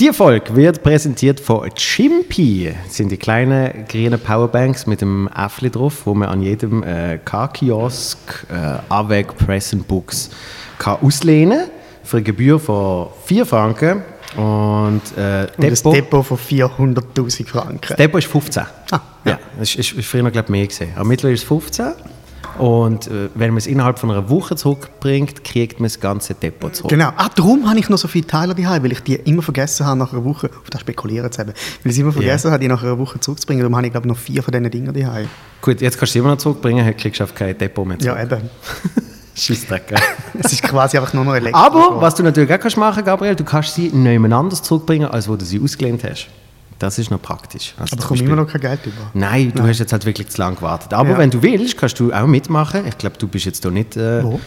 Die 0.00 0.14
Folge 0.14 0.56
wird 0.56 0.82
präsentiert 0.82 1.40
von 1.40 1.68
Chimpy. 1.74 2.74
Das 2.86 2.96
sind 2.96 3.12
die 3.12 3.18
kleinen 3.18 3.84
grünen 3.86 4.18
Powerbanks 4.18 4.86
mit 4.86 5.02
dem 5.02 5.28
Äffli 5.36 5.68
drauf, 5.70 6.06
wo 6.06 6.14
man 6.14 6.30
an 6.30 6.40
jedem 6.40 6.82
äh, 6.82 7.18
K-Kiosk, 7.22 8.46
äh, 8.48 8.78
Avec, 8.88 9.36
Press 9.36 9.74
and 9.74 9.86
Books 9.86 10.30
kann 10.78 10.96
auslehnen 11.02 11.68
für 12.02 12.16
eine 12.16 12.24
Gebühr 12.24 12.58
von 12.58 13.08
4 13.26 13.44
Franken. 13.44 14.02
Und, 14.36 15.02
äh, 15.18 15.46
Und 15.58 15.64
ein 15.66 15.92
Depot 15.92 16.24
von 16.24 16.38
400'000 16.38 17.46
Franken. 17.46 17.80
Das 17.88 17.96
Depot 17.98 18.20
ist 18.20 18.30
15. 18.30 18.62
Ah, 18.92 19.00
ja. 19.26 19.38
Das 19.58 19.68
ist, 19.68 19.76
ist, 19.80 19.92
ist 19.92 20.08
früher, 20.08 20.26
ich, 20.34 20.48
mehr 20.48 20.66
gesehen. 20.66 20.92
Aber 20.96 21.04
mittlerweile 21.04 21.34
ist 21.34 21.42
es 21.42 21.48
15. 21.48 21.92
Und 22.60 23.06
äh, 23.06 23.28
wenn 23.34 23.50
man 23.50 23.58
es 23.58 23.66
innerhalb 23.66 23.98
von 23.98 24.10
einer 24.10 24.28
Woche 24.28 24.54
zurückbringt, 24.56 25.44
kriegt 25.44 25.80
man 25.80 25.84
das 25.86 25.98
ganze 25.98 26.34
Depot 26.34 26.74
zurück. 26.74 26.90
Genau. 26.90 27.10
Ah, 27.16 27.30
darum 27.34 27.68
habe 27.68 27.78
ich 27.78 27.88
noch 27.88 27.98
so 27.98 28.06
viele 28.08 28.26
Teile 28.26 28.54
daheim, 28.54 28.82
weil 28.82 28.92
ich 28.92 29.00
die 29.02 29.14
immer 29.14 29.42
vergessen 29.42 29.86
habe, 29.86 29.98
nach 29.98 30.12
einer 30.12 30.24
Woche, 30.24 30.46
auf 30.48 30.68
das 30.70 30.80
spekulieren 30.82 31.30
zu 31.32 31.40
haben, 31.40 31.52
weil 31.82 31.92
ich 31.92 31.98
immer 31.98 32.12
vergessen 32.12 32.48
Ja. 32.48 32.52
habe, 32.52 32.60
die 32.62 32.68
nach 32.68 32.82
einer 32.82 32.98
Woche 32.98 33.18
zurückzubringen. 33.20 33.62
Darum 33.62 33.76
habe 33.76 33.86
ich, 33.86 33.92
glaube 33.92 34.06
ich, 34.06 34.12
noch 34.12 34.18
vier 34.18 34.42
von 34.42 34.52
diesen 34.52 34.70
Dingen 34.70 34.92
daheim. 34.92 35.26
Gut, 35.62 35.80
jetzt 35.80 35.98
kannst 35.98 36.10
du 36.10 36.12
sie 36.14 36.18
immer 36.20 36.30
noch 36.30 36.38
zurückbringen, 36.38 36.84
heute 36.84 36.96
kriegst 36.96 37.20
du 37.20 37.24
auf 37.24 37.34
kein 37.34 37.56
Depot 37.56 37.86
mehr 37.86 37.98
zurück. 37.98 38.16
Ja, 38.16 38.22
eben. 38.22 38.50
Scheissdreck? 39.34 39.94
Es 40.42 40.52
ist 40.52 40.62
quasi 40.62 40.98
einfach 40.98 41.12
nur 41.14 41.24
noch 41.24 41.34
Elektro. 41.34 41.58
Aber, 41.60 42.00
was 42.00 42.14
du 42.14 42.22
natürlich 42.22 42.52
auch 42.52 42.58
kannst 42.58 42.76
machen 42.76 43.04
Gabriel, 43.04 43.34
du 43.34 43.44
kannst 43.44 43.74
sie 43.74 43.88
niemand 43.88 44.32
anders 44.34 44.62
zurückbringen, 44.62 45.08
als 45.08 45.28
wo 45.28 45.36
du 45.36 45.44
sie 45.44 45.60
ausgelehnt 45.62 46.02
hast. 46.04 46.28
Das 46.80 46.98
ist 46.98 47.10
noch 47.10 47.20
praktisch. 47.22 47.74
Also 47.78 47.94
Aber 47.96 48.08
Beispiel- 48.08 48.26
immer 48.26 48.36
noch 48.42 48.48
kein 48.50 48.60
Geld 48.62 48.80
über. 48.86 49.10
Nein, 49.14 49.52
du 49.54 49.62
hast 49.62 49.78
jetzt 49.78 49.92
halt 49.92 50.04
wirklich 50.06 50.28
zu 50.30 50.38
lange 50.40 50.56
gewartet. 50.56 50.92
Aber 50.94 51.10
Ja. 51.10 51.18
wenn 51.18 51.30
du 51.30 51.40
willst, 51.42 51.76
kannst 51.76 52.00
du 52.00 52.12
auch 52.12 52.26
mitmachen. 52.26 52.86
Ich 52.88 52.96
glaube, 52.98 53.16
du 53.18 53.28
bist 53.28 53.44
jetzt 53.44 53.62
hier 53.62 53.70
nicht 53.70 53.96
äh, 53.98 54.24
Wo? 54.24 54.40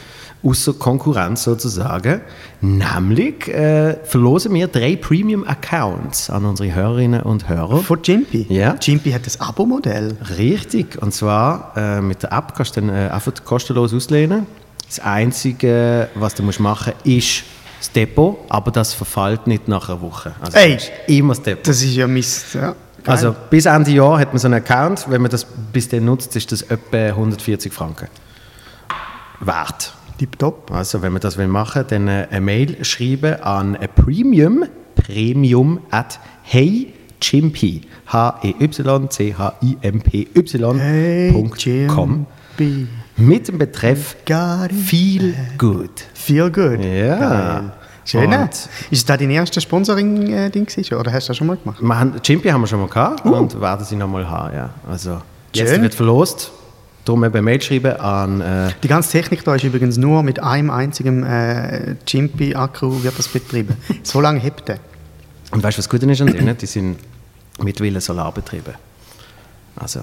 außer 0.43 0.73
Konkurrenz 0.73 1.43
sozusagen. 1.43 2.21
Nämlich 2.59 3.47
äh, 3.49 3.97
verlosen 4.03 4.53
wir 4.55 4.67
drei 4.67 4.95
Premium-Accounts 4.95 6.29
an 6.31 6.45
unsere 6.45 6.73
Hörerinnen 6.73 7.21
und 7.21 7.47
Hörer. 7.47 7.77
Von 7.77 7.99
Jimpy? 8.03 8.47
Ja. 8.49 8.75
Jimpy 8.81 9.11
hat 9.11 9.25
das 9.27 9.39
Abo-Modell. 9.39 10.17
Richtig, 10.37 11.01
und 11.01 11.13
zwar 11.13 11.73
äh, 11.77 12.01
mit 12.01 12.23
der 12.23 12.31
App 12.31 12.55
kannst 12.55 12.75
du 12.75 12.81
dann 12.81 12.89
äh, 12.89 13.09
einfach 13.09 13.31
kostenlos 13.45 13.93
auslehnen. 13.93 14.47
Das 14.87 14.99
Einzige, 14.99 16.09
was 16.15 16.33
du 16.35 16.43
musst 16.43 16.59
machen 16.59 16.93
musst, 17.03 17.05
ist 17.05 17.43
das 17.83 17.91
Depot, 17.91 18.37
aber 18.49 18.71
das 18.71 18.93
verfällt 18.93 19.47
nicht 19.47 19.67
nach 19.67 19.89
einer 19.89 20.01
Woche. 20.01 20.33
Also 20.39 20.57
Ey! 20.57 20.77
immer 21.07 21.33
das 21.33 21.43
Depot. 21.43 21.67
Das 21.67 21.81
ist 21.81 21.95
ja 21.95 22.07
Mist. 22.07 22.55
Ja. 22.55 22.61
Geil. 22.61 22.75
Also 23.03 23.35
bis 23.49 23.65
Ende 23.65 23.91
Jahr 23.91 24.19
hat 24.19 24.29
man 24.29 24.39
so 24.39 24.47
einen 24.47 24.55
Account. 24.55 25.05
Wenn 25.09 25.21
man 25.21 25.29
das 25.29 25.45
bis 25.45 25.89
dann 25.89 26.05
nutzt, 26.05 26.35
ist 26.37 26.51
das 26.51 26.61
etwa 26.61 26.97
140 26.97 27.73
Franken 27.73 28.07
wert. 29.41 29.93
Tipptopp. 30.17 30.71
Also 30.71 31.01
wenn 31.01 31.11
man 31.11 31.21
das 31.21 31.37
will 31.37 31.47
machen, 31.47 31.83
dann 31.89 32.07
äh, 32.07 32.27
eine 32.29 32.41
Mail 32.41 32.85
schreiben 32.85 33.41
an 33.41 33.75
äh, 33.75 33.89
premium, 33.89 34.63
premium 34.95 35.79
at 35.91 36.19
heychimpy, 36.43 37.81
h 38.05 38.39
e 38.43 38.53
y 38.59 39.09
c 39.09 39.33
h 39.33 39.53
i 39.61 39.77
m 39.81 39.99
p 39.99 40.27
Hey, 40.33 41.31
y.com 41.35 42.25
Jimpy. 42.57 42.87
Mit 43.17 43.47
dem 43.47 43.57
Betreff. 43.57 44.15
Feel 44.25 45.33
Good. 45.57 45.89
Feel 46.13 46.49
good. 46.51 46.79
Ja. 46.83 47.15
Geil. 47.59 47.71
Schön. 48.05 48.33
Und- 48.33 48.69
Ist 48.91 49.09
das 49.09 49.17
dein 49.17 49.29
erstes 49.29 49.63
Sponsoring-Ding? 49.63 50.67
Oder 50.97 51.13
hast 51.13 51.27
du 51.27 51.29
das 51.29 51.37
schon 51.37 51.47
mal 51.47 51.57
gemacht? 51.57 51.81
Wir 51.81 51.99
haben, 51.99 52.21
Chimpy 52.21 52.49
haben 52.49 52.61
wir 52.61 52.67
schon 52.67 52.81
mal 52.81 52.89
gehabt 52.89 53.25
und 53.25 53.59
werden 53.61 53.85
sie 53.85 53.95
noch 53.95 54.07
mal 54.07 54.27
haben. 54.29 54.55
Ja. 54.55 54.69
Also 54.89 55.21
jetzt 55.53 55.69
Schön. 55.71 55.81
wird 55.81 55.95
verlost. 55.95 56.51
Darum 57.05 57.23
eben 57.25 57.43
Mail 57.43 57.61
schreiben 57.61 57.97
an 57.99 58.39
äh, 58.41 58.69
Die 58.81 58.87
ganze 58.87 59.11
Technik 59.11 59.43
da 59.43 59.55
ist 59.55 59.63
übrigens 59.65 59.97
nur 59.97 60.23
mit 60.23 60.41
einem 60.41 60.69
einzigen 60.69 61.23
äh, 61.23 61.95
Jimpy-Akku 62.07 63.03
wird 63.03 63.17
das 63.19 63.27
betrieben. 63.27 63.75
So 64.03 64.21
lange 64.21 64.39
hebt 64.39 64.69
er. 64.69 64.79
Und 65.51 65.61
weißt 65.63 65.77
du, 65.77 65.79
was 65.79 65.89
gut 65.89 66.01
ist 66.03 66.21
an 66.21 66.27
denen? 66.27 66.57
Die 66.57 66.65
sind 66.65 66.97
mittlerweile 67.61 67.99
Solarbetriebe. 68.01 68.73
Also 69.75 70.01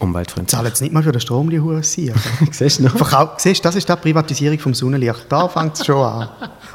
umweltfreundlich. 0.00 0.50
Zahlen 0.50 0.66
jetzt 0.66 0.80
nicht 0.80 0.92
mal 0.92 1.02
für 1.02 1.12
den 1.12 1.20
Strom, 1.20 1.50
die 1.50 1.60
Hure 1.60 1.82
sie. 1.82 2.12
Siehst 2.50 2.78
du 2.78 2.84
noch? 2.84 2.96
Verkau 2.96 3.30
siehst, 3.36 3.64
das 3.64 3.76
ist 3.76 3.88
die 3.88 3.96
Privatisierung 3.96 4.58
vom 4.58 4.74
Sonnenlicht. 4.74 5.26
Da 5.28 5.48
fängt 5.48 5.78
es 5.78 5.86
schon 5.86 6.02
an. 6.02 6.28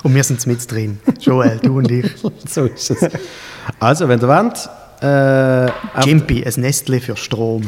Und 0.04 0.16
wir 0.16 0.24
sind 0.24 0.46
mit 0.48 0.72
drin. 0.72 1.00
Joel, 1.20 1.60
du 1.62 1.78
und 1.78 1.92
ich. 1.92 2.10
so 2.48 2.66
ist 2.66 2.92
es. 2.92 3.10
Also, 3.80 4.08
wenn 4.08 4.22
ihr 4.22 4.28
wollt, 4.28 4.70
äh, 5.02 6.06
Jimpy, 6.06 6.46
ein 6.46 6.54
Nestle 6.62 7.02
für 7.02 7.18
Strom. 7.18 7.64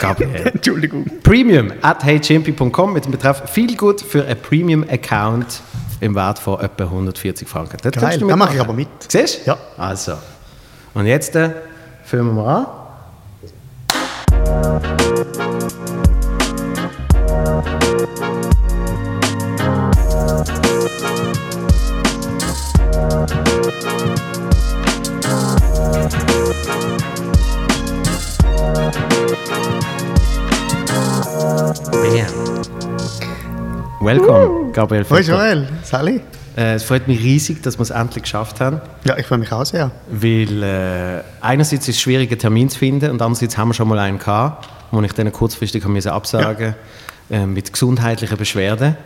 Gabriel. 0.00 0.46
Entschuldigung. 0.54 1.04
Premium 1.22 1.72
at 1.82 2.04
heychimpy.com 2.04 2.92
mit 2.92 3.04
dem 3.04 3.12
Betreff 3.12 3.42
viel 3.50 3.76
gut 3.76 4.00
für 4.00 4.24
einen 4.24 4.40
Premium-Account 4.40 5.60
im 6.00 6.14
Wert 6.14 6.38
von 6.38 6.60
etwa 6.60 6.84
140 6.84 7.46
Franken. 7.46 7.76
Dort 7.82 7.98
Geil, 7.98 8.18
du 8.18 8.28
da 8.28 8.36
mache 8.36 8.54
ich 8.54 8.60
aber 8.60 8.72
mit. 8.72 8.88
Siehst 9.08 9.46
du? 9.46 9.50
Ja. 9.50 9.58
Also. 9.76 10.14
Und 10.94 11.06
jetzt 11.06 11.36
äh, 11.36 11.50
fangen 12.04 12.26
wir 12.26 12.32
mal 12.32 12.56
an. 12.56 12.66
Welcome, 34.04 34.68
uh. 34.68 34.72
Gabriel 34.72 35.06
Oye, 35.08 35.24
Joel, 35.24 35.68
salí. 35.82 36.20
Äh, 36.56 36.74
es 36.74 36.84
freut 36.84 37.08
mich 37.08 37.20
riesig, 37.20 37.62
dass 37.62 37.78
wir 37.78 37.82
es 37.82 37.90
endlich 37.90 38.22
geschafft 38.22 38.60
haben, 38.60 38.80
Ja, 39.04 39.16
ich 39.18 39.26
freue 39.26 39.38
mich 39.38 39.50
auch 39.52 39.64
sehr. 39.64 39.90
weil 40.10 40.62
äh, 40.62 41.20
einerseits 41.40 41.88
ist 41.88 41.96
es 41.96 42.00
schwierig, 42.00 42.30
einen 42.30 42.38
Termin 42.38 42.68
zu 42.68 42.78
finden 42.78 43.10
und 43.10 43.20
andererseits 43.22 43.58
haben 43.58 43.68
wir 43.70 43.74
schon 43.74 43.88
mal 43.88 43.98
einen 43.98 44.18
gehabt, 44.18 44.68
wo 44.92 45.00
ich 45.02 45.12
dann 45.12 45.32
kurzfristig 45.32 45.84
müssen 45.86 46.10
absagen 46.10 46.74
äh, 47.30 47.46
mit 47.46 47.72
gesundheitlichen 47.72 48.36
Beschwerden, 48.36 48.96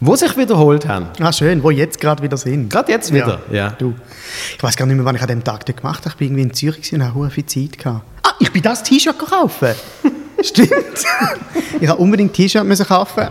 wo 0.00 0.14
sich 0.14 0.36
wiederholt 0.36 0.86
haben. 0.86 1.06
Ah, 1.20 1.32
schön, 1.32 1.62
wo 1.62 1.70
jetzt 1.70 2.00
gerade 2.00 2.22
wieder 2.22 2.36
sind. 2.36 2.68
Gerade 2.70 2.92
jetzt 2.92 3.12
wieder, 3.12 3.40
ja. 3.50 3.70
Du. 3.70 3.94
Ich 4.56 4.62
weiß 4.62 4.76
gar 4.76 4.86
nicht 4.86 4.96
mehr, 4.96 5.04
wann 5.04 5.16
ich 5.16 5.22
an 5.22 5.28
dem 5.28 5.42
Tag 5.42 5.64
gemacht 5.64 6.00
habe. 6.04 6.10
Ich 6.10 6.16
bin 6.16 6.28
irgendwie 6.28 6.42
in 6.42 6.52
Zürich 6.54 6.92
und 6.92 7.02
habe 7.02 7.14
hure 7.14 7.30
viel 7.30 7.46
Zeit 7.46 7.78
gehabt. 7.78 8.02
Ah, 8.22 8.32
ich 8.38 8.52
bin 8.52 8.62
das 8.62 8.82
T-Shirt 8.84 9.18
kaufen. 9.18 9.70
Stimmt. 10.42 10.70
ich 11.80 11.88
habe 11.88 12.00
unbedingt 12.00 12.30
ein 12.30 12.34
T-Shirt 12.34 12.86
kaufen. 12.86 13.28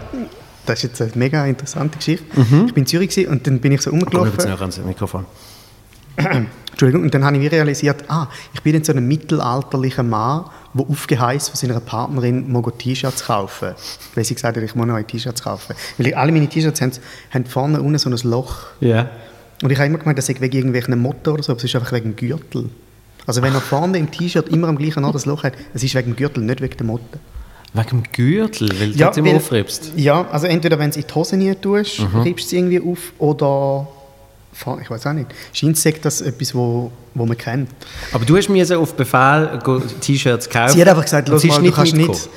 Das 0.68 0.84
ist 0.84 0.84
jetzt 0.84 1.02
eine 1.02 1.12
mega 1.16 1.46
interessante 1.46 1.98
Geschichte. 1.98 2.26
Ich 2.36 2.74
bin 2.74 2.84
in 2.84 2.86
Zürich 2.86 3.28
und 3.28 3.48
dann 3.48 3.60
bin 3.60 3.72
ich 3.72 3.82
so 3.82 3.90
Komm 3.90 4.02
jetzt 4.02 4.14
rumgelaufen. 4.14 4.46
näher 4.46 4.60
ans 4.60 4.78
Mikrofon. 4.78 5.26
Entschuldigung, 6.72 7.04
und 7.04 7.14
dann 7.14 7.24
habe 7.24 7.38
ich 7.38 7.52
realisiert, 7.52 8.04
ah, 8.10 8.28
ich 8.54 8.62
bin 8.62 8.76
jetzt 8.76 8.88
so 8.88 8.94
ein 8.94 9.08
mittelalterlicher 9.08 10.04
Mann, 10.04 10.46
der 10.74 10.86
aufgeheißt 10.90 11.50
von 11.50 11.56
seiner 11.56 11.80
Partnerin, 11.80 12.52
mal 12.52 12.62
T-Shirts 12.78 13.26
kaufen. 13.26 13.70
Weil 14.14 14.24
sie 14.26 14.36
gesagt 14.36 14.58
hat, 14.58 14.64
ich 14.64 14.76
muss 14.76 14.86
neue 14.86 15.06
T-Shirts 15.06 15.42
kaufen. 15.44 15.76
Weil 15.98 16.14
alle 16.14 16.32
meine 16.32 16.48
T-Shirts 16.48 16.82
haben, 16.82 16.92
haben 17.34 17.46
vorne 17.46 17.82
unten 17.82 17.98
so 17.98 18.10
ein 18.10 18.30
Loch. 18.30 18.68
Ja. 18.80 19.10
Und 19.64 19.72
ich 19.72 19.78
habe 19.78 19.88
immer 19.88 20.00
gemeint, 20.00 20.18
das 20.18 20.26
sei 20.26 20.36
wegen 20.40 20.56
irgendwelchen 20.56 21.00
Motto 21.00 21.32
oder 21.32 21.44
so, 21.44 21.54
aber 21.54 21.60
es 21.60 21.64
ist 21.64 21.76
einfach 21.76 21.94
wegen 21.94 22.12
dem 22.14 22.16
Gürtel. 22.16 22.70
Also 23.26 23.42
wenn 23.42 23.54
er 23.54 23.62
vorne 23.62 23.98
im 23.98 24.12
T-Shirt 24.12 24.50
immer 24.50 24.68
am 24.68 24.78
gleichen 24.78 25.04
Ort 25.06 25.16
das 25.16 25.26
Loch 25.26 25.44
hat, 25.44 25.54
es 25.74 25.84
ist 25.84 25.96
wegen 25.96 26.12
dem 26.12 26.16
Gürtel, 26.16 26.44
nicht 26.44 26.62
wegen 26.62 26.78
dem 26.78 26.88
Motto. 26.88 27.20
Wegen 27.74 27.88
dem 27.90 28.04
Gürtel, 28.12 28.70
weil 28.80 28.92
du 28.92 28.98
jetzt 28.98 29.18
immer 29.18 29.30
weil- 29.30 29.36
aufriebst. 29.38 29.92
Ja, 29.96 30.28
also 30.32 30.48
entweder 30.48 30.80
wenn 30.80 30.90
du 30.92 30.98
es 31.00 31.04
in 31.04 31.08
die 31.08 31.14
Hose 31.14 31.38
nie 31.38 31.54
tust, 31.56 32.00
Mhm. 32.00 32.22
riebst 32.22 32.46
du 32.46 32.48
es 32.48 32.54
irgendwie 32.54 32.80
auf 32.82 33.14
oder... 33.20 33.88
Ich 34.82 34.90
weiß 34.90 35.06
auch 35.06 35.14
nicht. 35.14 35.28
Scheint 35.54 35.78
sagt 35.78 36.04
das 36.04 36.22
etwas, 36.22 36.56
wo, 36.56 36.92
wo 37.14 37.26
man 37.28 37.38
kennt. 37.38 37.70
Aber 38.12 38.26
du 38.26 38.36
hast 38.38 38.50
mir 38.50 38.66
so 38.66 38.80
auf 38.80 38.96
Befehl 38.96 39.60
T-Shirts 40.02 40.50
kaufen. 40.50 40.74
Sie 40.74 40.82
hat 40.82 40.88
einfach 40.90 41.04
gesagt, 41.04 41.30
los 41.30 41.44
mal, 41.44 41.62
du 41.62 41.72
kannst 41.72 41.96
nicht... 41.96 42.30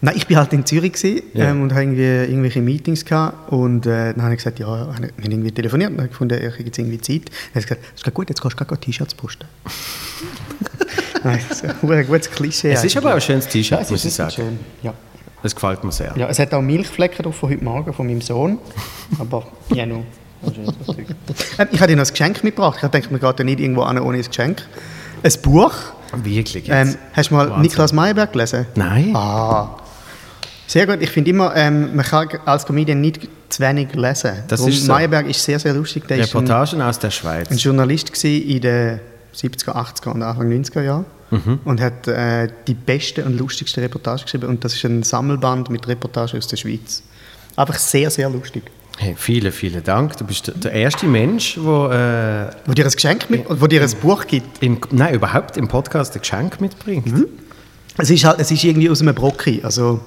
Nein, 0.00 0.14
ich 0.16 0.26
bin 0.26 0.36
halt 0.36 0.52
in 0.52 0.66
Zürich 0.66 0.92
gewesen, 0.92 1.22
Ja. 1.32 1.46
ähm, 1.50 1.62
und 1.62 1.72
habe 1.72 1.82
irgendwie 1.82 2.02
irgendwelche 2.30 2.60
Meetings 2.60 3.04
gehabt 3.06 3.50
und 3.50 3.86
äh, 3.86 4.12
dann 4.12 4.22
habe 4.22 4.34
ich 4.34 4.38
gesagt, 4.38 4.58
ja, 4.58 4.66
wir 4.66 4.94
haben 4.94 5.10
irgendwie 5.18 5.50
telefoniert 5.50 5.92
und 5.92 5.98
habe 5.98 6.08
gefunden, 6.10 6.38
ich 6.38 6.52
habe 6.52 6.62
jetzt 6.62 6.78
irgendwie 6.78 7.00
Zeit. 7.00 7.22
Dann 7.54 7.62
hat 7.62 7.68
sie 7.68 7.74
gesagt, 7.74 7.80
ist 7.96 8.14
gut, 8.14 8.28
jetzt 8.28 8.42
kannst 8.42 8.60
du 8.60 8.64
gerade 8.66 8.80
T-Shirts 8.80 9.14
posten. 9.14 9.46
Nein, 11.24 11.40
das 11.48 11.62
ist 11.62 11.64
ein 11.82 12.06
gutes 12.06 12.30
Klischee. 12.30 12.72
Es 12.72 12.84
ist 12.84 12.96
aber 12.96 13.10
auch 13.10 13.14
ein 13.14 13.20
schönes 13.20 13.48
T-Shirt, 13.48 13.90
muss 13.90 14.04
ich 14.04 14.14
sagen. 14.14 14.32
schön. 14.32 14.58
Ja. 14.82 14.94
Es 15.42 15.54
gefällt 15.54 15.84
mir 15.84 15.92
sehr. 15.92 16.14
ja, 16.16 16.26
es 16.28 16.38
hat 16.38 16.54
auch 16.54 16.62
Milchflecken 16.62 17.22
drauf 17.22 17.36
von 17.36 17.50
heute 17.50 17.62
Morgen 17.62 17.92
von 17.92 18.06
meinem 18.06 18.22
Sohn, 18.22 18.58
aber 19.18 19.46
ja, 19.74 19.84
nur. 19.84 20.04
Ich 21.72 21.80
habe 21.80 21.86
dir 21.86 21.96
noch 21.96 22.04
ein 22.04 22.10
Geschenk 22.10 22.44
mitgebracht. 22.44 22.78
Ich 22.82 22.88
dachte, 22.88 23.10
man 23.10 23.20
geht 23.20 23.38
ja 23.38 23.44
nicht 23.44 23.60
irgendwo 23.60 23.82
an 23.82 23.98
ohne 23.98 24.18
ein 24.18 24.24
Geschenk. 24.24 24.62
Ein 25.22 25.32
Buch. 25.42 25.72
Wirklich 26.22 26.66
jetzt. 26.66 26.94
Ähm, 26.94 26.98
hast 27.14 27.30
du 27.30 27.34
mal 27.34 27.48
Wahnsinn. 27.48 27.62
Niklas 27.62 27.92
Meyerberg 27.92 28.32
gelesen? 28.32 28.66
Nein. 28.74 29.16
Ah. 29.16 29.76
Sehr 30.66 30.86
gut. 30.86 30.98
Ich 31.00 31.10
finde 31.10 31.30
immer, 31.30 31.54
ähm, 31.56 31.96
man 31.96 32.04
kann 32.04 32.28
als 32.44 32.66
Comedian 32.66 33.00
nicht 33.00 33.28
zu 33.48 33.62
wenig 33.62 33.94
lesen. 33.94 34.32
Das 34.48 34.60
Darum, 34.60 34.72
ist 34.72 34.84
so. 34.84 34.92
Meyerberg 34.92 35.28
ist 35.28 35.42
sehr, 35.42 35.58
sehr 35.58 35.72
lustig. 35.74 36.06
Der 36.08 36.18
ist 36.18 36.34
ein, 36.34 36.44
Reportagen 36.44 36.82
aus 36.82 36.98
der 36.98 37.10
Schweiz. 37.10 37.50
ein 37.50 37.56
Journalist 37.56 38.24
in 38.24 38.60
den 38.60 39.00
70er, 39.34 39.74
80er 39.74 40.10
und 40.12 40.22
Anfang 40.22 40.50
90er 40.50 40.82
Jahren 40.82 41.04
Mhm. 41.30 41.58
und 41.64 41.80
hat 41.80 42.06
äh, 42.06 42.48
die 42.68 42.74
beste 42.74 43.24
und 43.24 43.36
lustigste 43.38 43.80
Reportage 43.80 44.22
geschrieben. 44.24 44.46
Und 44.46 44.62
das 44.62 44.74
ist 44.74 44.84
ein 44.84 45.02
Sammelband 45.02 45.68
mit 45.70 45.88
Reportagen 45.88 46.38
aus 46.38 46.46
der 46.46 46.56
Schweiz. 46.58 47.02
Einfach 47.56 47.76
sehr, 47.78 48.10
sehr 48.10 48.28
lustig. 48.30 48.62
Hey, 48.98 49.14
vielen, 49.16 49.50
vielen 49.50 49.82
Dank. 49.82 50.16
Du 50.18 50.24
bist 50.24 50.52
der, 50.54 50.70
erste 50.72 51.06
Mensch, 51.06 51.54
der 51.56 52.52
äh, 52.64 52.68
Wo 52.68 52.72
dir 52.74 52.84
ein 52.84 52.90
Geschenk 52.92 53.28
mit, 53.30 53.44
wo 53.48 53.66
dir 53.66 53.82
ein 53.82 53.90
Buch 54.00 54.26
gibt. 54.26 54.62
im, 54.62 54.78
nein, 54.92 55.14
überhaupt 55.14 55.56
im 55.56 55.66
Podcast 55.66 56.14
ein 56.14 56.20
Geschenk 56.20 56.60
mitbringt. 56.60 57.26
Es 57.96 58.10
ist, 58.10 58.24
halt, 58.24 58.40
es 58.40 58.50
ist 58.50 58.64
irgendwie 58.64 58.90
aus 58.90 59.00
einem 59.02 59.14
Brocki, 59.14 59.60
also 59.62 60.00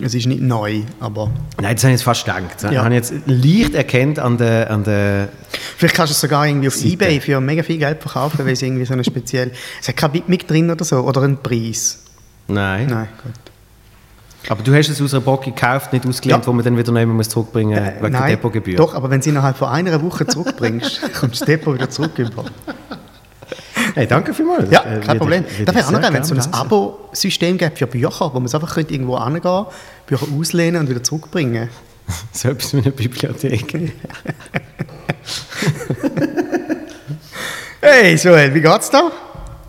es 0.00 0.14
ist 0.14 0.24
nicht 0.26 0.40
neu, 0.40 0.80
aber 0.98 1.30
Nein, 1.60 1.74
das 1.74 1.84
habe 1.84 1.92
ich 1.92 1.98
jetzt 1.98 2.02
fast 2.04 2.24
gedacht. 2.24 2.62
Ja. 2.72 2.82
habe 2.84 2.94
ich 2.94 3.00
jetzt 3.10 3.12
leicht 3.26 3.74
erkannt 3.74 4.18
an 4.18 4.38
der, 4.38 4.70
an 4.70 4.82
der 4.82 5.28
vielleicht 5.76 5.94
kannst 5.94 6.12
du 6.12 6.14
es 6.14 6.20
sogar 6.22 6.46
irgendwie 6.46 6.68
auf 6.68 6.74
Seite. 6.74 6.88
Ebay 6.94 7.20
für 7.20 7.38
mega 7.42 7.62
viel 7.62 7.76
Geld 7.78 8.00
verkaufen, 8.00 8.38
weil 8.46 8.54
es 8.54 8.62
irgendwie 8.62 8.86
so 8.86 8.94
eine 8.94 9.04
spezielle... 9.04 9.50
Es 9.80 9.88
hat 9.88 9.96
kein 9.98 10.12
Big 10.12 10.26
Mic 10.28 10.46
drin 10.46 10.70
oder 10.70 10.84
so, 10.86 11.00
oder 11.00 11.20
einen 11.22 11.36
Preis. 11.36 11.98
Nein. 12.48 12.86
Nein, 12.88 13.08
gut. 13.22 13.32
Aber 14.50 14.62
du 14.62 14.74
hast 14.74 14.88
es 14.88 15.00
aus 15.00 15.12
einer 15.14 15.22
Bocke 15.22 15.50
gekauft, 15.50 15.92
nicht 15.92 16.06
ausgelehnt, 16.06 16.42
Ja. 16.42 16.46
wo 16.46 16.52
man 16.52 16.64
dann 16.64 16.76
wieder 16.76 16.92
noch 16.92 17.04
muss 17.06 17.28
zurückbringen 17.28 17.72
muss, 17.78 17.92
wegen 18.02 18.12
der 18.12 18.20
Nein, 18.20 18.30
Depotgebühr. 18.30 18.76
doch, 18.76 18.94
aber 18.94 19.10
wenn 19.10 19.20
sie 19.22 19.30
innerhalb 19.30 19.56
von 19.56 19.68
einer 19.68 20.00
Woche 20.02 20.26
zurückbringst, 20.26 21.12
kommt 21.20 21.32
das 21.32 21.40
Depot 21.46 21.74
wieder 21.74 21.88
zurück 21.90 22.18
über. 22.18 22.44
Hey, 23.94 24.06
danke 24.06 24.34
vielmals. 24.34 24.70
Ja, 24.70 24.80
Äh, 24.80 24.82
kein 24.84 25.06
würde 25.06 25.18
Problem. 25.18 25.44
ich- 25.48 25.58
würde 25.58 25.64
Das 25.66 25.74
wäre 25.76 25.86
auch 25.86 25.90
noch 25.92 26.12
wenn 26.12 26.22
es 26.22 26.28
so 26.28 26.34
ein. 26.34 26.54
Abo-System 26.54 27.58
gibt 27.58 27.78
für 27.78 27.86
Bücher, 27.86 28.10
wo 28.32 28.40
man 28.40 28.44
es 28.46 28.54
einfach 28.54 28.74
könnte 28.74 28.92
irgendwo 28.92 29.16
angehen 29.16 29.66
Bücher 30.06 30.26
auslehnen 30.38 30.80
und 30.82 30.90
wieder 30.90 31.02
zurückbringen. 31.02 31.68
So 32.32 32.48
etwas 32.50 32.74
wie 32.74 32.78
eine 32.78 32.90
Bibliothek. 32.90 33.92
Hey 37.80 38.14
Joel, 38.16 38.54
wie 38.54 38.60
geht's 38.60 38.90
da? 38.90 39.10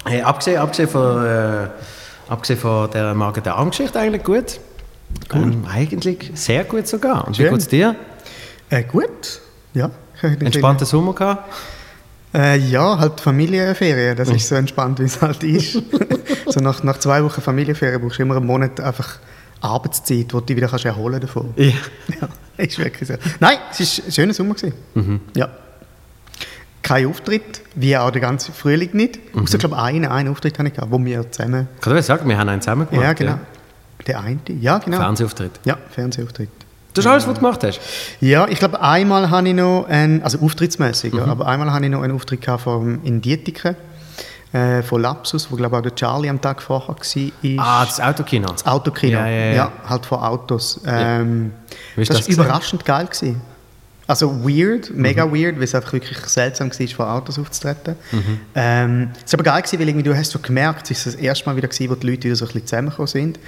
Hey, 0.06 0.22
abgesehen, 0.22 0.58
abgesehen, 0.60 0.88
von, 0.90 1.26
äh, 1.26 1.68
abgesehen 2.30 2.60
von 2.60 2.90
der 2.92 3.14
Magen-Darm-Geschichte 3.14 4.00
eigentlich 4.00 4.24
gut. 4.24 4.60
Ähm, 5.34 5.66
eigentlich 5.72 6.32
sehr 6.34 6.64
gut 6.64 6.88
sogar. 6.88 7.28
Und 7.28 7.38
wie 7.38 7.44
Schön. 7.44 7.52
geht 7.52 7.62
es 7.62 7.68
dir? 7.68 7.96
Äh, 8.70 8.84
gut. 8.84 9.42
Ja. 9.74 9.90
Entspannter 10.22 10.86
Sommer 10.86 11.14
gehabt? 11.14 11.52
Äh, 12.36 12.58
ja, 12.58 13.00
halt 13.00 13.22
Familienferien. 13.22 14.18
Das 14.18 14.30
ist 14.30 14.48
so 14.48 14.56
entspannt, 14.56 15.00
wie 15.00 15.04
es 15.04 15.22
halt 15.22 15.42
ist. 15.44 15.74
so 16.48 16.60
nach, 16.60 16.84
nach 16.84 16.98
zwei 16.98 17.24
Wochen 17.24 17.42
Familienferien 17.42 18.02
brauchst 18.02 18.20
du 18.20 18.24
immer 18.24 18.36
einen 18.36 18.46
Monat 18.46 18.80
einfach 18.82 19.20
Arbeitszeit, 19.62 20.34
wo 20.34 20.42
du 20.42 20.48
dich 20.48 20.58
wieder 20.58 20.68
kannst 20.68 20.84
erholen 20.84 21.22
davon. 21.22 21.54
Ja. 21.56 21.72
Ja, 22.20 22.28
ist 22.58 22.78
wirklich 22.78 23.08
so. 23.08 23.16
Nein, 23.40 23.58
es 23.72 24.00
war 24.00 24.06
ein 24.06 24.12
schöner 24.12 24.34
Sommer. 24.34 24.56
Gewesen. 24.56 24.74
Mhm. 24.96 25.22
Ja. 25.36 25.50
Kein 26.82 27.08
Auftritt, 27.08 27.62
wie 27.74 27.96
auch 27.98 28.12
der 28.12 28.22
ganze 28.22 28.52
Frühling 28.52 28.90
nicht. 28.94 29.34
Mhm. 29.34 29.44
Außer, 29.44 29.58
glaube 29.58 29.78
einen, 29.78 30.06
einen 30.06 30.30
Auftritt 30.30 30.60
habe 30.60 30.68
ich 30.68 30.76
gehabt, 30.76 30.92
wo 30.92 31.04
wir 31.04 31.32
zusammen... 31.32 31.70
Kann 31.80 31.98
ich 31.98 32.06
sagen, 32.06 32.28
wir 32.28 32.38
haben 32.38 32.50
einen 32.50 32.62
zusammen 32.62 32.88
gemacht. 32.90 33.04
ja, 33.04 33.14
genau. 33.14 33.40
Der 34.06 34.20
eine, 34.20 34.40
ja, 34.60 34.78
genau. 34.78 34.98
Fernsehauftritt. 34.98 35.52
Ja, 35.64 35.78
Fernsehauftritt. 35.90 36.50
Das 36.96 37.06
ist 37.06 37.12
alles, 37.12 37.28
was 37.28 37.34
du 37.36 37.40
gemacht 37.42 37.64
hast? 37.64 37.80
Ja, 38.22 38.48
ich 38.48 38.60
glaube, 38.60 38.82
einmal 38.82 39.30
habe 39.30 39.48
ich 39.48 39.54
noch 39.54 39.86
einen, 39.88 40.24
also 40.24 40.40
auftrittsmäßig, 40.40 41.14
Mhm. 41.14 41.20
ja, 41.20 41.26
aber 41.26 41.46
einmal 41.48 41.72
habe 41.72 41.86
ich 41.86 41.92
noch 41.92 42.02
einen 42.02 42.14
Auftritt 42.16 42.42
gehabt 42.42 42.64
vom, 42.64 43.04
in 43.04 43.22
Dietiken 43.22 43.76
äh, 44.54 44.82
von 44.82 45.02
Lapsus, 45.02 45.52
wo 45.52 45.56
glaube 45.58 45.76
ich 45.76 45.80
auch 45.80 45.84
der 45.84 45.96
Charlie 45.96 46.30
am 46.30 46.40
Tag 46.40 46.62
vorher 46.62 46.96
war. 46.96 47.58
Ah, 47.58 47.86
das 47.86 48.00
Autokino. 48.00 48.48
das 48.50 48.66
Autokino. 48.66 49.20
Ja, 49.20 49.28
ja, 49.28 49.54
ja. 49.54 49.72
halt 49.88 50.06
von 50.06 50.20
Autos. 50.20 50.80
Ähm, 50.88 51.52
das 51.98 52.10
war 52.10 52.28
überraschend 52.30 52.86
geil. 52.86 53.06
Gewesen. 53.06 53.42
Also 54.08 54.46
weird, 54.48 54.92
mega 54.92 55.26
weird, 55.26 55.56
weil 55.56 55.64
es 55.64 55.74
einfach 55.74 55.94
wirklich 55.94 56.18
seltsam 56.20 56.70
war, 56.70 56.88
vor 56.90 57.12
Autos 57.12 57.40
aufzutreten. 57.40 57.96
Ähm, 58.54 59.10
es 59.26 59.34
war 59.34 59.40
aber 59.40 59.44
geil, 59.44 59.62
gewesen, 59.64 59.80
weil 59.80 59.88
irgendwie, 59.90 60.04
du 60.04 60.16
hast 60.16 60.30
so 60.30 60.38
gemerkt, 60.38 60.92
es 60.92 61.06
war 61.08 61.14
das 61.14 61.20
erste 61.22 61.46
Mal 61.50 61.56
wieder, 61.58 61.68
gewesen, 61.68 61.90
wo 61.90 61.96
die 61.96 62.08
Leute 62.12 62.24
wieder 62.26 62.36
so 62.36 62.46
ein 62.46 62.50
bisschen 62.50 62.68
zusammengekommen 62.68 63.08
sind. 63.08 63.40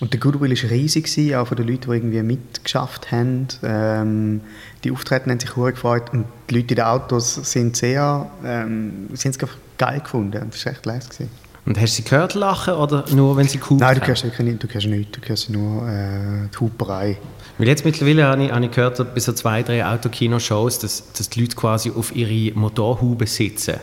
Und 0.00 0.12
der 0.12 0.20
Goodwill 0.20 0.50
war 0.50 0.70
riesig, 0.70 1.04
gewesen, 1.04 1.34
auch 1.36 1.46
von 1.46 1.56
den 1.56 1.68
Leuten, 1.68 1.90
die 1.90 1.96
irgendwie 1.96 2.22
mitgeschafft 2.22 3.12
haben. 3.12 3.46
Ähm, 3.62 4.40
die 4.82 4.90
Auftreten 4.90 5.30
haben 5.30 5.38
sich 5.38 5.50
sehr 5.50 5.72
gefreut 5.72 6.12
und 6.12 6.26
die 6.50 6.56
Leute 6.56 6.70
in 6.70 6.76
den 6.76 6.84
Autos 6.84 7.34
sind 7.34 7.76
sehr, 7.76 8.28
ähm, 8.44 9.08
haben 9.08 9.30
es 9.30 9.38
geil 9.78 10.00
gefunden. 10.00 10.42
Und 10.42 10.52
Das 10.52 10.66
war 10.66 10.72
echt 10.72 10.84
leise. 10.84 11.08
Gewesen. 11.08 11.30
Und 11.66 11.80
hast 11.80 11.96
du 11.98 12.02
sie 12.02 12.08
gehört 12.08 12.34
lachen 12.34 12.74
oder 12.74 13.04
nur, 13.10 13.36
wenn 13.36 13.48
sie 13.48 13.58
cool 13.70 13.78
Nein, 13.78 13.98
du 13.98 14.06
hörst 14.06 14.24
nicht, 14.24 14.62
du 14.62 14.68
hörst 14.68 14.86
nichts, 14.86 15.18
du 15.18 15.28
hörst 15.28 15.48
nur 15.48 15.88
äh, 15.88 16.48
die 16.52 16.60
Huperei. 16.60 17.16
Weil 17.56 17.68
jetzt 17.68 17.84
mittlerweile 17.84 18.24
habe 18.24 18.44
ich, 18.44 18.52
habe 18.52 18.64
ich 18.64 18.70
gehört, 18.70 19.14
bei 19.14 19.20
so 19.20 19.32
zwei, 19.32 19.62
drei 19.62 19.86
Autokino-Shows, 19.86 20.80
dass, 20.80 21.12
dass 21.12 21.30
die 21.30 21.40
Leute 21.40 21.56
quasi 21.56 21.90
auf 21.90 22.14
ihre 22.14 22.54
Motorhaube 22.58 23.26
sitzen. 23.26 23.76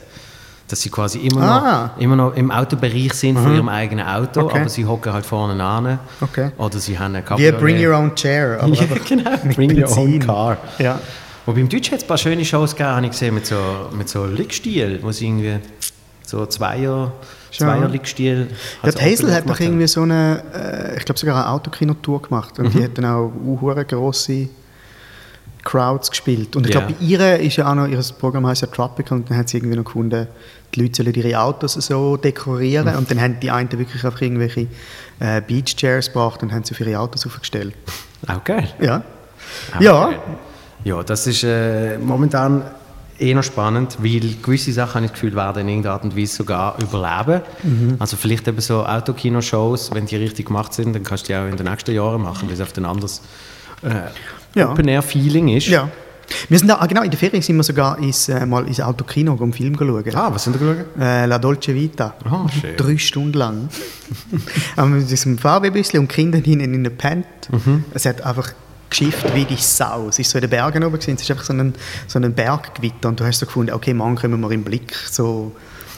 Dass 0.72 0.80
sie 0.80 0.90
quasi 0.90 1.20
immer, 1.20 1.42
Ah. 1.42 1.92
noch, 1.96 2.02
immer 2.02 2.16
noch 2.16 2.34
im 2.36 2.50
Autobereich 2.50 3.14
sind 3.14 3.38
von 3.38 3.54
ihrem 3.54 3.68
eigenen 3.68 4.08
Auto, 4.08 4.42
Okay. 4.44 4.62
aber 4.62 4.70
sie 4.70 4.86
hocken 4.86 5.12
halt 5.12 5.26
vorne 5.26 5.62
an. 5.62 6.00
Okay. 6.22 6.52
Oder 6.58 6.80
sie 6.80 6.98
haben 6.98 7.14
eine 7.14 7.24
Wie 7.26 7.28
Cabriolet. 7.28 7.60
Bring 7.60 7.86
Your 7.86 7.98
Own 7.98 8.16
Chair. 8.16 8.58
Aber 8.62 8.74
Ja, 8.74 8.86
genau. 9.08 9.32
Bring 9.54 9.78
your 9.84 9.98
own 9.98 10.18
car. 10.20 10.58
Ja. 10.80 10.98
Wobei 11.46 11.60
im 11.60 11.68
Deutschen 11.68 11.92
hat 11.92 11.98
es 12.00 12.06
ein 12.06 12.08
paar 12.08 12.18
schöne 12.18 12.46
Shows 12.46 12.72
gegeben, 12.72 12.90
habe 12.96 13.06
ich 13.06 13.12
gesehen, 13.12 13.34
mit 13.36 13.46
so, 13.48 13.58
mit 13.92 14.08
so 14.08 14.26
Liegstiel, 14.26 15.00
wo 15.02 15.12
sie 15.12 15.26
irgendwie 15.28 15.60
so 16.26 16.46
Zweier. 16.46 17.12
Zweier 17.52 17.90
Liegstiel 17.90 18.48
Ja, 18.82 18.92
die 18.92 19.02
Hazel 19.12 19.34
hat 19.36 19.46
haben. 19.46 19.56
irgendwie 19.60 19.88
so 19.88 20.04
eine, 20.04 20.42
äh, 20.54 20.98
ich 20.98 21.04
glaube 21.04 21.20
sogar 21.20 21.36
eine 21.36 21.50
Autokino-Tour 21.50 22.22
gemacht. 22.22 22.58
Und 22.60 22.74
Mhm. 22.74 22.78
die 22.78 22.84
hat 22.86 22.98
dann 22.98 23.06
auch 23.06 23.30
hure 23.60 23.84
grosse 23.84 24.48
Crowds 25.64 26.10
gespielt. 26.10 26.56
Und 26.56 26.68
ich 26.68 26.74
Ja. 26.74 26.80
glaube, 26.82 26.96
bei 27.00 27.06
ihr 27.06 27.40
ist 27.40 27.58
ja 27.58 27.70
auch 27.70 27.76
noch, 27.76 27.88
ihr 27.88 28.00
Programm 28.20 28.48
heißt 28.48 28.62
ja 28.64 28.68
Tropical 28.68 29.20
und 29.20 29.30
dann 29.30 29.38
hat 29.38 29.50
sie 29.50 29.58
irgendwie 29.58 29.76
noch 29.78 29.86
gefunden, 29.86 30.28
die 30.74 30.82
Leute 30.82 31.04
sollen 31.04 31.14
ihre 31.14 31.40
Autos 31.40 31.74
so 31.74 32.18
dekorieren. 32.18 32.92
Mhm. 32.92 32.98
Und 32.98 33.12
dann 33.12 33.22
haben 33.22 33.40
die 33.42 33.52
einen 33.52 33.72
wirklich 33.72 34.04
einfach 34.04 34.22
irgendwelche 34.22 34.68
äh, 35.20 35.42
Beach-Chairs 35.42 36.08
gebracht 36.08 36.42
und 36.44 36.52
haben 36.54 36.64
sie 36.64 36.74
für 36.74 36.86
ihre 36.86 37.00
Autos 37.00 37.26
aufgestellt. 37.28 37.74
Auch 38.28 38.44
geil. 38.44 38.70
Ja. 38.82 39.04
Auch 39.76 39.82
Ja. 39.82 40.06
geil. 40.10 40.20
Ja, 40.84 41.04
das 41.04 41.28
ist 41.28 41.44
äh, 41.44 41.98
momentan 42.00 42.64
eh 43.20 43.36
noch 43.36 43.44
spannend, 43.44 43.98
weil 44.02 44.36
gewisse 44.42 44.72
Sachen, 44.74 44.96
habe 44.96 45.06
ich 45.06 45.12
das 45.12 45.20
Gefühl, 45.20 45.36
werden 45.36 45.62
in 45.62 45.68
irgendeiner 45.70 45.94
Art 45.94 46.04
und 46.06 46.18
Weise 46.18 46.38
sogar 46.38 46.76
überleben. 46.82 47.42
Mhm. 47.62 47.96
Also 48.00 48.18
vielleicht 48.18 48.48
eben 48.48 48.60
so 48.62 48.84
Autokino-Shows, 48.84 49.92
wenn 49.94 50.08
die 50.08 50.16
richtig 50.16 50.48
gemacht 50.48 50.74
sind, 50.74 50.94
dann 50.96 51.04
kannst 51.04 51.26
du 51.30 51.34
die 51.34 51.38
auch 51.38 51.46
in 51.48 51.56
den 51.56 51.68
nächsten 51.68 51.94
Jahren 51.94 52.22
machen, 52.24 52.48
weil 52.48 52.56
es 52.56 52.62
auf 52.62 52.76
ein 52.76 52.86
anderes 52.86 53.22
äh, 53.84 53.90
Ja. 54.54 54.72
Open-Air-Feeling 54.72 55.50
ist. 55.50 55.68
Ja. 55.68 55.90
Wir 56.48 56.60
sind 56.60 56.70
da, 56.70 56.78
ah, 56.80 56.86
genau, 56.86 57.02
in 57.04 57.10
der 57.10 57.20
Ferien 57.20 57.42
sind 57.42 57.58
wir 57.58 57.64
sogar 57.64 57.98
ins, 58.00 58.30
äh, 58.30 58.46
mal 58.46 58.66
ins 58.68 58.80
Autokino 58.80 59.34
um 59.34 59.42
einen 59.42 59.54
Film 59.54 59.76
schauen. 59.78 60.16
Ah, 60.16 60.30
was 60.34 60.46
sind 60.46 60.56
da 60.56 60.60
geschaut? 60.60 60.86
Äh, 61.00 61.26
La 61.26 61.38
Dolce 61.38 61.74
Vita. 61.74 62.16
Ah, 62.24 62.48
schön. 62.50 62.78
Drei 62.78 62.98
Stunden 62.98 63.38
lang. 63.38 63.70
Mit 64.86 65.10
diesem 65.10 65.38
VW-Büsschen 65.38 66.00
und 66.00 66.12
die 66.12 66.16
Kinder 66.16 66.40
hinten 66.40 66.74
in 66.74 66.84
der 66.84 66.92
Pant. 66.92 67.26
Mhm. 67.52 67.84
Es 67.94 68.06
hat 68.06 68.22
einfach 68.22 68.54
geschifft 68.90 69.34
wie 69.34 69.46
die 69.46 69.56
Sau. 69.56 70.10
Es 70.10 70.20
ist 70.20 70.30
so 70.30 70.38
in 70.38 70.42
den 70.42 70.50
Bergen 70.50 70.84
oben 70.84 70.94
gewesen. 71.00 71.16
Es 71.16 71.22
ist 71.22 71.32
einfach 71.32 71.46
so 71.46 71.54
ein, 71.54 71.74
so 72.08 72.20
ein 72.20 72.34
Berggewitter 72.34 73.10
und 73.10 73.20
du 73.20 73.26
hast 73.26 73.40
so 73.40 73.46
gefunden, 73.46 73.74
okay, 73.74 73.94
morgen 73.94 74.16
kommen 74.16 74.40
wir 74.40 74.52
im 74.52 74.64
Blick 74.64 74.96
so 75.10 75.54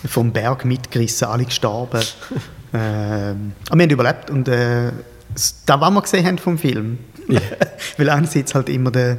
vom 0.06 0.32
Berg 0.32 0.66
mitgerissen, 0.66 1.28
alle 1.28 1.46
gestorben. 1.46 2.02
ähm, 2.74 3.54
aber 3.70 3.80
wir 3.80 3.84
haben 3.84 3.90
überlebt 3.90 4.30
und 4.30 4.48
äh, 4.48 4.92
das, 5.34 5.56
was 5.66 5.92
wir 5.92 6.02
gesehen 6.02 6.26
haben 6.26 6.38
vom 6.38 6.58
Film. 6.58 7.00
Weil 7.98 8.10
einerseits 8.10 8.54
halt 8.56 8.70
immer 8.70 8.92
der, 8.92 9.18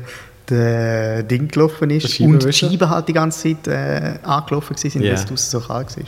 der 0.49 1.23
Ding 1.23 1.49
gelaufen 1.49 1.91
ist 1.91 2.21
und 2.21 2.43
die? 2.45 2.53
Scheiben 2.53 2.89
halt 2.89 3.09
die 3.09 3.13
ganze 3.13 3.57
Zeit 3.57 3.67
äh, 3.67 4.19
angelaufen 4.27 4.77
waren, 4.77 5.03
Ja. 5.03 5.17
weil 5.17 5.35
es 5.35 5.51
so 5.51 5.61
kalt 5.61 5.97
war. 5.97 6.05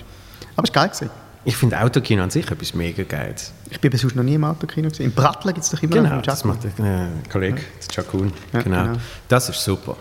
Aber 0.56 0.68
es 0.68 0.74
war 0.74 0.82
geil. 0.82 0.88
Gewesen. 0.88 1.10
Ich 1.44 1.56
finde 1.56 1.80
Autokino 1.80 2.24
an 2.24 2.30
sich 2.30 2.50
etwas 2.50 2.74
mega 2.74 3.04
Geiles. 3.04 3.52
Ich 3.70 3.80
bin 3.80 3.96
sonst 3.96 4.16
noch 4.16 4.24
nie 4.24 4.34
im 4.34 4.42
Autokino. 4.44 4.88
Gewesen. 4.88 5.04
In 5.04 5.12
Prattler 5.12 5.52
gibt 5.52 5.64
es 5.64 5.70
doch 5.70 5.80
immer 5.82 5.94
noch 5.96 6.02
Genau, 6.02 6.14
einen 6.14 6.22
das 6.22 6.44
macht 6.44 6.58
der 6.64 6.70
äh, 6.84 7.30
Kollege, 7.30 7.60
der 7.88 7.94
Chakun. 7.94 8.32
Ja, 8.52 8.62
genau. 8.62 8.82
genau. 8.84 8.98
Das 9.28 9.48
ist 9.48 9.62
super. 9.62 9.96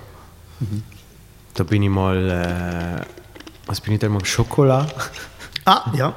Da 1.53 1.63
bin 1.63 1.83
ich 1.83 1.89
mal, 1.89 2.29
äh, 2.29 3.05
was 3.67 3.79
bin 3.79 3.93
ich 3.93 3.99
da 3.99 4.09
mal, 4.09 4.25
Schokolade. 4.25 4.91
Ah, 5.65 5.91
ja. 5.95 6.15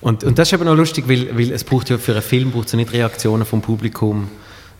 Und, 0.00 0.22
und 0.24 0.38
das 0.38 0.48
ist 0.48 0.52
eben 0.52 0.64
noch 0.64 0.74
lustig, 0.76 1.08
weil, 1.08 1.36
weil 1.36 1.52
es 1.52 1.64
braucht 1.64 1.88
ja 1.90 1.96
für 1.96 2.12
einen 2.12 2.22
Film 2.22 2.50
braucht 2.50 2.66
es 2.66 2.72
ja 2.72 2.76
nicht 2.76 2.92
Reaktionen 2.92 3.44
vom 3.46 3.62
Publikum, 3.62 4.28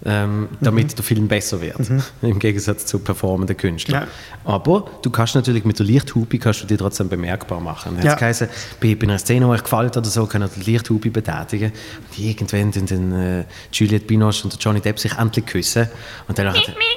ähm, 0.06 0.48
damit 0.60 0.88
Mhm. 0.92 0.96
der 0.96 1.04
Film 1.04 1.28
besser 1.28 1.60
wird. 1.60 1.76
Im 2.22 2.38
Gegensatz 2.38 2.84
zu 2.86 2.98
performenden 2.98 3.56
Künstlern. 3.56 4.02
Ja. 4.02 4.08
Aber 4.52 4.84
du 5.02 5.08
kannst 5.10 5.34
natürlich 5.34 5.64
mit 5.64 5.78
der 5.78 5.86
Lichthupe 5.86 6.38
kannst 6.38 6.62
du 6.62 6.66
dich 6.66 6.76
trotzdem 6.78 7.08
bemerkbar 7.08 7.60
machen. 7.60 7.96
Dann 7.96 8.04
Ja. 8.04 8.12
es 8.12 8.18
geheißen, 8.18 8.48
bei, 8.80 8.94
bei 8.94 9.04
einer 9.04 9.18
Szene, 9.18 9.46
die 9.46 9.52
euch 9.52 9.62
gefällt 9.62 9.96
oder 9.96 10.06
so, 10.08 10.26
können 10.26 10.48
die 10.56 10.70
Lichthupe 10.70 11.10
betätigen. 11.10 11.72
Und 11.72 12.18
irgendwann 12.18 12.70
dann, 12.70 12.86
dann 12.86 13.12
äh, 13.40 13.44
Juliette 13.72 14.04
Binoche 14.06 14.44
und 14.44 14.52
der 14.52 14.60
Johnny 14.60 14.80
Depp 14.80 14.98
sich 14.98 15.16
endlich 15.16 15.46
küssen. 15.46 15.88
Und 16.28 16.38
dann, 16.38 16.54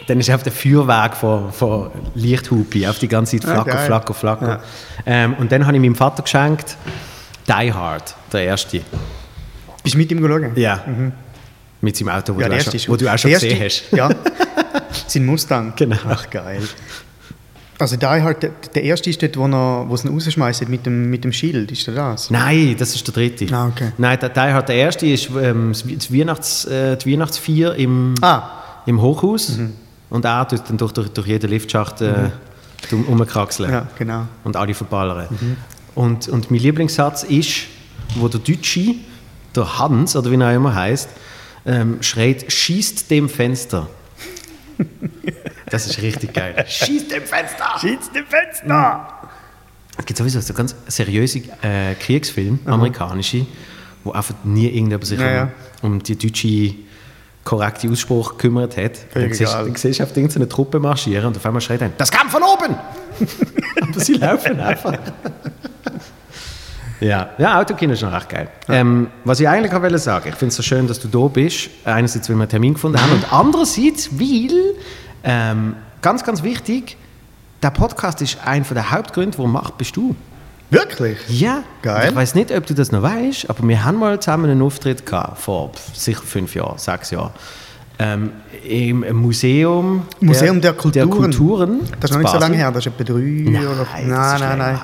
dann 0.07 0.19
ist 0.19 0.29
auf 0.29 0.43
der 0.43 0.51
Feuerweg 0.51 1.15
von, 1.15 1.51
von 1.53 1.91
Lichthupe 2.15 2.89
auf 2.89 2.99
die 2.99 3.07
ganze 3.07 3.37
Zeit 3.39 3.49
flacker, 3.49 3.71
geil. 3.71 3.85
flacker, 3.85 4.13
flacker. 4.13 4.47
Ja. 4.47 4.61
Ähm, 5.05 5.33
und 5.35 5.51
dann 5.51 5.65
habe 5.65 5.77
ich 5.77 5.81
meinem 5.81 5.95
Vater 5.95 6.23
geschenkt, 6.23 6.75
Die 7.47 7.71
Hard, 7.73 8.15
der 8.33 8.43
erste. 8.43 8.81
Bist 9.83 9.93
du 9.95 9.99
mit 9.99 10.11
ihm 10.11 10.21
geschaut? 10.21 10.57
Ja. 10.57 10.83
Mit 11.81 11.95
seinem 11.95 12.09
Auto, 12.09 12.35
wo, 12.35 12.39
Ja, 12.41 12.47
du, 12.47 12.53
auch 12.53 12.57
erste 12.57 12.79
schon, 12.79 12.93
wo 12.93 12.97
du 12.97 13.11
auch 13.13 13.17
schon 13.17 13.31
der 13.31 13.39
gesehen 13.39 13.61
erste- 13.61 13.85
hast. 13.91 13.97
Ja. 13.97 14.09
Sein 15.07 15.25
Mustang. 15.25 15.73
Genau. 15.75 15.97
Ach, 16.09 16.29
geil. 16.29 16.61
Also 17.79 17.95
Die 17.95 18.05
Hard, 18.07 18.41
der, 18.73 18.83
erste 18.83 19.09
ist 19.11 19.21
dort, 19.21 19.37
wo, 19.37 19.45
er, 19.45 19.85
wo 19.87 19.95
sie 19.95 20.07
ihn 20.07 20.13
rausschmeißen 20.15 20.67
mit 20.69 20.87
dem, 20.87 21.11
mit 21.11 21.23
dem 21.23 21.31
Schild. 21.31 21.71
Ist 21.71 21.85
der 21.85 21.93
das? 21.93 22.31
Nein, 22.31 22.75
das 22.77 22.95
ist 22.95 23.05
der 23.05 23.13
dritte. 23.13 23.45
Ah, 23.55 23.67
okay. 23.67 23.91
Nein, 23.99 24.17
der, 24.19 24.29
der, 24.29 24.61
der 24.63 24.75
erste 24.75 25.05
ist 25.05 25.29
ähm, 25.39 25.73
das 25.73 26.11
Weihnachts, 26.11 26.65
äh, 26.65 26.97
die 26.97 27.13
Weihnachtsfeier 27.13 27.75
im, 27.75 28.15
Ah. 28.21 28.49
im 28.87 28.99
Hochhaus. 28.99 29.59
Und 30.09 30.25
er 30.25 30.47
tut 30.47 30.63
dann 30.67 30.77
durch, 30.77 30.91
durch, 30.93 31.09
durch 31.09 31.27
jeden 31.27 31.49
Liftschacht 31.51 32.01
äh, 32.01 32.31
mhm. 32.89 33.03
umkraxeln. 33.03 33.71
Ja, 33.71 33.85
genau. 33.99 34.25
Und 34.43 34.55
alle 34.55 34.73
verballern. 34.73 35.27
Mhm. 35.29 35.57
Und, 35.93 36.27
und 36.29 36.49
mein 36.49 36.59
Lieblingssatz 36.59 37.23
ist, 37.23 37.65
wo 38.15 38.27
der 38.27 38.39
Deutsche, 38.39 38.95
der 39.55 39.77
Hans, 39.77 40.15
oder 40.15 40.31
wie 40.31 40.35
er 40.41 40.55
immer 40.55 40.73
heißt, 40.73 41.09
ähm, 41.67 42.01
schreit, 42.01 42.51
schießt 42.51 43.11
dem 43.11 43.29
Fenster. 43.29 43.89
Das 45.69 45.85
ist 45.85 46.01
richtig 46.01 46.33
geil. 46.33 46.63
Schießt 46.65 47.11
dem 47.11 47.23
Fenster! 47.23 47.75
Schießt 47.81 48.15
dem 48.15 48.25
Fenster! 48.25 49.29
Es 49.97 50.05
gibt 50.05 50.17
sowieso 50.17 50.39
so 50.39 50.53
ganz 50.53 50.73
seriöse 50.87 51.39
äh, 51.61 51.93
Kriegsfilme, 51.95 52.59
mhm. 52.63 52.71
amerikanische, 52.71 53.45
wo 54.05 54.11
einfach 54.11 54.35
nie 54.45 54.67
irgendjemand 54.67 55.05
sich 55.05 55.19
ja, 55.19 55.29
ja. 55.29 55.51
Um, 55.81 55.93
um, 55.93 56.03
die 56.03 56.17
deutsche 56.17 56.73
korrekte 57.43 57.89
Ausspruch 57.89 58.37
gekümmert 58.37 58.77
hat. 58.77 58.93
Dann 59.13 59.33
siehst, 59.33 59.53
dann 59.53 59.75
siehst 59.75 59.99
du 59.99 60.03
auf 60.03 60.15
irgendeine 60.15 60.47
Truppe 60.47 60.79
marschieren 60.79 61.25
und 61.25 61.35
auf 61.35 61.45
einmal 61.45 61.61
schreit 61.61 61.81
er, 61.81 61.89
das 61.89 62.11
kam 62.11 62.29
von 62.29 62.43
oben! 62.43 62.75
Aber 63.81 63.99
sie 63.99 64.13
laufen 64.13 64.59
einfach. 64.61 64.97
Ja, 66.99 67.29
ja 67.37 67.59
Autokino 67.59 67.93
ist 67.93 67.99
schon 67.99 68.13
recht 68.13 68.29
geil. 68.29 68.47
Ja. 68.67 68.75
Ähm, 68.75 69.07
was 69.23 69.39
ich 69.39 69.47
eigentlich 69.47 69.73
auch 69.73 69.81
wollte 69.81 69.99
sagen, 69.99 70.29
ich 70.29 70.35
finde 70.35 70.49
es 70.49 70.55
so 70.55 70.63
schön, 70.63 70.87
dass 70.87 70.99
du 70.99 71.07
da 71.07 71.27
bist. 71.27 71.69
Einerseits, 71.85 72.29
weil 72.29 72.35
wir 72.35 72.43
einen 72.43 72.49
Termin 72.49 72.73
gefunden 72.73 73.01
haben 73.01 73.11
und 73.11 73.31
andererseits, 73.31 74.09
weil, 74.19 74.75
ähm, 75.23 75.75
ganz, 76.01 76.23
ganz 76.23 76.43
wichtig, 76.43 76.97
der 77.61 77.71
Podcast 77.71 78.21
ist 78.21 78.37
einer 78.45 78.65
der 78.65 78.91
Hauptgründe, 78.91 79.37
warum 79.37 79.51
macht, 79.51 79.77
bist 79.77 79.95
du. 79.95 80.15
Wirklich? 80.69 81.17
Ja. 81.29 81.63
Geil. 81.81 82.09
Ich 82.09 82.15
weiß 82.15 82.35
nicht, 82.35 82.51
ob 82.51 82.65
du 82.65 82.73
das 82.73 82.91
noch 82.91 83.01
weißt, 83.01 83.49
aber 83.49 83.65
wir 83.67 83.85
haben 83.85 83.99
mal 83.99 84.19
zusammen 84.19 84.49
einen 84.49 84.61
Auftritt 84.61 85.05
gehabt, 85.05 85.39
vor 85.39 85.71
sicher 85.93 86.21
fünf 86.21 86.55
Jahren, 86.55 86.77
sechs 86.77 87.11
Jahren. 87.11 87.31
Ähm, 87.99 88.31
Im 88.63 88.99
Museum, 89.15 90.05
Museum 90.19 90.61
der, 90.61 90.73
der, 90.73 90.79
Kulturen. 90.79 91.09
der 91.09 91.17
Kulturen. 91.17 91.79
Das 91.99 92.11
ist 92.11 92.15
noch 92.15 92.21
nicht 92.21 92.31
so 92.31 92.37
lange 92.37 92.55
her, 92.55 92.71
das 92.71 92.85
ist 92.85 92.93
etwa 92.93 93.03
drei 93.03 93.19
nein, 93.19 93.67
oder. 93.67 93.87
Nein, 94.05 94.39
nein, 94.39 94.57
nein. 94.57 94.79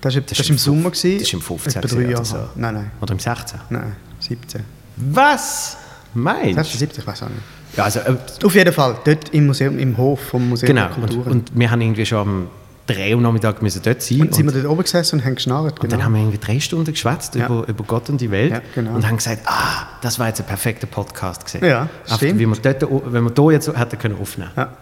Das 0.00 0.14
war 0.14 0.22
das, 0.22 0.38
das 0.38 0.50
im 0.50 0.58
Sommer. 0.58 0.90
Gewesen, 0.90 1.18
das 1.18 1.28
ist 1.28 1.32
im 1.32 1.40
15. 1.40 1.82
Etwa 1.82 1.96
drei 1.96 2.10
Jahre. 2.10 2.24
So. 2.24 2.36
Nein, 2.54 2.74
nein. 2.74 2.90
Oder 3.00 3.12
im 3.12 3.18
16? 3.18 3.60
Nein, 3.70 3.96
17. 4.20 4.64
Was? 4.96 5.76
Meinst 6.14 6.50
du? 6.50 6.54
16, 6.54 6.78
17, 6.78 7.00
ich 7.00 7.06
weiß 7.06 7.22
auch 7.22 7.28
nicht. 7.28 7.42
Ja, 7.76 7.84
also, 7.84 8.00
äh, 8.00 8.16
Auf 8.44 8.54
jeden 8.54 8.72
Fall, 8.72 8.96
dort 9.04 9.28
im 9.30 9.46
Museum, 9.46 9.78
im 9.78 9.96
Hof 9.96 10.20
vom 10.20 10.48
Museum 10.48 10.68
genau, 10.68 10.86
der 10.86 10.94
Kulturen. 10.94 11.32
Und, 11.32 11.50
und 11.50 11.58
wir 11.58 11.70
haben 11.70 11.80
irgendwie 11.80 12.06
schon 12.06 12.18
am 12.18 12.48
3 12.88 13.14
Uhr 13.14 13.20
Nachmittag 13.20 13.60
müssen 13.60 13.82
dort 13.82 14.02
sein. 14.02 14.22
Und 14.22 14.34
sind 14.34 14.46
wir 14.46 14.52
dort 14.52 14.66
oben 14.66 14.82
gesessen 14.82 15.18
und 15.18 15.24
haben 15.24 15.34
geschnarrt. 15.34 15.76
Genau. 15.76 15.82
Und 15.82 15.92
dann 15.92 15.98
genau. 15.98 16.04
haben 16.04 16.14
wir 16.14 16.20
irgendwie 16.20 16.38
drei 16.38 16.58
Stunden 16.58 16.90
geschwätzt 16.90 17.34
ja. 17.34 17.46
über, 17.46 17.68
über 17.68 17.84
Gott 17.84 18.08
und 18.08 18.20
die 18.20 18.30
Welt 18.30 18.52
ja, 18.52 18.62
genau. 18.74 18.94
und 18.94 19.06
haben 19.06 19.16
gesagt, 19.16 19.42
ah, 19.44 19.86
das 20.00 20.18
war 20.18 20.28
jetzt 20.28 20.40
ein 20.40 20.46
perfekter 20.46 20.86
Podcast 20.86 21.46
gewesen. 21.46 21.66
Ja, 21.66 21.88
stimmt. 22.06 22.38
Wie 22.38 22.46
wir 22.46 22.56
dort, 22.56 22.82
wenn 23.12 23.24
wir 23.24 23.32
hier 23.36 23.52
jetzt 23.52 23.68
hätten 23.68 23.98
können 23.98 24.18
aufnehmen 24.18 24.50
ja. 24.56 24.72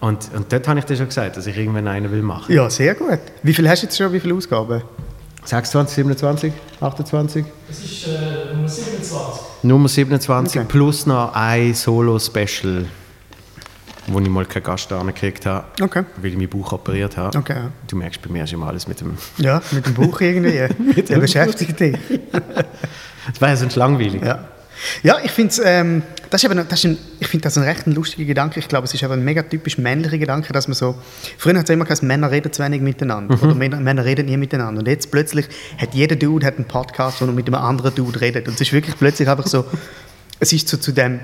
Und, 0.00 0.30
und 0.34 0.52
dort 0.52 0.68
habe 0.68 0.78
ich 0.78 0.84
dir 0.84 0.96
schon 0.96 1.06
gesagt, 1.06 1.36
dass 1.36 1.46
ich 1.46 1.56
irgendwann 1.56 1.88
einen 1.88 2.10
will 2.10 2.22
machen. 2.22 2.54
Ja, 2.54 2.68
sehr 2.68 2.94
gut. 2.94 3.20
Wie 3.42 3.54
viel 3.54 3.68
hast 3.68 3.82
du 3.82 3.86
jetzt 3.86 3.96
schon, 3.96 4.12
wie 4.12 4.20
viele 4.20 4.34
Ausgaben? 4.34 4.82
26, 5.44 5.94
27, 5.96 6.52
28? 6.80 7.44
Das 7.68 7.78
ist 7.78 8.06
äh, 8.06 8.54
Nummer 8.54 8.68
27. 8.68 9.42
Nummer 9.62 9.88
27 9.88 10.60
okay. 10.60 10.68
plus 10.68 11.06
noch 11.06 11.34
ein 11.34 11.74
Solo-Special 11.74 12.86
wo 14.06 14.20
ich 14.20 14.28
mal 14.28 14.44
keinen 14.44 14.62
Gast 14.62 14.88
gekriegt 14.88 15.46
habe, 15.46 15.64
okay. 15.80 16.04
weil 16.16 16.30
ich 16.30 16.36
mein 16.36 16.48
Buch 16.48 16.72
operiert 16.72 17.16
habe. 17.16 17.36
Okay. 17.38 17.56
Du 17.88 17.96
merkst, 17.96 18.20
bei 18.22 18.30
mir 18.30 18.44
ist 18.44 18.52
immer 18.52 18.68
alles 18.68 18.86
mit 18.86 19.00
dem... 19.00 19.16
Ja, 19.38 19.62
mit 19.70 19.86
dem 19.86 19.94
Buch 19.94 20.20
irgendwie. 20.20 21.02
Der 21.08 21.18
beschäftigt 21.18 21.80
dich. 21.80 21.96
das 22.32 23.40
war 23.40 23.48
ja 23.48 23.56
sonst 23.56 23.76
langweilig. 23.76 24.22
Ja. 24.22 24.48
Ja, 25.02 25.18
ich 25.22 25.30
finde 25.30 25.54
ähm, 25.64 26.02
das 26.34 26.42
ist 26.42 26.50
eben, 26.50 26.68
das 26.68 26.78
ist 26.80 26.84
ein, 26.84 26.98
ich 27.20 27.28
finde 27.28 27.44
das 27.44 27.56
ein 27.56 27.62
recht 27.62 27.86
ein 27.86 27.92
lustiger 27.92 28.24
Gedanke. 28.24 28.58
Ich 28.58 28.66
glaube, 28.66 28.86
es 28.86 28.94
ist 28.94 29.04
aber 29.04 29.14
ein 29.14 29.24
mega 29.24 29.42
typisch 29.42 29.78
männlicher 29.78 30.18
Gedanke, 30.18 30.52
dass 30.52 30.66
man 30.66 30.74
so, 30.74 30.96
früher 31.38 31.56
hat 31.56 31.64
es 31.64 31.70
immer 31.70 31.84
gesagt, 31.84 32.02
Männer 32.02 32.30
reden 32.30 32.52
zu 32.52 32.62
wenig 32.62 32.80
miteinander 32.80 33.36
mhm. 33.36 33.42
oder 33.42 33.54
Männer, 33.54 33.78
Männer, 33.78 34.04
reden 34.04 34.26
nie 34.26 34.36
miteinander. 34.36 34.80
Und 34.80 34.88
jetzt 34.88 35.12
plötzlich 35.12 35.46
hat 35.78 35.94
jeder 35.94 36.16
Dude 36.16 36.44
hat 36.44 36.56
einen 36.56 36.64
Podcast, 36.64 37.20
wo 37.20 37.26
er 37.26 37.32
mit 37.32 37.46
einem 37.46 37.62
anderen 37.62 37.94
Dude 37.94 38.20
redet. 38.20 38.48
Und 38.48 38.54
es 38.54 38.62
ist 38.62 38.72
wirklich 38.72 38.98
plötzlich 38.98 39.28
einfach 39.28 39.46
so, 39.46 39.64
es 40.40 40.52
ist 40.52 40.68
so 40.68 40.76
zu 40.76 40.90
dem 40.90 41.20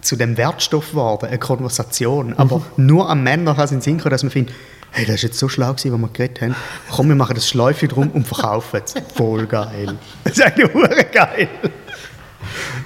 zu 0.00 0.16
dem 0.16 0.38
Wertstoff 0.38 0.92
geworden, 0.92 1.26
eine 1.26 1.38
Konversation. 1.38 2.32
Aber 2.38 2.62
mhm. 2.76 2.86
nur 2.86 3.10
am 3.10 3.22
Männer 3.22 3.54
kann 3.54 3.64
es 3.64 3.72
in 3.72 3.76
den 3.78 3.82
Sinn 3.82 3.98
kommen, 3.98 4.12
dass 4.12 4.22
man 4.22 4.30
findet, 4.30 4.54
hey, 4.92 5.04
das 5.04 5.16
ist 5.16 5.22
jetzt 5.22 5.38
so 5.38 5.50
schlau 5.50 5.74
gewesen, 5.74 5.92
was 5.92 6.00
wir 6.00 6.08
geredet 6.08 6.40
haben. 6.40 6.56
Komm, 6.90 7.08
wir 7.08 7.14
machen 7.14 7.34
das 7.34 7.46
Schläufe 7.46 7.88
drum 7.88 8.10
und 8.10 8.26
verkaufen 8.26 8.80
es. 8.82 8.94
Voll 9.14 9.46
geil. 9.46 9.98
Das 10.24 10.38
ist 10.38 10.42
eigentlich 10.42 11.12
geil. 11.12 11.48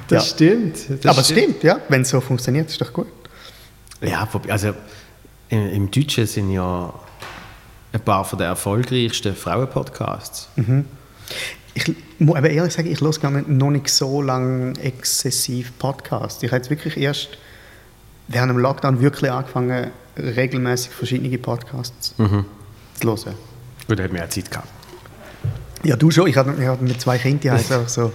Das 0.08 0.30
ja. 0.30 0.34
stimmt. 0.34 0.76
Das 1.02 1.06
Aber 1.06 1.20
es 1.20 1.30
stimmt, 1.30 1.62
ja. 1.62 1.80
Wenn 1.88 2.02
es 2.02 2.10
so 2.10 2.20
funktioniert, 2.20 2.68
ist 2.68 2.80
doch 2.80 2.92
gut. 2.92 3.06
Ja, 4.00 4.28
also 4.48 4.74
im, 5.48 5.70
im 5.70 5.90
Deutschen 5.90 6.26
sind 6.26 6.50
ja 6.50 6.92
ein 7.92 8.00
paar 8.00 8.24
von 8.24 8.38
der 8.38 8.48
erfolgreichsten 8.48 9.34
Frauenpodcasts. 9.34 10.48
Mhm. 10.56 10.84
Ich 11.74 11.92
muss 12.18 12.36
aber 12.36 12.50
ehrlich 12.50 12.72
sagen, 12.72 12.90
ich 12.90 13.00
höre 13.00 13.12
gar 13.12 13.30
nicht, 13.30 13.48
noch 13.48 13.70
nicht 13.70 13.88
so 13.88 14.22
lange 14.22 14.78
exzessiv 14.78 15.72
Podcasts. 15.78 16.42
Ich 16.42 16.50
habe 16.50 16.58
jetzt 16.58 16.70
wirklich 16.70 16.96
erst 16.96 17.30
während 18.28 18.50
dem 18.50 18.58
Lockdown 18.58 19.00
wirklich 19.00 19.30
angefangen, 19.30 19.90
regelmäßig 20.16 20.92
verschiedene 20.92 21.36
Podcasts 21.38 22.14
mhm. 22.18 22.44
zu 22.94 23.06
hören. 23.06 23.34
Gut, 23.88 23.98
da 23.98 24.04
hat 24.04 24.12
mehr 24.12 24.28
Zeit 24.30 24.50
gehabt. 24.50 24.68
Ja, 25.82 25.96
du 25.96 26.10
schon. 26.10 26.28
Ich 26.28 26.36
hatte, 26.36 26.54
ich 26.58 26.66
hatte 26.66 26.82
mit 26.82 27.00
zwei 27.00 27.18
Kindern 27.18 27.56
einfach 27.58 27.88
so... 27.88 28.12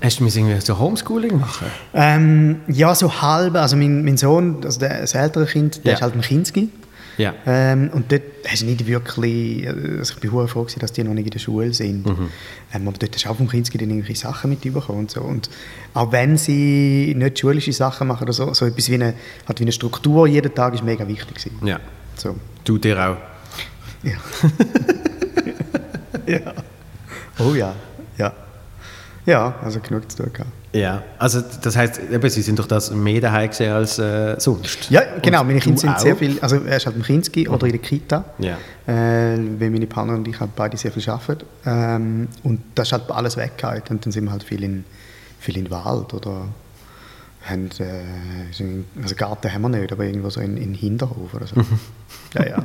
Hast 0.00 0.20
du 0.20 0.24
irgendwie 0.24 0.60
so 0.60 0.78
Homeschooling 0.78 1.40
machen? 1.40 1.68
Ähm, 1.94 2.60
ja, 2.68 2.94
so 2.94 3.22
halb. 3.22 3.54
Also 3.54 3.76
mein, 3.76 4.04
mein 4.04 4.16
Sohn, 4.16 4.62
also 4.62 4.78
der, 4.78 5.00
das 5.00 5.14
ältere 5.14 5.46
Kind, 5.46 5.84
der 5.84 5.92
ja. 5.92 5.96
ist 5.96 6.02
halt 6.02 6.14
im 6.14 6.20
Kinski. 6.20 6.70
Ja. 7.18 7.34
Ähm, 7.46 7.90
und 7.94 8.12
dort 8.12 8.22
hast 8.46 8.62
du 8.62 8.66
nicht 8.66 8.86
wirklich, 8.86 9.66
also 9.66 10.14
ich 10.14 10.20
bin 10.20 10.30
sehr 10.30 10.48
froh, 10.48 10.66
dass 10.78 10.92
die 10.92 11.02
noch 11.02 11.14
nicht 11.14 11.24
in 11.24 11.30
der 11.30 11.38
Schule 11.38 11.72
sind. 11.72 12.04
Mhm. 12.06 12.28
Ähm, 12.74 12.88
aber 12.88 12.98
dort 12.98 13.14
hast 13.14 13.24
du 13.24 13.30
auch 13.30 13.36
vom 13.36 13.48
Kinski 13.48 13.78
dann 13.78 13.88
irgendwelche 13.88 14.20
Sachen 14.20 14.50
mitbekommen 14.50 14.98
und 14.98 15.10
so. 15.10 15.22
Und 15.22 15.48
auch 15.94 16.12
wenn 16.12 16.36
sie 16.36 17.14
nicht 17.16 17.38
schulische 17.38 17.72
Sachen 17.72 18.08
machen 18.08 18.24
oder 18.24 18.34
so, 18.34 18.52
so 18.52 18.66
etwas 18.66 18.90
wie 18.90 18.94
eine, 18.94 19.14
halt 19.48 19.60
wie 19.60 19.64
eine 19.64 19.72
Struktur 19.72 20.26
jeden 20.26 20.54
Tag 20.54 20.74
ist 20.74 20.84
mega 20.84 21.08
wichtig 21.08 21.36
gewesen. 21.36 21.66
Ja. 21.66 21.80
So. 22.16 22.36
Du 22.64 22.76
dir 22.76 22.98
auch? 22.98 23.16
Ja. 24.02 24.16
ja. 26.32 26.52
Oh 27.38 27.54
ja, 27.54 27.74
ja. 29.26 29.54
Also 29.62 29.80
genug 29.80 30.10
zu 30.10 30.22
tun 30.22 30.32
gehabt. 30.32 30.50
Ja, 30.72 31.02
also 31.18 31.42
das 31.62 31.76
heißt, 31.76 32.00
eben, 32.10 32.30
Sie 32.30 32.42
sind 32.42 32.58
doch 32.58 32.66
das 32.66 32.90
mehr 32.90 33.20
daheim 33.20 33.48
gesehen 33.48 33.72
als 33.72 33.98
äh, 33.98 34.38
sonst. 34.38 34.90
Ja, 34.90 35.02
genau. 35.22 35.40
Und 35.40 35.46
meine 35.48 35.60
Kinder 35.60 35.80
sind 35.80 35.90
auch? 35.90 35.98
sehr 35.98 36.16
viel, 36.16 36.38
also 36.40 36.56
er 36.56 36.76
ist 36.76 36.86
halt 36.86 36.96
im 36.96 37.02
Kinski 37.02 37.46
mhm. 37.46 37.54
oder 37.54 37.66
in 37.66 37.72
der 37.72 37.80
Kita, 37.80 38.24
ja. 38.38 38.56
äh, 38.86 39.38
weil 39.58 39.70
meine 39.70 39.86
Partner 39.86 40.14
und 40.14 40.28
ich 40.28 40.38
halt 40.38 40.54
beide 40.54 40.76
sehr 40.76 40.92
viel 40.92 41.08
arbeiten. 41.08 41.46
Ähm, 41.64 42.28
und 42.42 42.60
das 42.74 42.88
ist 42.88 42.92
halt 42.92 43.10
alles 43.10 43.36
weggehalten 43.36 43.96
und 43.96 44.04
dann 44.04 44.12
sind 44.12 44.24
wir 44.24 44.32
halt 44.32 44.42
viel 44.42 44.62
in, 44.62 44.84
viel 45.40 45.56
in 45.56 45.64
den 45.64 45.70
Wald 45.70 46.12
oder 46.12 46.48
haben, 47.48 47.70
äh, 47.78 49.02
also 49.02 49.14
Garten 49.14 49.52
haben 49.52 49.62
wir 49.62 49.68
nicht, 49.70 49.92
aber 49.92 50.04
irgendwo 50.04 50.28
so 50.30 50.40
in, 50.40 50.56
in 50.56 50.74
Hinterhof 50.74 51.32
oder 51.34 51.46
so. 51.46 51.56
Mhm. 51.56 51.78
Ja, 52.34 52.46
ja. 52.46 52.58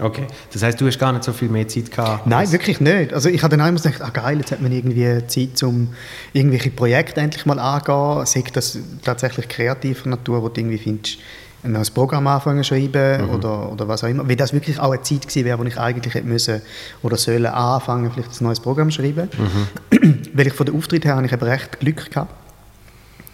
Okay, 0.00 0.26
das 0.52 0.62
heißt, 0.62 0.80
du 0.80 0.86
hast 0.86 0.98
gar 0.98 1.12
nicht 1.12 1.24
so 1.24 1.32
viel 1.32 1.48
mehr 1.48 1.66
Zeit 1.66 1.90
gehabt? 1.90 2.26
Nein, 2.26 2.50
wirklich 2.52 2.80
nicht. 2.80 3.12
Also 3.12 3.28
ich 3.28 3.42
habe 3.42 3.56
dann 3.56 3.66
immer 3.66 3.80
gedacht, 3.80 4.00
ah 4.00 4.10
geil, 4.10 4.38
jetzt 4.38 4.52
hat 4.52 4.60
man 4.60 4.70
irgendwie 4.70 5.26
Zeit, 5.26 5.60
um 5.62 5.88
irgendwelche 6.32 6.70
Projekte 6.70 7.20
endlich 7.20 7.46
mal 7.46 7.58
angehen. 7.58 8.24
Sei 8.26 8.44
das 8.52 8.78
tatsächlich 9.02 9.48
kreativer 9.48 10.08
Natur, 10.08 10.42
wo 10.42 10.48
du 10.48 10.60
irgendwie 10.60 10.78
findest, 10.78 11.18
ein 11.64 11.72
neues 11.72 11.90
Programm 11.90 12.26
anfangen 12.26 12.62
schreiben 12.62 13.26
mhm. 13.26 13.30
oder, 13.30 13.72
oder 13.72 13.88
was 13.88 14.04
auch 14.04 14.08
immer. 14.08 14.28
Weil 14.28 14.36
das 14.36 14.52
wirklich 14.52 14.78
auch 14.78 14.92
eine 14.92 15.02
Zeit 15.02 15.22
gewesen 15.22 15.44
wäre, 15.44 15.58
wo 15.58 15.64
ich 15.64 15.78
eigentlich 15.78 16.14
hätte 16.14 16.26
müssen 16.26 16.62
oder 17.02 17.16
sollen 17.16 17.46
anfangen, 17.46 18.10
vielleicht 18.12 18.40
ein 18.40 18.44
neues 18.44 18.60
Programm 18.60 18.90
schreiben. 18.90 19.28
Mhm. 19.36 20.18
weil 20.34 20.46
ich 20.46 20.52
von 20.52 20.66
der 20.66 20.74
Auftritt 20.74 21.04
her 21.04 21.16
habe 21.16 21.26
ich 21.26 21.32
eben 21.32 21.42
recht 21.42 21.80
Glück 21.80 22.10
gehabt. 22.10 22.32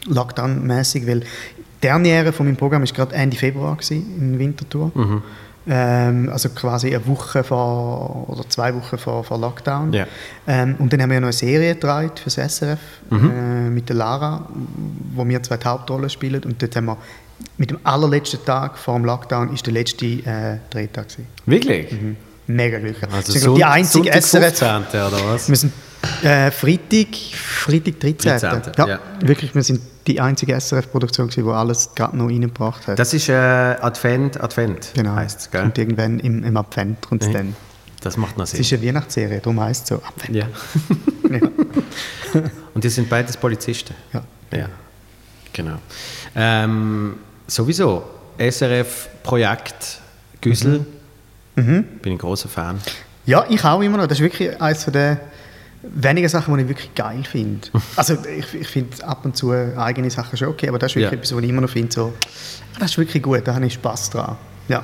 Lockdown-mäßig, 0.07 1.07
weil 1.07 1.21
die 1.21 1.27
Derniere 1.83 2.33
von 2.33 2.47
meinem 2.47 2.57
Programm 2.57 2.83
war 2.83 2.93
gerade 2.93 3.15
Ende 3.15 3.37
Februar 3.37 3.77
gewesen, 3.77 4.05
in 4.19 4.39
Winterthur. 4.39 4.91
Mhm. 4.95 5.23
Ähm, 5.67 6.29
also 6.31 6.51
quasi 6.51 6.95
eine 6.95 7.07
Woche 7.07 7.43
vor, 7.43 8.29
oder 8.29 8.49
zwei 8.49 8.75
Wochen 8.75 8.99
vor, 8.99 9.25
vor 9.25 9.39
Lockdown. 9.39 9.93
Ja. 9.93 10.07
Ähm, 10.47 10.77
und 10.79 10.93
dann 10.93 11.01
haben 11.01 11.11
wir 11.11 11.21
noch 11.21 11.29
eine 11.29 11.33
Serie 11.33 11.75
gedreht 11.75 12.19
für 12.19 12.31
das 12.31 12.57
SRF 12.57 12.79
mhm. 13.11 13.31
äh, 13.31 13.71
mit 13.71 13.89
der 13.89 13.97
Lara, 13.97 14.47
wo 15.15 15.27
wir 15.27 15.43
zwei 15.43 15.59
Hauptrollen 15.65 16.11
spielen. 16.11 16.43
Und 16.45 16.61
dort 16.61 16.77
haben 16.77 16.87
wir 16.87 16.99
mit 17.57 17.71
dem 17.71 17.79
allerletzten 17.85 18.45
Tag 18.45 18.77
vor 18.77 18.95
dem 18.95 19.05
Lockdown 19.05 19.55
ist 19.55 19.65
der 19.67 19.73
letzte 19.73 20.07
äh, 20.07 20.59
Drehtag 20.71 21.09
gewesen. 21.09 21.27
Wirklich? 21.47 21.93
Mhm. 21.93 22.17
Mega 22.47 22.79
glücklich. 22.79 23.11
Also 23.11 23.33
so, 23.33 23.57
die 23.57 23.65
einzige 23.65 24.11
SRF. 24.11 24.59
15. 24.59 25.01
oder 25.01 25.33
was? 25.33 25.49
Wir 25.49 25.57
sind 25.57 25.73
äh, 26.23 26.51
Freitag, 26.51 27.15
Freitag 27.33 28.01
13. 28.01 28.39
13. 28.39 28.73
Ja, 28.77 28.87
ja, 28.87 28.99
wirklich, 29.21 29.55
wir 29.55 29.63
sind 29.63 29.81
die 30.07 30.21
einzige 30.21 30.59
SRF-Produktion, 30.59 31.29
die 31.29 31.43
alles 31.43 31.91
gerade 31.95 32.17
noch 32.17 32.29
reingebracht 32.29 32.87
hat. 32.87 32.99
Das 32.99 33.15
ist 33.15 33.29
äh, 33.29 33.33
Advent, 33.33 34.41
Advent 34.41 34.93
genau. 34.95 35.15
heißt 35.15 35.41
es, 35.41 35.51
gell? 35.51 35.65
Und 35.65 35.79
irgendwann 35.79 36.21
im, 36.21 36.45
im 36.45 36.57
Advent 36.57 37.01
kommt 37.03 37.23
es 37.23 37.31
dann. 37.31 37.57
Das 38.01 38.17
macht 38.19 38.37
noch 38.37 38.47
Sinn. 38.47 38.61
Es 38.61 38.67
ist 38.71 38.79
eine 38.79 38.87
Weihnachtsserie, 38.87 39.41
darum 39.41 39.61
heißt 39.61 39.85
es 39.85 39.89
so 39.89 39.95
Advent. 39.97 40.37
Ja. 40.37 40.47
ja. 41.31 42.41
Und 42.75 42.85
die 42.85 42.89
sind 42.91 43.09
beides 43.09 43.37
Polizisten? 43.37 43.95
Ja. 44.13 44.23
Ja, 44.53 44.69
genau. 45.53 45.79
Ähm, 46.37 47.17
Sowieso. 47.47 48.05
SRF-Projekt 48.39 50.01
Güssel. 50.41 50.85
Mhm. 51.57 51.85
Bin 52.03 52.13
ein 52.13 52.19
großer 52.19 52.49
Fan. 52.49 52.81
Ja, 53.27 53.47
ich 53.49 53.65
auch 53.65 53.81
immer 53.81 53.97
noch. 53.97 54.07
Das 54.07 54.19
ist 54.19 54.25
wirklich 54.25 54.61
eines 54.61 54.85
der 54.87 55.21
wenigen 55.95 56.29
Sachen, 56.29 56.57
die 56.57 56.63
ich 56.63 56.69
wirklich 56.69 56.95
geil 56.95 57.23
finde. 57.31 57.69
Also 57.97 58.17
ich, 58.39 58.55
ich 58.55 58.67
finde 58.69 59.05
ab 59.07 59.25
und 59.25 59.37
zu 59.37 59.53
eigene 59.53 60.11
Sachen 60.11 60.37
schon 60.37 60.49
okay, 60.49 60.69
aber 60.69 60.79
das 60.79 60.93
ist 60.93 60.97
wirklich 60.97 61.13
Ja. 61.13 61.19
etwas, 61.19 61.35
was 61.37 61.43
ich 61.43 61.49
immer 61.51 61.61
noch 61.63 61.71
finde, 61.71 61.93
so, 61.93 62.13
das 62.79 62.91
ist 62.93 62.99
wirklich 62.99 63.23
gut, 63.23 63.43
da 63.45 63.55
habe 63.55 63.67
ich 63.67 63.75
Spass 63.75 64.11
dran. 64.11 64.37
Ja, 64.69 64.83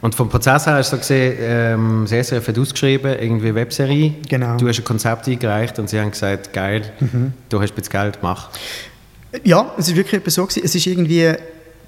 Und 0.00 0.14
vom 0.14 0.28
Prozess 0.28 0.66
her 0.66 0.74
hast 0.74 0.92
du 0.92 0.98
gesehen, 0.98 1.36
ähm, 1.40 2.06
das 2.10 2.26
SRF 2.28 2.48
hat 2.48 2.58
ausgeschrieben, 2.58 3.16
irgendwie 3.18 3.54
Webserie. 3.54 4.14
Genau. 4.28 4.56
Du 4.56 4.68
hast 4.68 4.78
ein 4.78 4.84
Konzept 4.84 5.26
eingereicht 5.28 5.78
und 5.78 5.88
sie 5.88 5.98
haben 6.00 6.10
gesagt, 6.10 6.52
geil, 6.52 6.92
du 7.48 7.60
hast 7.62 7.70
ein 7.70 7.74
bisschen 7.76 7.92
Geld, 7.92 8.18
mach. 8.22 8.50
ja 9.44 9.72
es 9.78 9.88
ist 9.88 9.96
wirklich 9.96 10.20
etwas 10.20 10.34
so 10.34 10.44
gewesen. 10.46 10.62
Es 10.64 10.74
ist 10.74 10.86
irgendwie, 10.86 11.32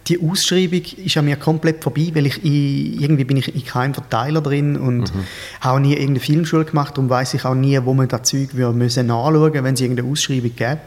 die 0.08 0.20
Ausschreibung 0.22 0.82
ist 1.04 1.16
an 1.16 1.24
mir 1.24 1.36
komplett 1.36 1.82
vorbei, 1.82 2.10
weil 2.14 2.26
ich 2.26 2.44
in, 2.44 3.00
irgendwie 3.00 3.24
bin 3.24 3.36
ich 3.36 3.52
in 3.54 3.64
keinem 3.64 3.94
Verteiler 3.94 4.40
drin 4.40 4.76
und 4.76 5.12
habe 5.60 5.76
auch 5.76 5.80
nie 5.80 5.92
irgendeine 5.92 6.20
Filmschule 6.20 6.64
gemacht 6.64 6.98
und 6.98 7.08
weiß 7.10 7.34
ich 7.34 7.44
auch 7.44 7.54
nie, 7.54 7.78
wo 7.82 7.92
man 7.92 8.06
das 8.06 8.22
Zeug 8.22 8.54
müssen 8.54 9.06
nachschauen, 9.08 9.52
wenn 9.52 9.74
es 9.74 9.80
irgendeine 9.80 10.08
Ausschreibung 10.08 10.54
gäbe. 10.54 10.78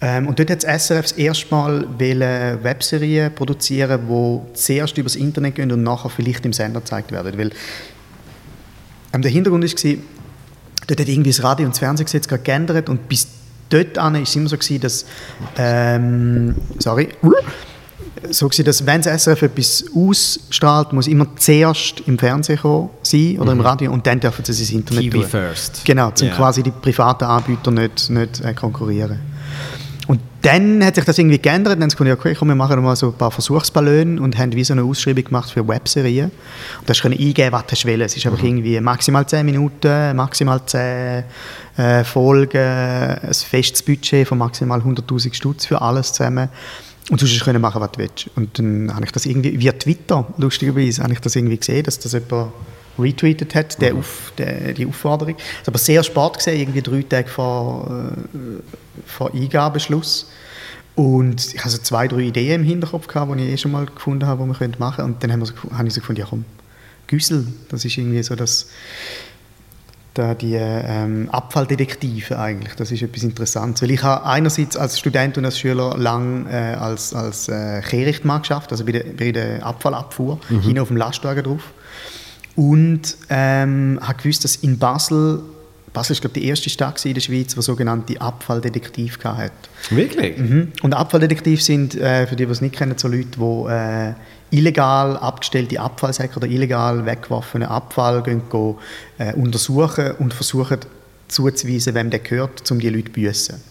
Ähm, 0.00 0.26
und 0.26 0.38
dort 0.38 0.50
hat 0.50 0.64
das 0.64 0.86
SRF 0.86 1.02
das 1.02 1.12
erste 1.12 1.54
Mal 1.54 1.86
Webserien 1.98 3.34
produzieren, 3.34 4.00
die 4.08 4.54
zuerst 4.54 4.98
über 4.98 5.06
das 5.06 5.16
Internet 5.16 5.54
gehen 5.54 5.70
und 5.70 5.82
nachher 5.82 6.10
vielleicht 6.10 6.44
im 6.44 6.52
Sender 6.52 6.80
gezeigt 6.80 7.12
werden. 7.12 7.38
Weil 7.38 7.50
ähm, 9.12 9.22
der 9.22 9.30
Hintergrund 9.30 9.64
war, 9.64 9.94
dort 10.86 11.00
hat 11.00 11.08
irgendwie 11.08 11.30
das 11.30 11.42
Radio- 11.42 11.66
und 11.66 11.72
das 11.72 11.78
Fernsehgesetz 11.78 12.26
gerade 12.26 12.42
geändert 12.42 12.88
und 12.88 13.08
bis 13.08 13.28
dort 13.70 13.96
an 13.96 14.16
ist 14.16 14.30
es 14.30 14.36
immer 14.36 14.48
so 14.48 14.56
gewesen, 14.56 14.80
dass 14.80 15.06
ähm, 15.56 16.56
sorry, 16.78 17.08
so 18.30 18.48
gewesen, 18.48 18.64
dass 18.64 18.86
wenn 18.86 19.02
das 19.02 19.24
SRF 19.24 19.42
etwas 19.42 19.84
ausstrahlt, 19.94 20.92
muss 20.92 21.06
immer 21.06 21.26
zuerst 21.36 22.00
im 22.06 22.18
Fernsehen 22.18 22.58
kommen, 22.58 22.90
sein 23.02 23.38
oder 23.38 23.52
im 23.52 23.60
Radio 23.60 23.92
und 23.92 24.06
dann 24.06 24.20
dürfen 24.20 24.44
sie 24.44 24.52
es 24.52 24.60
ins 24.60 24.70
Internet 24.72 25.04
TV 25.04 25.18
tun. 25.20 25.28
first. 25.28 25.84
Genau, 25.84 26.08
um 26.08 26.26
Ja. 26.26 26.34
quasi 26.34 26.62
die 26.62 26.70
privaten 26.70 27.24
Anbieter 27.24 27.70
nicht, 27.70 28.10
nicht 28.10 28.40
äh, 28.40 28.54
konkurrieren. 28.54 29.20
Und 30.06 30.20
dann 30.42 30.84
hat 30.84 30.96
sich 30.96 31.04
das 31.04 31.16
irgendwie 31.16 31.38
geändert. 31.38 31.74
Dann 31.74 31.82
haben 31.84 31.90
sie 31.90 31.96
gesagt, 31.96 32.20
okay, 32.20 32.34
komm, 32.38 32.48
wir 32.48 32.54
machen 32.54 32.82
mal 32.82 32.94
so 32.94 33.06
ein 33.06 33.14
paar 33.14 33.30
Versuchsballone 33.30 34.20
und 34.20 34.36
haben 34.36 34.52
wie 34.52 34.62
so 34.62 34.74
eine 34.74 34.82
Ausschreibung 34.82 35.24
gemacht 35.24 35.50
für 35.50 35.66
Webserien. 35.66 36.26
Und 36.26 36.88
da 36.88 36.90
hast 36.90 36.98
du 36.98 37.08
können 37.08 37.18
eingeben, 37.18 37.52
was 37.52 37.66
du 37.66 37.88
willst. 37.88 38.06
Es 38.08 38.16
ist 38.18 38.26
einfach 38.26 38.42
irgendwie 38.42 38.78
maximal 38.80 39.26
10 39.26 39.46
Minuten, 39.46 40.14
maximal 40.14 40.60
10 40.64 41.24
äh, 41.78 42.04
Folgen, 42.04 42.58
ein 42.58 43.32
festes 43.32 43.82
Budget 43.82 44.28
von 44.28 44.36
maximal 44.36 44.80
100'000 44.80 45.32
Stutz 45.32 45.64
für 45.64 45.80
alles 45.80 46.12
zusammen. 46.12 46.50
Und 47.10 47.20
hast 47.22 47.40
können 47.44 47.60
machen, 47.60 47.80
was 47.80 47.92
du 47.92 47.98
willst. 47.98 48.30
Und 48.34 48.58
dann 48.58 48.94
habe 48.94 49.04
ich 49.04 49.12
das 49.12 49.26
irgendwie, 49.26 49.58
via 49.58 49.72
Twitter, 49.72 50.26
lustigerweise, 50.38 51.02
habe 51.02 51.12
ich 51.12 51.20
das 51.20 51.36
irgendwie 51.36 51.58
gesehen, 51.58 51.82
dass 51.82 51.98
das 51.98 52.12
jemand 52.12 52.52
retweetet 52.98 53.54
hat, 53.54 53.80
der 53.82 53.94
auf, 53.94 54.32
der, 54.38 54.72
die 54.72 54.86
Aufforderung. 54.86 55.34
Das 55.36 55.62
ist 55.62 55.68
aber 55.68 55.78
sehr 55.78 56.02
spät 56.02 56.34
gesehen, 56.34 56.60
irgendwie 56.60 56.80
drei 56.80 57.02
Tage 57.02 57.28
vor, 57.28 57.90
äh, 58.34 58.38
vor 59.04 59.34
Eingabeschluss. 59.34 60.30
Und 60.94 61.54
ich 61.54 61.58
hatte 61.60 61.70
so 61.70 61.78
zwei, 61.78 62.06
drei 62.06 62.20
Ideen 62.20 62.62
im 62.62 62.66
Hinterkopf, 62.66 63.08
gehabt, 63.08 63.36
die 63.38 63.44
ich 63.44 63.50
eh 63.52 63.56
schon 63.58 63.72
mal 63.72 63.84
gefunden 63.84 64.26
habe, 64.26 64.44
die 64.44 64.48
wir 64.50 64.54
könnte 64.54 64.78
machen 64.78 64.96
könnten. 64.96 65.12
Und 65.14 65.22
dann 65.22 65.32
haben 65.32 65.40
wir 65.40 65.46
so, 65.46 65.54
gefu- 65.54 65.72
habe 65.72 65.88
ich 65.88 65.94
so 65.94 66.00
gefunden, 66.00 66.20
ja 66.20 66.26
komm, 66.30 66.44
Güssel, 67.08 67.46
das 67.68 67.84
ist 67.84 67.98
irgendwie 67.98 68.22
so 68.22 68.34
das, 68.36 68.68
da 70.14 70.34
die 70.34 70.54
ähm, 70.54 71.28
Abfalldetektive 71.30 72.38
eigentlich, 72.38 72.74
das 72.76 72.92
ist 72.92 73.02
etwas 73.02 73.24
Interessantes. 73.24 73.82
Weil 73.82 73.90
ich 73.90 74.02
habe 74.02 74.24
einerseits 74.24 74.76
als 74.76 74.98
Student 74.98 75.36
und 75.38 75.44
als 75.44 75.58
Schüler 75.58 75.96
lang 75.98 76.46
äh, 76.46 76.76
als, 76.78 77.12
als 77.12 77.48
äh, 77.48 77.82
Kehrichtmann 77.82 78.42
geschafft, 78.42 78.70
also 78.70 78.84
bei 78.84 78.92
der, 78.92 79.04
bei 79.16 79.32
der 79.32 79.66
Abfallabfuhr, 79.66 80.38
hinten 80.48 80.78
auf 80.78 80.88
dem 80.88 80.96
Lastwagen 80.96 81.42
drauf. 81.42 81.62
Und 82.56 83.16
ähm, 83.28 83.98
habe 84.00 84.22
gewusst, 84.22 84.44
dass 84.44 84.56
in 84.56 84.78
Basel, 84.78 85.40
Basel 85.92 86.12
ist 86.12 86.20
glaube 86.20 86.38
die 86.38 86.46
erste 86.46 86.70
Stadt 86.70 87.04
in 87.04 87.14
der 87.14 87.20
Schweiz, 87.20 87.54
die 87.54 87.62
sogenannte 87.62 88.20
Abfalldetektiv 88.20 89.18
hatte. 89.24 89.52
Wirklich? 89.90 90.38
Mhm. 90.38 90.72
Und 90.82 90.94
Abfalldetektive 90.94 91.60
sind, 91.60 91.96
äh, 91.96 92.28
für 92.28 92.36
die, 92.36 92.46
die 92.46 92.52
es 92.52 92.60
nicht 92.60 92.76
kennen, 92.76 92.96
so 92.96 93.08
Leute, 93.08 93.26
die 93.36 94.14
illegal 94.54 95.16
abgestellte 95.16 95.80
Abfallsäcke 95.80 96.36
oder 96.36 96.46
illegal 96.46 97.04
weggeworfenen 97.04 97.68
Abfall 97.68 98.22
gehen, 98.22 98.42
gehen, 98.50 98.76
äh, 99.18 99.32
untersuchen 99.34 100.12
und 100.18 100.32
versuchen 100.32 100.78
zuzuweisen, 101.28 101.94
wem 101.94 102.10
der 102.10 102.20
gehört, 102.20 102.70
um 102.70 102.78
die 102.78 102.88
Leute 102.88 103.06
zu 103.06 103.12
büssen. 103.12 103.62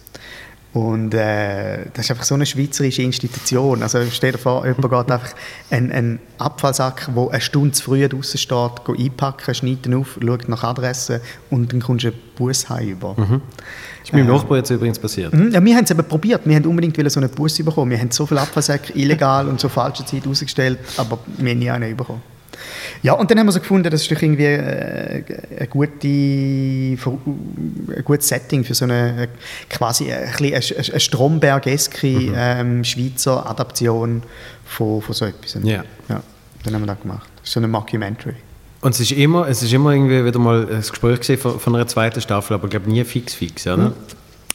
Und 0.74 1.14
äh, 1.14 1.86
das 1.94 2.06
ist 2.06 2.12
einfach 2.12 2.24
so 2.24 2.34
eine 2.34 2.48
schweizerische 2.48 3.04
Institution. 3.04 3.84
Also 3.84 4.00
stell 4.10 4.32
dir 4.32 4.40
vor, 4.40 4.66
jemand 4.66 4.82
geht 4.82 5.12
einfach 5.12 5.36
einen, 5.70 5.92
einen 5.92 6.20
Abfallsack, 6.40 7.10
der 7.16 7.30
eine 7.30 7.42
Stunde 7.42 7.74
zu 7.74 7.84
früh 7.84 8.08
draußen 8.08 8.40
steht, 8.40 8.82
einpacken, 8.88 9.54
schneidet 9.54 9.86
ihn 9.86 9.94
auf, 9.94 10.18
schaut 10.20 10.50
nach 10.50 10.64
Adresse 10.64 11.22
und 11.52 11.72
dann 11.72 11.80
kommst 11.80 12.06
du 12.06 12.08
einen 12.08 12.20
Bus 12.36 12.66
über. 12.82 13.16
Das 13.16 13.28
ist 14.04 14.14
meinem 14.14 14.28
Nachbar 14.28 14.58
jetzt 14.58 14.70
übrigens 14.70 15.00
passiert. 15.00 15.34
Mhm, 15.34 15.52
Ja, 15.52 15.64
wir 15.64 15.76
haben 15.76 15.84
es 15.86 15.92
eben 15.92 16.04
probiert. 16.04 16.42
Wir 16.46 16.56
haben 16.56 16.66
unbedingt 16.66 17.12
so 17.12 17.20
einen 17.20 17.30
Bus 17.30 17.58
bekommen. 17.58 17.92
Wir 17.92 18.00
haben 18.00 18.12
so 18.12 18.26
viele 18.26 18.42
Abfallsäcke 18.42 18.94
illegal 18.98 19.48
und 19.48 19.60
zur 19.60 19.70
falschen 19.70 20.06
Zeit 20.06 20.28
ausgestellt, 20.28 20.80
aber 20.98 21.20
wir 21.38 21.52
haben 21.52 21.60
nie 21.60 21.70
einen 21.70 21.96
bekommen. 21.96 22.22
Ja, 23.02 23.14
und 23.14 23.30
dann 23.30 23.40
haben 23.40 23.48
wir 23.48 23.52
so 23.52 23.60
gefunden, 23.60 23.90
das 23.90 24.04
ist 24.04 24.12
doch 24.12 24.22
irgendwie 24.22 24.44
äh, 24.46 25.24
eine 25.58 25.68
gute, 25.68 26.08
ein 26.08 28.04
gutes 28.06 28.28
Setting 28.28 28.64
für 28.64 28.74
so 28.74 28.86
eine 28.86 29.24
äh, 29.24 29.28
quasi 29.70 30.12
ein 30.12 30.28
eine, 30.28 30.56
eine 30.56 31.00
Stromberg-eske 31.00 32.34
ähm, 32.36 32.84
Schweizer 32.84 33.50
Adaption 33.50 34.24
von, 34.66 35.02
von 35.02 35.14
so 35.14 35.26
etwas. 35.26 35.58
Ja. 35.64 35.84
ja. 36.08 36.24
Dann 36.64 36.76
haben 36.76 36.84
wir 36.84 36.88
das 36.88 37.02
gemacht. 37.02 37.30
Das 37.38 37.48
ist 37.50 37.54
so 37.54 37.60
eine 37.60 37.68
Mockumentary. 37.68 38.36
Und 38.84 38.92
es 38.92 39.00
ist 39.00 39.12
immer, 39.14 39.48
es 39.48 39.64
ist 39.64 39.72
immer 39.72 39.92
irgendwie 39.92 40.26
wieder 40.26 40.40
mal 40.40 40.68
ein 40.70 40.82
Gespräch 40.82 41.40
von, 41.40 41.58
von 41.60 41.74
einer 41.76 41.88
zweiten 41.88 42.20
Staffel, 42.20 42.56
aber 42.56 42.66
ich 42.66 42.72
glaube 42.72 42.90
nie 42.90 43.04
fix 43.06 43.34
fix, 43.34 43.66
oder? 43.66 43.94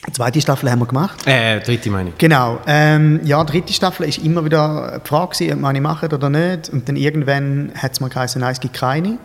Die 0.07 0.13
zweite 0.13 0.39
Staffel 0.39 0.71
haben 0.71 0.79
wir 0.79 0.85
gemacht. 0.85 1.25
Äh, 1.27 1.59
dritte 1.59 1.89
meine 1.89 2.09
ich. 2.09 2.17
Genau. 2.17 2.59
Ähm, 2.67 3.19
ja, 3.25 3.43
dritte 3.43 3.73
Staffel 3.73 4.07
ist 4.07 4.19
immer 4.19 4.45
wieder 4.45 5.01
die 5.03 5.07
Frage, 5.07 5.33
gewesen, 5.33 5.53
ob 5.53 5.59
man 5.61 5.69
eine 5.71 5.81
machen 5.81 6.11
oder 6.13 6.29
nicht. 6.29 6.69
Und 6.69 6.87
dann 6.87 6.95
irgendwann 6.95 7.71
hat 7.75 7.93
es 7.93 7.99
mal 7.99 8.09
geheißen, 8.09 8.39
nein, 8.39 8.51
es 8.51 8.59
gibt 8.59 8.75
keine. 8.75 9.17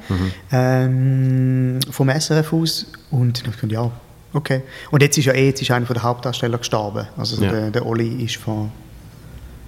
Ähm, 0.51 1.81
vom 1.91 2.09
SRF 2.09 2.53
aus. 2.53 2.87
Und 3.11 3.39
dann 3.41 3.47
habe 3.47 3.55
ich 3.57 3.61
gedacht, 3.61 3.73
ja, 3.73 3.91
okay. 4.33 4.63
Und 4.91 5.03
jetzt 5.03 5.17
ist 5.19 5.27
ja 5.27 5.33
eh, 5.33 5.47
jetzt 5.49 5.63
ist 5.63 5.71
einer 5.71 5.87
der 5.87 6.03
Hauptdarsteller 6.03 6.59
gestorben. 6.59 7.07
Also 7.17 7.43
Ja. 7.43 7.51
der, 7.51 7.71
der 7.71 7.87
Olli 7.87 8.25
ist 8.25 8.37
vor, 8.37 8.71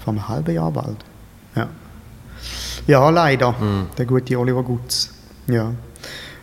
vor 0.02 0.12
einem 0.12 0.26
halben 0.28 0.54
Jahr 0.54 0.70
bald. 0.72 1.04
Ja, 1.54 1.68
ja 2.86 3.10
leider. 3.10 3.54
Der 3.96 4.06
gute 4.06 4.38
Oliver 4.38 4.62
Gutz. 4.62 5.10
Ja. 5.46 5.72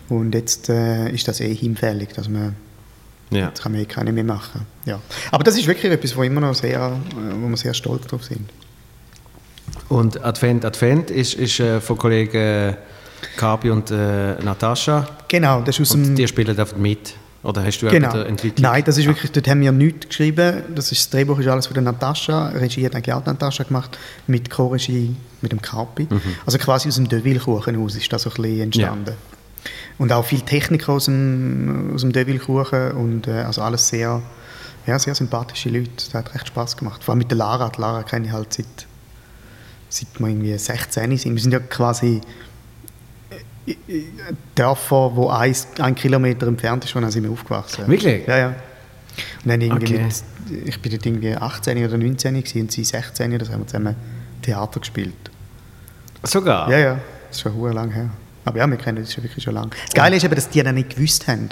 Und 0.10 0.36
jetzt 0.36 0.70
äh, 0.70 1.10
ist 1.10 1.28
das 1.28 1.40
eh 1.40 1.54
hinfällig, 1.54 2.10
dass 2.14 2.30
man 2.30 2.56
Ja. 3.32 3.48
Jetzt 3.48 3.64
kann 3.64 3.72
man 3.72 3.82
eh 3.82 3.86
keine 3.86 4.12
mehr 4.12 4.24
machen. 4.24 4.66
Ja. 4.86 5.00
Aber 5.32 5.44
das 5.44 5.58
ist 5.58 5.66
wirklich 5.66 5.92
etwas, 5.92 6.16
wo, 6.16 6.24
immer 6.24 6.42
noch 6.42 6.54
sehr, 6.54 6.80
äh, 6.80 7.42
wo 7.42 7.48
wir 7.48 7.58
sehr 7.58 7.74
stolz 7.74 8.06
drauf 8.08 8.24
sind. 8.24 8.50
Und 9.90 10.24
Advent 10.24 10.66
Advent 10.66 11.10
ist, 11.10 11.34
ist 11.34 11.60
äh, 11.60 11.82
von 11.82 11.98
Kollegen 11.98 12.76
Kabi 13.38 13.70
und 13.72 13.90
äh, 13.92 14.36
Natascha. 14.44 15.08
Genau, 15.28 15.62
das 15.62 15.80
ist 15.80 15.90
aus 15.90 15.96
Und 15.96 16.04
dem... 16.04 16.16
die 16.16 16.28
spielen 16.28 16.58
einfach 16.58 16.78
mit. 16.78 17.16
Oder 17.44 17.64
hast 17.66 17.80
du 17.80 17.90
Genau. 17.90 18.16
Entwicklung? 18.22 18.72
Nein, 18.72 18.84
das 18.86 18.98
ist 18.98 19.06
wirklich, 19.06 19.32
dort 19.32 19.48
haben 19.50 19.62
wir 19.62 19.72
nichts 19.74 20.08
geschrieben. 20.08 20.64
Das, 20.74 20.92
ist, 20.92 21.02
das 21.02 21.10
Drehbuch 21.10 21.40
ist 21.40 21.48
alles 21.48 21.68
von 21.68 21.74
der 21.74 21.84
Natascha. 21.84 22.50
Regie 22.50 22.86
hat 22.86 22.96
eigentlich 22.96 23.14
auch 23.14 23.22
die 23.22 23.30
Natascha 23.30 23.64
gemacht, 23.64 23.98
mit 24.28 24.50
Co-Regie 24.50 25.16
mit 25.42 25.52
dem 25.52 25.62
Kapi. 25.62 26.08
Mhm. 26.10 26.22
Also 26.46 26.58
quasi 26.58 26.88
aus 26.88 26.96
dem 26.96 27.10
Deville-Kuchenhaus 27.10 27.96
ist 27.96 28.12
das 28.14 28.24
so 28.24 28.30
ein 28.30 28.42
bisschen 28.42 28.62
entstanden. 28.62 29.16
Und 29.98 30.12
auch 30.14 30.26
viel 30.26 30.42
Technik 30.42 30.88
aus 30.88 31.06
dem, 31.06 31.92
aus 31.94 32.02
dem 32.02 32.14
Deville-Kuchen 32.14 32.92
und 32.94 33.28
äh, 33.28 33.42
also 33.42 33.62
alles 33.62 33.90
sehr, 33.90 34.22
ja, 34.88 34.98
sehr 34.98 35.14
sympathische 35.14 35.70
Leute. 35.70 35.92
Das 35.98 36.14
hat 36.14 36.34
recht 36.34 36.48
Spaß 36.48 36.78
gemacht. 36.78 37.04
Vor 37.04 37.12
allem 37.12 37.20
mit 37.20 37.30
der 37.30 37.38
Lara. 37.38 37.70
Die 37.70 37.82
Lara 37.82 38.04
kenne 38.04 38.28
ich 38.28 38.32
halt 38.32 38.54
seit, 38.54 38.88
seit 39.90 40.08
wir 40.18 40.28
irgendwie 40.28 40.58
16 40.58 41.18
sind. 41.18 41.36
Wir 41.36 41.42
sind 41.42 41.52
ja 41.52 41.60
quasi 41.60 42.22
Dörfer, 44.56 45.12
wo 45.16 45.30
ein, 45.30 45.56
ein 45.80 45.96
Kilometer 45.96 46.48
entfernt 46.48 46.86
ist, 46.86 46.92
von 46.92 47.10
sind 47.10 47.24
wir 47.24 47.32
aufgewachsen. 47.32 47.88
Wirklich? 47.88 48.28
Ja, 48.28 48.38
ja. 48.38 48.48
Und 48.48 48.56
dann 49.46 49.62
irgendwie 49.62 49.96
Okay. 49.96 50.04
mit, 50.50 50.68
ich 50.68 50.82
bin 50.82 50.92
dort 50.92 51.06
irgendwie 51.06 51.36
18 51.36 51.86
oder 51.86 51.98
19 51.98 52.34
gewesen 52.36 52.62
und 52.62 52.72
sie 52.72 52.84
16, 52.84 53.38
das 53.38 53.50
haben 53.50 53.60
wir 53.60 53.68
zusammen 53.68 53.96
Theater 54.42 54.80
gespielt. 54.80 55.14
Sogar? 56.24 56.70
Ja, 56.70 56.78
ja, 56.78 57.00
das 57.28 57.38
ist 57.38 57.42
schon 57.42 57.62
sehr 57.62 57.74
lang 57.74 57.92
her. 57.92 58.10
Aber 58.46 58.58
ja, 58.58 58.68
wir 58.68 58.78
kennen 58.78 58.98
das 59.02 59.14
schon 59.14 59.24
wirklich 59.24 59.44
schon 59.44 59.54
lange. 59.54 59.70
Das 59.86 59.94
Geile 59.94 60.16
ist 60.18 60.24
eben, 60.24 60.36
dass 60.36 60.50
die 60.50 60.62
dann 60.62 60.76
nicht 60.76 60.96
gewusst 60.96 61.28
haben 61.28 61.50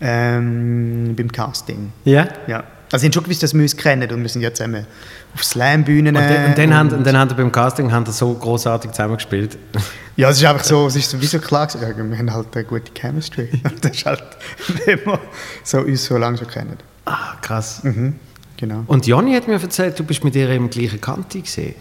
ähm, 0.00 1.14
beim 1.16 1.30
Casting. 1.30 1.92
Ja? 2.04 2.28
Ja. 2.46 2.64
Also 2.92 3.04
haben 3.06 3.12
schon 3.12 3.24
gewusst, 3.24 3.42
dass 3.42 3.54
wir 3.54 3.62
uns 3.62 3.76
kennen 3.76 4.08
und 4.12 4.22
wir 4.22 4.28
sind 4.28 4.42
ja 4.42 4.52
zusammen 4.54 4.86
auf 5.34 5.42
Slam-Bühnen. 5.42 6.14
Und, 6.14 6.22
dann, 6.22 6.44
und 6.50 6.58
dann, 6.58 6.68
und- 6.68 6.74
haben, 6.76 6.92
und 6.92 7.06
dann 7.06 7.16
haben 7.18 7.30
wir 7.30 7.36
beim 7.38 7.50
Casting 7.50 7.90
haben 7.90 8.06
wir 8.06 8.12
so 8.12 8.32
großartig 8.34 8.92
zusammengespielt. 8.92 9.58
Ja, 10.14 10.28
es 10.28 10.36
ist 10.36 10.44
einfach 10.44 10.62
so, 10.62 10.86
es 10.88 10.94
ist 10.96 11.08
sowieso 11.08 11.38
klar 11.38 11.66
gewesen, 11.66 12.10
wir 12.10 12.18
haben 12.18 12.30
halt 12.34 12.54
eine 12.54 12.64
gute 12.64 12.92
Chemistry. 12.92 13.48
das 13.80 13.92
ist 13.92 14.04
halt, 14.04 14.22
wenn 14.84 14.98
wir 15.06 15.18
so, 15.64 15.78
uns 15.78 16.04
so 16.04 16.18
lange 16.18 16.36
schon 16.36 16.48
kennen. 16.48 16.76
ah, 17.06 17.36
krass. 17.40 17.82
Mhm, 17.82 18.16
genau. 18.58 18.84
Und 18.88 19.06
Jonny 19.06 19.32
hat 19.34 19.48
mir 19.48 19.54
erzählt, 19.58 19.98
du 19.98 20.04
bist 20.04 20.22
mit 20.22 20.36
ihr 20.36 20.50
im 20.50 20.68
gleichen 20.68 21.00
Kanti 21.00 21.40
gesehen. 21.40 21.76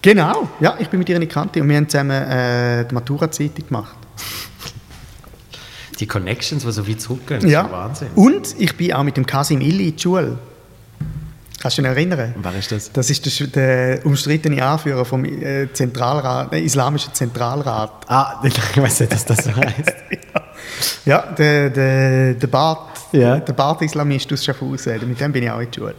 Genau, 0.00 0.48
ja, 0.60 0.76
ich 0.78 0.88
bin 0.88 0.98
mit 0.98 1.10
ihr 1.10 1.16
in 1.16 1.20
die 1.20 1.26
Kante 1.26 1.60
und 1.60 1.68
wir 1.68 1.76
haben 1.76 1.86
zusammen 1.86 2.10
äh, 2.22 2.86
die 2.86 2.94
Matura-Zeitung 2.94 3.66
gemacht. 3.66 3.96
Die 6.00 6.06
Connections, 6.06 6.64
die 6.64 6.72
so 6.72 6.88
weit 6.88 7.00
zurückgehen, 7.02 7.46
Ja. 7.46 7.64
ist 7.66 7.70
Wahnsinn. 7.70 8.08
Und 8.14 8.54
ich 8.58 8.74
bin 8.78 8.94
auch 8.94 9.02
mit 9.04 9.18
dem 9.18 9.26
Kasim 9.26 9.60
Illi 9.60 9.90
in 9.90 9.96
die 9.96 10.02
Schule. 10.02 10.38
Kannst 11.64 11.78
du 11.78 11.82
dich 11.82 11.90
erinnern? 11.92 12.34
Wer 12.36 12.58
ist 12.58 12.72
das? 12.72 12.92
Das 12.92 13.08
ist 13.08 13.24
der, 13.24 13.46
der 13.46 14.04
umstrittene 14.04 14.62
Anführer 14.62 15.02
vom 15.06 15.24
äh, 15.24 15.66
Zentralrat, 15.72 16.52
äh, 16.52 16.60
Islamischen 16.60 17.14
Zentralrat. 17.14 17.90
Ah, 18.06 18.38
ich 18.44 18.82
weiß 18.82 19.00
nicht, 19.00 19.12
dass 19.14 19.24
das 19.24 19.44
so 19.44 19.56
heißt. 19.56 19.94
Ja, 21.06 21.22
der, 21.22 21.70
der, 21.70 22.34
der 22.34 22.46
Bart, 22.48 22.98
Ja. 23.12 23.38
der 23.38 23.52
Bart-Islamist 23.54 24.30
aus 24.34 24.44
Schaffhausen, 24.44 25.08
mit 25.08 25.18
dem 25.18 25.32
bin 25.32 25.44
ich 25.44 25.50
auch 25.50 25.60
in 25.60 25.70
die 25.70 25.78
Schule. 25.80 25.94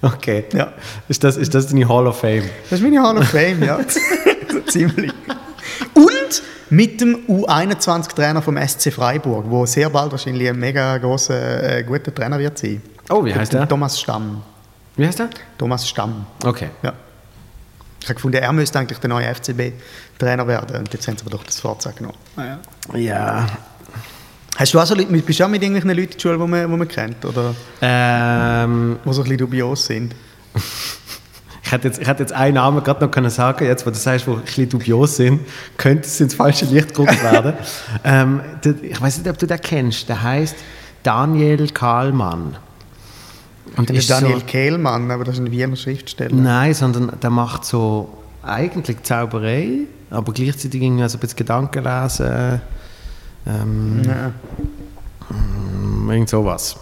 Okay. 0.00 0.44
Ja. 0.54 0.72
Ist 1.08 1.22
das, 1.22 1.36
ist 1.36 1.54
das 1.54 1.66
deine 1.66 1.86
Hall 1.86 2.06
of 2.06 2.18
Fame? 2.18 2.44
Das 2.70 2.78
ist 2.80 2.82
meine 2.82 3.02
Hall 3.02 3.18
of 3.18 3.28
Fame, 3.28 3.62
ja. 3.64 3.78
so 4.50 4.60
ziemlich. 4.66 5.12
Und 5.92 6.42
mit 6.70 7.02
dem 7.02 7.18
U21-Trainer 7.28 8.40
vom 8.40 8.56
SC 8.66 8.90
Freiburg, 8.90 9.44
der 9.50 9.66
sehr 9.66 9.90
bald 9.90 10.12
wahrscheinlich 10.12 10.48
ein 10.48 10.58
mega 10.58 10.96
grosser, 10.96 11.76
äh, 11.76 11.82
guter 11.82 12.14
Trainer 12.14 12.38
wird 12.38 12.56
sein. 12.56 12.80
Oh, 13.10 13.22
wie 13.22 13.34
heißt 13.34 13.52
der? 13.52 13.68
Thomas 13.68 14.00
Stamm. 14.00 14.40
Wie 14.96 15.06
heißt 15.06 15.18
der? 15.18 15.30
Thomas 15.58 15.88
Stamm. 15.88 16.26
Okay. 16.44 16.70
Ja. 16.82 16.92
Ich 18.00 18.08
habe 18.08 18.14
gefunden, 18.14 18.36
er 18.36 18.52
müsste 18.52 18.78
eigentlich 18.78 18.98
der 18.98 19.10
neue 19.10 19.34
FCB-Trainer 19.34 20.46
werden. 20.46 20.76
Und 20.76 20.92
jetzt 20.92 21.08
haben 21.08 21.16
sie 21.16 21.22
aber 21.22 21.30
doch 21.30 21.44
das 21.44 21.60
Fahrzeug 21.60 21.96
genommen. 21.96 22.16
Ja. 22.94 23.46
Hast 24.56 24.72
du 24.72 24.80
auch 24.80 24.86
so 24.86 24.94
Leute, 24.94 25.12
bist 25.12 25.38
du 25.38 25.44
auch 25.44 25.48
mit 25.48 25.62
irgendwelchen 25.62 25.90
Leuten 25.90 26.12
in 26.12 26.16
der 26.16 26.20
Schule, 26.20 26.38
die 26.38 26.46
man, 26.46 26.70
die 26.70 26.76
man 26.76 26.88
kennt? 26.88 27.24
Oder 27.24 27.54
Ähm, 27.82 28.98
die 29.04 29.12
so 29.12 29.20
ein 29.20 29.24
bisschen 29.24 29.38
dubios 29.38 29.86
sind? 29.86 30.14
ich, 31.62 31.72
hätte 31.72 31.88
jetzt, 31.88 32.00
ich 32.00 32.08
hätte 32.08 32.22
jetzt 32.22 32.32
einen 32.32 32.54
Namen 32.54 32.82
gerade 32.82 33.04
noch 33.04 33.10
können 33.10 33.28
sagen 33.28 33.66
jetzt 33.66 33.84
wo 33.84 33.90
du 33.90 33.96
sagst, 33.96 34.26
wo 34.26 34.34
ein 34.34 34.42
bisschen 34.42 34.68
dubios 34.68 35.16
sind, 35.16 35.40
könnte 35.76 36.06
es 36.06 36.20
ins 36.20 36.34
falsche 36.34 36.64
Licht 36.66 36.94
gerückt 36.94 37.22
werden. 37.22 37.54
ähm, 38.04 38.40
ich 38.82 38.98
weiß 38.98 39.18
nicht, 39.18 39.28
ob 39.28 39.36
du 39.36 39.46
den 39.46 39.60
kennst. 39.60 40.08
Der 40.08 40.22
heißt 40.22 40.56
Daniel 41.02 41.68
Kahlmann. 41.70 42.56
Und 43.76 43.90
Das 43.90 43.96
ist 43.96 44.10
Daniel 44.10 44.38
so, 44.40 44.46
Kehlmann, 44.46 45.10
aber 45.10 45.24
das 45.24 45.34
ist 45.34 45.40
ein 45.40 45.50
Wiener 45.50 45.76
Schriftsteller. 45.76 46.34
Nein, 46.34 46.72
sondern 46.74 47.12
der 47.20 47.30
macht 47.30 47.64
so 47.64 48.08
eigentlich 48.42 49.02
Zauberei, 49.02 49.80
aber 50.10 50.32
gleichzeitig 50.32 50.80
irgendwie 50.82 51.08
so 51.08 51.16
ein 51.18 51.20
bisschen 51.20 51.36
Gedanken 51.36 51.84
lesen. 51.84 52.60
Ähm, 53.46 54.02
Ja. 54.04 54.32
Irgend 56.08 56.28
sowas. 56.28 56.76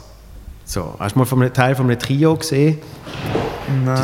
So, 0.67 0.95
hast 0.99 1.15
du 1.15 1.19
mal 1.21 1.27
einem 1.43 1.53
Teil 1.53 1.75
von 1.75 1.87
einem 1.87 1.99
Trio 1.99 2.37
gesehen? 2.37 2.79
Nein. 3.85 3.97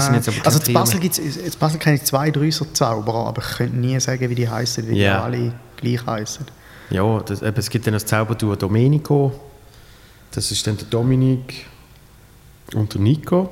Also 0.44 0.60
in 0.66 0.72
Basel, 0.72 1.00
gibt's, 1.00 1.18
in 1.18 1.52
Basel 1.58 1.78
kenne 1.78 1.96
ich 1.96 2.04
zwei, 2.04 2.30
drei 2.30 2.50
so 2.50 2.64
Zauberer, 2.66 3.26
aber 3.26 3.42
ich 3.42 3.56
könnte 3.56 3.76
nie 3.76 3.98
sagen, 4.00 4.28
wie 4.30 4.34
die 4.34 4.48
heißen, 4.48 4.88
wie 4.88 4.96
Ja. 4.98 5.18
die 5.18 5.22
alle 5.38 5.52
gleich 5.76 6.06
heißen. 6.06 6.46
Ja, 6.90 7.20
das, 7.20 7.42
eben, 7.42 7.56
es 7.56 7.68
gibt 7.70 7.86
dann 7.86 7.94
das 7.94 8.06
Zauberduo 8.06 8.56
Domenico. 8.56 9.32
Das 10.32 10.50
ist 10.50 10.66
dann 10.66 10.76
der 10.76 10.86
Dominik 10.86 11.66
und 12.74 12.94
der 12.94 13.00
Nico. 13.00 13.50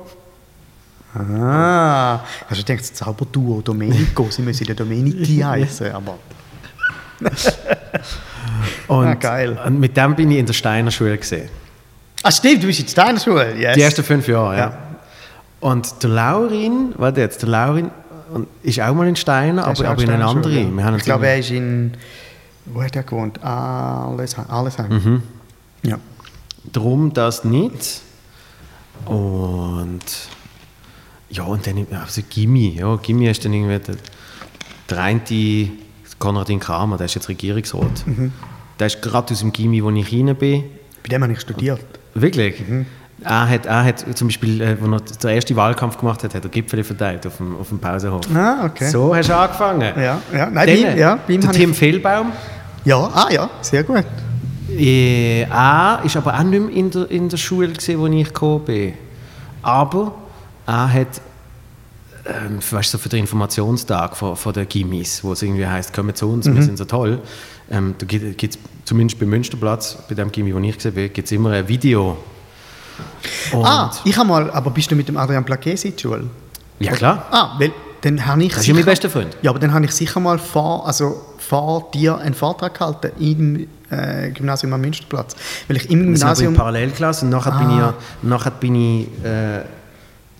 Ah, 1.15 2.19
also 2.47 2.59
ich 2.59 2.65
denke, 2.65 2.83
das 2.83 2.93
Zauberduo 2.93 3.61
Domenico, 3.61 4.27
sie 4.29 4.43
müssen 4.43 4.65
ja 4.65 4.73
Domenici 4.75 5.37
heißen, 5.37 5.91
aber 5.91 6.17
Und, 8.87 9.07
Ah, 9.07 9.13
geil. 9.15 9.59
und 9.65 9.79
mit 9.79 9.95
dem 9.97 10.15
bin 10.15 10.31
ich 10.31 10.37
in 10.37 10.45
der 10.45 10.53
Steiner 10.53 10.91
Schule 10.91 11.17
gesehen. 11.17 11.49
Ah 12.23 12.31
stimmt, 12.31 12.61
du 12.63 12.67
bist 12.67 12.79
in 12.79 12.85
der 12.85 12.91
Steiner 12.91 13.19
Schule, 13.19 13.55
yes. 13.57 13.75
Die 13.75 13.81
ersten 13.81 14.03
fünf 14.03 14.27
Jahre, 14.27 14.53
ja. 14.57 14.59
Ja. 14.69 14.77
Und 15.61 16.03
der 16.03 16.09
Laurin, 16.09 16.93
warte 16.97 17.21
jetzt, 17.21 17.41
der 17.41 17.49
Laurin 17.49 17.91
ist 18.63 18.79
auch 18.79 18.93
mal 18.93 19.07
in 19.07 19.15
Steiner, 19.15 19.65
aber, 19.67 19.87
aber 19.87 20.03
in 20.03 20.09
eine 20.09 20.17
Steiner 20.23 20.27
andere. 20.27 20.53
Schule, 20.53 20.65
ja. 20.65 20.71
Wir 20.77 20.83
haben 20.85 20.95
ich 20.97 21.03
glaube, 21.03 21.27
er 21.27 21.39
ist 21.39 21.51
in, 21.51 21.93
wo 22.65 22.83
hat 22.83 22.95
er 22.95 23.03
gewohnt? 23.03 23.43
Allesheim. 23.43 24.45
Allesheim. 24.49 24.89
Mhm. 24.89 25.23
Ja. 25.83 25.97
Drum 26.71 27.13
das 27.13 27.43
nicht. 27.43 28.01
Und 29.05 29.99
ja, 31.29 31.43
und 31.43 31.65
dann 31.67 31.85
also 31.91 32.21
Gimmi. 32.27 32.75
Ja, 32.79 32.95
Gimmi 32.95 33.27
ist 33.27 33.45
dann 33.45 33.53
irgendwie 33.53 33.79
der, 33.79 33.95
der 34.89 34.97
eine 34.99 35.21
Konradin 36.17 36.59
Kramer, 36.59 36.97
der 36.97 37.05
ist 37.05 37.15
jetzt 37.15 37.29
Regierungsrat. 37.29 38.05
Mhm. 38.05 38.31
Der 38.79 38.87
ist 38.87 39.01
gerade 39.01 39.33
aus 39.33 39.39
dem 39.39 39.53
Gimmi, 39.53 39.83
wo 39.83 39.89
ich 39.91 40.11
rein 40.11 40.35
bin. 40.35 40.63
Bei 41.03 41.09
dem 41.09 41.23
habe 41.23 41.33
ich 41.33 41.39
studiert. 41.39 41.85
Wirklich? 42.13 42.67
Mhm. 42.67 42.85
Er 43.21 43.49
hat, 43.49 43.65
er 43.65 43.83
hat 43.83 44.17
zum 44.17 44.29
Beispiel, 44.29 44.61
äh, 44.61 44.77
als 44.81 45.11
er 45.11 45.17
den 45.17 45.29
ersten 45.31 45.55
Wahlkampf 45.55 45.97
gemacht 45.97 46.23
hat, 46.23 46.33
hat 46.33 46.43
er 46.43 46.49
Gipfel 46.49 46.83
verteilt 46.83 47.27
auf 47.27 47.37
dem, 47.37 47.57
auf 47.57 47.67
dem 47.67 47.79
Pausenhof. 47.79 48.21
Ah, 48.33 48.65
okay. 48.65 48.89
So 48.89 49.13
hast 49.13 49.27
du 49.29 49.35
angefangen. 49.35 49.81
Ja, 49.81 50.21
ja. 50.33 50.49
Nein, 50.49 50.53
Dann, 50.53 50.53
bei 50.53 50.75
ihm, 50.75 50.97
ja, 50.97 51.19
bei 51.27 51.33
ihm 51.33 51.41
der 51.41 51.51
Tim 51.51 51.71
ich, 51.71 51.77
Fehlbaum. 51.77 52.31
ja, 52.85 52.97
ah 52.97 53.27
ja, 53.29 53.49
sehr 53.61 53.83
gut. 53.83 54.05
Äh, 54.77 55.41
er 55.43 56.01
ist 56.03 56.15
aber 56.17 56.37
auch 56.37 56.43
nicht 56.43 56.61
mehr 56.61 56.75
in 56.75 56.91
der, 56.91 57.09
in 57.11 57.29
der 57.29 57.37
Schule, 57.37 57.69
gewesen, 57.69 57.99
wo 57.99 58.07
ich 58.07 58.27
gekommen 58.27 58.65
bin. 58.65 58.93
Aber 59.61 60.13
er 60.65 60.91
hat, 60.93 61.21
ähm, 62.25 62.59
weißt 62.59 62.93
du, 62.93 62.97
so 62.97 63.01
für 63.01 63.09
den 63.09 63.19
Informationstag 63.21 64.15
von, 64.15 64.35
von 64.35 64.53
der 64.53 64.65
Gimmis, 64.65 65.23
wo 65.23 65.33
es 65.33 65.41
irgendwie 65.41 65.65
heißt, 65.67 65.93
kommen 65.93 66.13
zu 66.15 66.29
uns, 66.29 66.47
Mhm. 66.47 66.55
wir 66.55 66.63
sind 66.63 66.77
so 66.77 66.85
toll. 66.85 67.19
Ähm, 67.71 67.95
da 67.97 68.05
gibt 68.05 68.43
es 68.43 68.59
zumindest 68.85 69.19
beim 69.19 69.29
Münsterplatz, 69.29 69.97
bei 70.07 70.15
dem 70.15 70.31
Gimmi, 70.31 70.53
wo 70.53 70.59
ich 70.59 70.75
gesehen 70.75 70.93
bin, 70.93 71.11
gibt 71.13 71.25
es 71.27 71.31
immer 71.31 71.51
ein 71.51 71.67
Video. 71.67 72.17
Und, 73.53 73.65
ah, 73.65 73.91
ich 74.03 74.17
habe 74.17 74.27
mal, 74.27 74.49
aber 74.51 74.71
bist 74.71 74.91
du 74.91 74.95
mit 74.95 75.07
dem 75.07 75.17
Adrian 75.17 75.45
Plaquesi 75.45 75.89
in 75.89 75.95
die 75.95 76.01
Schule? 76.01 76.23
Ja, 76.79 76.91
klar. 76.93 77.25
Ah, 77.31 77.55
weil 77.59 77.71
dann 78.01 78.25
habe 78.25 78.43
ich 78.43 78.49
Das 78.53 78.61
ist 78.61 78.67
ja 78.67 78.73
mein 78.73 78.85
bester 78.85 79.09
Freund. 79.09 79.35
Ja, 79.41 79.51
aber 79.51 79.59
dann 79.59 79.73
habe 79.73 79.85
ich 79.85 79.91
sicher 79.91 80.19
mal 80.19 80.37
vor, 80.39 80.87
also 80.87 81.21
vor 81.37 81.89
dir 81.93 82.17
einen 82.17 82.33
Vortrag 82.33 82.73
gehalten 82.77 83.11
im 83.19 83.67
äh, 83.91 84.29
Gymnasium 84.31 84.73
am 84.73 84.81
Münsterplatz. 84.81 85.35
Weil 85.67 85.77
ich 85.77 85.89
im 85.89 86.09
Wir 86.09 86.17
sind 86.17 86.23
aber 86.23 86.31
in 86.31 86.35
Gymnasium... 86.37 86.53
Parallelklasse 86.55 87.25
und 87.25 87.31
nachher 87.31 87.51
bin 87.57 87.69
ich, 87.69 87.75
Ah. 87.75 87.79
ja, 87.79 87.93
nachher 88.23 88.51
bin 88.51 88.75
ich 88.75 89.07
äh, 89.25 89.61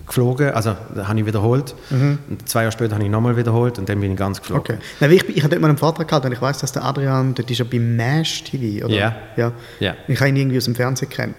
geflogen, 0.06 0.50
also 0.50 0.74
habe 0.96 1.20
ich 1.20 1.26
wiederholt. 1.26 1.74
Und 1.90 2.18
zwei 2.48 2.62
Jahre 2.62 2.72
später 2.72 2.94
habe 2.94 3.04
ich 3.04 3.10
nochmal 3.10 3.36
wiederholt 3.36 3.78
und 3.78 3.88
dann 3.88 4.00
bin 4.00 4.10
ich 4.12 4.18
ganz 4.18 4.40
geflogen. 4.40 4.76
Mhm. 4.76 4.78
Okay. 4.78 4.84
Nein, 5.00 5.10
weil 5.10 5.16
ich, 5.16 5.28
ich 5.36 5.42
habe 5.42 5.50
dort 5.50 5.62
mal 5.62 5.68
einen 5.68 5.78
Vortrag 5.78 6.08
gehalten 6.08 6.26
und 6.26 6.32
ich 6.32 6.42
weiß, 6.42 6.58
dass 6.58 6.72
der 6.72 6.84
Adrian, 6.84 7.34
dort 7.34 7.48
ist 7.50 7.60
er 7.60 7.64
beim 7.66 7.96
MASH 7.96 8.42
TV, 8.44 8.84
oder? 8.86 8.94
Ja. 8.94 9.16
ja. 9.36 9.52
Ja. 9.78 9.94
Ich 10.08 10.18
habe 10.18 10.30
ihn 10.30 10.36
irgendwie 10.36 10.58
aus 10.58 10.64
dem 10.64 10.74
Fernsehen 10.74 11.08
kennt. 11.08 11.36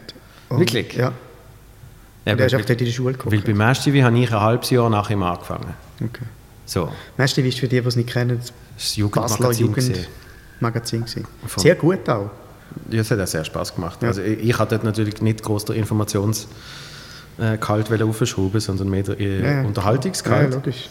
Und, 0.50 0.60
Wirklich? 0.60 0.94
Ja. 0.94 1.12
Ja, 2.24 2.34
Und 2.34 2.40
er 2.40 2.46
ist 2.46 2.54
weil, 2.54 2.62
auch 2.62 2.66
dort 2.66 2.80
in 2.80 2.86
die 2.86 2.94
Schule 2.94 3.16
weil 3.16 3.18
gekommen. 3.18 3.44
beim 3.46 3.58
Match 3.58 3.82
TV 3.84 4.06
habe 4.06 4.18
ich 4.20 4.32
ein 4.32 4.40
halbes 4.40 4.70
Jahr 4.70 4.90
nach 4.90 5.10
ihm 5.10 5.24
angefangen. 5.24 5.74
Okay. 6.04 6.26
So, 6.66 6.90
MASH 7.18 7.34
TV 7.34 7.48
ist 7.50 7.60
für 7.60 7.68
die, 7.68 7.82
die 7.82 7.88
es 7.88 7.96
nicht 7.96 8.10
kennen, 8.10 8.38
das 8.40 8.54
ist 8.78 9.12
Basler 9.12 9.52
Jugendmagazin. 9.52 10.06
Jugendmagazin. 10.62 11.02
gewesen. 11.02 11.28
Voll. 11.46 11.64
Sehr 11.64 11.76
gut 11.76 12.08
auch. 12.10 12.30
Ja, 12.90 13.02
es 13.02 13.12
hat 13.12 13.20
auch 13.20 13.28
sehr 13.28 13.44
Spaß 13.44 13.76
gemacht. 13.76 14.02
Ja. 14.02 14.10
Also 14.10 14.22
ich, 14.22 14.40
ich 14.40 14.58
hatte 14.58 14.76
dort 14.76 14.84
natürlich 14.86 15.22
nicht 15.22 15.44
groß 15.44 15.66
der 15.66 15.76
Informations- 15.76 16.48
äh, 17.38 17.58
aufschrauben, 18.04 18.60
sondern 18.60 18.90
mehr 18.90 19.04
der 19.04 19.20
äh, 19.20 19.42
ja. 19.42 19.62
Unterhaltungsgehalt. 19.64 20.50
Ja, 20.50 20.56
logisch. 20.56 20.90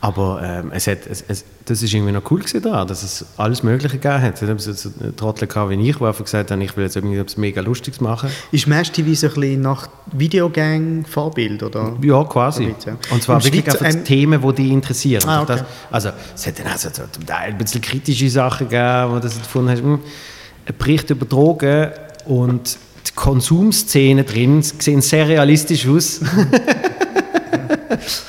Aber 0.00 0.40
ähm, 0.44 0.70
es 0.72 0.86
hat, 0.86 0.98
es, 1.10 1.24
es, 1.26 1.44
das 1.64 1.82
ist 1.82 1.92
irgendwie 1.92 2.12
noch 2.12 2.22
cool 2.30 2.38
gewesen 2.38 2.62
da, 2.62 2.84
dass 2.84 3.02
es 3.02 3.24
alles 3.36 3.64
Mögliche 3.64 3.98
gegeben 3.98 4.22
hat. 4.22 4.40
Es 4.40 4.48
hat 4.48 4.60
so 4.78 4.90
Trottel 5.16 5.48
gehabt 5.48 5.70
wie 5.70 5.88
ich, 5.90 5.96
der 5.96 6.06
einfach 6.06 6.22
gesagt 6.24 6.52
hat, 6.52 6.60
ich 6.60 6.76
will 6.76 6.84
jetzt 6.84 6.94
etwas 6.96 7.36
mega 7.36 7.60
Lustiges 7.60 8.00
machen. 8.00 8.30
Ist 8.52 8.68
MASH 8.68 8.92
TV 8.92 9.12
so 9.14 9.26
ein 9.26 9.34
bisschen 9.34 9.60
nach 9.62 9.88
Videogang-Vorbild, 10.12 11.64
oder? 11.64 11.96
Ja, 12.00 12.22
quasi. 12.24 12.74
Und 13.10 13.22
zwar 13.24 13.36
Und 13.36 13.44
wirklich 13.44 13.64
Schweizer- 13.64 13.84
einfach 13.84 13.98
ähm, 13.98 14.04
Themen, 14.04 14.40
die 14.40 14.52
dich 14.54 14.70
interessieren. 14.70 15.24
Ah, 15.26 15.40
Einfach 15.40 15.54
okay. 15.56 15.64
das, 15.90 15.92
also 15.92 16.10
es 16.36 16.46
hat 16.46 16.58
dann 16.60 16.66
auch 16.68 16.76
so 16.78 16.90
zum 16.90 17.26
Teil 17.26 17.50
ein 17.50 17.58
bisschen 17.58 17.80
kritische 17.80 18.30
Sachen 18.30 18.68
gegeben, 18.68 19.10
wo 19.12 19.16
du 19.16 19.22
gefunden 19.28 19.70
hast, 19.70 19.80
hm, 19.82 19.98
ein 20.66 20.74
Bericht 20.78 21.10
über 21.10 21.26
Drogen 21.26 21.88
und 22.24 22.78
die 23.08 23.12
Konsumszene 23.16 24.22
drin 24.22 24.62
sehen 24.62 25.00
sehr 25.02 25.26
realistisch 25.26 25.88
aus. 25.88 26.20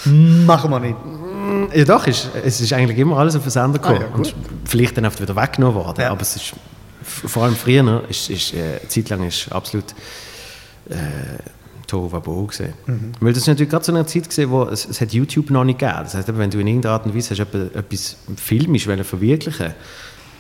Machen 0.05 0.71
wir 0.71 0.79
nicht. 0.79 0.95
Ja 1.73 1.85
doch, 1.85 2.07
ist, 2.07 2.29
es 2.43 2.61
ist 2.61 2.73
eigentlich 2.73 2.97
immer 2.97 3.17
alles 3.17 3.35
auf 3.35 3.43
den 3.43 3.51
Sender 3.51 3.79
gekommen. 3.79 4.03
Ah, 4.13 4.17
ja, 4.23 4.33
vielleicht 4.65 4.97
dann 4.97 5.05
oft 5.05 5.21
wieder 5.21 5.35
weggenommen 5.35 5.75
worden. 5.75 6.01
Ja. 6.01 6.11
Aber 6.11 6.21
es 6.21 6.35
ist, 6.35 6.53
vor 7.03 7.43
allem 7.43 7.55
früher, 7.55 8.03
ist, 8.09 8.29
ist, 8.29 8.53
äh, 8.53 8.79
eine 8.79 8.87
Zeit 8.87 9.09
lang 9.09 9.23
ist 9.27 9.51
absolut 9.51 9.85
äh, 10.89 10.95
Tohuwabohu 11.87 12.47
gesehen. 12.47 12.73
Mhm. 12.85 13.11
Weil 13.19 13.33
das 13.33 13.43
ist 13.43 13.47
natürlich 13.47 13.69
gerade 13.71 13.83
so 13.85 13.91
eine 13.93 14.05
Zeit 14.05 14.27
gesehen, 14.29 14.49
wo 14.51 14.63
es, 14.63 14.85
es 14.85 15.01
hat 15.01 15.11
YouTube 15.11 15.49
noch 15.49 15.63
nicht 15.63 15.79
gegeben. 15.79 15.99
Das 16.03 16.13
heißt, 16.13 16.27
wenn 16.37 16.49
du 16.51 16.59
in 16.59 16.67
irgendeiner 16.67 16.93
Art 16.95 17.05
und 17.05 17.15
Weise 17.15 17.31
hast, 17.31 17.39
etwa- 17.39 17.77
etwas 17.77 18.17
filmisch 18.37 18.83
verwirklichen, 18.85 19.73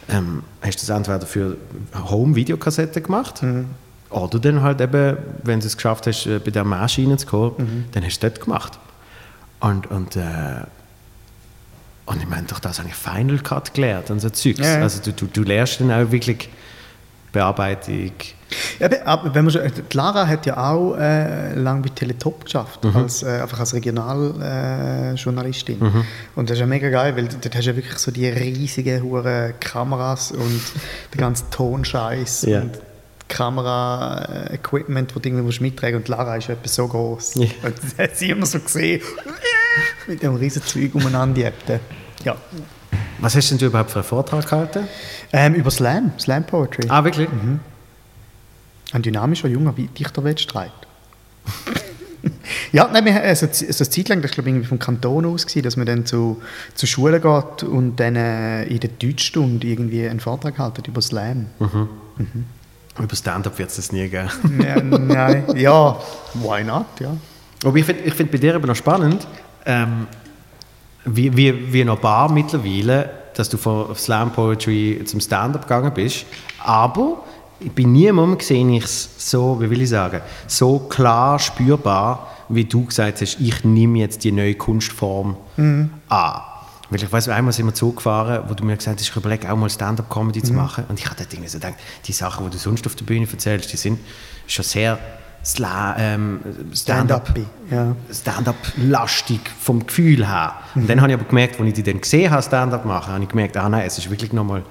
ähm, 0.09 0.43
hast 0.61 0.81
du 0.81 0.87
das 0.87 0.95
entweder 0.95 1.25
für 1.25 1.57
Home-Videokassetten 1.95 3.01
gemacht 3.03 3.41
Mhm. 3.43 3.65
oder 4.09 4.39
dann 4.39 4.61
halt 4.61 4.81
eben, 4.81 5.17
wenn 5.43 5.59
du 5.59 5.67
es 5.67 5.75
geschafft 5.75 6.07
hast, 6.07 6.25
äh, 6.27 6.39
bei 6.39 6.51
der 6.51 6.63
Maschine 6.63 7.17
zu 7.17 7.25
kommen, 7.27 7.51
Mhm. 7.57 7.85
dann 7.91 8.03
hast 8.05 8.21
du 8.21 8.27
es 8.27 8.33
dort 8.33 8.45
gemacht. 8.45 8.79
Und, 9.59 9.89
und, 9.91 10.15
äh, 10.15 10.21
und 12.09 12.21
ich 12.21 12.27
meine, 12.27 12.47
durch 12.47 12.59
das 12.59 12.79
habe 12.79 12.89
ich 12.89 12.95
Final 12.95 13.37
Cut 13.39 13.73
gelernt 13.73 14.09
und 14.11 14.19
so 14.19 14.29
Zeugs. 14.29 14.59
Ja, 14.59 14.77
ja. 14.77 14.81
Also 14.81 15.01
du, 15.03 15.11
du, 15.13 15.25
du 15.27 15.43
lernst 15.43 15.79
dann 15.79 15.91
auch 15.91 16.11
wirklich 16.11 16.49
Bearbeitung. 17.31 18.11
Ja, 18.79 18.89
aber 19.05 19.35
wenn 19.35 19.45
man 19.45 19.53
schon, 19.53 19.61
die 19.91 19.95
Lara 19.95 20.25
hat 20.25 20.47
ja 20.47 20.57
auch 20.57 20.95
äh, 20.97 21.53
lange 21.53 21.83
bei 21.83 21.89
Teletop 21.89 22.45
geschafft, 22.45 22.83
Mhm. 22.83 22.95
als, 22.95 23.21
äh, 23.21 23.41
einfach 23.41 23.59
als 23.59 23.75
Regionaljournalistin. 23.75 24.41
Äh, 24.41 25.13
Journalistin. 25.13 26.05
Und 26.35 26.49
das 26.49 26.55
ist 26.55 26.61
ja 26.61 26.65
mega 26.65 26.89
geil, 26.89 27.15
weil 27.15 27.27
dort 27.27 27.55
hast 27.55 27.65
du 27.65 27.69
ja 27.69 27.75
wirklich 27.75 27.97
so 27.99 28.09
die 28.09 28.27
riesigen 28.27 29.03
hure 29.03 29.53
Kameras 29.59 30.31
und 30.31 30.61
den 31.13 31.19
ganzen 31.19 31.51
Tonscheiß 31.51 32.41
Ja. 32.47 32.61
und 32.61 32.79
Kamera-Equipment, 33.27 35.11
das 35.13 35.21
du 35.21 35.29
irgendwie 35.29 35.43
musst 35.45 35.61
mittragen 35.61 35.97
Und 35.97 36.07
Lara 36.07 36.37
ist 36.37 36.47
ja 36.47 36.55
etwa 36.55 36.67
so 36.67 36.87
groß. 36.87 37.35
Ja. 37.35 37.47
Und 37.63 37.75
das 37.83 37.97
hat 37.97 38.17
sie 38.17 38.31
immer 38.31 38.47
so 38.47 38.59
gesehen, 38.59 39.01
mit 40.07 40.23
dem 40.23 40.35
riesen 40.35 40.63
Zeug 40.63 40.95
umeinander 40.95 41.39
jetten. 41.39 41.79
Ja. 42.23 42.35
Was 43.19 43.35
hast 43.35 43.51
denn 43.51 43.57
du 43.57 43.65
überhaupt 43.67 43.91
für 43.91 43.99
einen 43.99 44.07
Vortrag 44.07 44.47
gehalten? 44.47 44.87
Ähm, 45.33 45.53
über 45.53 45.71
Slam, 45.71 46.11
Slam 46.19 46.45
Poetry. 46.45 46.87
Ah, 46.89 47.03
wirklich? 47.03 47.27
Ein 48.91 49.01
dynamischer 49.01 49.47
junger 49.47 49.73
Dichterwettstreit. 49.73 50.71
ja, 52.71 52.89
nein, 52.91 53.05
wir, 53.05 53.21
also, 53.21 53.47
so 53.51 53.65
eine 53.65 53.89
Zeit 53.89 54.09
lang, 54.09 54.21
das 54.21 54.31
glaube 54.31 54.49
ich 54.49 54.67
vom 54.67 54.79
Kanton 54.79 55.25
aus, 55.25 55.45
gewesen, 55.45 55.63
dass 55.63 55.77
man 55.77 55.85
dann 55.85 56.05
zu, 56.05 56.41
zu 56.75 56.87
Schulen 56.87 57.21
geht 57.21 57.63
und 57.63 57.97
dann 57.97 58.15
äh, 58.15 58.63
in 58.63 58.79
der 58.79 58.89
Deutschstunde 58.89 59.67
irgendwie 59.67 60.07
einen 60.07 60.19
Vortrag 60.19 60.57
halten 60.57 60.83
über 60.87 61.01
Slam. 61.01 61.47
Über 62.97 63.15
Stand-up 63.15 63.57
wird 63.59 63.69
es 63.69 63.75
das 63.75 63.91
nie 63.91 64.07
geben. 64.09 64.29
ja, 64.63 64.81
nein, 64.81 65.43
ja, 65.55 65.99
why 66.33 66.63
not, 66.63 66.85
ja. 66.99 67.15
Aber 67.63 67.75
ich 67.77 67.85
finde 67.85 68.03
ich 68.03 68.13
find 68.13 68.31
bei 68.31 68.37
dir 68.37 68.55
aber 68.55 68.67
noch 68.67 68.75
spannend, 68.75 69.27
ähm, 69.69 70.07
wie, 71.05 71.35
wie, 71.37 71.71
wie 71.71 71.83
noch 71.83 71.99
bar 71.99 72.31
mittlerweile, 72.31 73.09
dass 73.35 73.49
du 73.49 73.57
von 73.57 73.95
Slam 73.95 74.33
Poetry 74.33 75.01
zum 75.05 75.21
Stand-up 75.21 75.61
gegangen 75.61 75.93
bist. 75.93 76.25
Aber 76.63 77.23
bei 77.75 77.83
niemandem 77.83 78.39
sehe 78.39 78.67
ich 78.75 78.83
es 78.83 79.09
so, 79.17 79.61
wie 79.61 79.69
will 79.69 79.81
ich 79.81 79.89
sagen, 79.89 80.21
so 80.47 80.79
klar 80.79 81.37
spürbar, 81.39 82.31
wie 82.49 82.65
du 82.65 82.85
gesagt 82.85 83.21
hast, 83.21 83.39
ich 83.39 83.63
nehme 83.63 83.99
jetzt 83.99 84.23
die 84.23 84.31
neue 84.31 84.55
Kunstform 84.55 85.37
an. 86.09 86.41
Weil 86.89 87.03
ich 87.03 87.11
weiß, 87.11 87.29
einmal 87.29 87.53
sind 87.53 87.67
wir 87.67 87.73
Zug 87.75 87.97
gefahren, 87.97 88.45
wo 88.47 88.55
du 88.55 88.65
mir 88.65 88.75
gesagt 88.75 88.99
hast, 88.99 89.07
ich 89.07 89.15
überlege 89.15 89.51
auch 89.51 89.55
mal 89.55 89.69
Stand-up-Comedy 89.69 90.41
zu 90.41 90.53
machen. 90.53 90.85
Und 90.89 90.99
ich 90.99 91.07
hatte 91.07 91.25
Dinge 91.25 91.47
so 91.47 91.59
gedacht, 91.59 91.75
die 92.05 92.13
Sachen, 92.13 92.45
die 92.45 92.51
du 92.51 92.57
sonst 92.57 92.87
auf 92.87 92.95
der 92.95 93.05
Bühne 93.05 93.27
erzählst, 93.31 93.71
die 93.71 93.77
sind 93.77 93.99
schon 94.47 94.65
sehr 94.65 94.97
Sla 95.43 95.95
ähm, 95.97 96.39
Stand-up. 96.73 97.33
Ja. 97.71 97.95
Stand-up-lastig 98.11 99.39
vom 99.59 99.85
Gefühl 99.85 100.27
her. 100.27 100.55
Und 100.75 100.89
dann 100.89 101.01
habe 101.01 101.11
ich 101.11 101.17
aber 101.17 101.27
gemerkt, 101.27 101.59
als 101.59 101.67
ich 101.67 101.73
die 101.75 101.83
dann 101.83 102.01
gesehen 102.01 102.31
habe, 102.31 102.41
Stand-up 102.43 102.85
machen, 102.85 103.13
habe 103.13 103.23
ich 103.23 103.29
gemerkt, 103.29 103.55
ah 103.57 103.69
nein, 103.69 103.83
es 103.85 103.97
ist 103.97 104.09
wirklich 104.09 104.33
nochmal, 104.33 104.63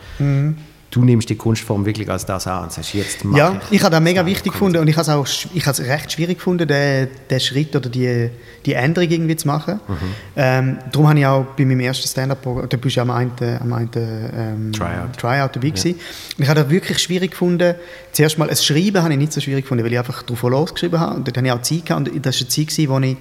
du 0.91 1.05
nimmst 1.05 1.29
die 1.29 1.37
Kunstform 1.37 1.85
wirklich 1.85 2.11
als 2.11 2.25
das 2.25 2.47
an 2.47 2.65
und 2.65 2.73
sagst, 2.73 2.95
jetzt 2.95 3.25
mach 3.25 3.37
Ja, 3.37 3.61
ich 3.71 3.83
habe 3.83 3.91
das 3.91 4.01
mega 4.01 4.25
wichtig 4.25 4.53
gefunden 4.53 4.79
und 4.79 4.89
ich 4.89 4.97
habe 4.97 5.03
es 5.03 5.09
auch 5.09 5.27
ich 5.55 5.67
habe 5.67 5.73
es 5.73 5.87
recht 5.87 6.13
schwierig 6.13 6.39
gefunden, 6.39 6.67
den, 6.67 7.09
den 7.29 7.41
Schritt 7.41 7.77
oder 7.77 7.91
die, 7.91 8.31
die 8.65 8.73
Änderung 8.73 9.11
irgendwie 9.11 9.37
zu 9.37 9.47
machen. 9.47 9.81
Mhm. 9.87 9.97
Ähm, 10.37 10.79
darum 10.91 11.09
habe 11.09 11.19
ich 11.19 11.27
auch 11.27 11.45
bei 11.57 11.65
meinem 11.65 11.81
ersten 11.81 12.09
Stand-Up-Programm, 12.09 12.69
da 12.69 12.77
bist 12.79 12.97
du 12.97 13.01
ja 13.01 13.03
am 13.03 13.11
einen, 13.11 13.33
am 13.61 13.73
einen 13.73 13.91
ähm, 13.95 14.73
Tryout. 14.73 15.17
Tryout 15.19 15.57
dabei 15.57 15.71
gewesen. 15.71 15.95
Und 15.95 16.43
ich 16.43 16.49
habe 16.49 16.63
das 16.63 16.71
wirklich 16.71 16.99
schwierig 16.99 17.33
gefunden. 17.33 17.75
Zuerst 18.13 18.39
mal, 18.39 18.49
das 18.49 18.65
Schreiben 18.65 19.03
habe 19.03 19.13
ich 19.13 19.19
nicht 19.19 19.33
so 19.33 19.41
schwierig 19.41 19.65
gefunden, 19.65 19.85
weil 19.85 19.93
ich 19.93 19.99
einfach 19.99 20.23
drauf 20.23 20.43
losgeschrieben 20.43 20.99
habe 20.99 21.17
und 21.17 21.29
dort 21.29 21.37
habe 21.37 21.47
ich 21.47 21.53
auch 21.53 21.63
Zeit 21.63 21.87
gehabt 21.87 22.09
und 22.09 22.27
das 22.27 22.37
war 22.37 22.41
eine 22.41 22.49
Zeit, 22.49 22.67
gewesen, 22.69 22.89
wo 22.89 22.99
ich 23.01 23.17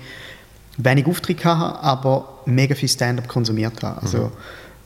wenig 0.78 1.08
Auftritt 1.08 1.44
hatte, 1.44 1.80
aber 1.84 2.40
mega 2.46 2.76
viel 2.76 2.88
Stand-Up 2.88 3.28
konsumiert 3.28 3.84
habe. 3.84 4.02
Also, 4.02 4.32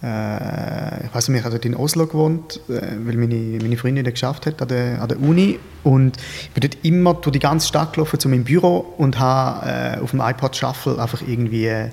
äh, 0.04 1.06
ich 1.06 1.14
weiß 1.14 1.30
nicht, 1.30 1.40
ich 1.40 1.46
habe 1.46 1.58
in 1.58 1.76
Oslo 1.76 2.08
gewohnt, 2.08 2.60
äh, 2.70 2.82
weil 3.06 3.18
meine, 3.18 3.60
meine 3.62 3.78
Freundin 3.78 4.04
das 4.04 4.14
geschafft 4.14 4.46
hat 4.46 4.62
an 4.62 4.68
der, 4.68 5.02
an 5.02 5.08
der 5.08 5.20
Uni 5.20 5.60
und 5.84 6.18
ich 6.18 6.52
bin 6.52 6.62
dort 6.62 6.84
immer 6.84 7.14
durch 7.14 7.34
die 7.34 7.40
ganze 7.40 7.68
Stadt 7.68 7.94
gelaufen 7.94 8.20
zu 8.20 8.28
meinem 8.28 8.44
Büro 8.44 8.94
und 8.98 9.20
habe 9.20 9.98
äh, 9.98 10.00
auf 10.00 10.12
dem 10.12 10.22
iPod 10.22 10.56
Shuffle 10.56 11.00
einfach 11.00 11.22
irgendwie 11.22 11.68
äh, 11.68 11.90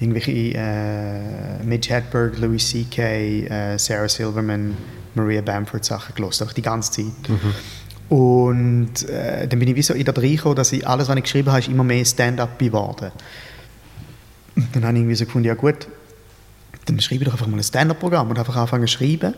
irgendwelche 0.00 0.32
äh, 0.32 1.62
Mitch 1.64 1.88
Hedberg, 1.92 2.38
Louis 2.38 2.68
C.K., 2.68 3.02
äh, 3.02 3.78
Sarah 3.78 4.08
Silverman, 4.08 4.76
Maria 5.14 5.40
Bamford 5.40 5.84
Sachen 5.84 6.14
gelesen, 6.14 6.42
einfach 6.42 6.54
die 6.54 6.62
ganze 6.62 6.90
Zeit. 6.92 7.30
Und 8.08 9.08
äh, 9.08 9.48
dann 9.48 9.58
bin 9.58 9.68
ich 9.68 9.74
wie 9.74 9.82
so 9.82 9.94
in 9.94 10.04
der 10.04 10.16
reingekommen, 10.16 10.54
dass 10.54 10.72
ich 10.72 10.86
alles, 10.86 11.08
was 11.08 11.16
ich 11.16 11.22
geschrieben 11.22 11.48
habe, 11.48 11.60
ist 11.60 11.68
immer 11.68 11.84
mehr 11.84 12.04
Stand-up 12.04 12.58
geworden. 12.58 13.10
Und 14.54 14.68
dann 14.74 14.84
habe 14.84 14.94
ich 14.94 15.00
irgendwie 15.00 15.16
so 15.16 15.24
gefunden, 15.24 15.48
ja 15.48 15.54
gut, 15.54 15.88
dann 16.86 17.00
schreibe 17.00 17.22
ich 17.22 17.26
doch 17.26 17.34
einfach 17.34 17.46
mal 17.46 17.56
ein 17.58 17.62
Stand-up-Programm 17.62 18.30
und 18.30 18.38
einfach 18.38 18.56
anfangen 18.56 18.86
zu 18.86 18.94
schreiben. 18.98 19.34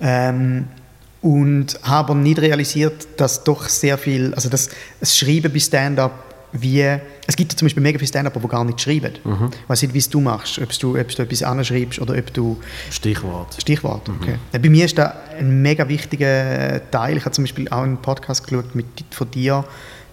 Ähm, 0.00 0.66
und 1.20 1.78
habe 1.84 2.10
aber 2.10 2.14
nicht 2.16 2.40
realisiert, 2.40 3.06
dass 3.16 3.44
doch 3.44 3.68
sehr 3.68 3.96
viel, 3.96 4.34
also 4.34 4.48
das, 4.48 4.70
das 5.00 5.16
Schreiben 5.16 5.52
bei 5.52 5.58
Stand-up 5.60 6.12
wie, 6.54 6.82
es 7.26 7.34
gibt 7.34 7.50
ja 7.52 7.56
zum 7.56 7.64
Beispiel 7.64 7.82
mega 7.82 7.98
viele 7.98 8.08
Stand-Upper, 8.08 8.38
die 8.40 8.48
gar 8.48 8.62
nicht 8.64 8.78
schreiben. 8.78 9.12
Ich 9.24 9.68
weiß 9.70 9.82
nicht, 9.82 9.94
wie 9.94 9.98
es 9.98 10.10
du 10.10 10.20
machst, 10.20 10.58
ob 10.58 10.68
du, 10.78 10.98
ob 11.00 11.08
du 11.08 11.22
etwas 11.22 11.42
anschreibst 11.42 11.98
oder 11.98 12.14
ob 12.18 12.34
du 12.34 12.58
Stichwort. 12.90 13.56
Stichwort, 13.58 14.06
okay. 14.10 14.34
Ja, 14.52 14.58
Bei 14.58 14.68
mir 14.68 14.84
ist 14.84 14.98
das 14.98 15.12
ein 15.38 15.62
mega 15.62 15.88
wichtiger 15.88 16.82
Teil. 16.90 17.16
Ich 17.16 17.24
habe 17.24 17.32
zum 17.34 17.44
Beispiel 17.44 17.68
auch 17.70 17.82
einen 17.82 17.96
Podcast 17.96 18.46
geschaut 18.46 18.74
mit, 18.74 18.84
von 19.12 19.30
dir, 19.30 19.64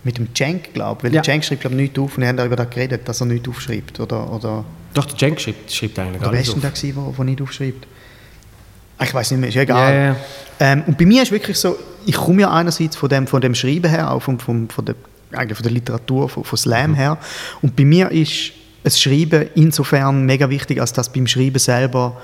mit 0.05 0.17
dem 0.17 0.33
Cenk, 0.33 0.73
glaube 0.73 0.99
ich. 0.99 1.03
Weil 1.05 1.15
Ja. 1.15 1.21
der 1.21 1.33
Cenk 1.33 1.43
schreibt, 1.43 1.59
glaube 1.61 1.75
ich, 1.75 1.81
nichts 1.81 1.99
auf 1.99 2.15
und 2.15 2.21
wir 2.21 2.29
haben 2.29 2.37
darüber 2.37 2.55
geredet, 2.65 3.01
dass 3.09 3.19
er 3.19 3.25
nichts 3.25 3.49
aufschreibt. 3.49 3.99
Oder, 3.99 4.31
oder, 4.31 4.63
Doch, 4.93 5.05
der 5.05 5.17
Cenk 5.17 5.39
schreibt, 5.39 5.71
schreibt 5.71 5.99
eigentlich 5.99 6.21
alles 6.21 6.41
ist 6.41 6.55
denn 6.55 6.65
auf. 6.65 6.73
der 6.73 6.91
der, 6.91 7.13
der 7.17 7.25
nicht 7.25 7.41
aufschreibt? 7.41 7.87
Ah, 8.97 9.03
Ich 9.05 9.13
weiß 9.13 9.31
nicht 9.31 9.39
mehr, 9.39 9.49
ist 9.49 9.55
egal. 9.55 9.93
Ja. 9.93 10.15
Ähm, 10.59 10.83
und 10.87 10.97
bei 10.97 11.05
mir 11.05 11.23
ist 11.23 11.31
wirklich 11.31 11.57
so, 11.57 11.77
ich 12.05 12.15
komme 12.15 12.41
ja 12.41 12.51
einerseits 12.51 12.95
von 12.95 13.07
dem, 13.09 13.27
von 13.27 13.41
dem 13.41 13.55
Schreiben 13.55 13.89
her, 13.89 14.11
auch 14.11 14.21
vom, 14.21 14.39
vom, 14.39 14.69
von, 14.69 14.85
der, 14.85 14.95
eigentlich 15.31 15.57
von 15.57 15.63
der 15.63 15.71
Literatur, 15.71 16.27
von, 16.27 16.43
von 16.43 16.57
Slam 16.57 16.95
her. 16.95 17.17
Und 17.61 17.75
bei 17.75 17.85
mir 17.85 18.11
ist 18.11 18.51
das 18.83 18.99
Schreiben 18.99 19.47
insofern 19.55 20.25
mega 20.25 20.49
wichtig, 20.49 20.81
als 20.81 20.93
dass 20.93 21.11
beim 21.11 21.27
Schreiben 21.27 21.59
selber 21.59 22.19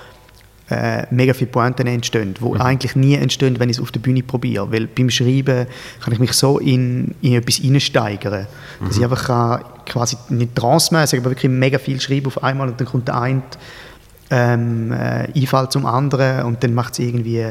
äh, 0.69 1.05
mega 1.11 1.33
viele 1.33 1.51
Pointen 1.51 1.87
entstehen, 1.87 2.33
die 2.39 2.59
eigentlich 2.59 2.95
nie 2.95 3.15
entstehen, 3.15 3.59
wenn 3.59 3.69
ich 3.69 3.77
es 3.77 3.81
auf 3.81 3.91
der 3.91 3.99
Bühne 3.99 4.23
probiere. 4.23 4.71
Weil 4.71 4.87
beim 4.87 5.09
Schreiben 5.09 5.67
kann 6.01 6.13
ich 6.13 6.19
mich 6.19 6.33
so 6.33 6.57
in, 6.57 7.13
in 7.21 7.33
etwas 7.33 7.57
hineinsteigern, 7.57 8.47
dass 8.83 8.97
ich 8.97 9.03
einfach 9.03 9.25
kann, 9.25 9.63
quasi 9.85 10.17
nicht 10.29 10.55
transmäßig, 10.55 11.19
aber 11.19 11.31
wirklich 11.31 11.51
mega 11.51 11.77
viel 11.77 12.01
schreiben 12.01 12.27
auf 12.27 12.43
einmal 12.43 12.67
und 12.67 12.79
dann 12.79 12.87
kommt 12.87 13.07
der 13.07 13.21
eine 13.21 13.43
ähm, 14.31 14.91
äh, 14.91 15.27
Einfall 15.35 15.69
zum 15.69 15.85
anderen 15.85 16.45
und 16.45 16.63
dann 16.63 16.73
macht 16.73 16.93
es 16.93 16.99
irgendwie 16.99 17.45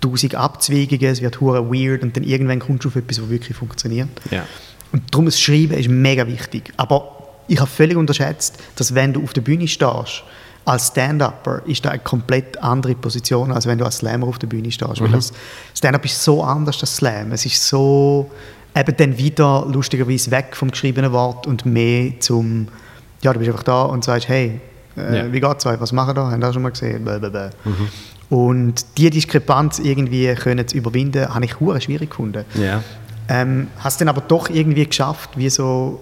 tausend 0.00 0.34
Abzweigungen, 0.34 1.06
es 1.06 1.22
wird 1.22 1.40
hure 1.40 1.70
weird 1.70 2.02
und 2.02 2.16
dann 2.16 2.24
irgendwann 2.24 2.58
kommst 2.58 2.84
du 2.84 2.88
auf 2.88 2.96
etwas, 2.96 3.20
was 3.20 3.30
wirklich 3.30 3.56
funktioniert. 3.56 4.08
Ja. 4.30 4.44
Und 4.92 5.02
darum 5.12 5.26
das 5.26 5.40
Schreiben 5.40 5.74
ist 5.74 5.88
mega 5.88 6.26
wichtig. 6.26 6.72
Aber 6.76 7.12
ich 7.48 7.60
habe 7.60 7.70
völlig 7.70 7.96
unterschätzt, 7.96 8.58
dass 8.76 8.94
wenn 8.94 9.12
du 9.12 9.22
auf 9.22 9.32
der 9.32 9.40
Bühne 9.40 9.68
stehst, 9.68 10.24
als 10.66 10.88
Stand-Upper 10.88 11.62
ist 11.66 11.84
das 11.84 11.92
eine 11.92 12.02
komplett 12.02 12.62
andere 12.62 12.94
Position, 12.94 13.52
als 13.52 13.66
wenn 13.66 13.78
du 13.78 13.84
als 13.84 13.98
Slammer 13.98 14.26
auf 14.26 14.38
der 14.38 14.48
Bühne 14.48 14.70
stehst. 14.70 15.00
Weil 15.00 15.08
das 15.12 15.32
Stand-Up 15.74 16.04
ist 16.04 16.22
so 16.22 16.42
anders 16.42 16.78
als 16.80 16.96
Slam. 16.96 17.32
Es 17.32 17.46
ist 17.46 17.66
so 17.66 18.30
eben 18.76 18.96
dann 18.96 19.16
wieder 19.16 19.64
lustigerweise 19.72 20.30
weg 20.32 20.54
vom 20.56 20.70
geschriebenen 20.70 21.12
Wort 21.12 21.46
und 21.46 21.64
mehr 21.64 22.12
zum, 22.20 22.68
ja, 23.22 23.32
du 23.32 23.38
bist 23.38 23.50
einfach 23.50 23.62
da 23.62 23.82
und 23.84 24.04
sagst, 24.04 24.28
hey, 24.28 24.60
äh, 24.96 25.16
Ja. 25.18 25.32
wie 25.32 25.40
geht's 25.40 25.64
euch, 25.66 25.80
was 25.80 25.92
machen 25.92 26.14
da, 26.14 26.30
haben 26.30 26.40
das 26.40 26.52
schon 26.52 26.62
mal 26.62 26.70
gesehen? 26.70 27.04
Blablabla. 27.04 27.50
Und 28.28 28.84
diese 28.98 29.10
Diskrepanz 29.10 29.78
irgendwie 29.78 30.34
können 30.34 30.66
zu 30.66 30.76
überwinden, 30.76 31.32
habe 31.32 31.44
ich 31.44 31.60
hure 31.60 31.80
schwierig 31.80 32.10
gefunden. 32.10 32.44
Ja. 32.54 32.82
Ähm, 33.28 33.68
hast 33.78 34.00
dann 34.00 34.08
aber 34.08 34.20
doch 34.20 34.50
irgendwie 34.50 34.84
geschafft, 34.86 35.30
wie 35.36 35.48
so 35.48 36.00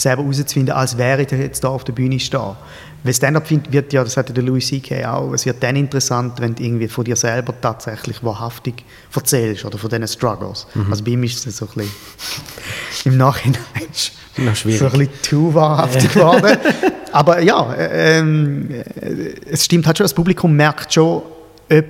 selber 0.00 0.22
herauszufinden, 0.22 0.74
als 0.74 0.96
wäre 0.98 1.22
ich 1.22 1.30
jetzt 1.30 1.64
da 1.64 1.68
auf 1.68 1.84
der 1.84 1.92
Bühne 1.92 2.18
stehen. 2.18 2.56
Weil 3.02 3.14
Stand-up 3.14 3.50
wird 3.70 3.92
ja, 3.92 4.04
das 4.04 4.16
hatte 4.16 4.32
der 4.32 4.42
Louis 4.42 4.66
C.K. 4.66 5.06
auch, 5.06 5.32
es 5.32 5.46
wird 5.46 5.62
dann 5.62 5.76
interessant, 5.76 6.38
wenn 6.40 6.54
du 6.54 6.62
irgendwie 6.62 6.86
von 6.86 7.04
dir 7.04 7.16
selber 7.16 7.54
tatsächlich 7.58 8.22
wahrhaftig 8.22 8.84
erzählst 9.14 9.64
oder 9.64 9.78
von 9.78 9.88
diesen 9.88 10.06
Struggles. 10.06 10.66
Also 10.90 11.02
bei 11.04 11.12
ihm 11.12 11.22
ist 11.24 11.46
es 11.46 11.56
so 11.56 11.66
ein 11.66 11.72
bisschen 11.74 13.12
im 13.12 13.16
Nachhinein 13.16 13.58
Noch 14.36 14.54
schwierig. 14.54 14.80
so 14.80 14.86
ein 14.86 14.92
bisschen 14.92 15.22
zu 15.22 15.54
wahrhaftig 15.54 16.12
geworden. 16.12 16.58
Aber 17.12 17.40
ja, 17.40 17.72
äh, 17.72 18.18
ähm, 18.18 18.70
äh, 18.70 19.34
es 19.50 19.64
stimmt 19.64 19.86
halt 19.86 19.96
schon, 19.96 20.04
das 20.04 20.14
Publikum 20.14 20.54
merkt 20.54 20.92
schon, 20.92 21.22
ob 21.72 21.84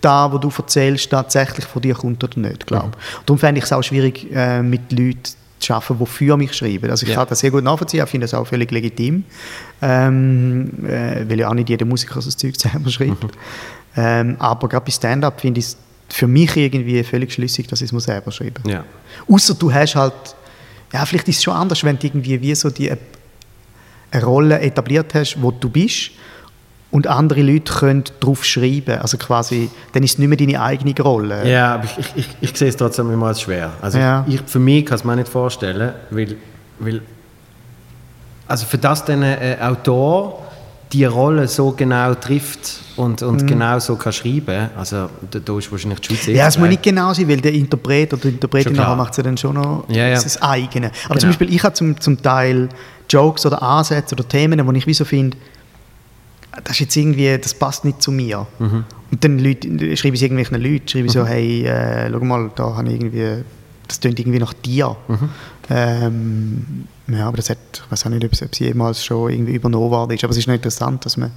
da, 0.00 0.32
was 0.32 0.40
du 0.40 0.50
erzählst, 0.56 1.10
tatsächlich 1.10 1.64
von 1.64 1.80
dir 1.80 1.94
kommt 1.94 2.22
oder 2.22 2.38
nicht, 2.38 2.66
glaube 2.66 2.90
ich. 2.90 3.24
Darum 3.24 3.38
fände 3.38 3.58
ich 3.58 3.64
es 3.64 3.72
auch 3.72 3.82
schwierig, 3.82 4.26
äh, 4.34 4.62
mit 4.62 4.92
Leuten 4.92 5.32
zu 5.66 5.74
arbeiten, 5.74 5.98
die 5.98 6.06
für 6.06 6.36
mich 6.36 6.54
schreiben. 6.54 6.90
Also 6.90 7.04
ich 7.04 7.10
Ja. 7.12 7.18
kann 7.18 7.28
das 7.28 7.40
sehr 7.40 7.50
gut 7.50 7.64
nachvollziehen, 7.64 8.02
ich 8.04 8.10
finde 8.10 8.24
das 8.24 8.34
auch 8.34 8.46
völlig 8.46 8.70
legitim, 8.70 9.24
ähm, 9.82 10.70
äh, 10.86 11.28
weil 11.28 11.38
ja 11.40 11.48
auch 11.48 11.54
nicht 11.54 11.68
jeder 11.68 11.84
Musiker 11.84 12.20
so 12.20 12.28
das 12.28 12.36
Zeug 12.36 12.54
selber 12.56 12.90
schreibt. 12.90 13.26
Ähm, 13.98 14.36
aber 14.40 14.68
gerade 14.68 14.84
bei 14.84 14.90
Stand-Up 14.90 15.40
finde 15.40 15.58
ich 15.60 15.68
es 15.68 15.76
für 16.10 16.26
mich 16.26 16.54
irgendwie 16.54 17.02
völlig 17.02 17.32
schlüssig, 17.32 17.66
dass 17.66 17.80
ich 17.80 17.90
es 17.90 18.04
selber 18.04 18.30
schreiben 18.30 18.62
Ja. 18.68 18.84
Außer 19.26 19.54
du 19.54 19.72
hast 19.72 19.96
halt, 19.96 20.12
ja, 20.92 21.06
vielleicht 21.06 21.26
ist 21.28 21.38
es 21.38 21.42
schon 21.44 21.54
anders, 21.54 21.82
wenn 21.82 21.98
du 21.98 22.06
irgendwie 22.06 22.38
wie 22.42 22.54
so 22.54 22.68
die, 22.68 22.92
eine 24.10 24.22
Rolle 24.22 24.60
etabliert 24.60 25.14
hast, 25.14 25.40
wo 25.40 25.50
du 25.50 25.70
bist 25.70 26.10
und 26.90 27.06
andere 27.08 27.42
Leute 27.42 27.72
können 27.72 28.04
drauf 28.20 28.44
schreiben. 28.44 28.98
Also 29.00 29.18
quasi, 29.18 29.70
dann 29.92 30.02
ist 30.02 30.12
es 30.12 30.18
nicht 30.18 30.28
mehr 30.28 30.38
deine 30.38 30.60
eigene 30.62 30.94
Rolle. 31.00 31.48
Ja, 31.50 31.74
aber 31.74 31.84
ich, 31.84 32.06
ich, 32.14 32.28
ich, 32.40 32.56
sehe 32.56 32.68
es 32.68 32.76
trotzdem 32.76 33.10
immer 33.12 33.26
als 33.26 33.40
schwer. 33.40 33.72
Also 33.82 33.98
Ja. 33.98 34.24
ich, 34.28 34.40
für 34.46 34.60
mich 34.60 34.86
kann 34.86 34.96
es 34.96 35.04
mir 35.04 35.16
nicht 35.16 35.28
vorstellen, 35.28 35.92
weil, 36.10 36.36
weil 36.78 37.02
also 38.46 38.66
für 38.66 38.78
das 38.78 39.04
dann 39.04 39.22
ein 39.22 39.60
Autor 39.60 40.42
die 40.92 41.04
Rolle 41.04 41.48
so 41.48 41.72
genau 41.72 42.14
trifft 42.14 42.78
und, 42.94 43.20
und 43.20 43.44
genau 43.46 43.78
so 43.80 43.96
kann 43.96 44.12
schreiben, 44.12 44.70
also 44.76 45.10
da, 45.30 45.40
da 45.40 45.58
ist 45.58 45.70
wahrscheinlich 45.72 46.00
die 46.00 46.14
Schweiz. 46.16 46.26
Ja, 46.36 46.46
es 46.46 46.56
muss 46.56 46.68
nicht 46.68 46.82
genau 46.84 47.12
sein, 47.12 47.28
weil 47.28 47.40
der 47.40 47.52
Interpret 47.52 48.12
oder 48.12 48.22
die 48.22 48.28
Interpretin 48.28 48.76
macht 48.76 49.10
es 49.10 49.16
ja 49.16 49.22
dann 49.24 49.36
schon 49.36 49.54
noch 49.56 49.84
Ja, 49.88 50.06
ja. 50.06 50.14
das 50.14 50.40
eigene. 50.40 50.86
Aber 51.06 51.14
Genau. 51.14 51.18
zum 51.20 51.28
Beispiel, 51.30 51.52
ich 51.52 51.62
habe 51.64 51.74
zum, 51.74 52.00
zum 52.00 52.22
Teil 52.22 52.68
Jokes 53.10 53.44
oder 53.44 53.60
Ansätze 53.62 54.14
oder 54.14 54.26
Themen, 54.28 54.64
wo 54.64 54.70
ich 54.72 54.86
wie 54.86 54.94
so 54.94 55.04
finde, 55.04 55.36
das 56.64 56.72
ist 56.74 56.80
jetzt 56.80 56.96
irgendwie, 56.96 57.38
das 57.38 57.54
passt 57.54 57.84
nicht 57.84 58.02
zu 58.02 58.12
mir. 58.12 58.46
Mhm. 58.58 58.84
Und 59.10 59.24
dann 59.24 59.38
Leute, 59.38 59.68
schreibe 59.96 60.14
ich 60.14 60.20
es 60.20 60.22
irgendwelchen 60.22 60.60
Leuten, 60.60 60.88
schreibe 60.88 61.06
ich 61.06 61.12
so, 61.12 61.26
hey, 61.26 61.64
äh, 61.66 62.10
schau 62.10 62.24
mal, 62.24 62.50
da 62.54 62.76
habe 62.76 62.90
irgendwie, 62.90 63.44
das 63.86 64.00
klingt 64.00 64.18
irgendwie 64.18 64.38
nach 64.38 64.52
dir. 64.52 64.96
Mhm. 65.08 65.28
Ähm, 65.70 66.88
ja, 67.08 67.28
aber 67.28 67.36
das 67.36 67.50
hat, 67.50 67.58
ich 67.72 67.90
weiß 67.90 68.06
auch 68.06 68.10
nicht, 68.10 68.24
ob 68.24 68.32
es, 68.32 68.42
ob 68.42 68.52
es 68.52 68.58
jemals 68.58 69.04
schon 69.04 69.30
irgendwie 69.30 69.54
übernommen 69.54 69.90
worden 69.90 70.12
ist, 70.12 70.24
aber 70.24 70.32
es 70.32 70.38
ist 70.38 70.46
noch 70.46 70.54
interessant, 70.54 71.04
dass 71.04 71.16
man, 71.16 71.30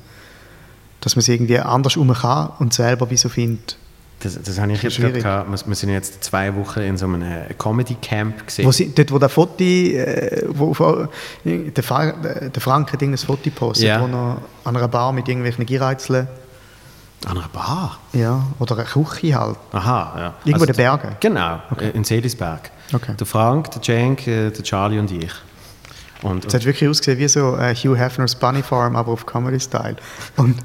dass 1.02 1.16
man 1.16 1.22
es 1.22 1.28
irgendwie 1.28 1.60
anders 1.60 1.98
um 1.98 2.12
kann 2.14 2.50
und 2.60 2.74
selber 2.74 3.10
wie 3.10 3.18
so 3.18 3.30
findet, 3.30 3.78
Das, 4.22 4.38
das 4.42 4.60
habe 4.60 4.74
ich 4.74 4.84
jetzt 4.84 4.98
gerade 4.98 5.14
gehabt. 5.20 5.68
Wir, 5.68 5.76
sind 5.76 5.90
jetzt 5.92 6.24
zwei 6.24 6.54
Wochen 6.56 6.82
in 6.82 6.98
so 6.98 7.06
einem 7.06 7.22
äh, 7.22 7.54
Comedy-Camp 7.58 8.48
gesehen. 8.48 8.66
Wo 8.66 8.72
sie, 8.72 8.94
dort, 8.94 9.12
wo 9.14 9.18
der 9.18 9.30
Foto, 9.30 9.64
äh, 9.64 10.44
wo, 10.50 10.78
wo, 10.78 11.08
der, 11.46 11.84
Fra 11.84 12.12
der 12.12 12.62
Frank 12.62 12.92
hat 12.92 13.02
irgendein 13.02 13.26
Foto 13.26 13.44
gepostet, 13.44 13.88
Ja. 13.88 14.02
wo 14.02 14.08
er 14.08 14.38
an 14.66 14.76
einer 14.76 14.88
Bar 14.90 15.14
mit 15.14 15.28
irgendwelchen 15.30 15.66
Gierreizeln, 15.66 16.28
An 17.26 17.38
einer 17.38 17.48
Bar? 17.48 17.98
ja, 18.12 18.46
oder 18.60 18.76
einer 18.76 18.86
Küche 18.86 19.40
halt. 19.40 19.58
Aha, 19.72 20.14
ja. 20.18 20.26
Irgendwo 20.44 20.50
in 20.50 20.54
Also, 20.56 20.66
den 20.66 20.76
Bergen? 20.76 21.16
Genau, 21.22 21.62
äh, 21.80 21.90
in 21.92 22.04
Seelisberg. 22.04 22.72
Okay. 22.92 23.14
Der 23.18 23.26
Frank, 23.28 23.72
der 23.72 23.82
Cenk, 23.82 24.28
äh, 24.28 24.50
der 24.50 24.64
Charlie 24.64 25.00
und 25.00 25.12
ich. 25.12 25.32
Und, 26.24 26.44
Es 26.44 26.54
hat 26.54 26.66
wirklich 26.66 26.90
ausgesehen 26.90 27.18
wie 27.20 27.28
so 27.30 27.56
äh, 27.56 27.74
Hugh 27.74 27.96
Hefner's 27.98 28.36
Bunny 28.36 28.64
Farm, 28.64 28.98
aber 28.98 29.14
auf 29.14 29.26
Comedy-Style. 29.26 29.96
Und, 30.36 30.58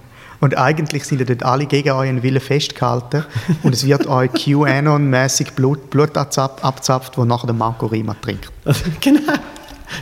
und 0.45 0.59
eigentlich 0.59 1.05
sind 1.05 1.21
ja 1.21 1.25
dort 1.25 1.43
alle 1.43 1.65
gegen 1.65 1.91
euren 1.91 2.23
Willen 2.23 2.41
festgehalten 2.41 3.25
und 3.63 3.75
es 3.75 3.87
wird 3.87 4.07
euch 4.07 4.31
QAnon-mäßig 4.35 5.53
Blut, 5.55 5.89
Blut 5.89 6.19
abzap- 6.19 6.61
abzapft, 6.61 7.17
wo 7.17 7.25
nachher 7.25 7.47
der 7.47 7.55
Marco 7.55 7.87
Rima 7.87 8.15
trinkt. 8.21 8.51
genau. 9.01 9.33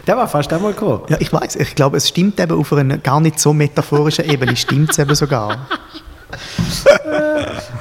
Der 0.05 0.16
war 0.16 0.26
fast 0.26 0.52
einmal 0.52 0.72
gekommen. 0.72 1.02
Ja, 1.09 1.16
ich 1.20 1.33
weiß, 1.33 1.55
ich 1.57 1.76
glaube, 1.76 1.96
es 1.96 2.09
stimmt 2.09 2.40
eben 2.40 2.59
auf 2.59 2.72
einer 2.72 2.98
gar 2.98 3.20
nicht 3.20 3.38
so 3.38 3.52
metaphorischen 3.52 4.28
Ebene, 4.28 4.57
stimmt 4.57 4.90
es 4.90 4.98
eben 4.98 5.14
sogar. 5.14 5.59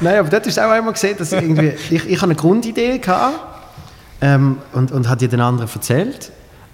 Nein, 0.02 0.19
aber 0.19 0.30
hast 0.39 0.58
du 0.58 0.65
auch 0.65 0.69
einmal 0.71 0.93
gesehen, 0.93 1.17
dass 1.17 1.32
ich 1.32 1.41
irgendwie, 1.41 1.74
ich, 1.89 2.06
ich 2.08 2.17
habe 2.17 2.26
eine 2.32 2.36
Grundidee 2.36 3.00
gehabt 3.00 3.39
ähm, 4.21 4.58
und, 4.74 4.91
und 4.91 5.08
habe 5.10 5.17
die 5.17 5.28
den 5.28 5.41
anderen 5.41 5.69
erzählt. 5.74 6.32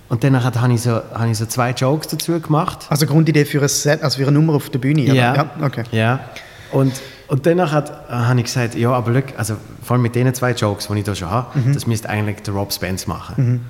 Und 0.09 0.23
dann 0.23 0.41
habe 0.41 0.73
ich, 0.73 0.81
so, 0.81 0.91
habe 1.13 1.29
ich 1.29 1.37
so 1.37 1.45
zwei 1.45 1.71
Jokes 1.71 2.07
dazu 2.07 2.39
gemacht. 2.39 2.85
Also 2.89 3.05
Grundidee 3.05 3.43
für 3.45 3.61
ein 3.61 3.67
Set, 3.67 4.01
also 4.03 4.17
für 4.17 4.23
eine 4.23 4.31
Nummer 4.31 4.53
auf 4.53 4.69
der 4.69 4.79
Bühne, 4.79 5.03
oder? 5.03 5.13
ja 5.13 5.49
okay. 5.61 5.83
Ja. 5.91 6.19
Und, 6.71 6.93
und 7.27 7.45
danach 7.45 7.71
hat, 7.73 7.89
äh, 8.09 8.13
habe 8.13 8.39
ich 8.39 8.45
gesagt, 8.45 8.75
ja, 8.75 8.91
aber 8.91 9.11
look, 9.11 9.25
also 9.37 9.55
vor 9.83 9.95
allem 9.95 10.03
mit 10.03 10.15
den 10.15 10.33
zwei 10.33 10.51
Jokes, 10.51 10.87
die 10.87 10.99
ich 10.99 11.03
da 11.03 11.13
schon 11.15 11.29
habe, 11.29 11.59
Mhm. 11.59 11.73
das 11.73 11.87
müsste 11.87 12.09
eigentlich 12.09 12.41
der 12.43 12.53
Rob 12.53 12.71
Spence 12.71 13.07
machen. 13.07 13.65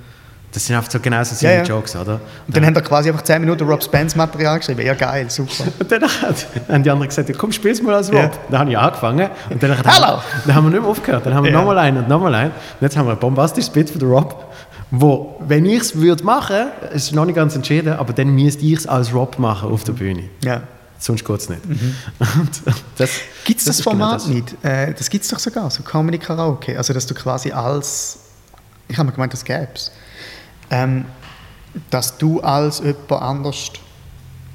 Das 0.52 0.64
sind 0.64 0.76
einfach 0.76 0.90
so 0.90 0.98
genauso 0.98 1.34
seine 1.34 1.52
Ja, 1.56 1.58
ja. 1.60 1.64
Jokes, 1.64 1.94
oder? 1.94 2.20
Und 2.46 2.56
dann 2.56 2.64
haben 2.64 2.74
wir 2.74 2.80
quasi 2.82 3.10
einfach 3.10 3.22
10 3.22 3.40
Minuten 3.42 3.64
Rob 3.68 3.82
Spence 3.84 4.16
Material 4.16 4.58
geschrieben. 4.58 4.80
Ja, 4.80 4.94
geil, 4.94 5.28
super. 5.30 5.64
Und 5.78 5.92
dann 5.92 6.02
hat, 6.04 6.46
haben 6.68 6.82
die 6.82 6.90
anderen 6.90 7.08
gesagt, 7.08 7.28
ja, 7.28 7.34
komm, 7.36 7.52
spiel's 7.52 7.82
mal 7.82 7.94
als 7.94 8.08
Rob. 8.08 8.16
Ja. 8.18 8.30
Dann 8.50 8.60
habe 8.60 8.70
ich 8.70 8.78
angefangen. 8.78 9.28
Und 9.50 9.62
dann, 9.62 9.76
Hallo! 9.84 10.22
dann 10.46 10.54
haben 10.54 10.64
wir 10.64 10.70
nicht 10.70 10.80
mehr 10.80 10.90
aufgehört. 10.90 11.26
Dann 11.26 11.34
haben 11.34 11.44
wir 11.44 11.52
Ja. 11.52 11.58
nochmal 11.58 11.78
einen 11.78 11.98
und 11.98 12.08
nochmal 12.08 12.34
einen. 12.34 12.50
Und 12.52 12.80
jetzt 12.80 12.96
haben 12.96 13.06
wir 13.06 13.12
ein 13.12 13.18
bombastisches 13.18 13.68
Bit 13.70 13.90
von 13.90 13.98
der 14.00 14.08
Rob, 14.08 14.44
wo, 14.90 15.36
wenn 15.46 15.66
ich 15.66 15.82
es 15.82 15.94
würde 15.96 16.24
machen, 16.24 16.68
es 16.94 17.04
ist 17.04 17.12
noch 17.14 17.26
nicht 17.26 17.36
ganz 17.36 17.54
entschieden, 17.54 17.92
aber 17.92 18.14
dann 18.14 18.28
müsste 18.30 18.64
ich 18.64 18.72
es 18.72 18.86
als 18.86 19.12
Rob 19.12 19.38
machen 19.38 19.70
auf 19.70 19.84
der 19.84 19.92
Bühne. 19.92 20.24
Ja. 20.42 20.62
Sonst 20.98 21.24
geht 21.26 21.40
es 21.40 21.48
nicht. 21.50 21.64
Mhm. 21.66 21.94
Das, 22.96 23.10
Gibt 23.44 23.60
es 23.60 23.66
das, 23.66 23.78
ist 23.78 23.84
genau 23.84 23.96
Format 23.98 24.14
das. 24.22 24.26
nicht? 24.28 24.64
Äh, 24.64 24.94
das 24.94 25.10
gibt 25.10 25.24
es 25.24 25.30
doch 25.30 25.38
sogar, 25.38 25.70
so 25.70 25.82
Comedy 25.82 26.18
Karaoke. 26.18 26.76
Also, 26.76 26.92
dass 26.94 27.06
du 27.06 27.14
quasi 27.14 27.52
als. 27.52 28.18
Ich 28.88 28.96
habe 28.96 29.06
mir 29.08 29.12
gemeint, 29.12 29.32
das 29.34 29.44
gäbe 29.44 29.68
es. 29.74 29.92
Ähm, 30.70 31.04
dass 31.90 32.16
du 32.18 32.40
als 32.40 32.80
jemand 32.80 33.12
anders. 33.12 33.70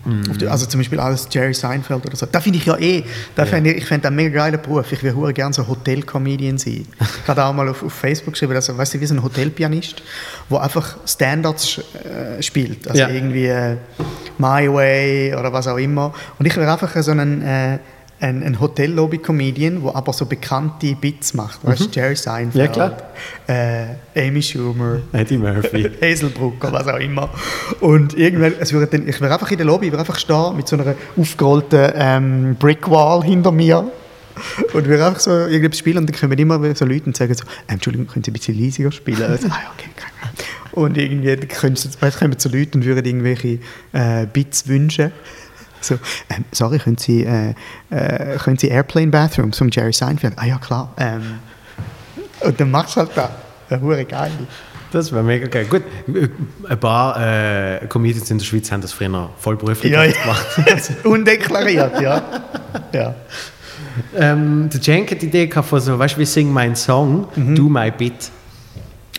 Die- 0.06 0.48
Also 0.50 0.66
zum 0.66 0.82
Beispiel 0.82 1.00
als 1.00 1.30
Jerry 1.32 1.54
Seinfeld 1.54 2.06
oder 2.06 2.18
so. 2.18 2.26
Da 2.26 2.42
finde 2.42 2.60
ich 2.60 2.66
ja 2.66 2.78
eh, 2.78 3.06
da 3.38 3.46
fänd 3.46 3.66
ich, 3.68 3.78
ich 3.78 3.86
fände 3.86 4.02
das 4.02 4.08
einen 4.08 4.18
mega 4.18 4.36
geiler 4.36 4.58
Beruf. 4.58 4.92
Ich 4.92 5.02
würde 5.02 5.32
gerne 5.34 5.54
so 5.54 5.66
Hotel-Comedian 5.66 6.58
sein. 6.58 6.86
Ich 7.00 7.28
habe 7.30 7.42
auch 7.46 7.54
mal 7.54 7.70
auf, 7.70 7.82
auf 7.84 7.94
Facebook 7.94 8.34
geschrieben, 8.34 8.54
dass, 8.54 8.76
weißt 8.78 8.96
du, 8.96 9.00
wie 9.00 9.06
so 9.06 9.14
ein 9.16 9.24
Hotelpianist, 9.24 10.04
der 10.52 10.62
einfach 10.62 10.98
Standards 11.08 11.78
äh, 12.04 12.44
spielt. 12.44 12.86
Also 12.86 13.00
Ja. 13.00 13.08
irgendwie 13.10 13.46
äh, 13.46 13.78
My 14.40 14.68
Way 14.70 15.36
oder 15.36 15.54
was 15.54 15.68
auch 15.68 15.78
immer. 15.78 16.14
Und 16.38 16.46
ich 16.48 16.56
wäre 16.58 16.70
einfach 16.70 17.02
so 17.02 17.12
ein, 17.12 17.42
äh, 17.42 17.80
ein, 18.24 18.42
ein 18.42 18.60
Hotel-Lobby-Comedian, 18.60 19.82
der 19.84 19.96
aber 19.96 20.14
so 20.14 20.26
bekannte 20.26 20.96
Bits 20.96 21.34
macht. 21.34 21.64
Weißt 21.64 21.82
du, 21.82 21.90
Jerry 21.92 22.16
Seinfeld, 22.16 22.76
Mhm. 22.76 22.94
Ja. 23.48 23.96
Äh, 24.16 24.28
Amy 24.28 24.42
Schumer. 24.42 25.02
Eddie 25.12 25.38
Murphy. 25.38 25.90
Hazelbrook 26.02 26.64
oder 26.64 26.74
was 26.74 26.88
auch 26.88 27.00
immer. 27.00 27.30
Und 27.82 28.18
irgendwann, 28.18 28.54
es 28.60 28.72
würde 28.72 28.88
dann, 28.88 29.08
ich 29.08 29.20
wäre 29.20 29.34
einfach 29.34 29.52
in 29.52 29.58
der 29.58 29.66
Lobby, 29.66 29.88
ich 29.88 29.92
wäre 29.92 30.00
einfach 30.00 30.18
stehen 30.18 30.56
mit 30.56 30.68
so 30.68 30.78
einer 30.78 30.96
aufgerollten 31.18 31.92
ähm, 31.96 32.56
Brickwall 32.58 33.24
hinter 33.24 33.52
mir 33.52 33.92
und 34.74 34.90
wir 34.90 35.06
einfach 35.06 35.20
so 35.20 35.32
irgendetwas 35.32 35.80
spielen 35.80 35.98
und 35.98 36.10
dann 36.10 36.20
kommen 36.20 36.38
immer 36.38 36.76
so 36.76 36.86
Leute 36.86 37.06
und 37.06 37.18
sagen 37.18 37.34
so, 37.34 37.44
ähm, 37.44 37.76
Entschuldigung, 37.76 38.08
können 38.08 38.24
Sie 38.24 38.32
ein 38.32 38.34
bisschen 38.34 38.58
leisiger 38.58 38.92
spielen? 38.92 39.22
Also, 39.22 39.48
ah, 39.50 39.60
ja, 39.64 39.72
okay, 39.78 39.90
Problem. 39.96 40.14
Und 40.72 40.98
irgendwie 40.98 41.36
dann 41.36 41.48
weißt, 42.02 42.18
kommen 42.18 42.36
so 42.40 42.50
Leute 42.50 42.78
und 42.78 42.86
würden 42.86 43.06
irgendwelche 43.06 43.60
äh, 43.92 44.26
Bits 44.32 44.68
wünschen. 44.68 45.12
So, 45.84 45.96
ähm, 46.30 46.46
sorry, 46.52 46.80
können 46.80 46.98
Sie, 46.98 47.24
äh, 47.26 47.54
äh, 47.90 48.38
können 48.38 48.58
Sie 48.58 48.68
Airplane 48.70 49.08
Bathrooms 49.08 49.58
von 49.58 49.70
Jerry 49.70 49.94
Seinfeld? 49.94 50.34
Ah 50.38 50.46
ja, 50.46 50.58
klar. 50.58 50.94
Ähm, 50.98 51.40
und 52.42 52.60
dann 52.60 52.72
machst 52.72 52.96
du 52.96 53.02
halt 53.02 53.12
da. 53.16 53.30
Ja, 53.70 53.80
hure 53.80 54.06
geil. 54.06 54.32
Das 54.92 55.12
wäre 55.12 55.24
mega 55.24 55.48
geil. 55.48 55.66
Gut, 55.66 55.82
ein 56.70 56.80
paar 56.80 57.20
äh, 57.20 57.88
Comedians 57.88 58.30
in 58.30 58.38
der 58.38 58.46
Schweiz 58.46 58.72
haben 58.72 58.82
das 58.82 58.94
früher 58.94 59.30
vollberuflich 59.40 59.92
Ja, 59.92 60.04
ja. 60.04 60.12
gemacht. 60.12 60.46
Undeklariert, 61.04 62.00
ja. 62.00 62.22
ja. 62.94 63.16
Ähm, 64.16 64.70
der 64.72 64.82
Cenk 64.82 65.12
hat 65.12 65.22
die 65.22 65.26
Idee 65.28 65.48
gehabt 65.48 65.68
von 65.68 65.80
so, 65.80 65.98
weißt 65.98 66.16
du, 66.16 66.20
wie 66.20 66.26
Sing 66.26 66.52
mein 66.52 66.76
Song, 66.76 67.28
Mhm. 67.36 67.56
Do 67.56 67.64
My 67.70 67.90
Bit. 67.92 68.30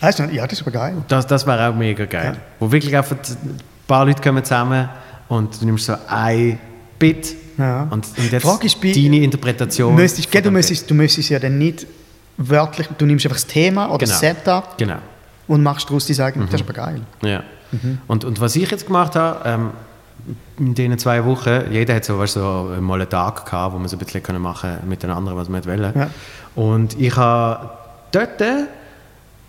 Ah, 0.01 0.11
Ja, 0.31 0.47
das 0.47 0.61
aber 0.61 0.71
geil. 0.71 0.95
Das, 1.07 1.27
das 1.27 1.45
wäre 1.45 1.69
auch 1.69 1.75
mega 1.75 2.05
geil. 2.05 2.37
Wo 2.59 2.71
wirklich 2.71 2.95
einfach 2.95 3.15
ein 3.17 3.57
paar 3.87 4.05
Leute 4.05 4.21
kommen 4.21 4.43
zusammen 4.43 4.89
und 5.27 5.59
du 5.61 5.65
nimmst 5.65 5.85
so 5.85 5.95
ein 6.07 6.59
Bit 6.99 7.35
Ja. 7.57 7.83
und, 7.89 8.05
und 8.17 8.31
jetzt 8.31 8.43
Frage 8.43 8.65
ist 8.67 8.77
deine 8.83 9.19
Interpretation. 9.21 9.95
Müsstest, 9.95 10.31
gell, 10.31 10.41
du, 10.41 10.51
müsstest, 10.51 10.89
du 10.89 10.93
müsstest 10.93 11.29
ja 11.29 11.39
dann 11.39 11.57
nicht 11.57 11.85
wörtlich, 12.37 12.87
du 12.97 13.05
nimmst 13.05 13.25
einfach 13.25 13.37
das 13.37 13.47
Thema 13.47 13.87
oder 13.89 14.05
das 14.05 14.19
Genau. 14.21 14.33
Setup 14.35 14.77
Bit. 14.77 14.87
Genau. 14.87 14.99
und 15.47 15.63
machst 15.63 15.89
daraus 15.89 16.07
dein 16.07 16.19
eigenes. 16.21 16.49
Das 16.51 16.61
ist 16.61 16.67
aber 16.69 16.73
geil. 16.73 17.01
Ja. 17.23 17.43
Und, 18.07 18.23
und 18.23 18.39
was 18.39 18.55
ich 18.55 18.69
jetzt 18.71 18.85
gemacht 18.85 19.15
habe, 19.15 19.47
ähm, 19.49 19.69
in 20.57 20.73
diesen 20.73 20.97
zwei 20.97 21.23
Wochen, 21.25 21.71
jeder 21.71 21.95
hat 21.95 22.05
so, 22.05 22.17
weißt, 22.17 22.33
so 22.35 22.71
mal 22.79 22.99
einen 23.01 23.09
Tag 23.09 23.45
gehabt, 23.45 23.73
wo 23.73 23.77
man 23.79 23.87
so 23.87 23.95
ein 23.97 23.99
bisschen 23.99 24.23
können 24.23 24.41
machen 24.41 24.77
mit 24.87 25.03
den 25.03 25.09
anderen, 25.11 25.37
was 25.37 25.49
man 25.49 25.63
wollte. 25.65 25.93
Ja. 25.95 26.09
Und 26.55 26.99
ich 26.99 27.15
habe 27.17 27.69
dort 28.11 28.41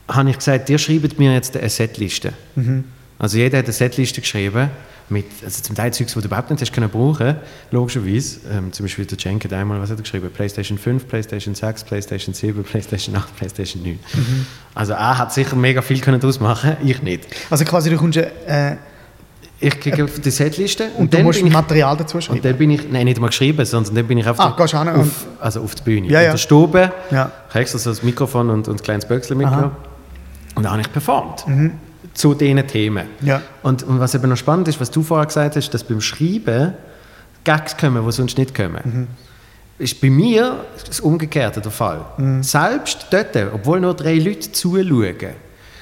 habe 0.08 0.30
ich 0.30 0.36
gesagt, 0.38 0.68
ihr 0.70 0.78
schreibt 0.78 1.18
mir 1.18 1.32
jetzt 1.34 1.56
eine 1.56 1.68
Setliste. 1.68 2.32
Also 3.18 3.38
jeder 3.38 3.58
hat 3.58 3.64
eine 3.66 3.72
Setliste 3.72 4.20
geschrieben, 4.20 4.70
mit, 5.08 5.26
also 5.44 5.62
zum 5.62 5.76
Teil 5.76 5.92
Zeugs, 5.92 6.14
die 6.14 6.20
du 6.20 6.26
überhaupt 6.26 6.50
nicht 6.50 6.60
hast 6.60 6.72
können 6.72 6.88
brauchen, 6.90 7.36
logischerweise. 7.70 8.40
Ähm, 8.52 8.72
zum 8.72 8.84
Beispiel 8.86 9.06
der 9.06 9.16
Cenk 9.18 9.44
hat 9.44 9.52
einmal, 9.52 9.80
was 9.80 9.90
hat 9.90 9.98
er 9.98 10.02
geschrieben? 10.02 10.28
Playstation 10.30 10.78
5, 10.78 11.06
Playstation 11.06 11.54
6, 11.54 11.84
Playstation 11.84 12.34
7, 12.34 12.64
Playstation 12.64 13.14
8, 13.14 13.36
Playstation 13.36 13.82
9. 13.84 13.98
Also 14.74 14.94
er 14.94 15.18
hat 15.18 15.32
sicher 15.32 15.54
mega 15.56 15.80
viel 15.82 16.00
können 16.00 16.18
daraus 16.20 16.40
machen, 16.40 16.76
ich 16.84 17.02
nicht. 17.02 17.24
Also 17.50 17.64
quasi, 17.64 17.88
du 17.90 17.96
kommst 17.96 18.18
äh, 18.18 18.76
Ich 19.60 19.78
kriege 19.80 20.04
auf 20.04 20.18
die 20.20 20.30
Setliste 20.30 20.88
und, 20.98 21.12
du 21.12 21.16
dann 21.16 21.24
musst 21.26 21.38
bin 21.38 21.46
ich, 21.46 21.52
Material 21.52 21.96
dazu 21.96 22.16
und 22.16 22.22
schreiben. 22.24 22.42
dann 22.42 22.58
bin 22.58 22.70
ich, 22.72 22.90
nein, 22.90 23.04
nicht 23.04 23.20
mal 23.20 23.28
geschrieben, 23.28 23.64
sondern 23.64 23.94
dann 23.94 24.06
bin 24.06 24.18
ich 24.18 24.26
auf, 24.26 24.38
Ah, 24.40 24.54
der- 24.58 24.94
und- 24.94 25.00
auf, 25.00 25.26
also 25.40 25.60
auf 25.62 25.74
die 25.76 25.82
Bühne. 25.82 26.08
Ja, 26.08 26.18
In 26.18 26.24
ja. 26.26 26.30
der 26.32 26.38
Stube, 26.38 26.92
Ja. 27.10 27.30
ich 27.48 27.54
habe 27.54 27.60
extra 27.60 27.78
so 27.78 27.90
das 27.90 28.02
Mikrofon 28.02 28.50
und, 28.50 28.66
und 28.68 28.80
ein 28.80 28.82
kleines 28.82 29.06
Böckchen 29.06 29.38
mitgenommen. 29.38 29.70
Und 30.56 30.62
dann 30.64 30.72
habe 30.72 30.80
ich 30.82 30.90
performt. 30.92 31.44
Zu 32.16 32.34
diesen 32.34 32.66
Themen. 32.66 33.06
Ja. 33.22 33.42
Und, 33.62 33.82
und 33.84 34.00
was 34.00 34.14
eben 34.14 34.28
noch 34.28 34.36
spannend 34.36 34.66
ist, 34.68 34.80
was 34.80 34.90
du 34.90 35.02
vorher 35.02 35.26
gesagt 35.26 35.54
hast, 35.56 35.70
dass 35.70 35.84
beim 35.84 36.00
Schreiben 36.00 36.72
Gags 37.44 37.76
kommen, 37.76 38.04
die 38.04 38.12
sonst 38.12 38.38
nicht 38.38 38.54
kommen. 38.54 39.06
Ist 39.78 40.00
bei 40.00 40.08
mir 40.10 40.64
das 40.88 40.98
Umgekehrte 41.00 41.60
der 41.60 41.70
Fall. 41.70 42.04
Selbst 42.40 43.06
dort, 43.10 43.36
obwohl 43.52 43.80
nur 43.80 43.94
drei 43.94 44.14
Leute 44.14 44.50
zuschauen, 44.50 45.14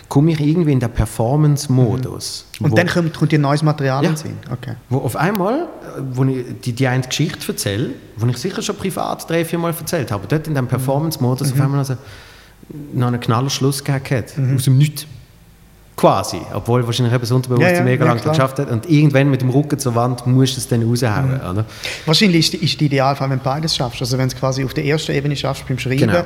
komme 0.08 0.32
ich 0.32 0.40
irgendwie 0.40 0.72
in 0.72 0.80
den 0.80 0.90
Performance-Modus. 0.90 2.46
Und 2.60 2.72
wo- 2.72 2.74
dann 2.76 2.86
kommt, 2.88 3.14
kommt 3.16 3.32
dir 3.32 3.38
neues 3.38 3.62
Material 3.62 4.02
Ja. 4.02 4.10
in 4.10 4.14
den 4.16 4.18
Sinn. 4.22 4.36
Okay. 4.52 4.74
wo 4.90 4.98
auf 4.98 5.16
einmal, 5.16 5.54
äh, 5.60 6.00
wo 6.12 6.24
ich 6.24 6.44
die, 6.64 6.72
die 6.72 6.86
eine 6.86 7.02
Geschichte 7.04 7.46
erzähle, 7.52 7.90
die 8.16 8.30
ich 8.30 8.36
sicher 8.38 8.60
schon 8.62 8.76
privat 8.76 9.28
drei, 9.30 9.44
vier 9.44 9.58
Mal 9.58 9.72
erzählt 9.78 10.10
habe, 10.12 10.26
dort 10.28 10.46
in 10.46 10.54
dem 10.54 10.66
Performance-Modus 10.66 11.48
Mhm. 11.48 11.54
auf 11.54 11.60
einmal 11.64 11.78
also 11.78 11.96
noch 12.92 13.06
einen 13.08 13.20
Knallerschluss 13.20 13.82
gehabt 13.84 14.10
hat, 14.10 14.34
aus 14.54 14.64
dem 14.64 14.78
Nichts. 14.78 15.06
Quasi, 15.96 16.40
obwohl 16.52 16.84
wahrscheinlich 16.84 17.16
das 17.16 17.30
Unterbewusstsein 17.30 17.74
Ja, 17.74 17.78
ja, 17.80 17.84
mega 17.84 18.04
ja, 18.04 18.10
lang 18.12 18.20
klar. 18.20 18.34
geschafft 18.34 18.58
hat 18.58 18.68
und 18.70 18.90
irgendwann 18.90 19.30
mit 19.30 19.42
dem 19.42 19.50
Rücken 19.50 19.78
zur 19.78 19.94
Wand 19.94 20.26
musst 20.26 20.56
du 20.56 20.60
es 20.60 20.66
dann 20.66 20.82
raushauen. 20.82 21.28
Mhm. 21.40 21.50
Oder? 21.50 21.64
Wahrscheinlich 22.04 22.52
ist, 22.52 22.54
ist 22.62 22.80
der 22.80 22.86
Idealfall, 22.86 23.30
wenn 23.30 23.38
du 23.38 23.44
beides 23.44 23.76
schaffst. 23.76 24.00
Also 24.00 24.18
wenn 24.18 24.28
du 24.28 24.34
es 24.34 24.40
quasi 24.40 24.64
auf 24.64 24.74
der 24.74 24.84
ersten 24.84 25.12
Ebene 25.12 25.36
schaffst 25.36 25.66
beim 25.68 25.78
Schreiben 25.78 25.98
Genau. 26.00 26.24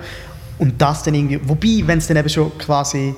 und 0.58 0.80
das 0.80 1.02
dann 1.02 1.14
irgendwie, 1.14 1.38
wobei, 1.44 1.82
wenn 1.86 1.98
es 1.98 2.06
dann 2.06 2.16
eben 2.16 2.28
schon 2.30 2.56
quasi 2.56 3.14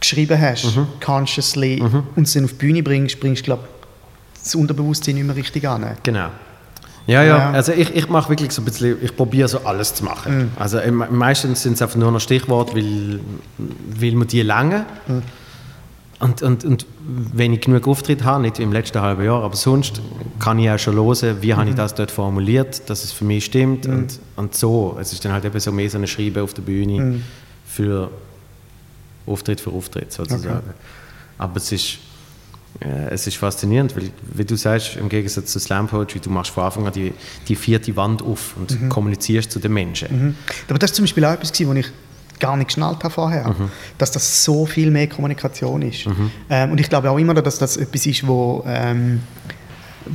geschrieben 0.00 0.40
hast, 0.40 0.76
Mhm. 0.76 0.86
consciously, 1.04 1.82
und 2.14 2.22
es 2.26 2.32
dann 2.34 2.44
auf 2.44 2.50
die 2.52 2.56
Bühne 2.56 2.82
bringst, 2.84 3.18
bringst 3.18 3.42
du, 3.42 3.44
glaube 3.46 3.64
das 4.42 4.54
Unterbewusstsein 4.54 5.16
nicht 5.16 5.26
mehr 5.26 5.34
richtig 5.36 5.68
an. 5.68 5.84
Genau. 6.04 6.28
Ja, 7.08 7.22
ja, 7.24 7.50
also 7.52 7.72
ich, 7.72 7.94
ich 7.96 8.08
mache 8.08 8.28
wirklich 8.28 8.52
so 8.52 8.60
ein 8.62 8.66
bisschen, 8.66 8.96
ich 9.02 9.16
probiere 9.16 9.48
so 9.48 9.60
alles 9.64 9.94
zu 9.94 10.04
machen. 10.04 10.38
Mhm. 10.38 10.50
Also 10.56 10.78
im- 10.78 11.04
meistens 11.10 11.62
sind 11.62 11.72
es 11.72 11.82
einfach 11.82 11.96
nur 11.96 12.12
noch 12.12 12.20
Stichworte, 12.20 12.74
weil, 12.76 13.20
weil 13.98 14.12
man 14.12 14.28
die 14.28 14.42
lange. 14.42 14.84
Mhm. 15.08 15.22
Und, 16.20 16.42
und, 16.42 16.64
und 16.64 16.86
wenn 17.32 17.52
ich 17.54 17.60
genug 17.62 17.86
Auftritt 17.88 18.24
habe, 18.24 18.42
nicht 18.42 18.58
wie 18.58 18.62
im 18.64 18.72
letzten 18.72 19.00
halben 19.00 19.24
Jahr, 19.24 19.42
aber 19.42 19.56
sonst 19.56 20.02
kann 20.38 20.58
ich 20.58 20.68
auch 20.68 20.78
schon 20.78 20.96
hören, 20.96 21.38
wie 21.40 21.54
habe 21.54 21.64
ich 21.66 21.72
Mhm. 21.74 21.76
das 21.78 21.94
dort 21.94 22.10
formuliert, 22.10 22.90
dass 22.90 23.04
es 23.04 23.12
für 23.12 23.24
mich 23.24 23.44
stimmt 23.46 23.86
und, 23.86 24.18
und 24.36 24.54
so. 24.54 24.98
Es 25.00 25.12
ist 25.12 25.24
dann 25.24 25.32
halt 25.32 25.44
eben 25.46 25.58
so 25.60 25.72
mehr 25.72 25.88
so 25.88 25.96
ein 25.96 26.06
Schreiben 26.06 26.42
auf 26.42 26.52
der 26.54 26.62
Bühne 26.62 27.00
Mhm. 27.00 27.22
für 27.66 28.10
Auftritt 29.26 29.60
für 29.60 29.70
Auftritt 29.70 30.12
sozusagen. 30.12 30.60
Aber 31.38 31.56
es 31.56 31.70
ist, 31.72 31.84
äh, 31.94 31.98
es 33.10 33.26
ist 33.26 33.36
faszinierend, 33.36 33.96
weil, 33.96 34.10
wie 34.34 34.44
du 34.44 34.54
sagst, 34.56 34.96
im 34.96 35.08
Gegensatz 35.08 35.52
zu 35.52 35.58
Slam 35.58 35.88
Poetry, 35.88 36.20
du 36.20 36.30
machst 36.30 36.52
von 36.52 36.62
Anfang 36.64 36.86
an 36.86 36.92
die, 36.92 37.12
die 37.48 37.56
vierte 37.56 37.96
Wand 37.96 38.22
auf 38.22 38.54
und 38.56 38.80
Mhm. 38.80 38.88
kommunizierst 38.88 39.50
zu 39.50 39.58
den 39.58 39.72
Menschen. 39.72 40.36
Aber 40.68 40.78
das 40.78 40.90
ist 40.90 40.96
zum 40.96 41.02
Beispiel 41.04 41.24
auch 41.24 41.32
etwas, 41.32 41.50
was 41.50 41.76
ich 41.76 41.86
gar 42.38 42.56
nicht 42.56 42.68
geschnallt 42.68 43.02
habe 43.02 43.12
vorher, 43.12 43.48
Mhm. 43.48 43.70
dass 43.98 44.12
das 44.12 44.44
so 44.44 44.64
viel 44.64 44.92
mehr 44.92 45.08
Kommunikation 45.08 45.82
ist. 45.82 46.06
Ähm, 46.48 46.70
und 46.70 46.78
ich 46.80 46.88
glaube 46.88 47.10
auch 47.10 47.18
immer 47.18 47.34
dass 47.34 47.58
das 47.58 47.76
etwas 47.76 48.06
ist, 48.06 48.24
wo, 48.28 48.62
ähm, 48.64 49.22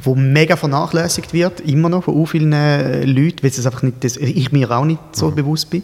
wo 0.01 0.15
mega 0.15 0.55
vernachlässigt 0.55 1.33
wird, 1.33 1.59
immer 1.59 1.89
noch 1.89 2.05
von 2.05 2.13
so 2.15 2.25
vielen 2.25 2.53
äh, 2.53 3.03
Leuten, 3.03 3.43
weil 3.43 3.49
es 3.51 3.65
einfach 3.65 3.83
nicht, 3.83 4.03
das, 4.05 4.15
ich 4.15 4.51
mir 4.53 4.71
auch 4.71 4.85
nicht 4.85 5.01
so 5.11 5.29
Mhm. 5.31 5.35
bewusst 5.35 5.69
bin. 5.69 5.83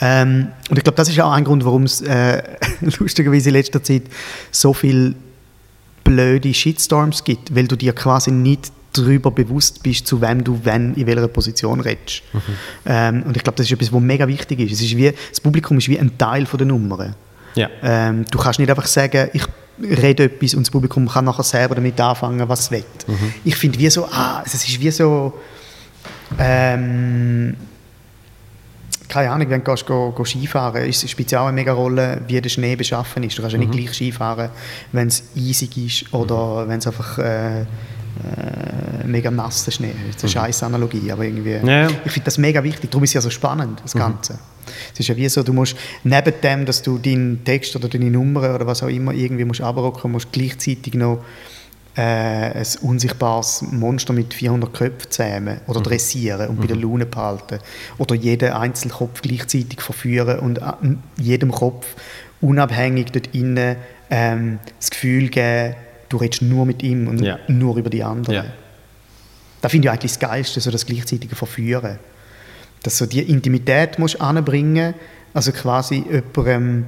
Ähm, 0.00 0.48
und 0.70 0.78
ich 0.78 0.84
glaube, 0.84 0.96
das 0.96 1.10
ist 1.10 1.20
auch 1.20 1.32
ein 1.32 1.44
Grund, 1.44 1.64
warum 1.66 1.82
es 1.82 2.00
äh, 2.00 2.42
lustigerweise 2.98 3.50
in 3.50 3.54
letzter 3.56 3.82
Zeit 3.82 4.04
so 4.50 4.72
viel 4.72 5.14
blöde 6.04 6.52
Shitstorms 6.52 7.24
gibt, 7.24 7.54
weil 7.54 7.66
du 7.66 7.76
dir 7.76 7.92
quasi 7.92 8.30
nicht 8.30 8.72
darüber 8.92 9.30
bewusst 9.30 9.82
bist, 9.82 10.06
zu 10.06 10.20
wem 10.20 10.44
du 10.44 10.60
wenn 10.62 10.94
in 10.94 11.06
welcher 11.06 11.26
Position 11.28 11.80
redest. 11.80 12.22
Ähm, 12.86 13.24
und 13.24 13.36
ich 13.36 13.42
glaube, 13.42 13.56
das 13.56 13.66
ist 13.66 13.72
etwas, 13.72 13.92
was 13.92 14.00
mega 14.00 14.28
wichtig 14.28 14.60
ist. 14.60 14.72
Es 14.72 14.82
ist 14.82 14.96
wie, 14.96 15.12
das 15.30 15.40
Publikum 15.40 15.78
ist 15.78 15.88
wie 15.88 15.98
ein 15.98 16.16
Teil 16.16 16.46
von 16.46 16.58
der 16.58 16.66
Nummer. 16.66 17.14
Ja. 17.54 17.68
Ähm, 17.82 18.24
du 18.30 18.38
kannst 18.38 18.58
nicht 18.58 18.70
einfach 18.70 18.86
sagen, 18.86 19.30
ich 19.32 19.44
rede 19.80 20.24
etwas 20.24 20.54
und 20.54 20.66
das 20.66 20.70
Publikum 20.70 21.08
kann 21.08 21.24
nachher 21.24 21.42
selber 21.42 21.74
damit 21.74 22.00
anfangen, 22.00 22.48
was 22.48 22.60
es 22.60 22.70
will. 22.70 22.84
Ich 23.44 23.56
finde 23.56 23.78
wie 23.78 23.90
so, 23.90 24.06
ah, 24.06 24.42
es 24.44 24.54
ist 24.54 24.80
wie 24.80 24.90
so, 24.90 25.34
ähm, 26.38 27.56
keine 29.14 29.30
Ahnung, 29.30 29.48
wenn 29.48 29.62
du 29.62 29.74
go, 29.84 30.10
go 30.10 30.24
Skifahren 30.24 30.86
ist, 30.86 31.08
spielt 31.08 31.32
es 31.32 31.38
auch 31.38 31.46
eine 31.46 31.52
mega 31.52 31.72
Rolle, 31.72 32.20
wie 32.26 32.40
der 32.40 32.48
Schnee 32.48 32.74
beschaffen 32.74 33.22
ist. 33.22 33.38
Du 33.38 33.42
kannst 33.42 33.52
ja 33.52 33.60
nicht 33.60 33.70
gleich 33.70 33.94
Skifahren, 33.94 34.50
wenn 34.90 35.06
es 35.06 35.22
eisig 35.36 35.76
ist 35.76 36.12
oder 36.12 36.66
wenn 36.66 36.78
es 36.80 36.86
einfach 36.88 37.18
äh, 37.18 37.60
äh, 37.60 37.64
mega 39.06 39.30
nasser 39.30 39.70
Schnee 39.70 39.92
ist. 40.08 40.16
Das 40.24 40.30
ist 40.30 40.36
eine 40.36 40.46
scheiß 40.46 40.64
Analogie, 40.64 41.12
aber 41.12 41.24
irgendwie, 41.24 41.52
Ja, 41.52 41.82
ja. 41.82 41.88
ich 42.04 42.10
finde 42.10 42.24
das 42.24 42.38
mega 42.38 42.64
wichtig. 42.64 42.90
Darum 42.90 43.04
ist 43.04 43.10
es 43.10 43.14
ja 43.14 43.20
so 43.20 43.30
spannend, 43.30 43.80
das 43.84 43.92
Ganze. 43.92 44.36
Es 44.92 44.98
ist 44.98 45.06
ja 45.06 45.16
wie 45.16 45.28
so, 45.28 45.44
du 45.44 45.52
musst 45.52 45.76
neben 46.02 46.34
dem, 46.42 46.66
dass 46.66 46.82
du 46.82 46.98
deinen 46.98 47.44
Text 47.44 47.76
oder 47.76 47.88
deine 47.88 48.10
Nummer 48.10 48.52
oder 48.52 48.66
was 48.66 48.82
auch 48.82 48.88
immer 48.88 49.12
irgendwie 49.12 49.44
musst 49.44 49.60
abrocken, 49.60 50.10
musst 50.10 50.32
gleichzeitig 50.32 50.94
noch 50.94 51.22
äh, 51.96 52.00
ein 52.00 52.66
unsichtbares 52.82 53.62
Monster 53.70 54.12
mit 54.12 54.34
400 54.34 54.72
Köpfen 54.72 55.10
zähmen 55.10 55.60
oder 55.66 55.80
dressieren 55.80 56.48
und 56.48 56.60
bei 56.60 56.66
der 56.66 56.76
Laune 56.76 57.06
behalten. 57.06 57.58
Oder 57.98 58.14
jeden 58.16 58.52
Einzelkopf 58.52 59.22
gleichzeitig 59.22 59.80
verführen 59.80 60.40
und 60.40 60.60
an 60.62 61.02
jedem 61.16 61.52
Kopf 61.52 61.86
unabhängig 62.40 63.12
dort 63.12 63.28
innen 63.34 63.76
ähm, 64.10 64.58
das 64.78 64.90
Gefühl 64.90 65.28
geben, 65.28 65.76
du 66.08 66.16
redest 66.18 66.42
nur 66.42 66.66
mit 66.66 66.82
ihm 66.82 67.08
und 67.08 67.20
Ja. 67.22 67.38
nur 67.48 67.76
über 67.76 67.90
die 67.90 68.02
anderen. 68.02 68.34
Ja. 68.34 68.44
Das 69.60 69.70
finde 69.72 69.86
ich 69.86 69.90
eigentlich 69.92 70.12
das 70.12 70.20
Geilste, 70.20 70.60
so 70.60 70.70
das 70.70 70.84
gleichzeitige 70.84 71.34
Verführen. 71.34 71.98
Dass 72.82 72.98
du 72.98 73.06
die 73.06 73.22
Intimität 73.22 73.98
musst 73.98 74.20
anbringen, 74.20 74.94
also 75.32 75.52
quasi 75.52 76.04
jemandem, 76.34 76.86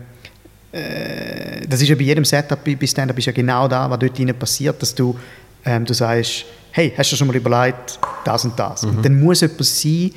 äh, 0.77 1.67
das 1.67 1.81
ist 1.81 1.89
ja 1.89 1.95
bei 1.95 2.03
jedem 2.03 2.25
Setup 2.25 2.63
bei 2.63 2.87
Stand-Up 2.87 3.19
ist 3.19 3.27
ja 3.27 3.33
genau 3.33 3.67
da, 3.67 3.89
was 3.91 3.99
dort 3.99 4.39
passiert, 4.39 4.81
dass 4.81 4.95
du, 4.95 5.17
ähm, 5.65 5.85
du 5.85 5.95
sagst, 5.95 6.45
hey, 6.73 6.93
hast 6.97 7.13
du 7.13 7.17
schon 7.17 7.27
mal 7.27 7.37
überlegt, 7.37 7.99
das 8.25 8.45
und 8.45 8.59
das? 8.59 8.85
Und 8.85 9.05
dann 9.05 9.19
muss 9.19 9.43
etwas 9.43 9.81
sein, 9.81 10.11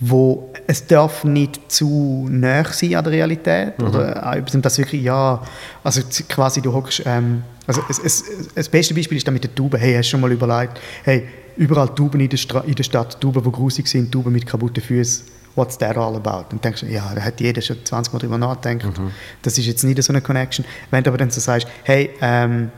wo 0.00 0.52
es 0.66 0.86
darf 0.86 1.24
nicht 1.24 1.72
zu 1.72 2.28
nah 2.30 2.64
sein 2.64 2.94
an 2.94 3.02
der 3.04 3.12
Realität 3.12 3.82
oder 3.82 4.24
auch 4.24 4.34
etwas, 4.34 4.60
das 4.62 4.78
wirklich, 4.78 5.02
ja, 5.02 5.42
also 5.82 6.02
quasi 6.28 6.60
du 6.62 6.72
hockst, 6.72 7.02
ähm, 7.04 7.42
also 7.66 7.82
es, 7.88 7.98
es, 7.98 8.24
das 8.54 8.68
beste 8.68 8.94
Beispiel 8.94 9.18
ist 9.18 9.26
da 9.26 9.32
mit 9.32 9.42
der 9.42 9.54
Tube, 9.54 9.76
hey, 9.76 9.94
hast 9.94 10.06
du 10.06 10.10
schon 10.12 10.20
mal 10.20 10.30
überlegt, 10.30 10.78
hey, 11.02 11.26
überall 11.56 11.88
Tuben 11.88 12.20
in 12.20 12.28
der, 12.28 12.36
Stra 12.36 12.60
in 12.60 12.76
der 12.76 12.84
Stadt, 12.84 13.20
Tuben, 13.20 13.42
die 13.42 13.50
grusig 13.50 13.88
sind, 13.88 14.12
Tuben 14.12 14.32
mit 14.32 14.46
kaputten 14.46 14.82
Füßen, 14.82 15.26
what's 15.58 15.76
that 15.78 15.96
all 15.98 16.14
about? 16.16 16.46
Und 16.52 16.64
denkst 16.64 16.80
du, 16.80 16.86
ja, 16.86 17.12
da 17.14 17.20
hat 17.22 17.40
jeder 17.40 17.60
schon 17.60 17.76
20 17.84 18.12
Mal 18.12 18.18
drüber 18.20 18.38
nachgedacht, 18.38 18.98
das 19.42 19.58
ist 19.58 19.66
jetzt 19.66 19.84
nicht 19.84 20.02
so 20.02 20.12
eine 20.12 20.22
Connection. 20.22 20.64
Wenn 20.90 21.04
du 21.04 21.10
aber 21.10 21.18
dann 21.18 21.30
so 21.30 21.40
sagst, 21.40 21.66
hey, 21.84 22.10
ähm, 22.22 22.70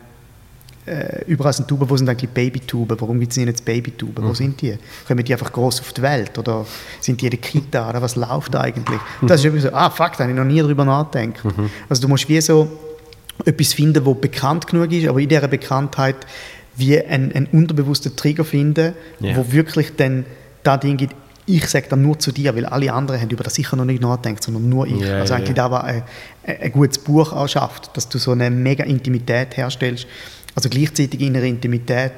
äh, 0.87 1.25
überall 1.27 1.53
sind 1.53 1.69
Tuben, 1.69 1.89
wo 1.89 1.97
sind 1.97 2.09
eigentlich 2.09 2.31
Babytuben? 2.31 2.99
Warum 3.01 3.21
gibt 3.21 3.33
es 3.33 3.37
nicht 3.39 3.47
jetzt 3.49 3.65
Babytuben? 3.65 4.25
Wo 4.25 4.33
sind 4.35 4.61
die? 4.63 4.77
Kommen 5.07 5.23
die 5.25 5.33
einfach 5.33 5.53
groß 5.53 5.81
auf 5.81 5.93
die 5.93 6.03
Welt? 6.03 6.37
Oder 6.39 6.65
sind 7.01 7.21
die 7.21 7.27
in 7.27 7.31
der 7.31 7.39
Kita? 7.41 7.89
Oder 7.91 8.01
was 8.03 8.17
läuft 8.17 8.57
eigentlich? 8.57 8.99
Das 9.23 9.41
ist 9.41 9.45
irgendwie 9.45 9.63
so, 9.63 9.73
ah, 9.75 9.91
fuck, 9.91 10.13
da 10.17 10.21
habe 10.25 10.31
ich 10.33 10.37
noch 10.39 10.45
nie 10.45 10.61
drüber 10.61 10.85
nachgedacht. 10.87 11.45
Also 11.89 12.03
du 12.03 12.09
musst 12.09 12.29
wie 12.29 12.41
so 12.41 12.69
etwas 13.45 13.75
finden, 13.75 14.05
wo 14.07 14.15
bekannt 14.15 14.67
genug 14.67 14.91
ist, 14.91 15.07
aber 15.07 15.21
in 15.21 15.29
dieser 15.29 15.49
Bekanntheit 15.49 16.17
wie 16.77 16.99
einen, 16.99 17.31
einen 17.33 17.47
unterbewussten 17.53 18.17
Trigger 18.17 18.45
finden, 18.45 18.95
Ja. 19.21 19.37
wo 19.37 19.53
wirklich 19.53 19.95
dann 19.97 20.25
da 20.63 20.77
Ding 20.79 20.97
gibt, 20.97 21.15
ich 21.57 21.67
sage 21.69 21.87
dann 21.89 22.03
nur 22.03 22.19
zu 22.19 22.33
dir, 22.33 22.55
weil 22.57 22.67
alle 22.67 22.93
anderen 22.93 23.21
haben 23.21 23.31
über 23.31 23.45
das 23.45 23.55
sicher 23.55 23.77
noch 23.77 23.85
nicht 23.85 24.01
nachgedacht, 24.01 24.43
sondern 24.43 24.69
nur 24.69 24.87
ich. 24.87 25.01
Ja, 25.01 25.19
also 25.21 25.35
eigentlich 25.35 25.57
ja. 25.57 25.69
da, 25.69 25.71
was 25.71 25.85
ein, 25.85 26.03
ein 26.45 26.73
gutes 26.73 26.99
Buch 26.99 27.33
auch 27.33 27.49
schafft, 27.49 27.97
dass 27.97 28.09
du 28.09 28.19
so 28.19 28.33
eine 28.33 28.51
mega 28.51 28.85
Intimität 28.85 29.57
herstellst, 29.57 30.07
also 30.55 30.69
gleichzeitig 30.69 31.21
in 31.21 31.37
einer 31.37 31.47
Intimität 31.47 32.13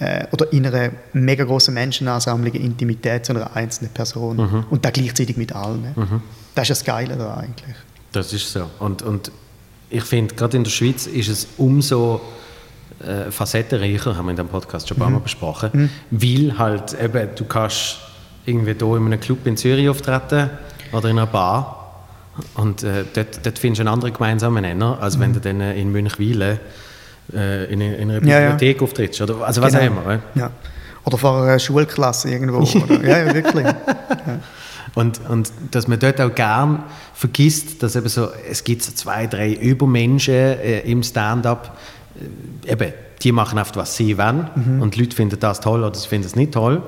äh, 0.00 0.26
oder 0.32 0.52
in 0.52 0.66
einer 0.66 0.90
mega 1.12 1.44
großen 1.44 1.72
Menschenansammlung 1.72 2.52
Intimität 2.54 3.26
zu 3.26 3.32
einer 3.32 3.54
einzelnen 3.56 3.92
Person 3.92 4.36
Mhm. 4.36 4.64
und 4.70 4.84
da 4.84 4.90
gleichzeitig 4.90 5.36
mit 5.36 5.54
allen. 5.54 5.94
Das 6.54 6.68
ist 6.68 6.80
das 6.80 6.84
Geile 6.84 7.16
da 7.16 7.34
eigentlich. 7.34 7.76
Das 8.12 8.32
ist 8.32 8.52
so. 8.52 8.68
Und, 8.80 9.02
und 9.02 9.30
ich 9.88 10.02
finde, 10.04 10.34
gerade 10.34 10.56
in 10.56 10.64
der 10.64 10.70
Schweiz 10.70 11.06
ist 11.06 11.28
es 11.28 11.46
umso 11.58 12.20
äh, 13.04 13.30
facettenreicher, 13.30 14.16
haben 14.16 14.26
wir 14.26 14.30
in 14.30 14.36
dem 14.36 14.48
Podcast 14.48 14.88
schon 14.88 14.96
ein 14.96 15.00
paar 15.00 15.10
Mal 15.10 15.20
besprochen, 15.20 15.90
weil 16.10 16.58
halt 16.58 16.94
eben, 17.00 17.28
du 17.36 17.44
kannst 17.44 17.98
irgendwie 18.46 18.74
hier 18.78 18.96
in 18.96 19.06
einem 19.06 19.20
Club 19.20 19.46
in 19.46 19.56
Zürich 19.56 19.88
auftreten 19.88 20.50
oder 20.92 21.08
in 21.08 21.18
einer 21.18 21.26
Bar 21.26 21.76
und 22.54 22.82
äh, 22.82 23.04
dort, 23.14 23.44
dort 23.44 23.58
findest 23.58 23.80
du 23.80 23.82
einen 23.82 23.94
anderen 23.94 24.14
gemeinsamen 24.14 24.62
Nenner, 24.62 24.98
als 25.00 25.18
wenn 25.20 25.32
du 25.32 25.40
dann 25.40 25.60
äh, 25.60 25.74
in 25.78 25.92
Münchwilen 25.92 26.58
äh, 27.34 27.64
in, 27.72 27.80
in 27.80 28.10
einer 28.10 28.24
Ja, 28.26 28.40
ja. 28.40 28.50
Bibliothek 28.50 28.82
auftrittst. 28.82 29.20
Oder, 29.20 29.44
also 29.44 29.60
was 29.62 29.72
Genau. 29.74 30.00
auch 30.00 30.04
immer. 30.04 30.18
Ja. 30.34 30.50
Oder 31.04 31.18
vor 31.18 31.42
einer 31.42 31.58
Schulklasse 31.58 32.30
irgendwo. 32.30 32.62
Ja, 33.02 33.18
ja, 33.26 33.34
wirklich. 33.34 33.66
Und, 34.94 35.20
und 35.28 35.52
dass 35.70 35.86
man 35.86 35.98
dort 35.98 36.20
auch 36.20 36.34
gern 36.34 36.82
vergisst, 37.14 37.82
dass 37.82 37.94
eben 37.96 38.08
so, 38.08 38.28
es 38.48 38.64
gibt 38.64 38.82
so 38.82 38.92
zwei, 38.92 39.26
drei 39.26 39.52
Übermenschen 39.52 40.34
äh, 40.34 40.80
im 40.80 41.02
Stand-up, 41.02 41.76
äh, 42.66 42.72
eben, 42.72 42.92
die 43.22 43.32
machen 43.32 43.58
oft, 43.58 43.76
was 43.76 43.96
sie 43.96 44.16
wollen 44.16 44.80
und 44.80 44.94
die 44.96 45.00
Leute 45.00 45.14
finden 45.14 45.38
das 45.38 45.60
toll 45.60 45.84
oder 45.84 45.94
sie 45.94 46.08
finden 46.08 46.26
es 46.26 46.36
nicht 46.36 46.52
toll, 46.52 46.82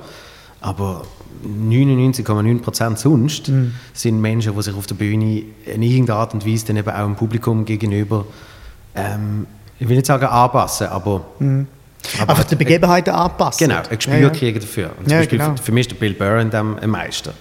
aber 0.61 1.03
99,9% 1.43 2.97
sonst 2.97 3.51
sind 3.93 4.21
Menschen, 4.21 4.55
die 4.55 4.61
sich 4.61 4.75
auf 4.75 4.87
der 4.87 4.95
Bühne 4.95 5.43
in 5.65 5.81
irgendeiner 5.81 6.19
Art 6.19 6.33
und 6.33 6.45
Weise 6.45 6.67
dann 6.67 6.77
eben 6.77 6.89
auch 6.89 7.03
dem 7.03 7.15
Publikum 7.15 7.65
gegenüber, 7.65 8.25
ähm, 8.95 9.45
ich 9.79 9.87
will 9.87 9.95
nicht 9.95 10.05
sagen 10.05 10.25
anpassen, 10.25 10.87
aber, 10.87 11.25
aber 12.19 12.29
Einfach 12.31 12.43
die 12.45 12.55
Begebenheiten 12.55 13.13
anpassen. 13.13 13.67
Genau, 13.67 13.81
ein 13.81 13.95
Gespür 13.97 14.15
ja, 14.15 14.21
ja. 14.21 14.29
kriegen 14.29 14.59
dafür. 14.59 14.91
Und 14.97 15.05
zum 15.05 15.11
Ja, 15.13 15.19
Beispiel 15.19 15.39
genau. 15.39 15.55
für, 15.55 15.63
für 15.63 15.71
mich 15.71 15.81
ist 15.87 15.91
der 15.91 15.95
Bill 15.95 16.13
Burr 16.13 16.39
in 16.39 16.49
dem 16.49 16.77
ein 16.77 16.89
Meister. 16.89 17.33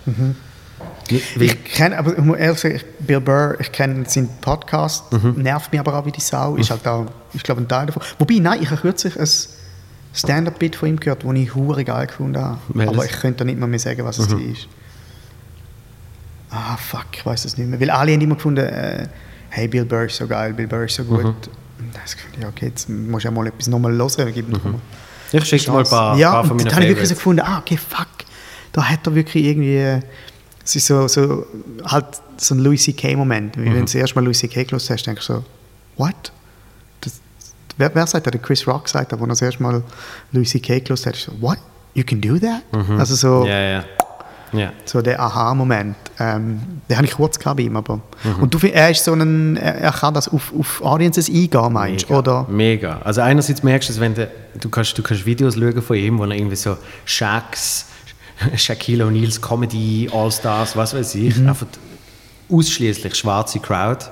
Wie, 1.09 1.45
Ich 1.45 1.65
kenne, 1.65 1.99
aber 1.99 2.17
ich 2.17 2.25
muss 2.25 2.39
ehrlich 2.39 2.61
sagen, 2.61 2.81
Bill 3.01 3.21
Burr, 3.21 3.57
ich 3.61 3.71
kenne 3.73 4.05
seinen 4.07 4.29
Podcast, 4.41 5.05
nervt 5.37 5.73
mich 5.73 5.81
aber 5.81 5.99
auch 5.99 6.07
wie 6.07 6.13
die 6.13 6.21
Sau, 6.21 6.57
ist 6.57 6.71
halt 6.71 6.87
auch, 6.87 7.07
ich 7.35 7.43
glaube, 7.43 7.61
ein 7.61 7.69
Teil 7.69 7.87
davon. 7.87 8.03
Wobei, 8.19 8.39
nein, 8.39 8.61
ich 8.63 8.71
habe 8.71 8.81
kürzlich 8.81 9.19
ein 9.19 9.29
Stand-Up-Bit 10.15 10.77
von 10.77 10.89
ihm 10.91 11.01
gehört, 11.01 11.25
das 11.25 11.35
ich 11.35 11.55
hure 11.55 11.85
geil 11.85 12.07
gefunden 12.07 12.41
habe. 12.41 12.59
Welches? 12.69 12.95
Aber 12.95 13.05
ich 13.05 13.13
könnte 13.13 13.45
nicht 13.45 13.59
mal 13.59 13.67
mehr 13.67 13.79
sagen, 13.79 14.05
was 14.05 14.19
es 14.19 14.31
war. 14.31 14.39
Ah, 16.51 16.77
fuck, 16.77 17.07
ich 17.15 17.25
weiß 17.25 17.47
es 17.47 17.57
nicht 17.57 17.69
mehr. 17.69 17.81
Weil 17.81 17.91
alle 17.91 18.13
haben 18.13 18.21
immer 18.21 18.35
gefunden, 18.35 18.67
äh, 18.67 19.09
hey, 19.49 19.69
Bill 19.69 19.87
Burr 19.87 20.05
ist 20.05 20.17
so 20.17 20.27
geil, 20.27 20.53
Bill 20.53 20.67
Burr 20.67 20.85
ist 20.85 20.97
so 20.97 21.05
gut. 21.05 21.25
Und 21.25 21.49
da 21.93 22.01
habe 22.01 22.07
ich 22.07 22.17
gefunden, 22.17 22.43
ja, 22.43 22.49
okay, 22.49 22.67
jetzt 22.67 22.89
muss 22.91 23.23
ich 23.23 23.29
auch 23.29 23.33
mal 23.33 23.47
etwas 23.47 23.69
nochmal 23.69 23.93
hören. 23.93 24.33
Gib 24.35 24.49
mal 24.51 24.61
ich 25.33 25.45
schicke 25.47 25.71
mal 25.71 25.79
ein 25.79 25.89
paar, 25.89 26.19
ja, 26.19 26.33
paar 26.33 26.45
von 26.45 26.57
meinen 26.57 26.67
dann 26.67 26.75
habe 26.75 26.85
ich 26.85 26.91
wirklich 26.91 27.09
so 27.09 27.15
gefunden, 27.15 27.41
ah, 27.43 27.59
okay, 27.59 27.79
fuck, 27.79 28.07
da 28.73 28.85
hat 28.85 29.07
er 29.07 29.15
wirklich 29.15 29.45
irgendwie, 29.45 29.77
äh, 29.77 30.01
es 30.65 30.77
ist 30.77 30.87
so, 30.87 31.09
so 31.09 31.47
halt 31.85 32.07
so 32.37 32.55
ein 32.55 32.59
Louis 32.59 32.83
C.K.-Moment. 32.83 33.57
Mhm. 33.57 33.65
wenn 33.65 33.75
du 33.75 33.81
das 33.81 33.95
erste 33.95 34.17
Mal 34.17 34.25
Louis 34.25 34.39
C.K. 34.39 34.65
gelesen 34.65 34.93
hast, 34.93 35.07
denkst 35.07 35.27
du 35.27 35.35
so, 35.35 35.45
what? 35.97 36.33
Wer, 37.79 37.95
wer 37.95 38.07
sagt? 38.07 38.27
Der 38.27 38.39
Chris 38.41 38.67
Rock 38.67 38.89
sagt 38.89 39.13
das, 39.13 39.19
wo 39.21 39.25
er 39.25 39.29
das 39.29 39.43
erste 39.43 39.63
Mal 39.63 39.83
Louis 40.33 40.51
C.K. 40.51 40.81
gelesen 40.81 41.07
hat, 41.07 41.17
so, 41.17 41.33
what? 41.41 41.59
You 41.95 42.05
can 42.05 42.21
do 42.21 42.39
that? 42.39 42.63
Also 42.99 43.15
so, 43.15 43.41
Mhm. 43.43 43.47
Ja, 43.49 43.61
ja. 43.61 43.85
ja. 44.53 44.73
so 44.85 45.03
der 45.03 45.21
Aha-Moment. 45.21 45.97
Ähm, 46.19 46.61
den 46.89 46.97
habe 46.97 47.07
ich 47.07 47.13
kurz 47.15 47.39
gehabt 47.39 47.57
bei 47.59 47.65
ihm, 47.65 47.77
aber. 47.77 47.97
Mhm. 48.25 48.43
Und 48.43 48.55
du 48.55 48.59
findest, 48.59 48.81
er 48.83 48.91
ist 48.91 49.05
so 49.05 49.13
ein, 49.15 49.57
er, 49.57 49.75
er 49.77 49.93
kann 49.93 50.15
das 50.15 50.29
auf, 50.29 50.53
auf 50.59 50.81
Audiences 50.83 51.29
eingehen, 51.29 51.73
meinst 51.73 52.09
du? 52.09 52.15
Mega? 52.15 52.47
Mega. 52.49 52.99
Also 53.05 53.21
einerseits 53.23 53.63
merkst 53.63 53.89
du, 53.89 53.93
es, 53.95 54.01
wenn 54.01 54.15
du, 54.15 54.31
du, 54.61 54.69
kannst, 54.71 54.97
du 54.97 55.03
kannst 55.03 55.27
Videos 55.27 55.55
schauen 55.55 55.83
von 55.83 55.97
ihm, 55.97 56.19
wo 56.19 56.25
er 56.25 56.31
irgendwie 56.33 56.57
so 56.57 56.77
Shaqs, 57.05 57.87
Shaquille 58.57 59.05
O'Neal's 59.05 59.41
Comedy, 59.41 60.09
All-Stars, 60.13 60.77
was 60.77 60.95
weiß 60.95 61.15
ich, 61.17 61.37
Mhm. 61.37 61.49
einfach 61.49 61.67
ausschließlich 62.53 63.15
schwarze 63.15 63.59
Crowd. 63.61 64.05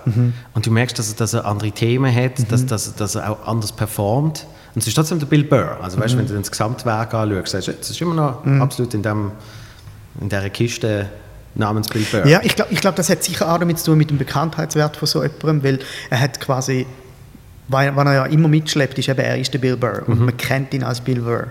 Und 0.55 0.66
du 0.66 0.70
merkst, 0.70 0.99
dass 0.99 1.11
er, 1.12 1.16
dass 1.16 1.34
er 1.34 1.45
andere 1.45 1.70
Themen 1.72 2.14
hat, 2.14 2.38
Mhm. 2.38 2.49
dass, 2.49 2.66
dass, 2.66 2.95
dass 2.95 3.14
er 3.14 3.30
auch 3.30 3.47
anders 3.47 3.72
performt. 3.72 4.47
Und 4.74 4.80
es 4.82 4.86
ist 4.86 4.95
trotzdem 4.95 5.18
der 5.18 5.26
Bill 5.26 5.45
Burr. 5.45 5.78
Also 5.82 5.99
weißt, 5.99 6.14
Mhm. 6.14 6.18
wenn 6.20 6.26
du 6.28 6.38
das 6.38 6.51
Gesamtwerk 6.51 7.12
anschaust, 7.14 7.53
sagst 7.53 7.68
du, 7.68 7.72
es 7.80 7.91
ist 7.91 8.01
immer 8.01 8.14
noch 8.14 8.45
absolut 8.61 8.95
in, 8.95 9.03
dem, 9.03 9.32
in 10.20 10.28
dieser 10.28 10.49
Kiste 10.51 11.09
namens 11.57 11.88
Bill 11.88 12.07
Burr. 12.11 12.26
Ja, 12.26 12.41
ich 12.43 12.55
glaube, 12.55 12.72
ich 12.72 12.80
glaub, 12.80 12.95
das 12.97 13.09
hat 13.11 13.24
sicher 13.24 13.53
auch 13.53 13.59
damit 13.59 13.78
zu 13.80 13.86
tun 13.86 13.99
mit 13.99 14.11
dem 14.11 14.18
Bekanntheitswert 14.18 14.97
von 14.97 15.09
so 15.09 15.22
jemandem, 15.22 15.64
weil 15.64 15.78
er 16.09 16.20
hat 16.20 16.38
quasi, 16.41 16.86
weil, 17.71 17.95
weil 17.95 18.07
er 18.09 18.14
ja 18.14 18.25
immer 18.27 18.49
mitschleppt, 18.49 18.99
ist 18.99 19.09
eben, 19.09 19.21
er 19.21 19.39
ist 19.39 19.53
der 19.55 19.59
Bill 19.61 19.77
Burr 19.77 20.03
Mhm. 20.07 20.12
und 20.12 20.21
man 20.27 20.37
kennt 20.37 20.75
ihn 20.75 20.83
als 20.83 21.01
Bill 21.01 21.21
Burr. 21.21 21.47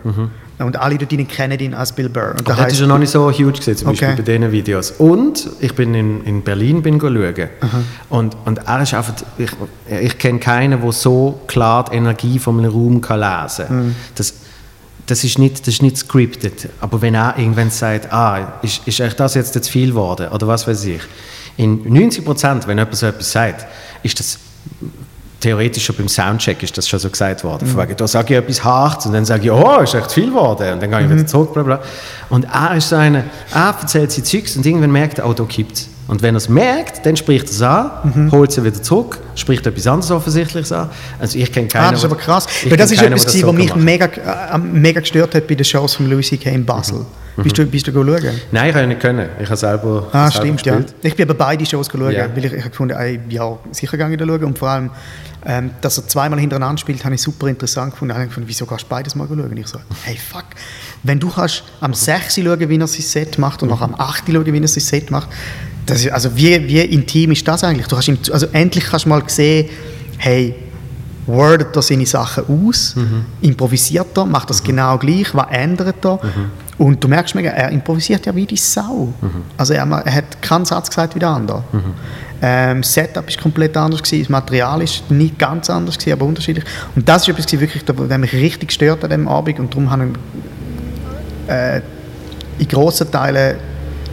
Und 0.59 0.75
alle 0.77 0.97
dort 0.97 1.09
drinnen 1.09 1.27
kennen 1.27 1.57
ihn 1.59 1.73
als 1.73 1.93
Bill 1.93 2.09
Burr. 2.09 2.31
Und 2.37 2.49
Aber 2.49 2.63
das 2.63 2.73
ist 2.73 2.81
ja 2.81 2.87
noch 2.87 2.97
nicht 2.97 3.11
so 3.11 3.31
huge 3.31 3.53
gewesen, 3.53 3.77
zum 3.77 3.87
Beispiel 3.89 4.09
Okay. 4.09 4.21
bei 4.21 4.23
diesen 4.37 4.51
Videos. 4.51 4.91
Und 4.91 5.49
ich 5.61 5.73
bin 5.73 5.93
in, 5.95 6.23
in 6.25 6.41
Berlin 6.43 6.81
bin 6.81 6.99
schauen. 6.99 7.49
Und, 8.09 8.35
und 8.45 8.57
er 8.67 8.81
ist 8.81 8.93
einfach, 8.93 9.13
ich, 9.37 9.49
ich 10.01 10.17
kenne 10.17 10.39
keinen, 10.39 10.81
der 10.81 10.91
so 10.91 11.39
klar 11.47 11.85
die 11.89 11.95
Energie 11.95 12.39
von 12.39 12.57
einem 12.59 12.71
Raum 12.71 12.99
kann 12.99 13.19
lesen 13.21 13.67
kann. 13.67 13.95
Das, 14.15 14.33
das, 15.05 15.23
ist 15.23 15.39
nicht, 15.39 15.61
das 15.61 15.75
ist 15.75 15.81
nicht 15.81 15.97
scripted. 15.97 16.67
Aber 16.81 17.01
wenn 17.01 17.15
er 17.15 17.35
irgendwann 17.37 17.69
sagt, 17.69 18.11
ah, 18.11 18.59
ist, 18.61 18.85
ist 18.85 18.99
euch 18.99 19.13
das 19.15 19.35
jetzt 19.35 19.53
zu 19.53 19.71
viel 19.71 19.91
geworden? 19.91 20.27
Oder 20.27 20.45
was 20.47 20.67
weiß 20.67 20.83
ich. 20.85 21.01
In 21.55 21.83
90 21.91 22.25
Prozent, 22.25 22.67
wenn 22.67 22.77
jemand 22.77 22.95
so 22.97 23.05
etwas 23.05 23.31
sagt, 23.31 23.65
ist 24.03 24.19
das 24.19 24.37
theoretisch 25.39 25.85
schon 25.85 25.95
beim 25.95 26.07
Soundcheck 26.07 26.61
ist 26.63 26.77
das 26.77 26.87
schon 26.87 26.99
so 26.99 27.09
gesagt 27.09 27.43
worden. 27.43 27.67
Von 27.67 27.81
wegen, 27.81 27.95
da 27.95 28.07
sage 28.07 28.33
ich 28.33 28.39
etwas 28.39 28.63
Hartes 28.63 29.05
und 29.05 29.13
dann 29.13 29.25
sage 29.25 29.43
ich, 29.45 29.51
oh, 29.51 29.79
ist 29.81 29.93
echt 29.93 30.11
viel 30.11 30.27
geworden. 30.27 30.73
Und 30.73 30.81
dann 30.83 30.89
gehe 30.91 31.01
ich 31.01 31.09
wieder 31.09 31.25
zurück, 31.27 31.53
bla 31.53 31.63
bla. 31.63 31.79
Und 32.29 32.45
er 32.45 32.75
ist 32.75 32.89
so 32.89 32.95
einer, 32.95 33.23
er 33.53 33.75
erzählt 33.81 34.11
sein 34.11 34.25
Zeugs 34.25 34.55
und 34.57 34.65
irgendwann 34.65 34.91
merkt 34.91 35.19
er, 35.19 35.27
oh, 35.29 35.33
da 35.33 35.43
kippt's. 35.45 35.87
Und 36.07 36.23
wenn 36.23 36.33
er 36.33 36.37
es 36.37 36.49
merkt, 36.49 37.05
dann 37.05 37.15
spricht 37.15 37.45
er 37.45 37.51
es 37.51 37.61
an, 37.61 38.29
holt 38.31 38.49
es 38.49 38.63
wieder 38.63 38.81
zurück, 38.81 39.19
spricht 39.35 39.67
etwas 39.67 39.85
anderes 39.85 40.09
Offensichtliches 40.09 40.71
an. 40.71 40.89
Also 41.19 41.37
ich 41.37 41.51
kenne 41.51 41.67
keinen, 41.67 41.83
Ah, 41.85 41.91
das 41.91 41.99
ist 41.99 42.05
aber 42.05 42.15
krass. 42.15 42.47
Weil 42.67 42.77
das 42.77 42.91
ist 42.91 42.99
keinen, 42.99 43.13
etwas, 43.13 43.27
gewesen, 43.27 43.41
so 43.41 43.47
was 43.47 43.53
mich 43.55 43.75
mega, 43.75 44.05
äh, 44.07 44.57
mega 44.57 45.01
gestört 45.01 45.35
hat 45.35 45.47
bei 45.47 45.53
den 45.53 45.63
Shows 45.65 45.93
von 45.93 46.09
Louis 46.09 46.27
C.K. 46.27 46.49
in 46.49 46.65
Basel. 46.65 47.05
Bist 47.37 47.57
du, 47.57 47.65
bist 47.67 47.87
du 47.87 47.93
schauen? 47.93 48.05
Nein, 48.51 48.69
ich 48.69 48.73
habe 48.73 48.81
ja 48.81 48.85
nicht 48.87 48.99
können. 48.99 49.29
Ich 49.39 49.45
habe 49.47 49.55
selber, 49.55 50.07
Ah, 50.11 50.29
selber 50.29 50.45
stimmt, 50.45 50.65
ja. 50.65 50.75
gespielt. 50.77 50.95
Ich 51.03 51.15
bin 51.15 51.29
aber 51.29 51.35
beide 51.37 51.65
Shows 51.65 51.87
geschaut, 51.87 52.11
Ja. 52.11 52.25
weil 52.35 52.43
ich, 52.43 52.51
ich 52.53 52.59
habe 52.59 52.69
gefunden, 52.71 52.97
ey, 52.97 53.19
ja, 53.29 53.57
sicher 53.71 53.95
gehe 53.95 54.09
ich 54.11 54.17
da 54.17 54.25
schauen. 54.25 54.43
Und 54.43 54.57
vor 54.59 54.67
allem, 54.69 54.89
ähm, 55.45 55.71
dass 55.81 55.97
er 55.97 56.07
zweimal 56.07 56.39
hintereinander 56.39 56.77
spielt, 56.77 57.03
habe 57.05 57.15
ich 57.15 57.21
super 57.21 57.47
interessant 57.47 57.93
gefunden. 57.93 58.15
Ich 58.19 58.27
gefunden, 58.27 58.49
wieso 58.49 58.65
kannst 58.65 58.85
du 58.85 58.89
beides 58.89 59.15
mal 59.15 59.27
schauen? 59.27 59.41
Und 59.41 59.57
ich 59.57 59.67
so, 59.67 59.79
hey, 60.03 60.17
fuck. 60.17 60.45
Wenn 61.03 61.19
du 61.19 61.29
kannst 61.29 61.63
am 61.79 61.93
6. 61.93 62.35
schauen, 62.35 62.69
wie 62.69 62.77
er 62.77 62.87
sein 62.87 63.01
Set 63.01 63.37
macht 63.37 63.63
und 63.63 63.69
noch 63.69 63.81
am 63.81 63.95
8. 63.95 64.25
schauen, 64.27 64.45
wie 64.45 64.61
er 64.61 64.67
sein 64.67 64.83
Set 64.83 65.11
macht, 65.11 65.29
das 65.85 66.05
ist, 66.05 66.11
also 66.11 66.35
wie, 66.35 66.67
wie 66.67 66.79
intim 66.79 67.31
ist 67.31 67.47
das 67.47 67.63
eigentlich? 67.63 67.87
Du 67.87 67.97
hast 67.97 68.07
ihm, 68.07 68.17
also 68.31 68.47
endlich 68.51 68.85
kannst 68.85 69.05
du 69.05 69.09
mal 69.09 69.23
sehen, 69.27 69.69
hey, 70.17 70.55
wordet 71.25 71.75
er 71.75 71.81
seine 71.81 72.05
Sachen 72.05 72.43
aus, 72.47 72.95
improvisiert 73.41 74.17
er, 74.17 74.25
macht 74.25 74.49
das 74.49 74.63
genau 74.63 74.97
gleich, 74.97 75.33
was 75.33 75.47
ändert 75.51 76.03
er? 76.05 76.19
Und 76.77 77.03
du 77.03 77.07
merkst 77.07 77.35
mega, 77.35 77.49
er 77.49 77.69
improvisiert 77.69 78.25
ja 78.25 78.35
wie 78.35 78.45
die 78.45 78.55
Sau. 78.55 79.13
Also 79.57 79.73
er, 79.73 79.85
er 79.85 80.13
hat 80.13 80.41
keinen 80.41 80.65
Satz 80.65 80.89
gesagt 80.89 81.13
wie 81.15 81.19
der 81.19 81.29
andere. 81.29 81.63
Ähm, 82.41 82.81
das 82.81 82.93
Setup 82.93 83.27
ist 83.27 83.39
komplett 83.41 83.75
anders 83.75 84.01
gewesen, 84.01 84.23
das 84.23 84.29
Material 84.29 84.81
ist 84.81 85.09
nicht 85.11 85.37
ganz 85.37 85.69
anders 85.69 85.97
gewesen, 85.97 86.13
aber 86.13 86.25
unterschiedlich. 86.25 86.63
Und 86.95 87.07
das 87.07 87.23
ist 87.23 87.29
etwas 87.29 87.45
gewesen, 87.45 87.61
wirklich, 87.61 87.83
das 87.83 88.17
mich 88.17 88.33
richtig 88.33 88.69
gestört 88.69 89.03
an 89.03 89.09
dem 89.09 89.27
Abend 89.27 89.59
und 89.59 89.73
darum 89.73 89.89
habe 89.91 90.07
ich 91.47 91.51
äh, 91.51 91.81
in 92.59 92.67
grossen 92.67 93.11
Teilen 93.11 93.57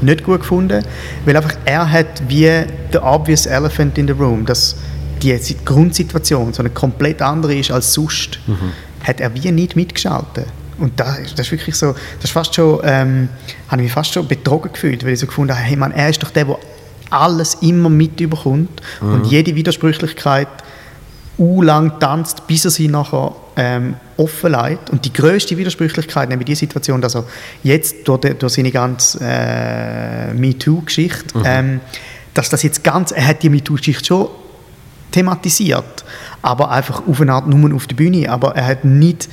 nicht 0.01 0.25
gut 0.25 0.41
gefunden, 0.41 0.85
weil 1.25 1.37
einfach 1.37 1.55
er 1.65 1.91
hat 1.91 2.07
wie 2.29 2.51
the 2.93 2.99
obvious 2.99 3.47
elephant 3.47 3.97
in 3.99 4.07
the 4.07 4.13
room, 4.13 4.45
dass 4.45 4.77
die 5.23 5.37
Si- 5.39 5.57
Grundsituation 5.65 6.53
so 6.53 6.61
eine 6.61 6.71
komplett 6.71 7.23
andere 7.23 7.55
ist 7.55 7.71
als 7.71 7.93
sonst, 7.95 8.39
hat 9.05 9.21
er 9.21 9.33
wie 9.35 9.51
nicht 9.53 9.75
mitgeschaltet. 9.77 10.47
Und 10.79 11.01
das, 11.01 11.35
das 11.35 11.47
ist 11.47 11.53
wirklich 11.53 11.75
so, 11.77 11.93
das 11.93 12.25
ist 12.25 12.31
fast 12.33 12.55
schon, 12.55 12.81
ähm, 12.85 13.29
habe 13.69 13.81
ich 13.81 13.85
mich 13.87 13.93
fast 13.93 14.13
schon 14.13 14.29
betrogen 14.29 14.71
gefühlt, 14.73 15.05
weil 15.05 15.15
ich 15.15 15.21
so 15.21 15.27
gefunden 15.27 15.55
habe, 15.55 15.63
hey 15.65 15.77
Mann, 15.77 15.93
er 15.93 16.11
ist 16.11 16.23
doch 16.23 16.31
der, 16.31 16.45
der 16.45 16.59
alles 17.17 17.55
immer 17.61 17.89
mit 17.89 18.21
überkommt 18.21 18.83
und 19.01 19.27
jede 19.27 19.55
Widersprüchlichkeit 19.55 20.49
lang 21.39 22.01
tanzt, 22.01 22.47
bis 22.47 22.65
er 22.65 22.71
sie 22.71 22.89
nachher 22.89 23.35
ähm, 23.57 23.95
offenlegt. 24.17 24.91
Und 24.91 25.05
die 25.05 25.13
größte 25.13 25.57
Widersprüchlichkeit 25.57 26.29
nämlich 26.29 26.47
die 26.47 26.55
Situation, 26.55 27.01
dass 27.01 27.15
er 27.15 27.25
jetzt 27.63 28.09
durch, 28.09 28.21
die, 28.21 28.35
durch 28.35 28.55
seine 28.55 28.71
ganze 28.71 29.19
äh, 29.21 30.33
MeToo-Geschichte, 30.35 31.43
ähm, 31.45 31.81
dass 32.35 32.49
das 32.49 32.63
jetzt 32.63 32.83
ganz, 32.85 33.13
er 33.13 33.27
hat 33.27 33.43
die 33.43 33.51
MeToo-Geschichte 33.51 34.05
schon 34.05 34.29
thematisiert, 35.13 36.05
aber 36.43 36.71
einfach 36.71 37.07
auf 37.07 37.21
eine 37.21 37.33
Art 37.33 37.47
nur 37.47 37.75
auf 37.75 37.87
der 37.87 37.97
Bühne, 37.97 38.31
aber 38.31 38.55
er 38.55 38.67
hat 38.67 38.85
nicht 38.85 39.29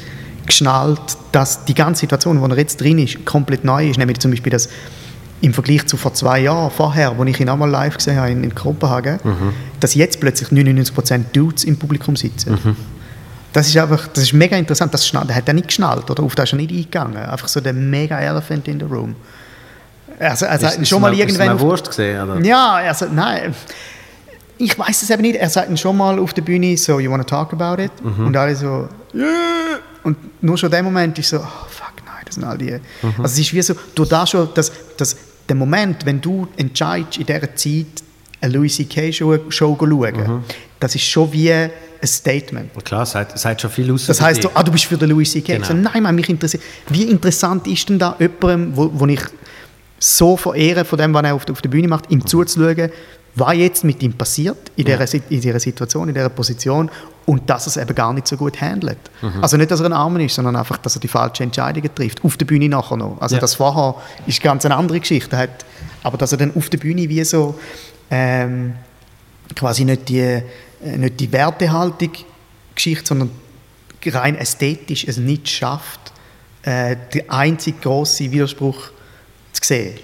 geschnallt, 0.46 1.18
dass 1.32 1.66
die 1.66 1.74
ganze 1.74 2.02
Situation, 2.02 2.42
wo 2.42 2.46
er 2.48 2.58
jetzt 2.58 2.82
drin 2.82 3.00
ist, 3.00 3.26
komplett 3.26 3.64
neu 3.64 3.90
ist, 3.90 3.98
nämlich 3.98 4.20
zum 4.20 4.32
Beispiel 4.32 4.52
das 4.52 4.70
im 5.44 5.54
Vergleich 5.54 5.86
zu 5.88 5.98
vor 5.98 6.14
zwei 6.14 6.40
Jahren 6.40 6.72
vorher, 6.72 7.18
wo 7.18 7.24
ich 7.26 7.40
ihn 7.40 7.50
einmal 7.50 7.70
live 7.70 7.98
gesehen 7.98 8.16
habe 8.18 8.32
in, 8.32 8.44
in 8.46 8.56
Kopenhagen, 8.56 9.20
dass 9.80 9.94
jetzt 9.94 10.20
plötzlich 10.22 10.50
99% 10.50 11.24
Dudes 11.34 11.64
im 11.66 11.78
Publikum 11.78 12.16
sitzen. 12.16 12.76
Das 13.52 13.68
ist 13.68 13.76
einfach, 13.78 14.08
das 14.08 14.24
ist 14.24 14.34
mega 14.34 14.56
interessant. 14.58 14.94
Das 14.94 15.06
schnallt, 15.08 15.34
hat 15.36 15.48
er 15.48 15.54
nicht 15.54 15.68
geschnallt 15.68 16.10
oder 16.10 16.24
auf 16.24 16.34
das 16.36 16.46
ist 16.46 16.54
er 16.54 16.58
nicht 16.58 16.72
eingegangen. 16.72 17.18
Einfach 17.18 17.48
so 17.48 17.60
der 17.60 17.74
mega 17.74 18.20
Elephant 18.20 18.68
in 18.68 18.80
the 18.80 18.86
room. 18.86 19.16
Also, 20.20 20.46
er 20.46 20.58
sagt 20.60 20.78
Ist- 20.80 20.88
schon 20.90 20.98
ist 21.00 21.02
mal 21.02 21.14
ihm- 21.14 21.20
irgendwann. 21.20 21.48
Ist 21.50 21.54
auf- 21.56 21.60
Wurst 21.62 21.88
gesehen, 21.90 22.22
oder? 22.30 22.40
ja, 22.46 22.94
sagt, 22.94 23.14
nein. 23.14 23.54
Ich 24.58 24.78
weiß 24.80 25.02
es 25.02 25.10
eben 25.10 25.22
nicht. 25.24 25.36
Er 25.36 25.50
sagt 25.50 25.78
schon 25.78 25.98
mal 25.98 26.18
auf 26.20 26.34
der 26.34 26.42
Bühne 26.44 26.78
so, 26.78 27.00
you 27.00 27.12
want 27.12 27.28
to 27.28 27.36
talk 27.36 27.52
about 27.54 27.82
it? 27.82 27.92
Und 28.04 28.36
alle 28.38 28.56
so, 28.56 28.88
yeah. 29.14 29.26
Und 30.04 30.18
nur 30.44 30.58
schon 30.58 30.72
der 30.72 30.84
Moment 30.84 31.18
ist 31.20 31.30
so, 31.30 31.38
oh, 31.38 31.66
fuck, 31.70 31.94
nein, 32.06 32.24
das 32.26 32.36
sind 32.36 32.44
all 32.44 32.58
die. 32.58 32.74
Also 33.04 33.24
es 33.24 33.40
ist 33.40 33.54
wie 33.54 33.62
so, 33.62 33.74
du 33.96 34.06
da 34.06 34.26
schon, 34.26 34.50
dass, 34.54 34.72
dass 34.98 35.16
der 35.54 35.60
Moment, 35.60 36.06
wenn 36.06 36.20
du 36.20 36.48
entscheidest, 36.58 37.18
in 37.18 37.26
dieser 37.26 37.56
Zeit 37.56 38.04
eine 38.42 38.54
Louis 38.54 38.76
C.K. 38.76 39.12
Show, 39.12 39.38
Show 39.50 39.78
schauen, 39.80 40.44
das 40.80 40.96
ist 40.96 41.04
schon 41.04 41.32
wie 41.32 41.52
ein 41.52 41.72
Statement. 42.04 42.72
Ja, 42.76 42.82
Klar, 42.82 43.06
sagt, 43.06 43.38
sagt 43.40 43.62
schon 43.62 43.72
viel 43.72 43.92
aus. 43.92 44.06
Das 44.08 44.20
heißt, 44.20 44.44
du, 44.44 44.50
ah, 44.54 44.64
du 44.64 44.72
bist 44.72 44.86
für 44.86 44.98
den 44.98 45.10
Louis 45.10 45.32
C.K. 45.32 45.54
Genau. 45.54 45.68
So, 45.68 45.74
nein, 45.74 46.04
Mann, 46.04 46.16
mich 46.16 46.30
interessiert. 46.30 46.64
Wie 46.90 47.04
interessant 47.04 47.68
ist 47.68 47.88
denn 47.88 48.00
da 48.00 48.16
jemandem, 48.20 48.76
wo, 48.76 48.90
wo 48.94 49.06
ich 49.08 49.22
so 50.00 50.36
verehre 50.36 50.84
von 50.84 51.00
dem, 51.00 51.14
was 51.14 51.24
er 51.24 51.36
auf, 51.36 51.50
auf 51.50 51.62
der 51.62 51.70
Bühne 51.70 51.88
macht, 51.88 52.12
ihm 52.12 52.26
zuzuschauen, 52.26 52.92
was 53.36 53.56
jetzt 53.56 53.84
mit 53.84 54.02
ihm 54.04 54.14
passiert 54.14 54.72
in 54.76 54.86
dieser, 54.86 55.12
in 55.30 55.42
dieser 55.42 55.60
Situation, 55.60 56.08
in 56.08 56.14
dieser 56.14 56.30
Position 56.30 56.90
und 57.26 57.50
dass 57.50 57.66
er 57.66 57.70
es 57.70 57.78
eben 57.78 57.96
gar 57.96 58.14
nicht 58.14 58.28
so 58.28 58.38
gut 58.38 58.60
handelt. 58.62 58.98
Also 59.42 59.58
nicht, 59.58 59.72
dass 59.72 59.80
er 59.80 59.88
ein 59.88 59.94
Arm 59.94 60.18
ist, 60.20 60.36
sondern 60.36 60.56
einfach, 60.56 60.78
dass 60.78 60.96
er 60.96 61.00
die 61.00 61.08
falschen 61.08 61.44
Entscheidungen 61.44 61.90
trifft. 61.96 62.24
Auf 62.24 62.38
der 62.38 62.46
Bühne 62.46 62.70
nachher 62.70 62.98
noch. 62.98 63.18
Also 63.20 63.36
Ja. 63.36 63.42
das 63.42 63.56
vorher 63.56 63.96
ist 64.28 64.42
ganz 64.42 64.66
eine 64.66 64.76
andere 64.76 65.00
Geschichte. 65.00 65.36
Hat, 65.38 65.66
aber 66.04 66.18
dass 66.18 66.32
er 66.32 66.38
dann 66.38 66.56
auf 66.56 66.70
der 66.70 66.78
Bühne 66.78 67.10
wie 67.10 67.24
so 67.24 67.58
ähm, 68.12 68.74
quasi 69.56 69.86
nicht 69.86 70.10
die, 70.10 70.20
äh, 70.20 70.44
nicht 70.98 71.20
die 71.20 71.32
Wertehaltung 71.32 72.12
Geschichte, 72.76 73.06
sondern 73.08 73.32
rein 74.06 74.36
ästhetisch 74.36 75.06
es 75.08 75.18
nicht 75.18 75.48
schafft, 75.50 76.12
äh, 76.64 76.96
den 77.14 77.30
einzig 77.30 77.82
grossen 77.82 78.32
Widerspruch 78.32 78.90
zu 79.54 79.62
sehen. 79.64 80.00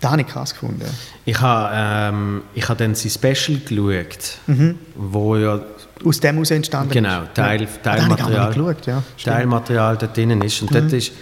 Das 0.00 0.10
habe 0.12 0.22
ich 0.22 0.26
krass 0.28 0.52
gefunden. 0.54 0.82
Ich 1.26 1.38
habe 1.40 1.70
ähm, 1.74 2.42
ich 2.54 2.68
habe 2.68 2.78
dann 2.78 2.94
sein 2.94 3.10
Special 3.10 3.58
geschaut, 3.60 4.38
wo 4.94 5.36
ja 5.36 5.60
Aus 6.04 6.20
dem 6.20 6.34
heraus 6.36 6.50
entstanden 6.50 6.90
Genau, 6.92 7.24
ist. 7.24 7.34
Teil- 7.34 7.62
ja. 7.62 7.68
Teilmaterial. 7.82 8.48
geschaut, 8.54 8.86
ja. 8.86 9.02
Teilmaterial 9.22 9.96
dort 9.98 10.16
drin 10.16 10.40
ist. 10.40 10.62
Und 10.62 10.74
dort 10.74 10.90
ist 10.94 11.12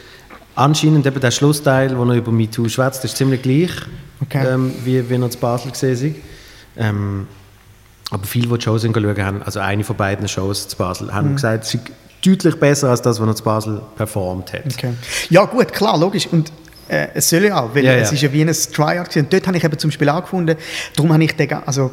anscheinend 0.54 1.04
eben 1.06 1.18
der 1.20 1.30
Schlussteil, 1.32 1.96
wo 1.98 2.04
er 2.04 2.14
über 2.14 2.30
MeToo 2.30 2.68
schwätzt, 2.68 3.04
ist 3.04 3.16
ziemlich 3.16 3.42
gleich, 3.42 3.70
Okay. 4.22 4.46
ähm, 4.46 4.72
wie, 4.84 5.08
wie 5.10 5.14
er 5.14 5.30
zu 5.30 5.38
Basel 5.38 5.70
gesehen. 5.72 6.14
Ähm, 6.76 7.26
aber 8.10 8.24
viele, 8.24 8.46
die 8.48 8.54
die 8.58 8.62
Shows 8.64 8.82
schauen, 8.82 9.24
haben, 9.24 9.42
also 9.42 9.58
eine 9.60 9.82
von 9.84 9.96
beiden 9.96 10.28
Shows 10.28 10.68
zu 10.68 10.76
Basel, 10.76 11.08
Mhm. 11.08 11.14
haben 11.14 11.34
gesagt, 11.34 11.64
es 11.64 11.70
sei 11.72 11.80
deutlich 12.24 12.54
besser 12.56 12.90
als 12.90 13.02
das, 13.02 13.20
was 13.20 13.26
er 13.28 13.34
zu 13.36 13.42
Basel 13.44 13.82
performt 13.96 14.52
hat. 14.52 14.66
Okay. 14.72 14.92
Ja 15.30 15.44
gut, 15.44 15.72
klar, 15.72 15.98
logisch. 15.98 16.26
Und 16.30 16.52
äh, 16.88 17.08
es 17.14 17.28
soll 17.28 17.44
ja 17.44 17.60
auch, 17.62 17.74
weil 17.74 17.84
Ja, 17.84 17.92
es 17.94 18.08
ja. 18.10 18.14
ist 18.14 18.22
ja 18.22 18.32
wie 18.32 18.42
ein 18.42 18.52
Tryout. 18.72 19.16
Und 19.16 19.32
dort 19.32 19.46
habe 19.46 19.56
ich 19.56 19.64
eben 19.64 19.78
zum 19.78 19.90
Beispiel 19.90 20.08
auch 20.08 20.22
gefunden, 20.22 20.56
darum 20.96 21.12
habe 21.12 21.24
ich 21.24 21.36
den, 21.36 21.52
also 21.52 21.90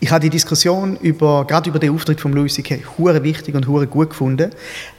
ich 0.00 0.10
habe 0.10 0.20
die 0.20 0.30
Diskussion 0.30 0.96
über, 0.96 1.44
gerade 1.46 1.68
über 1.68 1.78
den 1.78 1.94
Auftritt 1.94 2.20
von 2.20 2.32
Louis 2.32 2.54
C.K. 2.54 2.80
hure 2.96 3.22
wichtig 3.22 3.54
und 3.54 3.68
hure 3.68 3.86
gut 3.86 4.10
gefunden. 4.10 4.50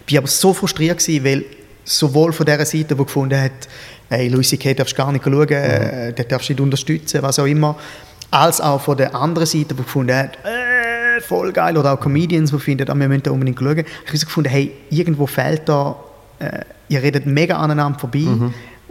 Bin 0.06 0.18
aber 0.20 0.28
so 0.28 0.54
frustriert 0.54 1.00
gewesen, 1.00 1.26
weil 1.26 1.46
sowohl 1.84 2.32
von 2.32 2.46
der 2.46 2.64
Seite, 2.66 2.96
die 2.96 3.04
gefunden 3.04 3.40
hat, 3.42 3.68
hey, 4.10 4.28
Louis 4.28 4.48
C.K. 4.50 4.76
darfst 4.76 4.96
gar 4.96 5.12
nicht 5.12 5.24
schauen, 5.24 5.50
äh, 5.50 6.14
den 6.14 6.28
darfst 6.28 6.50
du 6.50 6.54
nicht 6.54 6.62
unterstützen, 6.62 7.24
was 7.24 7.40
auch 7.40 7.46
immer, 7.46 7.76
als 8.30 8.62
auch 8.62 8.80
von 8.80 8.96
der 8.96 9.16
anderen 9.16 9.48
Seite, 9.48 9.74
die 9.74 9.84
gefunden 9.84 10.16
hat, 10.16 10.38
äh, 10.46 11.20
voll 11.22 11.52
geil, 11.52 11.76
oder 11.78 11.94
auch 11.94 12.00
Comedians, 12.00 12.52
die 12.52 12.60
finden, 12.60 12.88
ah, 12.88 12.96
wir 12.96 13.08
müssen 13.08 13.24
da 13.24 13.32
unbedingt 13.32 13.58
schauen. 13.58 13.80
Ich 13.80 14.08
habe 14.10 14.20
gefunden, 14.20 14.50
hey, 14.50 14.72
irgendwo 14.92 15.26
fehlt 15.26 15.64
da, 15.68 15.96
äh, 16.40 16.60
ihr 16.90 17.02
redet 17.02 17.26
mega 17.26 17.58
aneinander 17.58 17.98
vorbei 17.98 18.28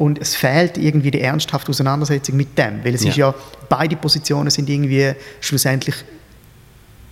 und 0.01 0.19
es 0.19 0.35
fehlt 0.35 0.79
irgendwie 0.79 1.11
die 1.11 1.21
ernsthafte 1.21 1.69
Auseinandersetzung 1.69 2.35
mit 2.35 2.57
dem, 2.57 2.83
weil 2.83 2.95
es 2.95 3.05
Ja. 3.05 3.11
ist 3.11 3.17
ja, 3.19 3.35
beide 3.69 3.97
Positionen 3.97 4.49
sind 4.49 4.71
irgendwie 4.71 5.13
schlussendlich 5.43 5.95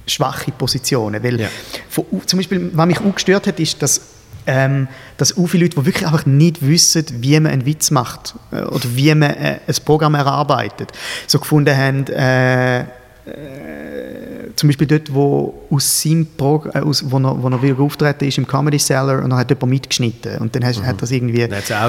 schwache 0.07 0.53
Positionen. 0.53 1.23
Weil 1.23 1.39
Ja. 1.39 1.49
von, 1.91 2.07
zum 2.25 2.39
Beispiel, 2.39 2.71
was 2.73 2.87
mich 2.87 2.99
auch 2.99 3.15
gestört 3.15 3.47
hat, 3.47 3.61
ist, 3.61 3.83
dass, 3.83 4.01
ähm, 4.47 4.89
dass 5.19 5.37
auch 5.37 5.47
viele 5.47 5.65
Leute, 5.65 5.79
die 5.81 5.85
wirklich 5.85 6.07
einfach 6.07 6.25
nicht 6.25 6.67
wissen, 6.67 7.05
wie 7.21 7.39
man 7.39 7.53
einen 7.53 7.67
Witz 7.67 7.91
macht 7.91 8.35
äh, 8.53 8.63
oder 8.63 8.85
wie 8.95 9.15
man 9.15 9.33
äh, 9.35 9.59
ein 9.67 9.75
Programm 9.85 10.15
erarbeitet, 10.15 10.91
so 11.27 11.39
gefunden 11.39 11.77
haben, 11.77 12.07
äh, 12.07 12.85
äh, 13.29 14.55
zum 14.57 14.69
Beispiel 14.69 14.87
dort, 14.87 15.13
wo 15.13 15.67
aus 15.71 16.03
seinem 16.03 16.27
Prog 16.27 16.75
äh, 16.75 16.81
aus, 16.81 17.05
wo, 17.09 17.19
er, 17.19 17.43
wo 17.43 17.49
er 17.49 17.63
wieder 17.63 17.81
auftreten 17.81 18.25
ist 18.25 18.39
im 18.39 18.47
Comedy 18.47 18.79
Cellar 18.79 19.23
und 19.23 19.31
dann 19.31 19.39
hat 19.39 19.51
jemand 19.51 19.71
mitgeschnitten 19.71 20.39
und 20.39 20.55
dann 20.55 20.65
hast, 20.65 20.83
hat 20.83 21.01
das 21.01 21.11
irgendwie 21.11 21.47
Dann 21.47 21.59
hat's 21.59 21.71
eine 21.71 21.87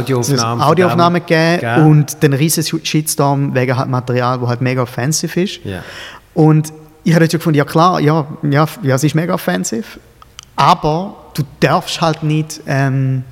Audioaufnahme 0.65 1.21
gegeben 1.21 1.59
gegeben. 1.61 1.85
und 1.85 2.23
den 2.23 2.33
riesen 2.33 2.63
Shitstorm 2.63 3.55
wegen 3.55 3.77
halt 3.77 3.89
Material, 3.89 4.39
wo 4.41 4.47
halt 4.47 4.61
mega 4.61 4.81
offensive 4.81 5.41
ist. 5.41 5.63
Ja. 5.63 5.83
Und 6.33 6.71
ich 7.03 7.13
habe 7.13 7.23
jetzt 7.23 7.31
schon 7.31 7.39
gefunden, 7.39 7.57
ja 7.57 7.65
klar, 7.65 7.99
ja, 7.99 8.27
ja, 8.43 8.65
ja, 8.83 8.95
es 8.95 9.03
ist 9.03 9.15
mega 9.15 9.33
offensiv, 9.33 9.99
aber 10.55 11.15
du 11.33 11.43
darfst 11.59 12.01
halt 12.01 12.23
nicht 12.23 12.61
ähm, 12.67 13.23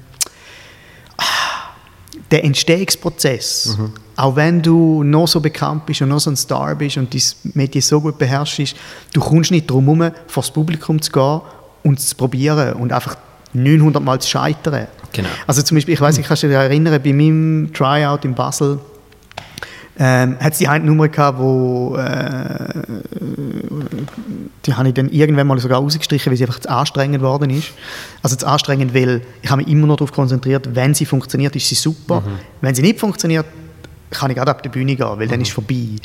der 2.31 2.43
Entstehungsprozess, 2.43 3.77
auch 4.15 4.35
wenn 4.35 4.61
du 4.61 5.03
noch 5.03 5.27
so 5.27 5.39
bekannt 5.39 5.85
bist 5.85 6.01
und 6.01 6.09
noch 6.09 6.19
so 6.19 6.29
ein 6.29 6.35
Star 6.35 6.75
bist 6.75 6.97
und 6.97 7.13
dein 7.13 7.21
Medien 7.53 7.81
so 7.81 8.01
gut 8.01 8.17
beherrschst, 8.17 8.75
du 9.13 9.21
kommst 9.21 9.51
nicht 9.51 9.69
darum 9.69 9.85
herum, 9.85 10.11
vor 10.27 10.43
das 10.43 10.51
Publikum 10.51 11.01
zu 11.01 11.11
gehen 11.11 11.41
und 11.83 11.99
es 11.99 12.09
zu 12.09 12.15
probieren 12.15 12.73
und 12.73 12.91
einfach 12.91 13.15
900 13.53 14.03
Mal 14.03 14.19
zu 14.19 14.29
scheitern. 14.29 14.87
Genau. 15.13 15.29
Also 15.45 15.61
zum 15.61 15.75
Beispiel, 15.75 15.93
ich 15.93 16.01
weiß, 16.01 16.17
ich 16.17 16.27
kann 16.27 16.35
dich 16.35 16.51
erinnern, 16.51 17.01
bei 17.01 17.13
meinem 17.13 17.71
Tryout 17.73 18.25
in 18.25 18.35
Basel 18.35 18.79
ähm, 19.99 20.37
hat 20.39 20.53
es 20.53 20.59
die 20.59 20.67
eine 20.67 20.85
Nummer 20.85 21.07
gehabt, 21.07 21.39
wo 21.39 21.95
äh, 21.97 22.67
die 24.65 24.73
habe 24.73 24.89
ich 24.89 24.93
dann 24.93 25.09
irgendwann 25.09 25.47
mal 25.47 25.59
sogar 25.59 25.79
rausgestrichen, 25.79 26.29
weil 26.29 26.37
sie 26.37 26.45
einfach 26.45 26.59
zu 26.59 26.69
anstrengend 26.69 27.19
geworden 27.19 27.49
ist. 27.49 27.71
Also 28.21 28.35
zu 28.35 28.45
anstrengend, 28.45 28.93
weil 28.93 29.21
ich 29.41 29.49
habe 29.49 29.61
mich 29.61 29.71
immer 29.71 29.87
noch 29.87 29.95
darauf 29.95 30.11
konzentriert, 30.11 30.75
wenn 30.75 30.93
sie 30.93 31.05
funktioniert, 31.05 31.55
ist 31.55 31.67
sie 31.67 31.75
super. 31.75 32.21
Wenn 32.61 32.75
sie 32.75 32.81
nicht 32.81 32.99
funktioniert, 32.99 33.45
kann 34.11 34.29
ich 34.29 34.37
gerade 34.37 34.51
ab 34.51 34.61
der 34.61 34.69
Bühne 34.69 34.95
gehen, 34.95 35.07
weil 35.15 35.27
dann 35.27 35.41
ist 35.41 35.47
es 35.47 35.53
vorbei. 35.53 35.95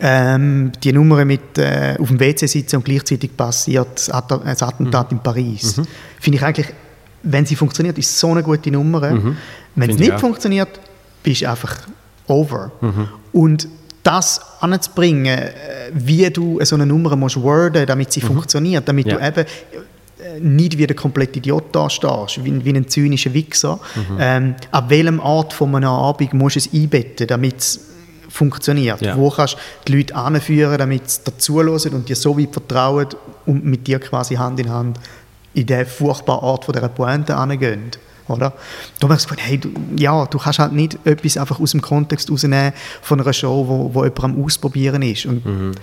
Ähm, 0.00 0.72
die 0.82 0.92
Nummer 0.92 1.24
mit 1.24 1.56
äh, 1.56 1.96
auf 2.00 2.08
dem 2.08 2.18
WC 2.18 2.46
sitzen 2.46 2.76
und 2.76 2.84
gleichzeitig 2.84 3.36
passiert 3.36 4.08
das 4.08 4.62
Attentat 4.62 5.12
in 5.12 5.20
Paris. 5.20 5.80
Finde 6.18 6.38
ich 6.38 6.44
eigentlich, 6.44 6.66
wenn 7.22 7.46
sie 7.46 7.54
funktioniert, 7.54 7.96
ist 7.96 8.10
es 8.10 8.20
so 8.20 8.32
eine 8.32 8.42
gute 8.42 8.70
Nummer. 8.72 9.02
Wenn 9.76 9.90
es 9.90 9.98
nicht 9.98 10.18
funktioniert, 10.18 10.80
bist 11.22 11.42
du 11.42 11.50
einfach 11.50 11.76
over. 12.28 12.72
Und 13.32 13.68
das 14.02 14.40
anzubringen, 14.60 15.26
äh, 15.38 15.50
wie 15.92 16.28
du 16.30 16.58
so 16.62 16.74
eine 16.76 16.84
Nummer 16.86 17.16
musst 17.16 17.40
worden, 17.40 17.86
damit 17.86 18.12
sie 18.12 18.20
funktioniert, 18.20 18.86
damit 18.86 19.06
Ja. 19.06 19.16
du 19.16 19.26
eben 19.26 19.46
äh, 20.20 20.40
nicht 20.40 20.76
wie 20.78 20.86
der 20.86 20.94
komplette 20.96 21.38
Idiot 21.38 21.64
da 21.72 21.88
stehst, 21.88 22.44
wie, 22.44 22.64
wie 22.64 22.70
ein 22.72 22.86
zynischer 22.88 23.32
Wichser. 23.32 23.78
Ähm, 24.18 24.54
ab 24.70 24.90
welchem 24.90 25.20
Ort 25.20 25.52
von 25.54 25.74
einer 25.74 25.90
Abend 25.90 26.34
musst 26.34 26.56
du 26.56 26.60
es 26.60 26.72
einbetten, 26.72 27.26
damit 27.26 27.58
es 27.58 27.80
funktioniert? 28.28 29.00
Ja. 29.00 29.16
Wo 29.16 29.30
kannst 29.30 29.54
du 29.54 29.58
die 29.92 29.96
Leute 29.98 30.14
anführen, 30.16 30.76
damit 30.78 31.10
sie 31.10 31.20
dazuhören 31.24 31.94
und 31.94 32.08
dir 32.08 32.16
so 32.16 32.38
weit 32.38 32.52
vertrauen 32.52 33.06
und 33.46 33.64
mit 33.64 33.86
dir 33.86 33.98
quasi 34.00 34.34
Hand 34.34 34.60
in 34.60 34.70
Hand 34.70 34.98
in 35.54 35.66
den 35.66 35.86
furchtbaren 35.86 36.42
Ort 36.44 36.64
von 36.66 36.74
dieser 36.74 36.88
Pointe 36.88 37.34
angehen? 37.36 37.90
Oder? 38.28 38.52
Da 39.00 39.08
habe 39.08 39.14
ich 39.14 39.26
gedacht, 39.26 39.40
hey, 39.42 39.58
du, 39.58 39.70
ja, 39.96 40.24
du 40.26 40.38
kannst 40.38 40.58
halt 40.58 40.72
nicht 40.72 40.98
etwas 41.04 41.36
einfach 41.36 41.60
aus 41.60 41.72
dem 41.72 41.82
Kontext 41.82 42.30
rausnehmen 42.30 42.72
von 43.02 43.20
einer 43.20 43.32
Show, 43.32 43.66
wo, 43.68 43.94
wo 43.94 44.04
jemand 44.04 44.24
am 44.24 44.44
Ausprobieren 44.44 45.02
ist. 45.02 45.26
Und 45.26 45.76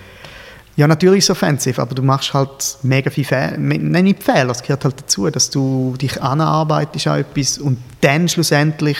ja, 0.74 0.88
natürlich 0.88 1.18
ist 1.18 1.24
es 1.24 1.30
offensiv, 1.30 1.78
aber 1.78 1.94
du 1.94 2.02
machst 2.02 2.32
halt 2.32 2.78
mega 2.82 3.10
viel 3.10 3.24
Fehler. 3.24 3.58
Nein, 3.58 4.04
nicht 4.04 4.22
Fehler, 4.22 4.50
es 4.50 4.62
gehört 4.62 4.84
halt 4.84 5.00
dazu, 5.00 5.28
dass 5.28 5.50
du 5.50 5.94
dich 6.00 6.20
anarbeitest 6.22 7.06
an 7.08 7.20
etwas 7.20 7.58
und 7.58 7.78
dann 8.00 8.28
schlussendlich 8.28 8.96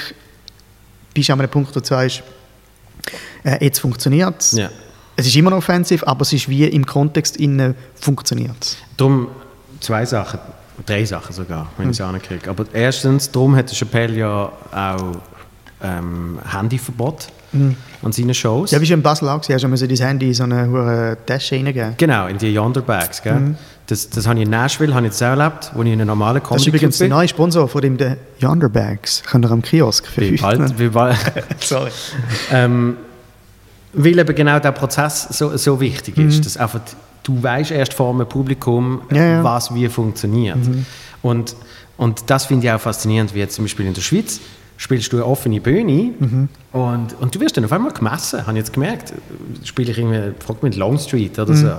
bist 1.14 1.28
du 1.28 1.32
an 1.32 1.40
einem 1.40 1.50
Punkt, 1.50 1.74
wo 1.74 1.80
du 1.80 1.86
sagst, 1.86 2.22
äh, 3.44 3.64
jetzt 3.64 3.78
funktioniert 3.78 4.40
es. 4.40 4.52
Ja. 4.52 4.70
Es 5.16 5.26
ist 5.26 5.36
immer 5.36 5.50
noch 5.50 5.58
offensiv, 5.58 6.04
aber 6.04 6.22
es 6.22 6.32
ist 6.32 6.48
wie 6.48 6.64
im 6.64 6.86
Kontext 6.86 7.36
innen 7.36 7.74
funktioniert 7.94 8.56
es. 8.60 8.76
Darum 8.96 9.28
zwei 9.80 10.04
Sachen, 10.04 10.40
drei 10.86 11.04
Sachen 11.04 11.32
sogar, 11.34 11.68
wenn 11.76 11.90
ich 11.90 11.98
es 11.98 12.00
ankriege. 12.00 12.50
Aber 12.50 12.64
erstens, 12.72 13.30
darum 13.30 13.56
hat 13.56 13.70
der 13.70 13.76
Chappelle 13.76 14.14
ja 14.14 14.52
auch 14.72 15.16
ähm, 15.82 16.38
Handyverbot 16.50 17.28
an 18.02 18.12
seinen 18.12 18.34
Shows. 18.34 18.70
Ja, 18.70 18.80
wie 18.80 18.86
schon 18.86 18.98
in 18.98 19.02
Basel 19.02 19.28
auch 19.28 19.40
gesehen, 19.40 19.54
hast 19.56 19.62
du 19.62 19.68
musst 19.68 19.82
dein 19.82 20.08
Handy 20.08 20.28
in 20.28 20.34
so 20.34 20.44
eine 20.44 20.68
hure 20.68 21.18
Tasche 21.26 21.56
reingeben. 21.56 21.94
Genau, 21.98 22.26
in 22.26 22.38
die 22.38 22.52
Yonderbags. 22.52 23.22
Gell? 23.22 23.56
Das, 23.86 24.08
das 24.08 24.26
habe 24.26 24.38
ich 24.38 24.44
in 24.46 24.50
Nashville 24.50 24.94
habe 24.94 25.06
ich 25.06 25.12
das 25.12 25.22
auch 25.22 25.38
erlebt, 25.38 25.70
wo 25.74 25.82
ich 25.82 25.88
in 25.88 26.00
einem 26.00 26.06
normalen 26.06 26.40
Das 26.48 26.62
ist 26.62 26.66
übrigens 26.66 26.98
der 26.98 27.08
neue 27.08 27.28
Sponsor 27.28 27.68
von 27.68 27.82
dem 27.82 27.98
der 27.98 28.16
Yonderbags. 28.38 29.22
Könnt 29.26 29.44
ihr 29.44 29.50
am 29.50 29.60
Kiosk 29.60 30.06
Wie 30.16 30.36
bald, 30.36 30.78
wie 30.78 30.88
bald, 30.88 31.18
Sorry. 31.60 31.90
ähm, 32.50 32.96
weil 33.92 34.18
eben 34.18 34.34
genau 34.34 34.58
der 34.58 34.72
Prozess 34.72 35.28
so, 35.30 35.54
so 35.56 35.78
wichtig 35.80 36.16
ist, 36.16 36.46
dass 36.46 36.56
einfach 36.56 36.80
du 37.22 37.42
weißt 37.42 37.70
erst 37.70 37.94
vor 37.94 38.12
einem 38.14 38.28
Publikum, 38.28 39.02
Ja, 39.10 39.24
ja. 39.24 39.44
was 39.44 39.74
wie 39.74 39.88
funktioniert. 39.88 40.58
Und, 41.22 41.54
und 41.96 42.24
das 42.28 42.46
finde 42.46 42.66
ich 42.66 42.72
auch 42.72 42.80
faszinierend, 42.80 43.34
wie 43.34 43.38
jetzt 43.38 43.54
zum 43.54 43.64
Beispiel 43.64 43.86
in 43.86 43.94
der 43.94 44.02
Schweiz 44.02 44.40
spielst 44.76 45.12
du 45.12 45.18
eine 45.18 45.26
offene 45.26 45.60
Bühne 45.60 46.12
und, 46.72 47.14
und 47.20 47.34
du 47.34 47.40
wirst 47.40 47.56
dann 47.56 47.64
auf 47.64 47.72
einmal 47.72 47.92
gemessen, 47.92 48.40
habe 48.40 48.52
ich 48.52 48.58
jetzt 48.58 48.72
gemerkt. 48.72 49.12
Spiele 49.62 49.92
ich 49.92 49.98
irgendwie, 49.98 50.32
frag 50.44 50.62
mich 50.62 50.74
Longstreet 50.76 51.38
oder 51.38 51.54
so. 51.54 51.72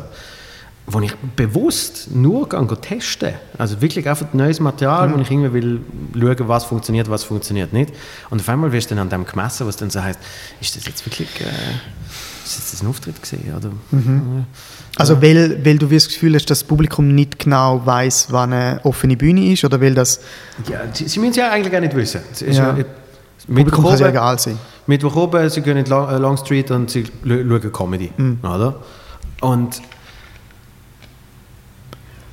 Wo 0.85 0.99
ich 0.99 1.13
bewusst 1.35 2.09
nur 2.13 2.47
testen. 2.81 3.33
Also 3.57 3.81
wirklich 3.81 4.07
einfach 4.07 4.33
neues 4.33 4.59
Material, 4.59 5.13
wo 5.13 5.17
ich 5.19 5.31
irgendwie 5.31 5.53
will 5.53 5.79
schauen, 6.13 6.47
was 6.47 6.65
funktioniert, 6.65 7.09
was 7.09 7.23
funktioniert 7.23 7.71
nicht. 7.73 7.93
Und 8.29 8.41
auf 8.41 8.49
einmal 8.49 8.71
wirst 8.71 8.91
du 8.91 8.95
dann 8.95 9.03
an 9.03 9.09
dem 9.09 9.25
gemessen, 9.25 9.65
was 9.67 9.75
dann 9.77 9.89
so 9.89 10.01
heißt, 10.01 10.19
ist 10.61 10.75
das 10.75 10.85
jetzt 10.85 11.05
wirklich 11.05 11.29
äh, 11.41 11.45
ist 12.45 12.73
das 12.73 12.81
ein 12.81 12.87
Auftritt 12.87 13.21
gesehen? 13.21 13.53
Oder? 13.55 13.71
Also 14.97 15.21
weil, 15.21 15.63
weil 15.65 15.77
du 15.77 15.87
das 15.87 16.07
Gefühl 16.07 16.35
hast, 16.35 16.49
dass 16.49 16.59
das 16.59 16.67
Publikum 16.67 17.13
nicht 17.15 17.39
genau 17.39 17.85
weiß, 17.85 18.27
wann 18.29 18.53
eine 18.53 18.79
offene 18.83 19.15
Bühne 19.17 19.51
ist 19.53 19.63
oder 19.63 19.79
weil 19.81 19.93
das 19.93 20.19
Ja, 20.69 20.81
sie, 20.93 21.07
sie 21.07 21.19
müssen 21.19 21.31
es 21.31 21.37
ja 21.37 21.49
eigentlich 21.51 21.71
gar 21.71 21.81
nicht 21.81 21.95
wissen. 21.95 22.21
Es 22.31 22.41
ist 22.41 22.57
Ja. 22.57 22.75
ja, 22.77 22.83
Publikum 23.47 23.83
kann 23.85 23.93
es 23.93 23.99
ja 23.99 24.05
oben- 24.07 24.15
egal 24.15 24.39
sein. 24.39 24.57
Mittwoch 24.87 25.15
oben, 25.15 25.49
sie 25.49 25.61
gehen 25.61 25.77
in 25.77 25.85
Long, 25.85 26.09
äh, 26.09 26.17
Long 26.17 26.37
Street 26.37 26.69
und 26.71 26.89
sie 26.91 27.05
schauen 27.25 27.71
Comedy. 27.71 28.11
Mhm. 28.17 28.39
Oder? 28.43 28.75
Und 29.41 29.81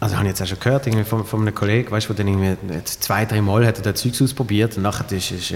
also 0.01 0.17
habe 0.17 0.25
ich 0.27 0.31
jetzt 0.31 0.43
auch 0.43 0.47
schon 0.47 0.59
gehört 0.61 0.87
irgendwie 0.87 1.05
von, 1.05 1.25
von 1.25 1.43
einem 1.43 1.55
Kollegen, 1.55 1.91
weißt 1.91 2.09
du, 2.09 2.15
der 2.15 2.27
irgendwie 2.27 2.57
jetzt 2.75 3.03
zwei, 3.03 3.25
drei 3.27 3.41
Mal 3.43 3.67
hat 3.67 3.77
er 3.79 3.83
da 3.83 3.95
Zeugs 3.95 4.21
ausprobiert 4.23 4.77
und 4.77 4.83
nachher 4.83 5.11
ist, 5.13 5.31
ist 5.31 5.51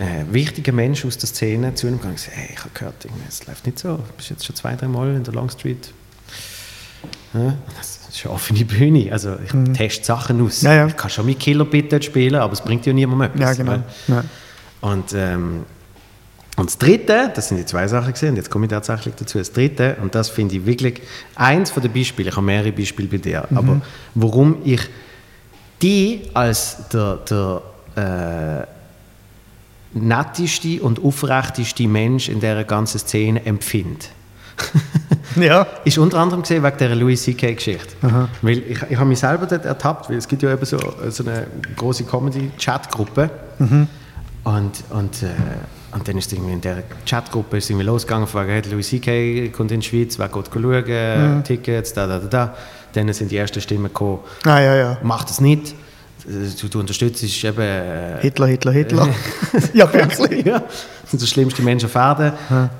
äh, 0.00 0.04
ein 0.04 0.32
wichtiger 0.32 0.72
Mensch 0.72 1.04
aus 1.04 1.16
der 1.18 1.28
Szene 1.28 1.74
zu 1.74 1.86
ihm 1.86 1.94
gegangen 1.98 2.14
und 2.14 2.16
gesagt, 2.16 2.36
hey, 2.36 2.48
ich 2.52 2.58
habe 2.60 2.70
gehört, 2.74 3.06
es 3.28 3.46
läuft 3.46 3.66
nicht 3.66 3.78
so, 3.78 3.96
du 3.96 4.02
bist 4.16 4.30
jetzt 4.30 4.44
schon 4.44 4.56
zwei, 4.56 4.74
drei 4.74 4.88
Mal 4.88 5.14
in 5.14 5.22
der 5.22 5.34
Long 5.34 5.48
Street. 5.50 5.92
Ja, 7.32 7.54
das 7.78 8.00
ist 8.10 8.24
eine 8.26 8.34
offene 8.34 8.64
Bühne, 8.64 9.12
also 9.12 9.36
ich 9.44 9.52
teste 9.76 10.04
Sachen 10.04 10.44
aus. 10.44 10.62
Mhm. 10.62 10.66
Ja, 10.68 10.74
ja. 10.74 10.86
Ich 10.88 10.96
kann 10.96 11.10
schon 11.10 11.26
mit 11.26 11.38
Killer 11.38 11.64
Bit 11.64 11.92
dort 11.92 12.04
spielen, 12.04 12.34
aber 12.34 12.52
es 12.52 12.60
bringt 12.60 12.84
ja 12.86 12.92
niemandem 12.92 13.30
etwas. 13.30 13.56
Ja, 13.56 13.64
genau. 13.64 13.70
weil- 13.72 13.84
Ja. 14.08 14.24
und, 14.80 15.12
ähm, 15.14 15.64
Und 16.56 16.66
das 16.68 16.76
Dritte, 16.76 17.30
das 17.34 17.48
sind 17.48 17.56
die 17.58 17.64
zwei 17.64 17.88
Sachen 17.88 18.12
gesehen, 18.12 18.36
jetzt 18.36 18.50
komme 18.50 18.66
ich 18.66 18.70
tatsächlich 18.70 19.14
dazu. 19.14 19.38
Das 19.38 19.50
Dritte, 19.52 19.96
und 20.02 20.14
das 20.14 20.28
finde 20.28 20.56
ich 20.56 20.66
wirklich 20.66 21.00
eins 21.34 21.70
von 21.70 21.82
den 21.82 21.90
Beispielen, 21.92 22.28
ich 22.28 22.36
habe 22.36 22.44
mehrere 22.44 22.72
Beispiele 22.72 23.08
bei 23.08 23.16
dir, 23.16 23.46
aber 23.54 23.80
warum 24.14 24.56
ich 24.64 24.80
die 25.80 26.22
als 26.34 26.76
der, 26.92 27.16
der 27.30 27.62
äh, 28.66 28.66
netteste 29.92 30.80
und 30.82 31.02
aufrechteste 31.02 31.86
Mensch 31.88 32.28
in 32.28 32.40
dieser 32.40 32.64
ganzen 32.64 32.98
Szene 32.98 33.44
empfinde. 33.44 34.06
Ja. 35.36 35.64
Ist 35.84 35.96
unter 35.96 36.18
anderem 36.18 36.42
gesehen 36.42 36.62
wegen 36.64 36.76
dieser 36.76 36.94
Louis 36.96 37.22
C.K. 37.22 37.54
Geschichte. 37.54 37.94
Weil 38.42 38.58
ich, 38.58 38.82
ich 38.90 38.96
habe 38.96 39.08
mich 39.08 39.20
selber 39.20 39.46
dort 39.46 39.64
ertappt, 39.64 40.10
weil 40.10 40.16
es 40.16 40.26
gibt 40.26 40.42
ja 40.42 40.52
eben 40.52 40.64
so, 40.64 40.76
so 41.08 41.24
eine 41.24 41.46
große 41.76 42.02
Comedy-Chat-Gruppe. 42.04 43.30
Und, 43.58 44.72
und, 44.90 45.22
äh, 45.22 45.26
und 45.92 46.08
dann 46.08 46.18
ist 46.18 46.32
irgendwie 46.32 46.54
in 46.54 46.60
der 46.60 46.82
Chatgruppe 47.06 47.58
ist 47.58 47.70
irgendwie 47.70 47.86
losgegangen, 47.86 48.26
fragen, 48.26 48.50
hey, 48.50 48.62
Louis 48.70 48.88
C.K. 48.88 49.50
kommt 49.50 49.70
in 49.70 49.80
die 49.80 49.86
Schweiz, 49.86 50.18
wer 50.18 50.28
geht 50.28 50.50
schauen, 50.52 51.44
Tickets, 51.44 51.92
da, 51.92 52.06
da, 52.08 52.18
da, 52.18 52.26
da. 52.26 52.54
Dann 52.92 53.12
sind 53.12 53.30
die 53.30 53.36
ersten 53.36 53.60
Stimmen 53.60 53.84
gekommen, 53.84 54.18
Ah, 54.44 54.58
ja, 54.60 54.74
ja. 54.74 54.98
mach 55.04 55.22
das 55.24 55.40
nicht. 55.40 55.74
Du, 56.60 56.68
du 56.68 56.80
unterstützt 56.80 57.22
eben 57.44 57.60
äh, 57.60 58.20
Hitler, 58.20 58.46
Hitler, 58.46 58.72
Hitler. 58.72 59.08
ja, 59.74 59.92
wirklich. 59.92 60.44
ja, 60.46 60.60
das 60.60 61.10
sind 61.10 61.22
die 61.22 61.26
schlimmsten 61.26 61.64
Menschen 61.64 61.86
auf 61.86 61.94
Erden. 61.94 62.32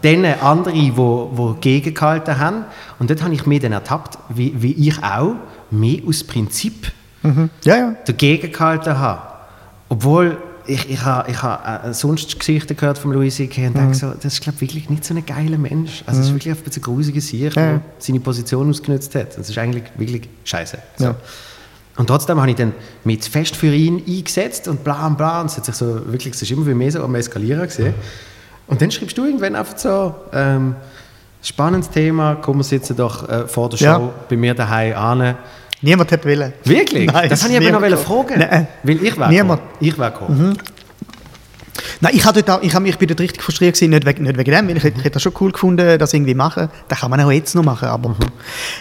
Dann 0.03 0.25
andere, 0.41 0.75
die 0.75 0.97
wo, 0.97 1.31
wo 1.33 1.55
gegengehalten 1.55 2.39
haben. 2.39 2.65
Und 2.99 3.11
dort 3.11 3.23
habe 3.23 3.35
ich 3.35 3.47
mich 3.47 3.61
dann 3.61 3.73
ertappt, 3.73 4.19
wie, 4.29 4.55
wie 4.63 4.89
ich 4.89 5.03
auch 5.03 5.35
mehr 5.71 5.99
aus 6.07 6.23
Prinzip 6.25 6.93
Ja, 7.65 7.77
ja. 7.77 7.95
dagegen 8.07 8.53
gehalten 8.53 8.99
habe. 8.99 9.23
Obwohl 9.89 10.37
ich, 10.67 10.89
ich 10.89 11.03
habe 11.05 11.31
ich 11.31 11.43
äh, 11.43 11.93
sonst 11.93 12.39
Geschichten 12.39 12.77
gehört 12.77 12.99
von 12.99 13.13
Louis 13.13 13.35
C.K. 13.35 13.67
und 13.67 13.77
denke 13.77 13.95
so, 13.95 14.11
das 14.11 14.35
ist 14.35 14.41
glaube 14.43 14.61
wirklich 14.61 14.89
nicht 14.89 15.05
so 15.05 15.15
ein 15.15 15.25
geiler 15.27 15.59
Mensch. 15.59 16.05
Also 16.07 16.21
es 16.21 16.27
ist 16.29 16.35
wirklich 16.35 16.51
einfach 16.53 16.71
ein 16.73 16.83
grusiger 16.83 17.21
Sieg, 17.21 17.57
Ja. 17.57 17.63
der 17.63 17.81
seine 17.99 18.21
Position 18.21 18.69
ausgenutzt 18.71 19.15
hat. 19.17 19.37
Das 19.37 19.49
ist 19.49 19.59
eigentlich 19.59 19.85
wirklich 19.97 20.29
scheiße. 20.45 20.79
So. 20.97 21.05
Ja. 21.07 21.17
Und 22.01 22.07
trotzdem 22.07 22.41
habe 22.41 22.49
ich 22.51 22.57
dann 22.57 22.73
mit 23.05 23.23
fest 23.27 23.55
für 23.57 23.67
ihn 23.75 24.03
eingesetzt 24.09 24.69
und 24.69 24.83
bla 24.83 25.07
und 25.07 25.19
bla. 25.19 25.43
Und 25.43 25.47
es 25.51 25.59
hat 25.59 25.67
sich 25.67 25.75
so 25.75 26.01
wirklich, 26.11 26.33
es 26.35 26.41
ist 26.41 26.51
immer 26.51 26.67
wie 26.67 26.73
mehr 26.73 26.91
so 26.91 27.05
am 27.05 27.15
Eskalieren 27.15 27.63
gesehen. 27.63 27.93
Und 28.67 28.81
dann 28.81 28.91
schreibst 28.91 29.19
du 29.19 29.27
irgendwann 29.27 29.55
einfach 29.55 29.77
so, 29.77 30.15
ähm, 30.33 30.77
spannendes 31.43 31.91
Thema, 31.91 32.37
komm, 32.41 32.57
wir 32.57 32.65
sitzen 32.65 32.97
doch 32.97 33.29
äh, 33.29 33.47
vor 33.47 33.69
der 33.69 33.77
Show 33.77 33.85
Ja. 33.85 34.11
bei 34.31 34.37
mir 34.39 34.55
daheim 34.55 34.97
an. 34.97 35.35
Niemand 35.83 36.11
hat 36.11 36.25
wollen. 36.25 36.55
Wirklich? 36.65 37.07
Nein, 37.13 37.29
das 37.29 37.45
habe 37.45 37.53
ich 37.63 37.75
aber 37.75 37.91
noch 37.91 37.99
fragen. 37.99 38.39
Nein. 38.39 38.67
Weil 38.83 39.05
ich 39.05 39.19
wäre 39.19 39.29
Niemand. 39.31 39.61
Mhm. 39.61 39.67
gekommen. 39.67 39.79
Ich 39.81 39.99
wäre 39.99 40.11
gekommen. 40.13 40.59
Nein, 42.03 42.13
ich, 42.15 42.25
habe 42.25 42.43
dort 42.43 42.59
auch, 42.59 42.63
ich, 42.63 42.75
habe, 42.75 42.89
ich 42.89 42.97
bin 42.97 43.09
dort 43.09 43.21
richtig 43.21 43.43
frustriert 43.43 43.75
gewesen, 43.75 43.91
nicht 43.91 44.07
wegen, 44.07 44.23
nicht 44.25 44.39
wegen 44.39 44.51
dem, 44.51 44.69
weil 44.69 44.77
ich, 44.79 44.85
hätte- 44.85 44.97
ich 44.99 45.05
hätte 45.05 45.15
das 45.15 45.23
schon 45.23 45.35
cool 45.41 45.53
gefunden, 45.53 45.99
das 45.99 46.15
irgendwie 46.15 46.35
machen. 46.35 46.71
Das 46.89 47.01
kann 47.01 47.11
man 47.11 47.21
auch 47.21 47.31
jetzt 47.31 47.55
noch 47.55 47.63
machen, 47.63 47.89
aber... 47.89 48.17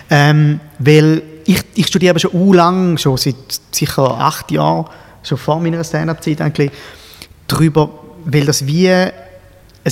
Ähm, 0.10 0.62
weil 0.80 1.22
ich, 1.50 1.64
ich 1.74 1.88
studiere 1.88 2.20
schon 2.20 2.32
u 2.34 2.54
lang, 2.54 2.98
schon 3.00 3.18
seit 3.18 3.36
sicher 3.72 4.20
acht 4.20 4.52
Jahren, 4.52 4.86
schon 5.24 5.40
vor 5.40 5.60
meiner 5.60 5.84
Stand-Up-Zeit 5.84 6.42
eigentlich, 6.42 6.72
darüber, 7.48 7.90
weil 8.26 8.46
das 8.46 8.68
wie 8.68 8.88
ein 8.88 9.12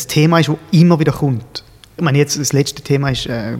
Thema 0.08 0.40
ist, 0.40 0.50
das 0.50 0.56
immer 0.72 1.00
wieder 1.00 1.14
kommt. 1.14 1.64
Ich 1.98 2.04
meine, 2.04 2.20
jetzt 2.20 2.40
das 2.40 2.54
letzte 2.54 2.84
Thema 2.84 3.10
ist 3.10 3.26
äh, 3.26 3.58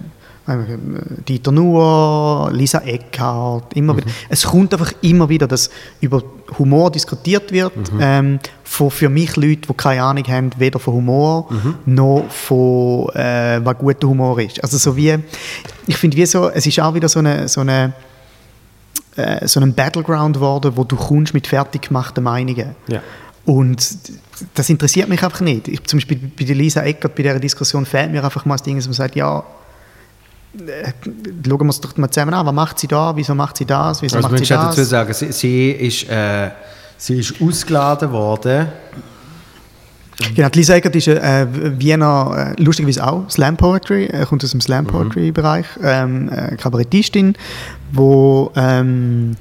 Dieter 1.28 1.52
Nuhr, 1.52 2.50
Lisa 2.54 2.80
Eckhardt, 2.80 3.74
immer 3.74 3.98
wieder. 3.98 4.08
Es 4.30 4.46
kommt 4.46 4.74
einfach 4.74 4.94
immer 5.02 5.28
wieder, 5.28 5.48
dass 5.48 5.70
über 6.00 6.24
Humor 6.58 6.92
diskutiert 6.92 7.52
wird, 7.52 7.74
ähm, 8.00 8.40
von 8.64 8.90
für 8.90 9.10
mich 9.10 9.36
Leute, 9.36 9.68
die 9.68 9.74
keine 9.74 10.04
Ahnung 10.04 10.24
haben, 10.28 10.52
weder 10.58 10.80
von 10.80 10.94
Humor 10.94 11.50
noch 11.86 12.26
von 12.30 13.10
äh, 13.16 13.60
was 13.64 13.78
guter 13.78 14.08
Humor 14.08 14.40
ist. 14.40 14.64
Also 14.64 14.78
so 14.78 14.96
wie, 14.96 15.18
ich 15.86 15.98
finde 15.98 16.16
wie 16.16 16.26
so, 16.26 16.50
es 16.50 16.66
ist 16.66 16.80
auch 16.80 16.94
wieder 16.94 17.10
so 17.10 17.20
eine, 17.20 17.48
so 17.48 17.62
eine 17.62 17.94
äh, 19.18 19.48
so 19.48 19.60
ein 19.60 19.74
Battleground 19.74 20.36
geworden, 20.36 20.74
wo 20.76 20.84
du 20.84 20.96
kommst 20.96 21.34
mit 21.34 21.48
fertig 21.48 21.90
gemachten 21.90 22.24
Meinungen. 22.24 22.76
Ja. 22.88 23.02
Und 23.46 23.98
das 24.54 24.70
interessiert 24.70 25.10
mich 25.10 25.24
einfach 25.24 25.42
nicht. 25.42 25.68
Ich, 25.68 25.84
zum 25.86 25.98
Beispiel 25.98 26.20
bei 26.38 26.46
der 26.46 26.56
Lisa 26.56 26.84
Eckert, 26.84 27.16
bei 27.16 27.24
dieser 27.24 27.40
Diskussion 27.40 27.86
fehlt 27.86 28.12
mir 28.12 28.24
einfach 28.24 28.46
mal 28.46 28.56
das 28.56 28.64
Ding, 28.64 28.76
dass 28.76 28.86
man 28.86 28.94
sagt, 28.94 29.16
ja, 29.16 29.40
äh, 29.40 29.44
schauen 30.56 31.60
wir 31.60 31.70
es 31.70 31.82
doch 31.82 31.96
mal 31.98 32.10
zusammen 32.10 32.34
an, 32.34 32.46
was 32.46 32.54
macht 32.54 32.80
sie 32.80 32.88
da, 32.88 33.16
wieso 33.16 33.36
macht 33.36 33.58
sie 33.58 33.66
das, 33.66 34.02
wieso 34.02 34.18
Also 34.18 34.28
macht 34.30 34.38
sie 34.38 34.44
ich 34.44 34.50
dazu 34.50 34.80
das. 34.80 34.90
sagen, 34.90 35.14
sie, 35.14 35.32
sie, 35.32 35.72
ist, 35.72 36.10
äh, 36.10 36.50
sie 36.98 37.20
ist 37.20 37.36
ausgeladen 37.42 38.12
worden. 38.12 38.68
Genau, 40.34 40.50
die 40.50 40.58
Lisa 40.60 40.74
Eckert 40.74 40.96
ist 40.96 41.08
äh, 41.10 41.46
Wiener, 41.80 42.54
äh, 42.58 42.62
lustigerweise 42.62 43.06
auch 43.06 43.30
Slam 43.30 43.56
Poetry, 43.56 44.06
äh, 44.06 44.26
kommt 44.26 44.44
aus 44.44 44.50
dem 44.50 44.62
Slam 44.62 44.86
Mhm. 44.86 44.90
Poetry 44.90 45.32
Bereich, 45.32 45.68
ähm, 45.84 46.28
äh, 46.32 46.56
Kabarettistin, 46.56 47.36
wo 47.92 48.52
ähm, 48.56 49.36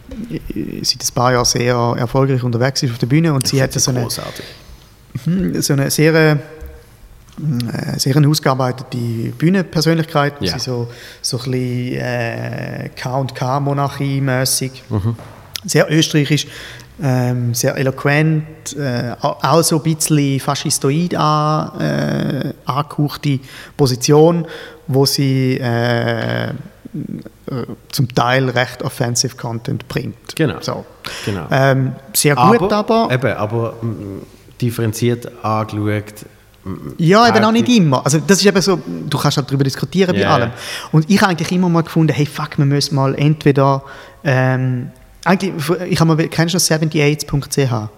seit 0.82 1.02
ein 1.02 1.14
paar 1.14 1.32
Jahren 1.32 1.46
sehr 1.46 1.74
erfolgreich 1.98 2.42
unterwegs 2.42 2.82
ist 2.82 2.90
auf 2.92 2.98
der 2.98 3.06
Bühne 3.06 3.32
und 3.32 3.46
sie 3.46 3.62
hat 3.62 3.72
so 3.72 3.90
eine, 3.90 4.02
Großartig. 4.02 4.44
so 5.60 5.72
eine 5.72 5.90
sehr, 5.90 6.14
äh, 6.14 6.36
sehr 7.98 8.16
eine 8.16 8.28
ausgearbeitete 8.28 8.96
Bühnenpersönlichkeit, 9.36 10.34
Ja. 10.40 10.52
sie 10.54 10.58
so, 10.64 10.88
so 11.20 11.36
ein 11.38 11.50
bisschen 11.50 11.92
äh, 12.00 12.88
K&K-Monarchie-mässig, 12.96 14.82
sehr 15.64 15.90
österreichisch, 15.90 16.46
ähm, 17.02 17.52
sehr 17.52 17.76
eloquent, 17.76 18.74
äh, 18.78 19.12
au- 19.20 19.36
auch 19.42 19.62
so 19.62 19.76
ein 19.76 19.82
bisschen 19.82 20.40
faschistoid 20.40 21.14
an, 21.14 21.78
äh, 21.80 22.52
angehauchte 22.64 23.38
Position, 23.76 24.46
wo 24.86 25.04
sie 25.04 25.58
äh, 25.60 26.48
äh, 26.48 26.52
zum 27.92 28.14
Teil 28.14 28.48
recht 28.48 28.82
offensive 28.82 29.36
Content 29.36 29.86
bringt. 29.88 30.34
Genau. 30.36 30.56
So. 30.60 30.86
Genau. 31.26 31.46
Ähm, 31.50 31.92
sehr 32.14 32.34
gut, 32.34 32.72
aber, 32.72 33.08
Eben, 33.12 33.32
aber 33.32 33.74
mm, 33.82 34.22
differenziert 34.60 35.30
angeschaut. 35.44 36.24
Ja, 36.98 37.28
eben 37.28 37.44
auch 37.44 37.48
auch 37.48 37.52
nicht 37.52 37.68
immer. 37.68 38.04
Also 38.04 38.18
das 38.26 38.38
ist 38.38 38.46
eben 38.46 38.60
so, 38.60 38.78
du 39.08 39.18
kannst 39.18 39.36
halt 39.36 39.48
darüber 39.48 39.64
diskutieren 39.64 40.14
bei 40.14 40.22
Ja, 40.22 40.34
allem. 40.34 40.50
Und 40.92 41.08
ich 41.08 41.20
habe 41.20 41.30
eigentlich 41.30 41.52
immer 41.52 41.68
mal 41.68 41.82
gefunden, 41.82 42.12
hey 42.12 42.26
fuck, 42.26 42.58
wir 42.58 42.64
müssen 42.64 42.94
mal 42.94 43.14
entweder, 43.14 43.82
ähm, 44.24 44.88
eigentlich, 45.24 45.52
ich 45.88 46.00
habe 46.00 46.14
mal, 46.14 46.28
kennst 46.28 46.54
du 46.54 46.56
das 46.56 46.70
78.ch? 46.70 47.88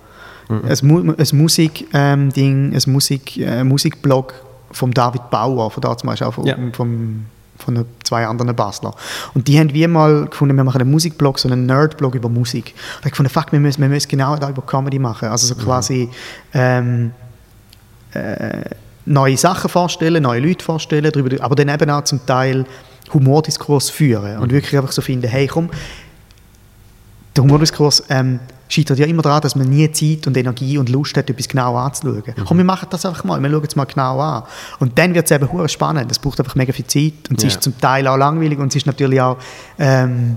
Mhm. 0.51 0.63
Ein, 0.67 0.79
Mu 0.83 1.15
ein 1.17 1.27
Musik, 1.39 1.87
ähm, 1.93 2.31
ein 2.37 2.83
Musik, 2.87 3.37
äh, 3.39 3.65
Musikblog 3.65 4.35
vom 4.73 4.93
David 4.95 5.31
Bauer, 5.31 5.71
von 5.71 5.81
damals 5.81 6.23
auch 6.23 6.33
von, 6.35 6.47
Ja. 6.47 6.57
vom, 6.73 7.27
von 7.59 7.85
zwei 8.05 8.27
anderen 8.27 8.55
Basler. 8.55 8.95
Und 9.35 9.49
die 9.49 9.59
haben 9.59 9.73
wie 9.75 9.87
mal 9.87 10.27
gefunden, 10.27 10.57
wir 10.57 10.65
machen 10.65 10.81
einen 10.81 10.91
Musikblog, 10.91 11.39
so 11.39 11.49
einen 11.49 11.67
Nerdblog 11.67 12.15
über 12.15 12.29
Musik. 12.29 12.67
Und 12.67 12.75
ich 12.75 12.97
habe 13.01 13.11
gefunden, 13.11 13.31
fuck, 13.31 13.53
wir 13.53 13.61
müssen, 13.61 13.81
wir 13.83 13.89
müssen 13.89 14.09
genau 14.09 14.37
da 14.37 14.49
über 14.51 14.63
Comedy 14.63 14.99
machen. 14.99 15.29
Also 15.29 15.47
so 15.47 15.55
Mhm. 15.55 15.65
quasi, 15.65 16.09
ähm, 18.15 18.63
neue 19.07 19.37
Sachen 19.37 19.69
vorstellen, 19.71 20.23
neue 20.23 20.41
Leute 20.41 20.65
vorstellen, 20.65 21.11
darüber, 21.13 21.43
aber 21.43 21.55
dann 21.57 21.69
eben 21.69 21.91
auch 21.91 22.05
zum 22.05 22.25
Teil 22.27 22.67
Humordiskurs 23.13 23.89
führen 23.91 24.39
und 24.39 24.53
wirklich 24.53 24.77
einfach 24.77 24.93
so 24.93 25.01
finden, 25.01 25.29
hey 25.29 25.47
komm, 25.47 25.71
der 27.35 27.45
Humordiskurs 27.45 28.03
ähm, 28.11 28.41
scheitert 28.69 28.99
ja 28.99 29.07
immer 29.07 29.23
daran, 29.23 29.41
dass 29.41 29.55
man 29.57 29.69
nie 29.69 29.91
Zeit 29.93 30.27
und 30.27 30.37
Energie 30.37 30.77
und 30.77 30.89
Lust 30.91 31.17
hat, 31.17 31.31
etwas 31.31 31.49
genau 31.49 31.77
anzuschauen. 31.77 32.23
Komm, 32.47 32.59
wir 32.59 32.65
machen 32.65 32.89
das 32.91 33.07
einfach 33.07 33.25
mal, 33.25 33.41
wir 33.41 33.49
schauen 33.51 33.65
es 33.67 33.77
mal 33.77 33.85
genau 33.85 34.21
an. 34.21 34.43
Und 34.79 34.99
dann 34.99 35.15
wird 35.15 35.25
es 35.25 35.31
eben 35.31 35.69
spannend, 35.69 36.11
es 36.11 36.19
braucht 36.19 36.39
einfach 36.41 36.55
mega 36.57 36.73
viel 36.73 36.87
Zeit 36.87 37.31
und 37.31 37.39
es 37.39 37.45
Ja. 37.45 37.49
ist 37.49 37.63
zum 37.63 37.79
Teil 37.81 38.07
auch 38.09 38.17
langweilig 38.17 38.59
und 38.59 38.69
es 38.69 38.77
ist 38.77 38.87
natürlich 38.87 39.21
auch 39.21 39.39
ähm, 39.79 40.37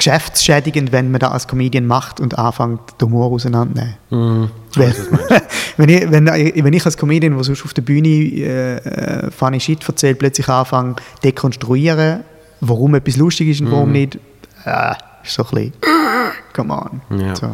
geschäftsschädigend, 0.00 0.92
wenn 0.92 1.10
man 1.10 1.20
das 1.20 1.30
als 1.30 1.46
Comedian 1.48 1.86
macht 1.86 2.20
und 2.20 2.38
anfängt, 2.38 2.80
den 3.00 3.08
Humor 3.08 3.30
auseinandernehmen. 3.30 3.96
Mhm. 4.10 4.50
Weil, 4.74 4.94
wenn, 5.76 5.88
ich, 5.90 6.10
wenn, 6.10 6.26
wenn 6.26 6.72
ich 6.72 6.84
als 6.86 6.96
Comedian, 6.96 7.34
der 7.34 7.44
sonst 7.44 7.64
auf 7.64 7.74
der 7.74 7.82
Bühne 7.82 8.08
äh, 8.08 8.76
äh, 8.76 9.30
funny 9.30 9.60
Shit 9.60 9.86
erzählt, 9.86 10.18
plötzlich 10.18 10.48
anfange 10.48 10.96
dekonstruieren, 11.22 12.24
warum 12.60 12.94
etwas 12.94 13.16
lustig 13.16 13.48
ist 13.48 13.60
und 13.60 13.68
Mhm. 13.68 13.72
warum 13.72 13.92
nicht, 13.92 14.18
äh, 14.64 14.94
ist 15.22 15.34
so 15.34 15.44
ein 15.44 15.50
bisschen, 15.50 15.72
come 16.54 16.72
on. 16.74 17.20
Ja. 17.20 17.36
So. 17.36 17.50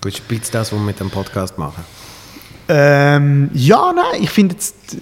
Gut, 0.00 0.16
spielt 0.16 0.42
das, 0.54 0.72
was 0.72 0.78
wir 0.78 0.84
mit 0.84 0.98
dem 0.98 1.10
Podcast 1.10 1.58
machen. 1.58 1.84
Ähm, 2.68 3.50
ja, 3.52 3.92
nein, 3.94 4.22
ich 4.22 4.30
finde 4.30 4.54
jetzt, 4.54 4.94
äh, 4.94 4.98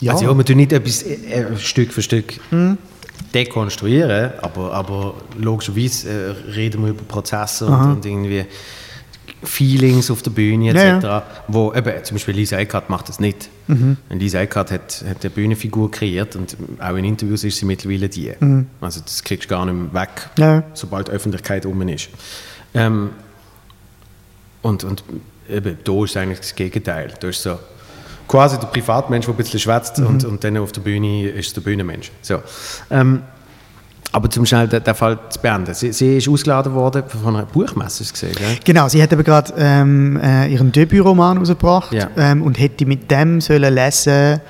ja, 0.00 0.12
Also 0.12 0.26
ja, 0.26 0.34
wir 0.36 0.44
tun 0.44 0.56
nicht 0.56 0.72
etwas 0.72 1.02
äh, 1.02 1.14
äh, 1.14 1.56
Stück 1.58 1.92
für 1.92 2.02
Stück 2.02 2.34
Hm. 2.50 2.78
Dekonstruieren, 3.34 4.32
aber, 4.42 4.72
aber 4.72 5.14
logischerweise 5.38 6.08
äh, 6.10 6.50
reden 6.52 6.82
wir 6.82 6.90
über 6.90 7.02
Prozesse 7.04 7.66
und, 7.66 7.92
und 7.92 8.06
irgendwie 8.06 8.44
Feelings 9.42 10.10
auf 10.10 10.22
der 10.22 10.30
Bühne 10.32 10.72
Ja, 10.72 10.98
etc. 10.98 11.26
Wo 11.48 11.72
eben, 11.72 12.04
zum 12.04 12.16
Beispiel 12.16 12.34
Lisa 12.34 12.58
Eckhardt 12.58 12.90
macht 12.90 13.08
das 13.08 13.20
nicht. 13.20 13.48
Mhm. 13.68 13.96
Lisa 14.10 14.40
Eckhardt 14.40 14.70
hat, 14.70 15.04
hat 15.08 15.22
eine 15.22 15.30
Bühnenfigur 15.30 15.90
kreiert 15.90 16.36
und 16.36 16.56
auch 16.78 16.96
in 16.96 17.04
Interviews 17.04 17.44
ist 17.44 17.56
sie 17.58 17.64
mittlerweile 17.64 18.08
die. 18.08 18.32
Also 18.80 19.00
das 19.00 19.24
kriegst 19.24 19.46
du 19.46 19.54
gar 19.54 19.64
nicht 19.64 19.92
mehr 19.92 20.02
weg, 20.02 20.10
Mhm. 20.36 20.42
Ja. 20.42 20.62
sobald 20.74 21.08
die 21.08 21.12
Öffentlichkeit 21.12 21.64
um 21.66 21.80
ist. 21.88 22.08
Ähm, 22.74 23.10
und, 24.62 24.84
und 24.84 25.04
eben, 25.48 25.78
da 25.84 26.04
ist 26.04 26.16
eigentlich 26.18 26.40
das 26.40 26.54
Gegenteil. 26.54 27.14
Da 27.18 27.28
ist 27.28 27.42
so, 27.42 27.58
quasi 28.30 28.58
der 28.58 28.68
Privatmensch, 28.68 29.26
der 29.26 29.34
ein 29.34 29.36
bisschen 29.36 29.58
schwätzt 29.60 29.98
Mhm. 29.98 30.06
und, 30.06 30.24
und 30.24 30.44
dann 30.44 30.56
auf 30.58 30.72
der 30.72 30.80
Bühne 30.82 31.28
ist 31.28 31.54
der 31.56 31.62
Bühnenmensch. 31.62 32.12
So. 32.22 32.36
Ähm, 32.90 33.22
aber 34.12 34.28
zum 34.30 34.44
schnell 34.46 34.66
den, 34.68 34.82
den 34.82 34.94
Fall 34.94 35.18
zu 35.30 35.38
beenden. 35.40 35.72
Sie, 35.74 35.92
sie 35.92 36.16
ist 36.18 36.28
ausgeladen 36.28 36.72
worden 36.74 37.02
von 37.06 37.36
einer 37.36 37.46
Buchmesse, 37.46 38.04
gesehen, 38.10 38.34
gell? 38.36 38.56
Genau, 38.64 38.88
sie 38.88 39.00
hat 39.02 39.12
eben 39.12 39.22
gerade 39.22 39.52
ähm, 39.56 40.18
äh, 40.22 40.48
ihren 40.48 40.72
Debütroman 40.72 41.38
rausgebracht 41.38 41.92
Ja. 41.92 42.08
ähm, 42.16 42.42
und 42.42 42.58
hätte 42.58 42.86
mit 42.86 43.10
dem 43.10 43.40
sollen 43.40 43.72
lesen 43.74 44.40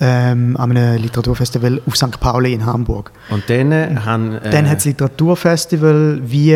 ähm, 0.00 0.56
an 0.56 0.70
einem 0.76 1.02
Literaturfestival 1.02 1.82
auf 1.86 1.96
St. 1.96 2.18
Pauli 2.20 2.52
in 2.54 2.64
Hamburg. 2.64 3.10
Und 3.30 3.42
dann 3.50 3.70
äh, 3.72 3.96
haben... 4.04 4.32
Äh, 4.38 4.50
Dann 4.50 4.68
hat 4.68 4.76
das 4.78 4.84
Literaturfestival 4.86 6.20
wie 6.22 6.54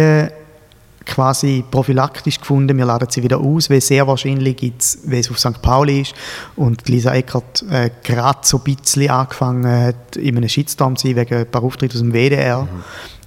quasi 1.06 1.64
prophylaktisch 1.70 2.40
gefunden, 2.40 2.76
wir 2.76 2.84
laden 2.84 3.08
sie 3.10 3.22
wieder 3.22 3.38
aus, 3.38 3.70
weil 3.70 3.80
sehr 3.80 4.06
wahrscheinlich 4.06 4.56
gibt 4.56 4.82
es, 4.82 4.98
weil 5.04 5.20
es 5.20 5.30
auf 5.30 5.38
St. 5.38 5.60
Pauli 5.60 6.02
ist 6.02 6.14
und 6.56 6.88
Lisa 6.88 7.14
Eckert 7.14 7.64
äh, 7.70 7.90
gerade 8.02 8.40
so 8.42 8.58
ein 8.58 8.64
bisschen 8.64 9.10
angefangen 9.10 9.66
hat, 9.66 10.16
in 10.16 10.36
einem 10.36 10.48
Shitstorm 10.48 10.96
zu 10.96 11.08
sein, 11.08 11.16
wegen 11.16 11.34
ein 11.34 11.50
paar 11.50 11.62
Auftritte 11.62 11.94
aus 11.94 12.00
dem 12.00 12.12
WDR, 12.12 12.66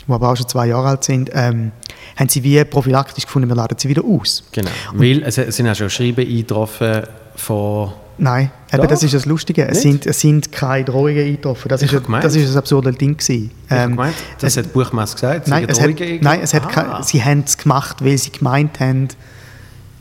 die 0.07 0.11
aber 0.11 0.31
auch 0.31 0.37
schon 0.37 0.47
zwei 0.47 0.67
Jahre 0.67 0.89
alt 0.89 1.03
sind, 1.03 1.29
ähm, 1.33 1.71
haben 2.15 2.29
sie 2.29 2.43
wie 2.43 2.63
prophylaktisch 2.63 3.25
gefunden, 3.25 3.47
wir 3.49 3.55
laden 3.55 3.77
sie 3.77 3.89
wieder 3.89 4.03
aus. 4.03 4.43
Genau, 4.51 4.71
weil 4.93 5.23
es, 5.23 5.37
es 5.37 5.55
sind 5.55 5.67
auch 5.67 5.75
schon 5.75 5.89
Schreiben 5.89 6.27
eingetroffen 6.27 7.03
von... 7.35 7.93
Nein, 8.19 8.49
eben, 8.73 8.87
das 8.87 9.03
ist 9.03 9.13
das 9.13 9.25
Lustige. 9.25 9.67
Es 9.67 9.81
sind, 9.83 10.05
es 10.07 10.19
sind 10.19 10.51
keine 10.51 10.85
Drohungen 10.85 11.19
eingetroffen. 11.19 11.69
Das 11.69 11.81
Ich 11.83 11.93
ist, 11.93 12.03
gemeint- 12.03 12.23
das 12.23 12.35
ist 12.35 12.51
ein 12.51 12.57
absurdes 12.57 12.97
Ding. 12.97 13.15
Gewesen. 13.17 13.51
Ähm, 13.69 13.91
gemeint, 13.91 14.15
das 14.39 14.57
es- 14.57 14.65
hat 14.65 14.73
Buchmesse 14.73 15.13
gesagt, 15.15 15.43
es 15.45 15.47
Nein, 15.49 15.65
es 15.69 15.79
hat, 15.79 15.89
nein 16.21 16.39
es 16.41 16.53
hat 16.53 16.63
Ah. 16.65 16.69
kein, 16.69 17.03
sie 17.03 17.23
haben 17.23 17.43
es 17.45 17.57
gemacht, 17.57 17.97
weil 18.03 18.17
sie 18.17 18.31
gemeint 18.31 18.79
haben, 18.79 19.09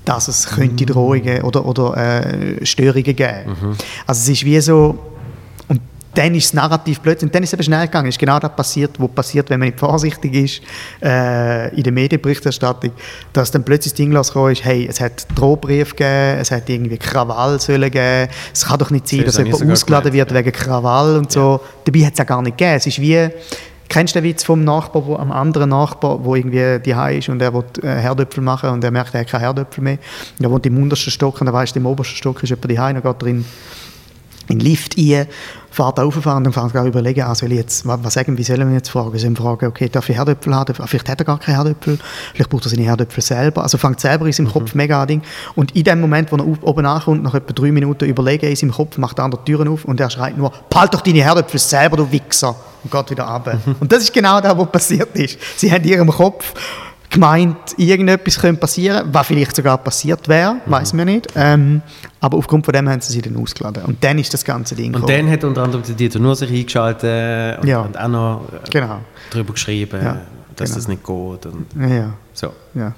dass 0.06 0.28
es 0.28 0.46
könnte 0.48 0.84
Mhm. 0.84 0.86
Drohungen 0.88 1.42
oder, 1.42 1.66
oder 1.66 1.96
äh, 1.96 2.64
Störungen 2.64 3.02
geben. 3.04 3.76
Also 4.06 4.20
es 4.22 4.28
ist 4.28 4.44
wie 4.44 4.60
so, 4.60 4.98
dann 6.16 6.34
ist 6.34 6.46
das 6.46 6.54
Narrativ 6.54 7.02
plötzlich, 7.02 7.28
und 7.28 7.34
dann 7.34 7.42
ist 7.42 7.50
es 7.50 7.52
eben 7.54 7.62
schnell 7.62 7.86
gegangen, 7.86 8.08
es 8.08 8.14
ist 8.14 8.18
genau 8.18 8.38
das 8.38 8.54
passiert, 8.56 8.92
was 8.98 9.10
passiert, 9.10 9.50
wenn 9.50 9.60
man 9.60 9.68
nicht 9.68 9.78
vorsichtig 9.78 10.34
ist 10.34 10.62
äh, 11.02 11.74
in 11.76 11.82
der 11.82 11.92
Medienberichterstattung, 11.92 12.92
dass 13.32 13.50
dann 13.50 13.64
plötzlich 13.64 13.92
das 13.92 13.96
Ding 13.96 14.12
losgekommen 14.12 14.52
ist, 14.52 14.64
hey, 14.64 14.86
es 14.88 15.00
hat 15.00 15.26
Drohbrief 15.34 15.90
gegeben, 15.90 16.40
es 16.40 16.50
hat 16.50 16.68
irgendwie 16.68 16.96
Krawall 16.96 17.60
sollen 17.60 17.90
geben, 17.90 18.30
es 18.52 18.66
kann 18.66 18.78
doch 18.78 18.90
nicht 18.90 19.08
sein, 19.08 19.24
Das 19.24 19.36
dass 19.36 19.44
jemand 19.44 19.70
ausgeladen 19.70 20.10
gemeint, 20.10 20.30
wird 20.30 20.46
wegen 20.46 20.56
Krawall 20.56 21.16
und 21.16 21.30
so. 21.30 21.60
Dabei 21.84 22.00
hat 22.06 22.12
es 22.12 22.18
ja 22.18 22.24
gar 22.24 22.40
nicht 22.42 22.56
gegeben. 22.56 22.76
Es 22.76 22.86
ist 22.86 23.00
wie, 23.00 23.28
kennst 23.88 24.14
du 24.14 24.20
den 24.20 24.28
Witz 24.28 24.44
vom 24.44 24.64
Nachbar, 24.64 25.06
wo, 25.06 25.16
am 25.16 25.32
anderen 25.32 25.70
Nachbar, 25.70 26.24
wo 26.24 26.34
irgendwie 26.34 26.80
die 26.80 27.18
ist 27.18 27.28
und 27.28 27.40
er 27.42 27.52
will 27.52 27.64
äh, 27.82 27.88
Herdöpfel 27.88 28.42
machen 28.42 28.70
und 28.70 28.82
er 28.82 28.90
merkt, 28.90 29.14
er 29.14 29.20
hat 29.20 29.28
keine 29.28 29.44
Herdöpfel 29.44 29.84
mehr. 29.84 29.98
Und 30.38 30.44
er 30.44 30.50
wohnt 30.50 30.66
im 30.66 30.82
untersten 30.82 31.10
Stock 31.10 31.40
und 31.40 31.46
er 31.46 31.52
weiss, 31.52 31.74
im 31.76 31.86
obersten 31.86 32.16
Stock 32.16 32.42
ist 32.42 32.50
jemand 32.50 32.70
die 32.70 32.78
und 32.78 32.78
dann 32.78 33.02
geht 33.02 33.22
er 33.22 33.44
in, 34.48 34.58
den 34.58 34.60
Lift 34.60 34.96
rein, 34.98 35.26
fährt 35.70 35.98
rauffahren 35.98 36.46
und 36.46 36.56
er 36.56 36.74
an 36.80 36.86
überlegen, 36.86 37.22
ah, 37.22 37.34
soll 37.34 37.52
ich 37.52 37.58
jetzt, 37.58 37.86
was, 37.86 38.14
sagen, 38.14 38.38
wie 38.38 38.42
sollen 38.42 38.68
wir 38.68 38.76
jetzt 38.76 38.88
fragen? 38.88 39.18
Sollen 39.18 39.36
wir 39.36 39.42
fragen, 39.42 39.66
okay, 39.66 39.88
darf 39.88 40.08
ich 40.08 40.16
Herdöpfel 40.16 40.54
haben? 40.54 40.74
Vielleicht 40.74 41.08
hat 41.08 41.20
er 41.20 41.24
gar 41.24 41.38
keine 41.38 41.58
Herdöpfel, 41.58 41.98
vielleicht 42.32 42.50
braucht 42.50 42.66
er 42.66 42.70
seine 42.70 42.82
Herdöpfel 42.82 43.22
selber. 43.22 43.62
Also 43.62 43.78
fängt 43.78 44.00
selber 44.00 44.26
in 44.26 44.32
seinem 44.32 44.50
Kopf 44.50 44.74
mega 44.74 45.02
an 45.02 45.08
Ding. 45.08 45.22
Und 45.54 45.76
in 45.76 45.84
dem 45.84 46.00
Moment, 46.00 46.32
wo 46.32 46.36
er 46.36 46.46
oben 46.46 46.86
ankommt, 46.86 47.22
nach 47.22 47.34
etwa 47.34 47.52
drei 47.52 47.72
Minuten 47.72 48.06
überlegen 48.06 48.46
in 48.46 48.56
seinem 48.56 48.72
Kopf, 48.72 48.98
macht 48.98 49.18
der 49.18 49.24
andere 49.26 49.44
Türen 49.44 49.68
auf 49.68 49.84
und 49.84 50.00
er 50.00 50.10
schreit 50.10 50.36
nur, 50.38 50.52
behalt 50.70 50.94
doch 50.94 51.02
deine 51.02 51.22
Herdöpfel 51.22 51.60
selber, 51.60 51.96
du 51.96 52.10
Wichser! 52.10 52.54
Und 52.84 52.92
geht 52.92 53.10
wieder 53.10 53.24
runter. 53.24 53.58
Und 53.80 53.90
das 53.90 54.04
ist 54.04 54.12
genau 54.12 54.40
das, 54.40 54.56
was 54.56 54.70
passiert 54.70 55.14
ist. 55.16 55.38
Sie 55.56 55.72
haben 55.72 55.82
in 55.82 55.90
ihrem 55.90 56.10
Kopf 56.10 56.54
gemeint, 57.10 57.56
irgendetwas 57.76 58.38
könnte 58.38 58.60
passieren, 58.60 59.08
was 59.12 59.26
vielleicht 59.26 59.54
sogar 59.56 59.78
passiert 59.78 60.28
wäre, 60.28 60.56
weiß 60.66 60.92
man 60.94 61.06
nicht. 61.06 61.28
Ähm, 61.36 61.82
aber 62.20 62.38
aufgrund 62.38 62.64
von 62.64 62.72
dem 62.74 62.88
haben 62.88 63.00
sie 63.00 63.12
sie 63.12 63.22
dann 63.22 63.36
ausgeladen. 63.36 63.84
Und 63.84 64.02
dann 64.02 64.18
ist 64.18 64.32
das 64.34 64.44
ganze 64.44 64.74
Ding 64.74 64.94
Und 64.94 65.02
gekommen. 65.02 65.16
dann 65.26 65.30
hat 65.30 65.44
unter 65.44 65.62
anderem 65.62 65.82
der 65.84 65.94
Dieter 65.94 66.18
nur 66.18 66.34
sich 66.36 66.50
eingeschaltet 66.50 67.58
und, 67.60 67.68
Ja. 67.68 67.80
und 67.82 67.98
auch 67.98 68.08
noch 68.08 68.42
äh, 68.52 68.70
Genau. 68.70 69.00
darüber 69.30 69.52
geschrieben, 69.52 70.00
Ja, 70.02 70.20
dass 70.56 70.70
genau. 70.70 70.76
das 70.80 70.88
nicht 70.88 71.04
geht. 71.04 71.46
Und 71.46 71.66
Ja, 71.80 71.86
ja. 71.96 72.12
so. 72.32 72.52
Ja. 72.74 72.92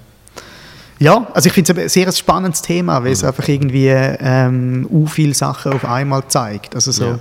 Ja, 1.01 1.29
also 1.33 1.47
ich 1.47 1.53
finde 1.53 1.73
es 1.73 1.79
ein 1.79 1.89
sehr 1.89 2.11
spannendes 2.13 2.61
Thema, 2.61 3.03
weil 3.05 3.13
es 3.13 3.23
Mhm. 3.23 3.29
einfach 3.29 3.47
irgendwie 3.49 3.87
ähm, 3.89 4.87
u 4.91 5.07
viele 5.07 5.33
Sachen 5.35 5.73
auf 5.73 5.85
einmal 5.85 6.25
zeigt. 6.27 6.75
Also 6.75 6.91
so, 6.91 7.05
Ja. 7.05 7.19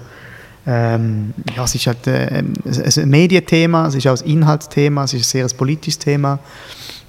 Ähm, 0.70 1.34
ja, 1.55 1.63
es 1.63 1.76
ist 1.76 1.88
halt 1.88 2.05
äh, 2.07 2.43
ein 2.43 3.09
Medienthema, 3.09 3.88
es 3.88 3.95
ist 3.95 4.05
auch 4.05 4.20
ein 4.22 4.30
Inhaltsthema, 4.30 5.05
es 5.05 5.13
ist 5.13 5.22
ein 5.22 5.24
sehr 5.24 5.45
ein 5.45 5.57
politisches 5.57 5.97
Thema. 5.97 6.39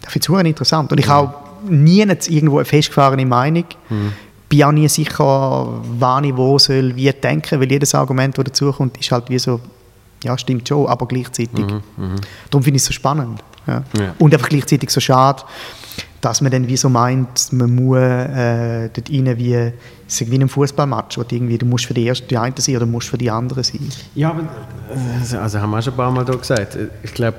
Ich 0.02 0.10
finde 0.10 0.20
es 0.20 0.26
verdammt 0.26 0.48
interessant. 0.48 0.92
Und 0.92 0.98
ich 0.98 1.08
habe 1.08 1.34
nie 1.68 2.00
irgendwo 2.02 2.58
eine 2.58 2.64
festgefahrene 2.64 3.26
Meinung. 3.26 3.64
Mhm. 3.88 4.12
Bin 4.48 4.62
auch 4.62 4.72
nie 4.72 4.88
sicher, 4.88 5.68
wann 5.98 6.24
ich 6.24 6.36
wo 6.36 6.56
soll, 6.58 6.94
wie 6.94 7.12
denken, 7.12 7.60
weil 7.60 7.70
jedes 7.70 7.94
Argument, 7.96 8.38
das 8.38 8.44
dazukommt, 8.44 8.96
ist 8.96 9.10
halt 9.10 9.28
wie 9.28 9.38
so, 9.40 9.60
ja, 10.22 10.38
stimmt 10.38 10.68
schon, 10.68 10.86
aber 10.86 11.06
gleichzeitig. 11.06 11.66
Darum 12.50 12.62
finde 12.62 12.76
ich 12.76 12.82
es 12.82 12.84
so 12.86 12.92
spannend. 12.92 13.42
Ja. 13.66 13.80
Mhm, 13.80 14.00
Ja. 14.00 14.14
Und 14.20 14.32
einfach 14.32 14.48
gleichzeitig 14.48 14.90
so 14.90 15.00
schade, 15.00 15.42
dass 16.20 16.40
man 16.40 16.50
dann 16.50 16.66
wie 16.66 16.76
so 16.76 16.88
meint, 16.88 17.52
man 17.52 17.74
muss 17.74 17.98
äh, 17.98 18.88
dort 18.92 19.10
rein 19.10 19.38
wie, 19.38 19.54
es 19.54 20.20
ist 20.20 20.30
wie 20.30 20.34
in 20.34 20.42
einem 20.42 20.48
Fußballmatch, 20.48 21.16
wo 21.18 21.22
du 21.22 21.34
irgendwie, 21.34 21.58
du 21.58 21.66
musst 21.66 21.86
für 21.86 21.94
die 21.94 22.04
erste 22.06 22.26
die 22.26 22.36
eine 22.36 22.54
sein 22.58 22.76
oder 22.76 22.86
du 22.86 22.90
musst 22.92 23.08
für 23.08 23.18
die 23.18 23.30
andere 23.30 23.62
sein. 23.62 23.88
Ja, 24.14 24.30
aber 24.30 24.42
äh, 24.42 25.36
also 25.36 25.60
haben 25.60 25.70
wir 25.70 25.80
schon 25.82 25.92
ein 25.92 25.96
paar 25.96 26.10
Mal 26.10 26.24
da 26.24 26.34
gesagt. 26.34 26.76
Ich 27.02 27.14
glaube, 27.14 27.38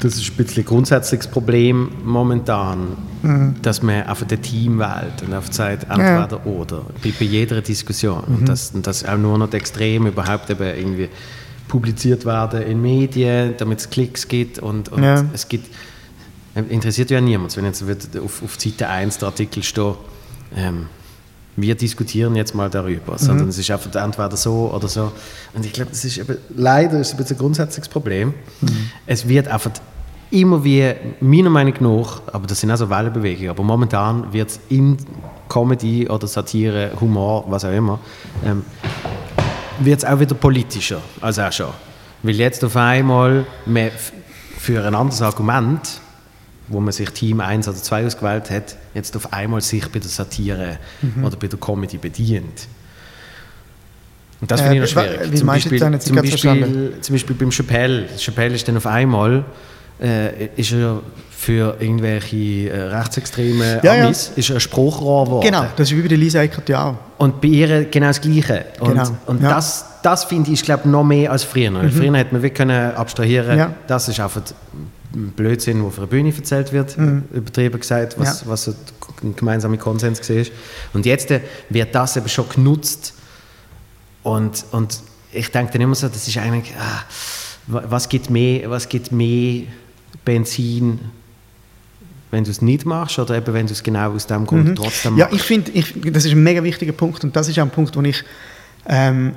das 0.00 0.14
ist 0.14 0.30
ein 0.30 0.36
bisschen 0.36 0.62
ein 0.62 0.66
grundsätzliches 0.66 1.26
Problem 1.26 1.88
momentan, 2.04 2.96
dass 3.62 3.82
man 3.82 4.06
auf 4.06 4.22
den 4.24 4.40
Team 4.40 4.78
wählt 4.78 5.24
und 5.26 5.34
auf 5.34 5.50
Zeit 5.50 5.84
entweder 5.90 6.46
oder 6.46 6.82
bei, 7.02 7.12
bei 7.18 7.24
jeder 7.24 7.60
Diskussion. 7.60 8.22
Und 8.24 8.48
dass, 8.48 8.70
und 8.70 8.86
dass 8.86 9.04
auch 9.04 9.18
nur 9.18 9.36
noch 9.38 9.50
die 9.50 9.56
Extreme 9.56 10.10
überhaupt 10.10 10.50
eben 10.50 10.62
irgendwie 10.62 11.08
publiziert 11.66 12.24
werden 12.24 12.62
in 12.62 12.80
Medien, 12.80 13.54
damit 13.58 13.80
es 13.80 13.90
Klicks 13.90 14.28
gibt 14.28 14.60
und, 14.60 14.88
und 14.90 15.02
Ja. 15.02 15.24
es 15.32 15.48
gibt 15.48 15.66
interessiert 16.66 17.10
ja 17.10 17.20
niemand, 17.20 17.56
wenn 17.56 17.64
jetzt 17.64 17.86
wird 17.86 18.16
auf, 18.18 18.42
auf 18.42 18.60
Seite 18.60 18.88
1 18.88 19.18
der 19.18 19.28
Artikel 19.28 19.62
steht, 19.62 19.94
ähm, 20.56 20.86
wir 21.60 21.74
diskutieren 21.74 22.36
jetzt 22.36 22.54
mal 22.54 22.70
darüber, 22.70 23.18
sondern 23.18 23.48
es 23.48 23.58
ist 23.58 23.70
einfach 23.70 23.92
entweder 23.94 24.36
so 24.36 24.70
oder 24.72 24.86
so. 24.86 25.12
Und 25.54 25.66
ich 25.66 25.72
glaube, 25.72 25.90
das 25.90 26.04
ist 26.04 26.18
eben, 26.18 26.38
leider 26.56 27.00
ist 27.00 27.08
es 27.08 27.14
ein 27.14 27.16
bisschen 27.16 27.36
ein 27.36 27.40
grundsätzliches 27.40 27.88
Problem. 27.88 28.32
Es 29.06 29.26
wird 29.26 29.48
einfach 29.48 29.72
immer 30.30 30.62
wie, 30.62 30.94
meiner 31.20 31.50
Meinung 31.50 31.74
nach, 31.80 32.22
aber 32.32 32.46
das 32.46 32.60
sind 32.60 32.70
auch 32.70 32.76
so 32.76 32.88
Wellenbewegungen, 32.88 33.50
aber 33.50 33.62
momentan 33.64 34.32
wird 34.32 34.50
es 34.50 34.60
in 34.68 34.98
Comedy 35.48 36.08
oder 36.08 36.26
Satire, 36.26 36.92
Humor, 37.00 37.44
was 37.48 37.64
auch 37.64 37.72
immer, 37.72 37.98
ähm, 38.44 38.64
wird 39.80 39.98
es 39.98 40.04
auch 40.04 40.20
wieder 40.20 40.34
politischer 40.34 41.00
als 41.20 41.38
auch 41.38 41.52
schon. 41.52 41.70
Weil 42.22 42.36
jetzt 42.36 42.64
auf 42.64 42.76
einmal 42.76 43.46
für 44.58 44.84
ein 44.84 44.94
anderes 44.94 45.22
Argument, 45.22 46.00
wo 46.68 46.80
man 46.80 46.92
sich 46.92 47.10
Team 47.10 47.40
1 47.40 47.66
oder 47.68 47.76
2 47.76 48.06
ausgewählt 48.06 48.50
hat, 48.50 48.76
jetzt 48.94 49.16
auf 49.16 49.32
einmal 49.32 49.60
sich 49.60 49.86
bei 49.88 49.98
der 49.98 50.08
Satire 50.10 50.78
oder 51.22 51.36
bei 51.36 51.46
der 51.46 51.58
Comedy 51.58 51.98
bedient. 51.98 52.66
Und 54.40 54.50
das 54.50 54.60
Äh, 54.60 54.68
finde 54.68 54.84
ich 54.84 54.94
noch 54.94 55.02
schwierig. 55.02 55.32
wie 55.32 55.36
zum, 55.36 55.46
meinst 55.46 55.66
du 55.66 55.70
Beispiel, 55.70 55.92
jetzt? 55.92 56.06
zum, 56.06 56.16
Beispiel, 56.16 56.92
zum 57.00 57.14
Beispiel 57.14 57.36
beim 57.36 57.50
Chappelle. 57.50 58.06
Chappelle 58.18 58.54
ist 58.54 58.68
dann 58.68 58.76
auf 58.76 58.86
einmal 58.86 59.44
äh, 60.00 60.46
ist 60.56 60.70
er 60.72 61.00
für 61.30 61.76
irgendwelche 61.80 62.68
äh, 62.70 62.82
rechtsextreme 62.82 63.80
Ja, 63.82 63.94
ja. 63.96 64.04
Amis 64.06 64.30
ist 64.36 64.48
er 64.50 64.56
ein 64.56 64.60
Spruchrohr 64.60 65.24
geworden. 65.24 65.44
Genau, 65.46 65.66
das 65.76 65.90
ist 65.90 65.96
wie 65.96 66.02
bei 66.02 66.08
der 66.08 66.18
Lisa 66.18 66.40
Eckert 66.40 66.68
ja 66.68 66.84
auch. 66.84 66.94
Und 67.18 67.40
bei 67.40 67.48
ihr 67.48 67.84
genau 67.86 68.06
das 68.08 68.20
Gleiche. 68.20 68.64
Und, 68.80 68.90
Genau, 68.90 69.08
und 69.26 69.42
ja. 69.42 69.48
das, 69.50 69.86
das 70.02 70.24
finde 70.24 70.52
ich, 70.52 70.62
glaube 70.62 70.88
noch 70.88 71.02
mehr 71.04 71.32
als 71.32 71.42
früher. 71.42 71.72
Früher 71.90 72.16
hätte 72.16 72.32
man 72.32 72.42
wirklich 72.42 72.54
können 72.54 72.94
abstrahieren 72.94 73.58
Ja. 73.58 73.72
das 73.88 74.08
ist 74.08 74.20
einfach 74.20 74.42
ein 74.42 74.90
Blödsinn, 75.36 75.78
der 75.78 75.86
auf 75.86 75.98
einer 75.98 76.06
Bühne 76.06 76.32
erzählt 76.34 76.72
wird, 76.72 76.96
übertrieben 77.32 77.78
gesagt, 77.80 78.18
was, 78.18 78.42
Mhm. 78.42 78.46
Ja. 78.48 78.52
was 78.52 78.68
ein 78.68 79.36
gemeinsamer 79.36 79.76
Konsens 79.76 80.28
war. 80.28 80.44
Und 80.92 81.06
jetzt 81.06 81.30
äh, 81.30 81.40
wird 81.70 81.94
das 81.94 82.16
eben 82.16 82.28
schon 82.28 82.48
genutzt 82.48 83.14
und, 84.22 84.64
und 84.72 85.00
ich 85.32 85.50
denke 85.50 85.72
dann 85.72 85.82
immer 85.82 85.94
so, 85.94 86.08
das 86.08 86.26
ist 86.28 86.36
eigentlich, 86.38 86.72
ah, 86.78 87.02
wa- 87.66 87.84
was 87.88 88.08
gibt 88.08 88.30
mehr, 88.30 88.70
was 88.70 88.88
gibt 88.88 89.12
mehr 89.12 89.62
Benzin, 90.24 90.98
wenn 92.30 92.44
du 92.44 92.50
es 92.50 92.60
nicht 92.62 92.84
machst 92.84 93.18
oder 93.18 93.36
eben 93.36 93.54
wenn 93.54 93.66
du 93.66 93.72
es 93.72 93.82
genau 93.82 94.12
aus 94.12 94.26
dem 94.26 94.46
Grund 94.46 94.76
trotzdem 94.76 95.14
Mhm. 95.14 95.18
Ja, 95.18 95.24
machst? 95.26 95.36
ich 95.40 95.42
finde, 95.42 95.72
das 96.12 96.24
ist 96.24 96.32
ein 96.32 96.42
mega 96.42 96.62
wichtiger 96.62 96.92
Punkt 96.92 97.24
und 97.24 97.34
das 97.34 97.48
ist 97.48 97.58
auch 97.58 97.62
ein 97.64 97.70
Punkt, 97.70 97.96
wo 97.96 98.02
ich 98.02 98.22
ähm, 98.86 99.34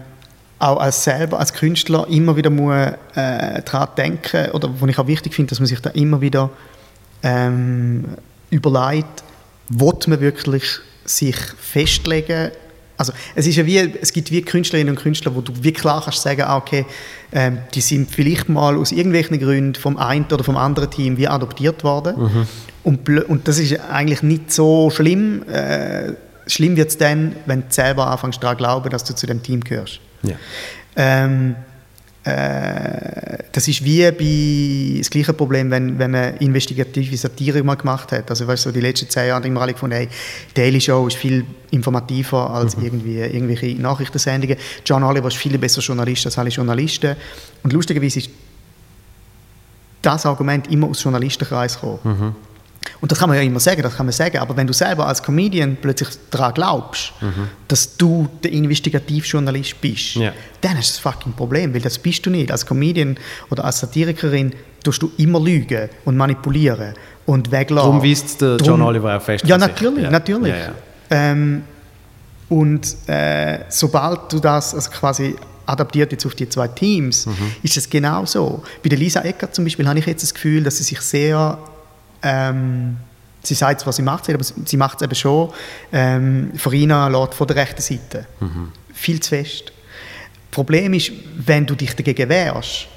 auch 0.61 0.79
als 0.79 1.03
selber, 1.03 1.39
als 1.39 1.53
Künstler 1.53 2.07
immer 2.09 2.35
wieder 2.35 2.49
muss, 2.49 2.75
äh, 3.15 3.61
daran 3.63 3.89
denken 3.97 4.51
oder 4.51 4.69
wo 4.79 4.87
ich 4.87 4.99
auch 4.99 5.07
wichtig 5.07 5.33
finde, 5.33 5.49
dass 5.49 5.59
man 5.59 5.67
sich 5.67 5.79
da 5.79 5.89
immer 5.91 6.21
wieder 6.21 6.49
ähm, 7.23 8.05
überlegt, 8.49 9.23
will 9.69 9.93
man 10.07 10.19
wirklich 10.19 10.63
sich 11.05 11.35
festlegen 11.35 12.51
also 13.01 13.13
es, 13.33 13.47
ist 13.47 13.55
ja 13.55 13.65
wie, 13.65 13.77
es 13.99 14.13
gibt 14.13 14.29
wie 14.29 14.43
Künstlerinnen 14.43 14.95
und 14.95 15.01
Künstler, 15.01 15.33
wo 15.33 15.41
du 15.41 15.51
wie 15.61 15.73
klar 15.73 16.03
kannst 16.03 16.21
sagen, 16.21 16.43
ah, 16.43 16.57
okay, 16.57 16.85
ähm, 17.31 17.57
die 17.73 17.81
sind 17.81 18.11
vielleicht 18.11 18.47
mal 18.47 18.77
aus 18.77 18.91
irgendwelchen 18.91 19.39
Gründen 19.39 19.73
vom 19.73 19.97
einen 19.97 20.25
oder 20.25 20.43
vom 20.43 20.55
anderen 20.55 20.91
Team 20.91 21.17
wie 21.17 21.27
adoptiert 21.27 21.83
worden. 21.83 22.15
Und, 22.83 23.07
plö- 23.07 23.23
und 23.23 23.47
das 23.47 23.57
ist 23.57 23.79
eigentlich 23.89 24.21
nicht 24.21 24.51
so 24.51 24.91
schlimm. 24.91 25.41
Äh, 25.49 26.13
schlimm 26.45 26.75
wird 26.75 26.89
es 26.89 26.97
dann, 26.99 27.35
wenn 27.47 27.61
du 27.61 27.65
selber 27.69 28.05
anfängst 28.05 28.43
daran 28.43 28.57
glauben, 28.57 28.91
dass 28.91 29.03
du 29.03 29.15
zu 29.15 29.25
dem 29.25 29.41
Team 29.41 29.61
gehörst. 29.61 29.99
Ja. 30.23 30.35
Ähm, 30.95 31.55
äh, 32.23 33.45
das 33.51 33.67
ist 33.67 33.83
wie 33.83 34.11
bei 34.11 34.99
das 34.99 35.09
gleiche 35.09 35.33
Problem, 35.33 35.71
wenn, 35.71 35.97
wenn 35.97 36.11
man 36.11 36.37
investigative 36.37 37.17
Satire 37.17 37.63
mal 37.63 37.75
gemacht 37.75 38.11
hat. 38.11 38.29
Also 38.29 38.45
weißt 38.45 38.65
du, 38.65 38.69
so 38.69 38.73
die 38.73 38.81
letzten 38.81 39.09
zehn 39.09 39.27
Jahre 39.27 39.43
haben 39.43 39.53
wir 39.53 39.61
alle 39.61 39.73
gefunden, 39.73 39.95
hey, 39.95 40.07
Daily 40.53 40.79
Show 40.79 41.07
ist 41.07 41.17
viel 41.17 41.45
informativer 41.71 42.51
als 42.51 42.75
irgendwie 42.75 43.17
irgendwelche 43.17 43.75
Nachrichtensendungen. 43.81 44.57
John 44.85 45.03
Oliver 45.03 45.29
ist 45.29 45.37
viel 45.37 45.57
besser 45.57 45.81
Journalist 45.81 46.25
als 46.27 46.37
alle 46.37 46.49
Journalisten. 46.49 47.15
Und 47.63 47.73
lustigerweise 47.73 48.19
ist 48.19 48.29
das 50.03 50.25
Argument 50.25 50.71
immer 50.71 50.87
aus 50.87 51.03
Journalistenkreis 51.03 51.75
gekommen. 51.75 52.35
Und 52.99 53.11
das 53.11 53.19
kann 53.19 53.29
man 53.29 53.37
ja 53.37 53.43
immer 53.43 53.59
sagen, 53.59 53.81
das 53.83 53.95
kann 53.95 54.05
man 54.07 54.13
sagen, 54.13 54.37
aber 54.39 54.55
wenn 54.57 54.65
du 54.67 54.73
selber 54.73 55.07
als 55.07 55.21
Comedian 55.21 55.77
plötzlich 55.79 56.09
daran 56.31 56.53
glaubst, 56.53 57.13
dass 57.67 57.95
du 57.97 58.27
der 58.43 58.51
Investigativjournalist 58.51 59.79
bist, 59.81 60.15
Ja. 60.15 60.33
dann 60.61 60.77
hast 60.77 60.95
du 61.03 61.09
ein 61.09 61.13
fucking 61.13 61.33
Problem, 61.33 61.73
weil 61.73 61.81
das 61.81 61.97
bist 61.99 62.25
du 62.25 62.29
nicht. 62.31 62.51
Als 62.51 62.65
Comedian 62.65 63.17
oder 63.51 63.65
als 63.65 63.79
Satirikerin 63.79 64.53
tust 64.83 65.01
du 65.01 65.11
immer 65.17 65.39
lügen 65.39 65.89
und 66.05 66.17
manipulieren 66.17 66.93
und 67.27 67.51
weglassen. 67.51 67.91
Darum 67.91 68.03
weist 68.03 68.41
der 68.41 68.57
John 68.57 68.81
Oliver 68.81 69.15
auch 69.17 69.21
fest 69.21 69.45
Ja, 69.47 69.57
natürlich, 69.57 70.03
Ja. 70.03 70.09
natürlich. 70.11 70.53
Ja. 70.53 70.73
Ähm, 71.11 71.63
und 72.49 72.95
äh, 73.07 73.59
sobald 73.69 74.33
du 74.33 74.39
das 74.39 74.73
also 74.73 74.89
quasi 74.89 75.35
adaptiert 75.67 76.11
jetzt 76.11 76.25
auf 76.25 76.35
die 76.35 76.49
zwei 76.49 76.67
Teams, 76.67 77.27
Mhm. 77.27 77.33
ist 77.63 77.77
es 77.77 77.89
genau 77.89 78.25
so. 78.25 78.63
Bei 78.83 78.89
der 78.89 78.97
Lisa 78.97 79.21
Eckert 79.21 79.53
zum 79.55 79.63
Beispiel 79.65 79.87
habe 79.87 79.99
ich 79.99 80.05
jetzt 80.05 80.23
das 80.23 80.33
Gefühl, 80.33 80.63
dass 80.63 80.77
sie 80.77 80.83
sich 80.83 80.99
sehr 81.01 81.57
ähm, 82.23 82.97
sie 83.43 83.55
sagt 83.55 83.81
zwar, 83.81 83.87
was 83.87 83.95
sie 83.95 84.01
macht, 84.01 84.29
aber 84.29 84.43
sie 84.43 84.77
macht 84.77 84.97
es 84.97 85.05
eben 85.05 85.15
schon 85.15 85.51
ähm, 85.91 86.51
Farina 86.55 87.07
lässt 87.07 87.33
von 87.33 87.47
der 87.47 87.55
rechten 87.57 87.81
Seite. 87.81 88.25
Mhm. 88.39 88.71
Viel 88.93 89.19
zu 89.19 89.29
fest. 89.29 89.71
Problem 90.51 90.93
ist, 90.93 91.11
wenn 91.37 91.65
du 91.65 91.75
dich 91.75 91.95
dagegen 91.95 92.29
wehrst, 92.29 92.87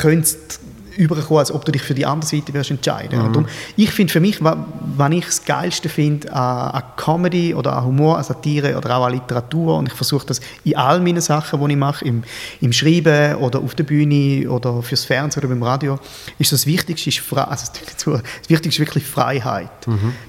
könntest 0.00 0.60
überkommen, 0.96 1.38
als 1.38 1.50
ob 1.52 1.64
du 1.64 1.72
dich 1.72 1.82
für 1.82 1.94
die 1.94 2.06
andere 2.06 2.28
Seite 2.28 2.52
wirst 2.54 2.70
entscheiden. 2.70 3.20
Und 3.20 3.32
darum, 3.34 3.48
ich 3.76 3.90
finde 3.90 4.12
für 4.12 4.20
mich, 4.20 4.42
wa- 4.42 4.66
was 4.96 5.10
ich 5.12 5.24
das 5.24 5.44
Geilste 5.44 5.88
finde 5.88 6.32
an, 6.32 6.70
an 6.70 6.82
Comedy 6.96 7.54
oder 7.54 7.76
an 7.76 7.84
Humor, 7.84 8.18
an 8.18 8.24
Satire 8.24 8.76
oder 8.76 8.96
auch 8.96 9.04
an 9.06 9.12
Literatur, 9.12 9.76
und 9.78 9.88
ich 9.88 9.94
versuche 9.94 10.26
das 10.26 10.40
in 10.64 10.76
all 10.76 11.00
meinen 11.00 11.20
Sachen, 11.20 11.58
die 11.64 11.72
ich 11.72 11.78
mache, 11.78 12.04
im, 12.04 12.22
im 12.60 12.72
Schreiben 12.72 13.36
oder 13.36 13.58
auf 13.60 13.74
der 13.74 13.84
Bühne 13.84 14.48
oder 14.50 14.82
fürs 14.82 15.04
Fernsehen 15.04 15.42
oder 15.42 15.48
beim 15.54 15.62
Radio, 15.62 15.98
ist 16.38 16.52
das 16.52 16.66
Wichtigste, 16.66 17.08
ist 17.10 17.18
Fre 17.20 17.48
also 17.48 17.66
das, 17.96 18.06
Wichtigste 18.48 18.68
ist 18.68 18.78
wirklich 18.78 19.04
Freiheit. 19.04 19.68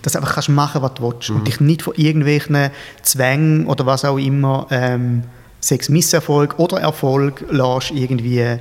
Dass 0.02 0.14
du 0.14 0.20
einfach 0.20 0.34
kannst 0.36 0.50
machen, 0.50 0.82
was 0.82 0.94
du 0.96 1.04
willst 1.04 1.30
und 1.30 1.46
dich 1.48 1.60
nicht 1.60 1.82
von 1.82 1.94
irgendwelchen 1.96 2.70
Zwängen 3.04 3.66
oder 3.68 3.86
was 3.86 4.06
auch 4.06 4.18
immer, 4.18 4.68
ähm, 4.72 5.24
sechs 5.60 5.90
Misserfolg 5.90 6.60
oder 6.60 6.80
Erfolg, 6.80 7.44
lässt 7.50 7.92
irgendwie 7.92 8.58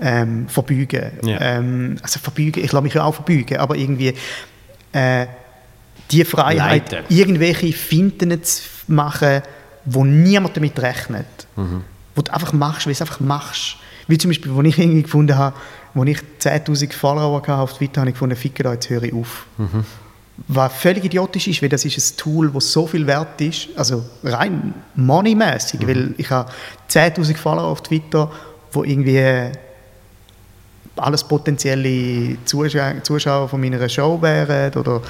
ähm, 0.00 0.48
verbeugen. 0.48 1.10
Ja. 1.22 1.40
Ähm, 1.40 1.96
also 2.02 2.18
verbeugen, 2.20 2.64
ich 2.64 2.72
lasse 2.72 2.82
mich 2.82 2.94
ja 2.94 3.04
auch 3.04 3.14
verbeugen, 3.14 3.58
aber 3.58 3.76
irgendwie 3.76 4.14
äh, 4.92 5.26
die 6.10 6.24
Freiheit, 6.24 6.92
Leiten. 6.92 7.04
irgendwelche 7.08 7.72
Finten 7.72 8.42
zu 8.42 8.62
machen, 8.86 9.42
wo 9.84 10.04
niemand 10.04 10.56
damit 10.56 10.80
rechnet. 10.80 11.26
Wo 12.14 12.22
du 12.22 12.32
einfach 12.32 12.52
machst, 12.52 12.86
weil 12.86 12.92
du 12.92 12.96
es 12.96 13.00
einfach 13.00 13.20
machst. 13.20 13.76
Wie 14.06 14.16
zum 14.16 14.30
Beispiel, 14.30 14.54
wo 14.54 14.62
ich 14.62 14.78
irgendwie 14.78 15.02
gefunden 15.02 15.36
habe, 15.36 15.54
wo 15.94 16.04
ich 16.04 16.18
10'000 16.40 16.92
Follower 16.92 17.38
hatte 17.38 17.54
auf 17.54 17.74
Twitter, 17.74 18.00
habe 18.00 18.10
ich 18.10 18.14
gefunden, 18.14 18.36
ficke 18.36 18.62
da, 18.62 18.72
jetzt 18.72 18.88
höre 18.88 19.02
ich 19.02 19.12
auf. 19.12 19.46
Was 20.46 20.72
völlig 20.72 21.04
idiotisch 21.04 21.48
ist, 21.48 21.62
weil 21.62 21.68
das 21.68 21.84
ist 21.84 21.98
ein 21.98 22.16
Tool, 22.16 22.50
das 22.52 22.72
so 22.72 22.86
viel 22.86 23.06
wert 23.06 23.40
ist, 23.40 23.68
also 23.76 24.04
rein 24.22 24.72
moneymäßig, 24.94 25.86
weil 25.86 26.14
ich 26.16 26.30
habe 26.30 26.50
10'000 26.88 27.36
Follower 27.36 27.64
auf 27.64 27.82
Twitter, 27.82 28.30
wo 28.72 28.84
irgendwie 28.84 29.50
alles 30.98 31.24
potenzielle 31.24 32.36
Zuschauer, 32.44 33.02
Zuschauer 33.02 33.48
von 33.48 33.60
meiner 33.60 33.88
Show 33.88 34.20
wären 34.20 34.72
oder 34.74 35.02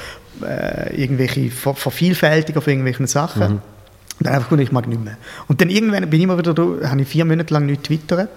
äh, 0.42 1.00
irgendwelche 1.00 1.50
Ver 1.50 1.74
Vervielfältiger 1.74 2.60
von 2.60 2.70
irgendwelchen 2.72 3.06
Sachen. 3.06 3.42
Und 4.18 4.26
dann 4.26 4.34
einfach 4.34 4.48
gut, 4.48 4.60
ich 4.60 4.72
mag 4.72 4.86
nicht 4.88 5.02
mehr. 5.02 5.16
Und 5.46 5.60
dann 5.60 5.70
irgendwann 5.70 6.08
bin 6.10 6.20
ich 6.20 6.24
immer 6.24 6.38
wieder, 6.38 6.52
da, 6.52 6.62
habe 6.88 7.02
ich 7.02 7.08
vier 7.08 7.24
Monate 7.24 7.54
lang 7.54 7.66
nicht 7.66 7.84
twittert. 7.84 8.30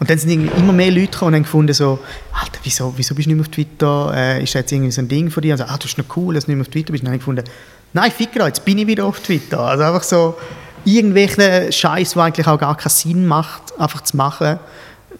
Und 0.00 0.10
dann 0.10 0.18
sind 0.18 0.50
immer 0.56 0.72
mehr 0.72 0.90
Leute 0.90 1.12
gekommen 1.12 1.28
und 1.28 1.34
haben 1.36 1.42
gefunden 1.44 1.74
so, 1.74 2.00
Alter, 2.32 2.58
wieso, 2.64 2.92
wieso 2.96 3.14
bist 3.14 3.26
du 3.26 3.30
nicht 3.30 3.36
mehr 3.36 3.46
auf 3.46 3.48
Twitter? 3.48 4.12
Äh, 4.12 4.42
ist 4.42 4.54
das 4.54 4.62
jetzt 4.62 4.72
irgendwie 4.72 4.90
so 4.90 5.00
ein 5.00 5.06
Ding 5.06 5.30
von 5.30 5.42
dir? 5.42 5.52
Also, 5.52 5.64
ah, 5.64 5.76
du 5.76 5.84
bist 5.84 5.96
noch 5.96 6.16
cool, 6.16 6.34
dass 6.34 6.46
du 6.46 6.50
nicht 6.50 6.56
mehr 6.56 6.66
auf 6.66 6.72
Twitter 6.72 6.90
bist. 6.90 7.02
Und 7.02 7.06
dann 7.06 7.12
habe 7.12 7.16
ich 7.18 7.20
gefunden, 7.20 7.44
nein, 7.92 8.10
fick 8.10 8.32
dich, 8.32 8.42
jetzt 8.42 8.64
bin 8.64 8.78
ich 8.78 8.86
wieder 8.88 9.04
auf 9.04 9.20
Twitter. 9.20 9.60
Also 9.60 9.84
einfach 9.84 10.02
so 10.02 10.36
irgendwelchen 10.84 11.70
Scheiß, 11.70 12.14
der 12.14 12.22
eigentlich 12.24 12.46
auch 12.48 12.58
gar 12.58 12.76
keinen 12.76 12.90
Sinn 12.90 13.26
macht, 13.26 13.78
einfach 13.78 14.00
zu 14.02 14.16
machen. 14.16 14.58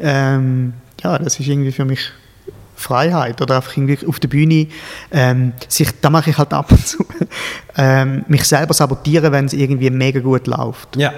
Ähm, 0.01 0.73
ja, 1.03 1.19
das 1.19 1.39
ist 1.39 1.47
irgendwie 1.47 1.73
für 1.73 1.85
mich 1.85 2.13
Freiheit 2.77 3.41
oder 3.41 3.57
einfach 3.57 3.77
irgendwie 3.77 3.99
auf 4.07 4.19
der 4.19 4.29
Bühne 4.29 4.67
ähm, 5.11 5.53
sich, 5.69 5.89
da 6.01 6.11
mache 6.11 6.31
ich 6.31 6.39
halt 6.39 6.53
ab 6.53 6.71
und 6.73 6.87
zu 6.87 7.05
ähm, 7.77 8.25
mich 8.29 8.45
selber 8.45 8.75
sabotieren, 8.75 9.33
wenn 9.33 9.47
es 9.47 9.53
irgendwie 9.53 9.91
mega 9.91 10.21
gut 10.21 10.47
läuft. 10.47 10.97
Ja. 10.97 11.13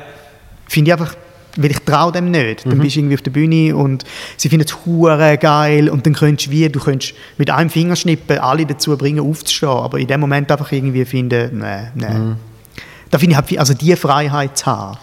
Finde 0.68 0.90
ich 0.90 0.92
einfach, 0.92 1.14
weil 1.56 1.70
ich 1.70 1.78
traue 1.80 2.12
dem 2.12 2.30
nicht. 2.30 2.66
Dann 2.66 2.78
bist 2.78 2.96
du 2.96 3.00
irgendwie 3.00 3.14
auf 3.14 3.22
der 3.22 3.30
Bühne 3.30 3.76
und 3.76 4.04
sie 4.36 4.48
finden 4.48 4.66
es 4.66 4.84
hure 4.84 5.38
geil 5.38 5.88
und 5.88 6.04
dann 6.06 6.14
könntest 6.14 6.48
du 6.48 6.50
wie, 6.50 6.68
du 6.68 6.80
könntest 6.80 7.14
mit 7.38 7.50
einem 7.50 7.70
Fingerschnippen 7.70 8.38
alle 8.38 8.66
dazu 8.66 8.96
bringen, 8.96 9.20
aufzustehen, 9.20 9.70
aber 9.70 9.98
in 9.98 10.06
dem 10.06 10.20
Moment 10.20 10.50
einfach 10.50 10.70
irgendwie 10.72 11.04
finden, 11.04 11.58
nee, 11.58 11.88
nee. 11.94 12.34
Da 13.10 13.18
finde 13.18 13.32
ich 13.32 13.36
halt, 13.36 13.58
also 13.58 13.74
die 13.74 13.94
Freiheit 13.94 14.58
zu 14.58 14.66
haben, 14.66 14.98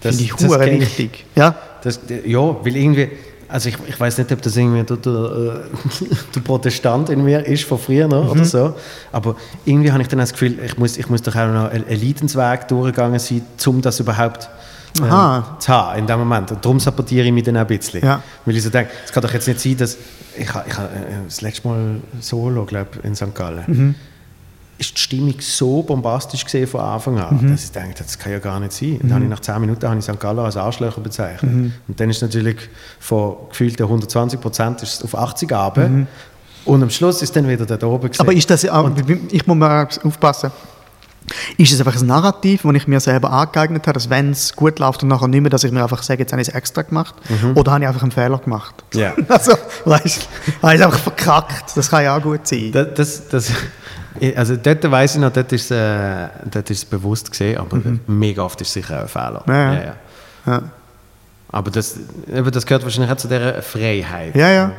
finde 0.00 0.22
ich 0.22 0.38
hure 0.38 0.68
ich. 0.68 0.80
wichtig. 0.80 1.24
Ja? 1.34 1.54
Das, 1.82 2.00
ja, 2.26 2.38
weil 2.38 2.76
irgendwie, 2.76 3.10
also 3.54 3.68
ich, 3.68 3.76
ich 3.86 3.98
weiß 4.00 4.18
nicht, 4.18 4.32
ob 4.32 4.42
das 4.42 4.56
irgendwie 4.56 4.82
der, 4.82 4.96
der, 4.96 5.12
äh, 5.12 6.06
der 6.34 6.40
Protestant 6.40 7.08
in 7.08 7.24
mir 7.24 7.46
ist 7.46 7.64
von 7.64 7.78
früher 7.78 8.08
noch 8.08 8.24
Mhm. 8.24 8.30
oder 8.30 8.44
so, 8.44 8.74
aber 9.12 9.36
irgendwie 9.64 9.92
habe 9.92 10.02
ich 10.02 10.08
dann 10.08 10.18
das 10.18 10.32
Gefühl, 10.32 10.58
ich 10.64 10.76
muss, 10.76 10.96
ich 10.96 11.08
muss 11.08 11.22
doch 11.22 11.36
auch 11.36 11.46
noch 11.46 11.70
einen 11.70 11.84
Leidensweg 11.88 12.66
durchgegangen 12.68 13.18
sein, 13.20 13.42
um 13.66 13.80
das 13.80 14.00
überhaupt 14.00 14.48
ähm, 14.98 15.04
Aha. 15.04 15.56
zu 15.60 15.72
haben 15.72 15.98
in 16.00 16.06
dem 16.06 16.18
Moment. 16.18 16.50
Und 16.52 16.64
darum 16.64 16.80
sabotiere 16.80 17.26
ich 17.26 17.32
mich 17.32 17.44
dann 17.44 17.56
auch 17.56 17.60
ein 17.62 17.66
bisschen. 17.68 18.04
Ja. 18.04 18.22
Weil 18.44 18.56
ich 18.56 18.62
so 18.62 18.70
denke, 18.70 18.90
es 19.04 19.12
kann 19.12 19.22
doch 19.22 19.32
jetzt 19.32 19.46
nicht 19.48 19.60
sein, 19.60 19.76
dass 19.76 19.96
ich, 20.36 20.42
ich, 20.42 20.52
ha- 20.54 20.62
äh, 20.64 21.24
das 21.26 21.40
letzte 21.40 21.68
Mal 21.68 21.96
Solo, 22.20 22.64
glaube 22.64 22.90
in 23.04 23.14
St. 23.14 23.34
Gallen, 23.34 23.64
Mhm. 23.66 23.94
Ist 24.78 24.96
die 24.96 25.00
Stimmung 25.00 25.34
so 25.40 25.82
bombastisch 25.82 26.44
gesehen 26.44 26.66
von 26.66 26.80
Anfang 26.80 27.18
an, 27.18 27.38
Mhm. 27.40 27.50
dass 27.52 27.64
ich 27.64 27.72
denke, 27.72 27.94
das 27.98 28.18
kann 28.18 28.32
ja 28.32 28.38
gar 28.40 28.58
nicht 28.60 28.72
sein. 28.72 28.94
Und 28.94 29.04
dann 29.04 29.14
habe 29.14 29.24
ich 29.24 29.30
nach 29.30 29.40
10 29.40 29.60
Minuten 29.60 29.86
habe 29.88 29.98
ich 29.98 30.04
St. 30.04 30.18
Gallen 30.18 30.38
als 30.40 30.56
Arschlöcher 30.56 31.00
bezeichnet. 31.00 31.52
Mhm. 31.52 31.72
Und 31.86 32.00
dann 32.00 32.10
ist 32.10 32.22
natürlich 32.22 32.56
von 32.98 33.36
gefühlten 33.50 33.84
120 33.84 34.40
Prozent 34.40 34.82
auf 35.04 35.14
80 35.16 35.52
runter. 35.52 35.90
Und 36.64 36.82
am 36.82 36.90
Schluss 36.90 37.20
ist 37.22 37.36
dann 37.36 37.46
wieder 37.48 37.66
da 37.66 37.86
oben 37.86 38.04
gewesen. 38.10 38.22
Mhm. 38.22 38.28
Aber 38.28 38.32
ist 38.36 38.50
das, 38.50 38.64
ah, 38.68 38.90
ich 39.30 39.46
muss 39.46 39.56
mal 39.56 39.86
aufpassen, 40.02 40.50
ist 41.56 41.72
es 41.72 41.78
einfach 41.78 41.98
ein 41.98 42.06
Narrativ, 42.06 42.62
das 42.62 42.74
ich 42.74 42.86
mir 42.86 43.00
selber 43.00 43.30
angeeignet 43.32 43.86
habe, 43.86 43.94
dass 43.94 44.10
wenn 44.10 44.32
es 44.32 44.54
gut 44.54 44.78
läuft 44.78 45.02
und 45.02 45.08
nachher 45.08 45.28
nicht 45.28 45.40
mehr, 45.40 45.48
dass 45.50 45.64
ich 45.64 45.72
mir 45.72 45.82
einfach 45.82 46.02
sage, 46.02 46.20
jetzt 46.20 46.32
habe 46.32 46.42
ich 46.42 46.48
es 46.48 46.54
extra 46.54 46.82
gemacht 46.82 47.14
oder 47.54 47.72
habe 47.72 47.82
ich 47.84 47.88
einfach 47.88 48.02
einen 48.02 48.12
Fehler 48.12 48.38
gemacht? 48.38 48.74
Ja. 48.92 49.14
Also, 49.28 49.52
weißt 49.86 50.28
du, 50.52 50.62
habe 50.62 50.74
ich 50.74 50.80
es 50.80 50.86
einfach 50.86 50.98
verkackt. 50.98 51.76
Das 51.76 51.88
kann 51.90 52.04
ja 52.04 52.16
auch 52.16 52.22
gut 52.22 52.46
sein. 52.46 52.72
Das, 52.72 52.88
das, 52.94 53.28
das, 53.28 53.50
also 54.36 54.56
dort 54.56 54.90
weiss 54.90 55.14
ich 55.14 55.20
noch, 55.20 55.32
dort 55.32 55.52
ist, 55.52 55.70
äh, 55.70 56.28
dort 56.50 56.70
ist 56.70 56.78
es 56.78 56.84
bewusst 56.84 57.30
gesehen, 57.30 57.58
aber 57.58 57.80
mega 58.06 58.42
oft 58.42 58.60
ist 58.60 58.68
es 58.68 58.74
sicher 58.74 59.00
ein 59.02 59.08
Fehler. 59.08 59.42
Mhm. 59.46 59.52
Ja, 59.52 59.72
ja. 59.74 59.80
ja. 59.84 59.94
Ja. 60.46 60.62
Aber 61.48 61.70
das, 61.70 61.96
eben, 62.32 62.50
das 62.50 62.66
gehört 62.66 62.82
wahrscheinlich 62.82 63.12
auch 63.12 63.16
zu 63.16 63.28
dieser 63.28 63.62
Freiheit. 63.62 64.34
Ja, 64.34 64.50
ja. 64.50 64.72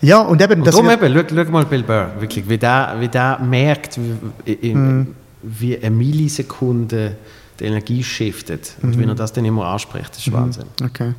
Ja, 0.00 0.18
und 0.20 0.40
eben, 0.40 0.60
Und 0.62 0.66
darum 0.66 0.88
eben, 0.88 1.12
schau, 1.12 1.44
schau 1.44 1.50
mal 1.50 1.64
Bill 1.64 1.82
Burr, 1.82 2.12
wirklich, 2.20 2.48
wie 2.48 2.56
der, 2.58 2.94
wie 3.00 3.08
der 3.08 3.38
merkt, 3.40 3.98
wie, 4.44 4.52
in, 4.52 4.98
Mhm. 4.98 5.14
wie 5.42 5.76
eine 5.76 5.90
Millisekunde 5.90 7.16
die 7.58 7.64
Energie 7.64 8.02
shiftet 8.04 8.74
und 8.82 8.96
Mhm. 8.96 9.00
wie 9.00 9.04
er 9.08 9.14
das 9.14 9.32
dann 9.32 9.44
immer 9.44 9.66
anspricht, 9.66 10.10
das 10.10 10.18
ist 10.18 10.32
Wahnsinn. 10.32 10.64
Okay. 10.84 11.14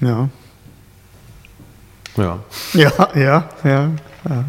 Ja. 0.00 0.28
Ja. 2.16 2.38
Ja, 2.72 2.90
ja, 3.14 3.48
ja. 3.64 3.90
ja. 4.28 4.44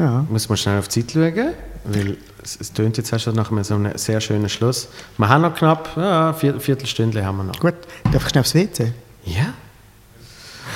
Ja. 0.00 0.26
Muss 0.28 0.48
man 0.48 0.56
schnell 0.58 0.78
auf 0.78 0.88
die 0.88 1.06
Zeit 1.06 1.12
schauen, 1.12 1.52
weil 1.84 2.16
es, 2.42 2.58
es 2.60 2.72
tönt 2.72 2.96
jetzt 2.96 3.12
auch 3.12 3.18
schon 3.20 3.34
nach 3.34 3.50
einem 3.50 3.64
so 3.64 3.74
einem 3.74 3.96
sehr 3.96 4.20
schönen 4.20 4.48
Schluss. 4.48 4.88
Wir 5.18 5.28
haben 5.28 5.42
noch 5.42 5.54
knapp, 5.54 5.90
ja, 5.96 6.32
vier, 6.32 6.58
Viertelstunde 6.60 7.24
haben 7.24 7.36
wir 7.38 7.44
noch. 7.44 7.60
Gut, 7.60 7.74
darf 8.12 8.24
ich 8.24 8.30
schnell 8.30 8.40
aufs 8.40 8.54
WC? 8.54 8.92
Ja. 9.24 9.52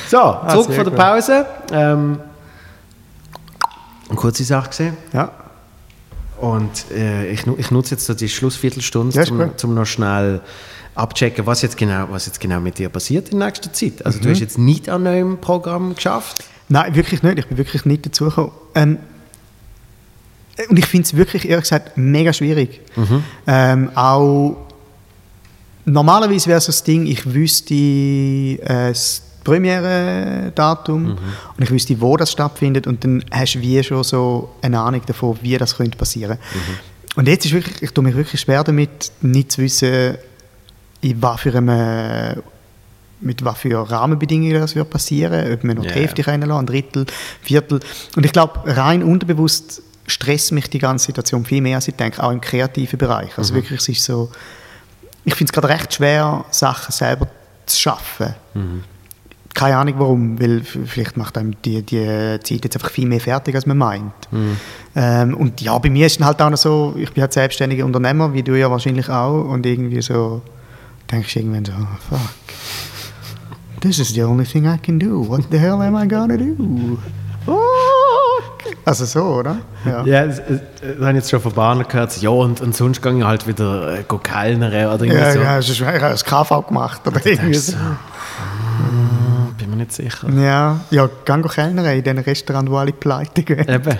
So, 0.09 0.19
zurück 0.51 0.67
sehr 0.67 0.75
von 0.77 0.85
der 0.85 0.85
gut. 0.85 0.97
Pause. 0.97 1.47
Ähm, 1.73 2.19
eine 4.09 4.17
kurze 4.19 4.45
Sache 4.45 4.69
gesehen. 4.69 4.97
Ja. 5.13 5.31
Und 6.41 6.91
äh, 6.91 7.29
ich, 7.31 7.47
ich 7.47 7.71
nutze 7.71 7.93
jetzt 7.95 8.05
so 8.07 8.13
die 8.15 8.29
Schlussviertelstunde, 8.29 9.15
Ja, 9.17 9.23
ist 9.23 9.31
um, 9.31 9.39
gut. 9.39 9.65
um 9.65 9.75
noch 9.75 9.87
schnell 9.87 10.41
abchecken, 10.95 11.47
was 11.47 11.63
jetzt, 11.63 11.77
genau, 11.77 12.07
was 12.11 12.27
jetzt 12.27 12.39
genau 12.41 12.61
mit 12.61 12.79
dir 12.79 12.89
passiert 12.89 13.31
in 13.31 13.39
nächster 13.39 13.73
Zeit. 13.73 14.05
Also 14.05 14.19
Mhm. 14.19 14.23
du 14.25 14.31
hast 14.31 14.41
jetzt 14.41 14.59
nicht 14.59 14.89
an 14.89 15.05
neuem 15.05 15.39
Programm 15.41 15.95
geschafft. 15.95 16.45
Nein, 16.69 16.95
wirklich 16.95 17.23
nicht. 17.23 17.39
Ich 17.39 17.47
bin 17.47 17.57
wirklich 17.57 17.85
nicht 17.85 18.05
dazugekommen. 18.07 18.53
Ähm, 18.75 18.99
und 20.69 20.79
ich 20.79 20.87
finde 20.87 21.07
es 21.07 21.17
wirklich, 21.17 21.49
ehrlich 21.49 21.65
gesagt, 21.65 21.97
mega 21.97 22.33
schwierig. 22.33 22.81
Ähm, 23.47 23.91
auch 23.95 24.57
normalerweise 25.85 26.49
wäre 26.49 26.61
so 26.61 26.67
das 26.67 26.85
Ding, 26.85 27.07
ich 27.07 27.33
wüsste 27.33 27.75
äh, 27.75 28.59
das 28.89 29.23
Premiere-Datum 29.45 31.19
und 31.57 31.63
ich 31.63 31.71
wüsste, 31.71 32.01
wo 32.01 32.17
das 32.17 32.33
stattfindet 32.33 32.87
und 32.87 33.05
dann 33.05 33.23
hast 33.31 33.55
du 33.55 33.61
wie 33.61 33.83
schon 33.85 34.03
so 34.03 34.55
eine 34.63 34.81
Ahnung 34.81 35.03
davon, 35.07 35.39
wie 35.43 35.59
das 35.59 35.77
könnte 35.77 35.99
passieren. 35.99 36.39
Und 37.17 37.29
jetzt 37.29 37.45
ist 37.45 37.53
wirklich, 37.53 37.83
ich 37.83 37.91
tue 37.91 38.03
mich 38.03 38.15
wirklich 38.17 38.41
schwer 38.41 38.65
damit, 38.65 39.13
nicht 39.21 39.53
zu 39.53 39.63
wissen, 39.63 40.17
in 41.03 41.21
was 41.21 41.41
für 41.41 41.55
einem 41.55 42.43
mit 43.21 43.45
was 43.45 43.59
für 43.59 43.91
Rahmenbedingungen 43.91 44.55
das 44.55 44.75
wird 44.75 44.91
passieren, 44.91 45.53
ob 45.53 45.63
wir 45.65 45.75
noch 45.75 45.85
Ja, 45.85 45.93
die 45.93 45.99
Hälfte 46.01 46.27
reinlassen, 46.27 46.57
ein 46.59 46.67
Drittel, 46.67 47.07
Viertel. 47.41 47.81
Und 48.17 48.27
ich 48.27 48.33
glaube, 48.33 48.61
rein 48.67 49.03
unterbewusst 49.03 49.83
stresst 50.07 50.53
mich 50.53 50.69
die 50.69 50.79
ganze 50.79 51.07
Situation 51.07 51.45
viel 51.45 51.61
mehr, 51.61 51.77
als 51.77 51.89
ich 51.89 51.95
denke, 51.95 52.23
auch 52.23 52.31
im 52.31 52.41
kreativen 52.41 52.99
Bereich. 52.99 53.29
Mhm. 53.29 53.39
Also 53.39 53.55
wirklich, 53.55 53.81
es 53.81 53.89
ist 53.89 54.05
so, 54.05 54.31
ich 55.25 55.35
finde 55.35 55.51
es 55.51 55.53
gerade 55.53 55.69
recht 55.69 55.95
schwer, 55.95 56.45
Sachen 56.51 56.93
selber 56.93 57.29
zu 57.67 57.79
schaffen. 57.79 58.35
Mhm. 58.55 58.85
Keine 59.55 59.77
Ahnung 59.77 59.95
warum, 59.99 60.41
weil 60.41 60.63
vielleicht 60.63 61.17
macht 61.17 61.39
einem 61.39 61.55
die, 61.63 61.83
die 61.83 62.05
Zeit 62.43 62.65
jetzt 62.65 62.77
einfach 62.77 62.91
viel 62.91 63.07
mehr 63.07 63.21
fertig, 63.21 63.55
als 63.55 63.67
man 63.67 63.79
meint. 63.79 64.33
Mhm. 64.33 64.57
Ähm, 64.97 65.35
und 65.35 65.61
ja, 65.61 65.79
bei 65.79 65.91
mir 65.91 66.07
ist 66.07 66.19
dann 66.19 66.27
halt 66.27 66.43
auch 66.43 66.51
noch 66.51 66.59
so, 66.59 66.95
ich 66.99 67.13
bin 67.13 67.23
halt 67.23 67.33
selbstständiger 67.33 67.85
Unternehmer, 67.85 68.33
wie 68.35 68.43
du 68.43 68.59
ja 68.59 68.71
wahrscheinlich 68.71 69.09
auch, 69.09 69.45
und 69.45 69.65
irgendwie 69.65 70.03
so, 70.03 70.43
denkst 71.11 71.33
du 71.33 71.39
irgendwann 71.39 71.65
so, 71.65 71.73
oh, 71.73 72.17
fuck, 72.17 73.81
this 73.81 74.01
is 74.01 74.09
the 74.09 74.25
only 74.25 74.45
thing 74.45 74.67
I 74.67 74.77
can 74.77 74.99
do, 74.99 75.25
what 75.29 75.45
the 75.53 75.59
hell 75.59 75.81
am 75.81 75.97
I 75.97 76.09
gonna 76.09 76.37
do? 76.37 76.99
Fuck. 77.47 77.61
Also 78.87 79.05
so, 79.05 79.23
oder? 79.25 79.57
Ja. 79.85 80.05
Ja, 80.05 80.25
es- 80.25 80.39
es- 80.39 80.61
das 80.81 80.99
habe 81.01 81.11
ich 81.11 81.17
jetzt 81.17 81.31
schon 81.31 81.41
von 81.41 81.53
Bahnen 81.53 81.87
gehört. 81.87 82.17
Ja, 82.23 82.31
und, 82.31 82.61
und 82.61 82.75
sonst 82.75 83.03
gehe 83.03 83.17
ich 83.19 83.25
halt 83.25 83.47
wieder 83.47 83.99
äh, 83.99 84.05
kellnern 84.23 84.71
oder 84.71 85.05
irgendwie 85.05 85.09
Ja, 85.21 85.33
so. 85.33 85.41
ja, 85.41 85.59
es 85.59 85.69
ist, 85.69 85.81
ich 85.81 85.87
habe 85.87 85.99
das 86.01 86.25
KV 86.25 86.63
gemacht. 86.69 87.01
Oder 87.07 87.17
irgendwie 87.25 87.37
denkst 87.43 87.59
so. 87.59 87.73
so, 87.73 87.79
hm, 87.79 89.55
bin 89.59 89.71
mir 89.71 89.77
nicht 89.77 89.93
sicher. 89.93 90.29
Ja, 90.31 90.81
ja, 90.91 91.09
gang 91.25 91.43
go 91.43 91.49
Kellner 91.49 91.93
in 91.93 92.03
diesen 92.03 92.19
Restaurants, 92.19 92.71
wo 92.71 92.77
alle 92.77 92.93
pleite 92.93 93.43
gehen. 93.43 93.69
Eben. 93.69 93.97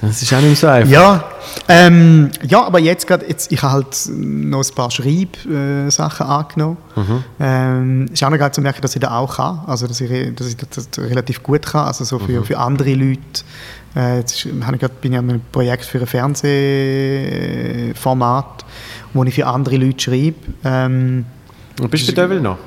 Das 0.00 0.22
ist 0.22 0.32
auch 0.34 0.40
nicht 0.40 0.58
so 0.60 0.66
einfach. 0.68 0.90
Ja, 0.90 1.24
ähm, 1.68 2.30
ja, 2.46 2.64
aber 2.64 2.78
jetzt 2.78 3.06
gerade, 3.06 3.26
jetzt, 3.26 3.52
ich 3.52 3.62
habe 3.62 3.74
halt 3.74 4.08
noch 4.08 4.64
ein 4.64 4.74
paar 4.74 4.90
Schreibsachen 4.90 5.90
Sachen 5.90 6.26
angenommen. 6.26 6.76
Ähm, 7.40 8.06
ist 8.12 8.22
auch 8.22 8.30
noch 8.30 8.38
geil 8.38 8.52
zu 8.52 8.60
merken, 8.60 8.82
dass 8.82 8.94
ich 8.94 9.00
das 9.00 9.10
auch 9.10 9.36
kann, 9.36 9.60
also 9.66 9.86
dass 9.86 10.00
ich, 10.00 10.34
dass 10.34 10.48
ich 10.48 10.56
das 10.56 10.88
relativ 10.98 11.42
gut 11.42 11.66
kann, 11.66 11.86
also 11.86 12.04
so 12.04 12.18
für, 12.18 12.44
für 12.44 12.58
andere 12.58 12.94
Leute. 12.94 13.20
Äh, 13.96 14.18
jetzt 14.18 14.46
habe 14.62 14.76
ich 14.76 14.80
grad, 14.80 15.00
bin 15.00 15.12
ich 15.12 15.18
an 15.18 15.30
einem 15.30 15.40
Projekt 15.52 15.84
für 15.84 16.00
ein 16.00 16.06
Fernsehformat, 16.06 18.64
wo 19.12 19.24
ich 19.24 19.34
für 19.34 19.46
andere 19.46 19.76
Leute 19.76 20.00
schreibe. 20.00 20.36
Ähm, 20.64 21.24
Und 21.80 21.90
bist 21.90 22.08
du 22.08 22.12
Devil 22.12 22.40
noch? 22.40 22.58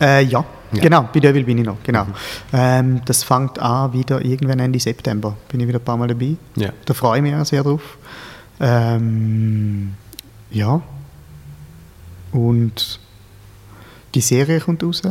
äh, 0.00 0.24
ja, 0.24 0.44
Ja. 0.76 0.82
genau, 0.82 1.08
bei 1.12 1.20
Devil 1.20 1.44
bin 1.44 1.58
ich 1.58 1.64
noch, 1.66 1.76
genau. 1.82 2.06
Ähm, 2.52 3.00
das 3.04 3.22
fängt 3.24 3.58
an 3.58 3.92
wieder 3.92 4.24
irgendwann 4.24 4.58
Ende 4.60 4.78
September, 4.80 5.36
bin 5.48 5.60
ich 5.60 5.68
wieder 5.68 5.78
ein 5.78 5.84
paar 5.84 5.96
Mal 5.96 6.08
dabei. 6.08 6.36
Ja. 6.56 6.70
Da 6.84 6.94
freue 6.94 7.18
ich 7.18 7.22
mich 7.22 7.34
auch 7.34 7.44
sehr 7.44 7.62
drauf. 7.62 7.98
Ähm, 8.60 9.94
ja. 10.50 10.80
Und 12.32 13.00
die 14.14 14.20
Serie 14.20 14.60
kommt 14.60 14.82
raus. 14.82 15.02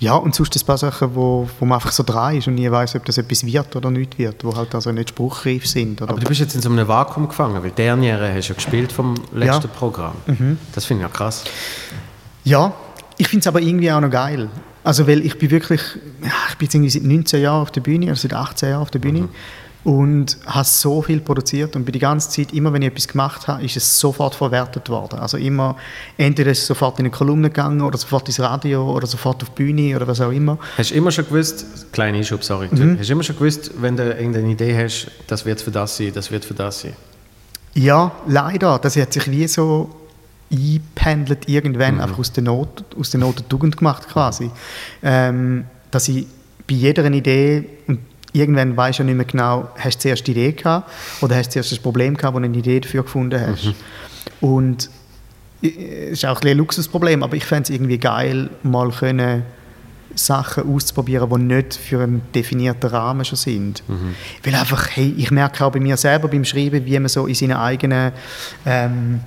Ja, 0.00 0.14
und 0.14 0.34
sonst 0.34 0.56
ein 0.56 0.64
paar 0.64 0.78
Sachen, 0.78 1.14
wo, 1.14 1.48
wo 1.58 1.64
man 1.64 1.76
einfach 1.76 1.90
so 1.90 2.02
dran 2.04 2.36
ist 2.36 2.46
und 2.46 2.54
nie 2.54 2.70
weiß, 2.70 2.94
ob 2.94 3.04
das 3.04 3.18
etwas 3.18 3.44
wird 3.44 3.74
oder 3.74 3.90
nicht 3.90 4.16
wird, 4.18 4.44
wo 4.44 4.54
halt 4.56 4.72
also 4.74 4.92
nicht 4.92 5.08
spruchreif 5.10 5.66
sind. 5.66 6.00
Aber 6.02 6.14
du 6.14 6.26
bist 6.28 6.40
jetzt 6.40 6.54
in 6.54 6.62
so 6.62 6.70
einem 6.70 6.86
Vakuum 6.86 7.28
gefangen, 7.28 7.60
weil 7.62 7.72
Derniere 7.72 8.32
hast 8.32 8.48
du 8.48 8.52
ja 8.52 8.54
gespielt 8.54 8.92
vom 8.92 9.14
letzten 9.32 9.66
Ja. 9.66 9.72
Programm. 9.76 10.14
Das 10.72 10.84
finde 10.84 11.04
ich 11.04 11.10
ja 11.10 11.14
krass. 11.16 11.44
Ja, 12.44 12.72
ich 13.18 13.28
finde 13.28 13.40
es 13.40 13.46
aber 13.46 13.60
irgendwie 13.60 13.90
auch 13.92 14.00
noch 14.00 14.10
geil. 14.10 14.48
Also, 14.84 15.06
weil 15.06 15.24
ich 15.26 15.36
bin 15.38 15.50
wirklich, 15.50 15.80
ich 16.50 16.56
bin 16.56 16.66
jetzt 16.66 16.74
irgendwie 16.74 16.90
seit 16.90 17.02
19 17.02 17.42
Jahren 17.42 17.62
auf 17.62 17.70
der 17.70 17.80
Bühne, 17.82 18.08
also 18.08 18.22
seit 18.22 18.32
18 18.34 18.70
Jahren 18.70 18.82
auf 18.82 18.90
der 18.90 19.00
Bühne 19.00 19.28
und 19.84 20.36
habe 20.46 20.64
so 20.64 21.02
viel 21.02 21.20
produziert 21.20 21.76
und 21.76 21.84
bin 21.84 21.92
die 21.92 21.98
ganze 21.98 22.28
Zeit, 22.30 22.52
immer 22.52 22.72
wenn 22.72 22.82
ich 22.82 22.88
etwas 22.88 23.06
gemacht 23.08 23.46
habe, 23.48 23.64
ist 23.64 23.76
es 23.76 24.00
sofort 24.00 24.34
verwertet 24.34 24.88
worden. 24.88 25.18
Also 25.20 25.36
immer, 25.36 25.76
entweder 26.16 26.50
ist 26.50 26.60
es 26.60 26.66
sofort 26.66 26.98
in 26.98 27.04
eine 27.06 27.10
Kolumne 27.10 27.48
gegangen 27.48 27.80
oder 27.80 27.96
sofort 27.96 28.28
ins 28.28 28.40
Radio 28.40 28.90
oder 28.92 29.06
sofort 29.06 29.42
auf 29.42 29.50
die 29.50 29.62
Bühne 29.62 29.94
oder 29.96 30.06
was 30.06 30.20
auch 30.20 30.30
immer. 30.32 30.58
Hast 30.76 30.90
du 30.90 30.94
immer 30.94 31.10
schon 31.10 31.26
gewusst, 31.26 31.64
kleine 31.92 32.18
Einschub, 32.18 32.42
sorry, 32.44 32.68
Mhm. 32.70 32.98
hast 32.98 33.08
du 33.08 33.12
immer 33.12 33.22
schon 33.22 33.36
gewusst, 33.36 33.70
wenn 33.80 33.96
du 33.96 34.02
irgendeine 34.12 34.48
Idee 34.50 34.76
hast, 34.76 35.10
das 35.26 35.44
wird 35.46 35.60
für 35.60 35.70
das 35.70 35.96
sein, 35.96 36.12
das 36.14 36.30
wird 36.30 36.44
für 36.44 36.54
das 36.54 36.80
sein? 36.80 36.92
Ja, 37.74 38.10
leider. 38.26 38.78
Das 38.80 38.96
hat 38.96 39.12
sich 39.12 39.30
wie 39.30 39.46
so 39.46 39.88
eingependelt 40.50 41.48
irgendwann, 41.48 42.00
einfach 42.00 42.18
aus 42.18 42.32
der 42.32 42.44
Not, 42.44 42.84
aus 42.98 43.10
der 43.10 43.20
Not 43.20 43.38
eine 43.38 43.48
Tugend 43.48 43.76
gemacht 43.76 44.08
quasi. 44.08 44.50
Ähm, 45.02 45.64
dass 45.90 46.08
ich 46.08 46.26
bei 46.66 46.74
jeder 46.74 47.04
Idee, 47.06 47.64
und 47.86 48.00
irgendwann 48.32 48.76
du 48.98 49.02
ja 49.02 49.04
nicht 49.04 49.16
mehr 49.16 49.24
genau, 49.24 49.68
hast 49.78 49.98
du 49.98 50.02
zuerst 50.02 50.26
die 50.26 50.32
Idee 50.32 50.52
gehabt 50.52 50.90
oder 51.20 51.36
hast 51.36 51.48
du 51.48 51.52
zuerst 51.52 51.72
das 51.72 51.78
Problem 51.78 52.16
gehabt, 52.16 52.34
wo 52.34 52.38
du 52.38 52.44
eine 52.44 52.56
Idee 52.56 52.80
dafür 52.80 53.02
gefunden 53.02 53.40
hast. 53.40 53.74
Und 54.40 54.90
äh, 55.62 56.10
es 56.10 56.18
ist 56.18 56.26
auch 56.26 56.40
ein, 56.42 56.56
Luxusproblem, 56.56 57.22
aber 57.22 57.36
ich 57.36 57.44
fände 57.44 57.64
es 57.64 57.70
irgendwie 57.70 57.98
geil, 57.98 58.50
mal 58.62 58.90
können 58.90 59.42
Sachen 60.14 60.74
auszuprobieren, 60.74 61.28
die 61.30 61.54
nicht 61.54 61.74
für 61.74 62.02
einen 62.02 62.22
definierten 62.34 62.90
Rahmen 62.90 63.24
schon 63.24 63.36
sind. 63.36 63.82
Weil 64.42 64.54
einfach, 64.54 64.88
hey, 64.92 65.14
ich 65.16 65.30
merke 65.30 65.64
auch 65.64 65.72
bei 65.72 65.80
mir 65.80 65.96
selber 65.96 66.28
beim 66.28 66.44
Schreiben, 66.44 66.84
wie 66.84 66.98
man 66.98 67.08
so 67.08 67.26
in 67.26 67.34
seinen 67.34 67.56
eigenen, 67.56 68.12
ähm, 68.66 69.20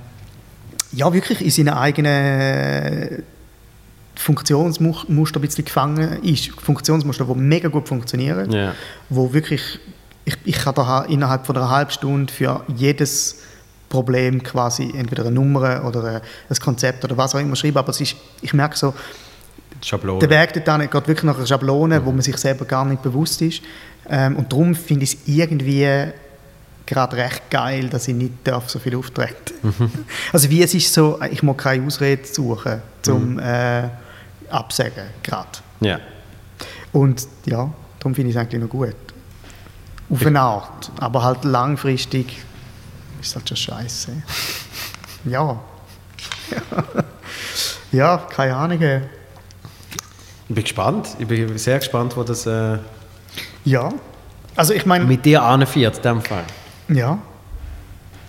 ja 0.92 1.12
wirklich 1.12 1.40
in 1.40 1.50
seinen 1.50 1.74
eigenen 1.74 3.22
Funktionsmuster 4.14 5.38
ein 5.38 5.42
bisschen 5.42 5.64
gefangen 5.64 6.22
ist. 6.22 6.50
Funktionsmuster, 6.60 7.24
die 7.24 7.34
mega 7.34 7.68
gut 7.68 7.88
funktionieren, 7.88 8.50
Ja. 8.50 8.74
wo 9.08 9.32
wirklich, 9.32 9.78
ich, 10.24 10.36
ich 10.44 10.56
kann 10.56 10.74
da 10.74 11.02
innerhalb 11.04 11.46
von 11.46 11.56
einer 11.56 11.70
halben 11.70 11.90
Stunde 11.90 12.32
für 12.32 12.64
jedes 12.76 13.38
Problem 13.88 14.42
quasi 14.42 14.92
entweder 14.96 15.22
eine 15.24 15.32
Nummer 15.32 15.84
oder 15.84 16.22
ein 16.48 16.56
Konzept 16.60 17.04
oder 17.04 17.16
was 17.16 17.34
auch 17.34 17.40
immer 17.40 17.56
schreiben, 17.56 17.76
aber 17.78 17.90
es 17.90 18.00
ist, 18.00 18.16
ich 18.40 18.54
merke 18.54 18.76
so, 18.76 18.94
Schablone. 19.82 20.20
der 20.26 20.30
Weg 20.30 20.52
dorthin 20.64 20.88
geht 20.88 21.08
wirklich 21.08 21.24
nach 21.24 21.36
einer 21.36 21.46
Schablone, 21.46 22.04
wo 22.04 22.12
man 22.12 22.22
sich 22.22 22.36
selber 22.36 22.64
gar 22.64 22.84
nicht 22.84 23.02
bewusst 23.02 23.42
ist. 23.42 23.62
Ähm, 24.08 24.36
und 24.36 24.52
darum 24.52 24.74
finde 24.74 25.04
ich 25.04 25.14
es 25.14 25.18
irgendwie 25.26 25.86
gerade 26.86 27.16
recht 27.16 27.50
geil, 27.50 27.88
dass 27.88 28.08
ich 28.08 28.14
nicht 28.14 28.32
darf 28.44 28.68
so 28.68 28.78
viel 28.78 28.96
auftreten 28.96 29.54
Also 30.32 30.50
wie 30.50 30.62
es 30.62 30.74
ist 30.74 30.92
so, 30.92 31.20
ich 31.30 31.42
muss 31.42 31.56
keine 31.56 31.86
Ausrede 31.86 32.24
suchen, 32.24 32.82
zum 33.02 33.38
äh, 33.38 33.88
absagen, 34.50 35.06
gerade. 35.22 35.48
Ja. 35.80 36.00
Und 36.92 37.26
ja, 37.46 37.72
darum 37.98 38.14
finde 38.14 38.30
ich 38.30 38.36
es 38.36 38.40
eigentlich 38.40 38.60
noch 38.60 38.68
gut. 38.68 38.94
Auf 40.10 40.26
eine 40.26 40.40
Art, 40.40 40.90
aber 41.00 41.22
halt 41.22 41.44
langfristig 41.44 42.42
ist 43.20 43.34
halt 43.34 43.48
schon 43.48 43.56
scheiße. 43.56 44.12
Ja. 45.24 45.56
ja, 47.92 48.16
keine 48.28 48.56
Ahnung. 48.56 48.82
Ich 48.82 49.00
bin 50.48 50.64
gespannt. 50.64 51.10
Ich 51.20 51.28
bin 51.28 51.56
sehr 51.56 51.78
gespannt, 51.78 52.16
wo 52.16 52.24
das 52.24 52.44
äh, 52.44 52.78
Ja. 53.64 53.88
Also 54.56 54.74
ich 54.74 54.84
meine, 54.84 55.04
mit 55.04 55.24
dir 55.24 55.44
anfährt, 55.44 55.98
in 55.98 56.02
dem 56.02 56.22
Fall. 56.22 56.42
Ja. 56.94 57.18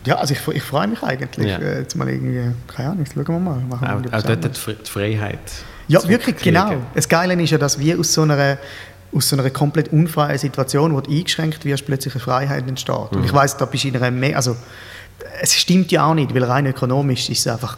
Ja, 0.05 0.15
also 0.15 0.33
ich, 0.33 0.45
ich 0.49 0.63
freue 0.63 0.87
mich 0.87 1.01
eigentlich. 1.01 1.47
Ja. 1.47 1.59
Äh, 1.59 1.79
jetzt 1.79 1.95
mal 1.95 2.09
irgendwie, 2.09 2.53
keine 2.67 2.89
Ahnung, 2.89 3.05
schauen 3.05 3.25
wir 3.25 3.39
mal. 3.39 3.59
Machen 3.69 3.81
wir 3.81 3.89
Auch, 3.95 4.11
mal 4.11 4.19
auch 4.19 4.21
dort 4.21 4.43
die 4.43 4.49
Fre- 4.49 4.75
die 4.85 4.89
Freiheit. 4.91 5.39
Ja, 5.87 6.05
wirklich, 6.07 6.35
genau. 6.37 6.73
Das 6.93 7.07
Geile 7.07 7.41
ist 7.41 7.49
ja, 7.51 7.57
dass 7.57 7.79
wir 7.79 7.97
aus 7.99 8.11
so 8.13 8.23
einer, 8.23 8.57
aus 9.13 9.29
so 9.29 9.37
einer 9.37 9.49
komplett 9.49 9.93
unfreien 9.93 10.37
Situation, 10.37 10.93
wo 10.93 10.99
du 11.01 11.09
eingeschränkt 11.09 11.63
wirst, 11.63 11.85
plötzlich 11.85 12.13
eine 12.15 12.21
Freiheit 12.21 12.67
entsteht. 12.67 12.95
Und 13.11 13.19
Mhm. 13.19 13.25
ich 13.25 13.33
weiß, 13.33 13.55
da 13.57 13.65
bist 13.65 13.83
du 13.85 13.87
in 13.89 13.95
einer 13.95 14.11
mehr, 14.11 14.35
also 14.35 14.57
es 15.41 15.53
stimmt 15.55 15.89
ja 15.93 16.05
auch 16.05 16.13
nicht, 16.15 16.33
weil 16.35 16.43
rein 16.43 16.65
ökonomisch 16.65 17.29
ist 17.29 17.39
es 17.39 17.47
einfach, 17.47 17.77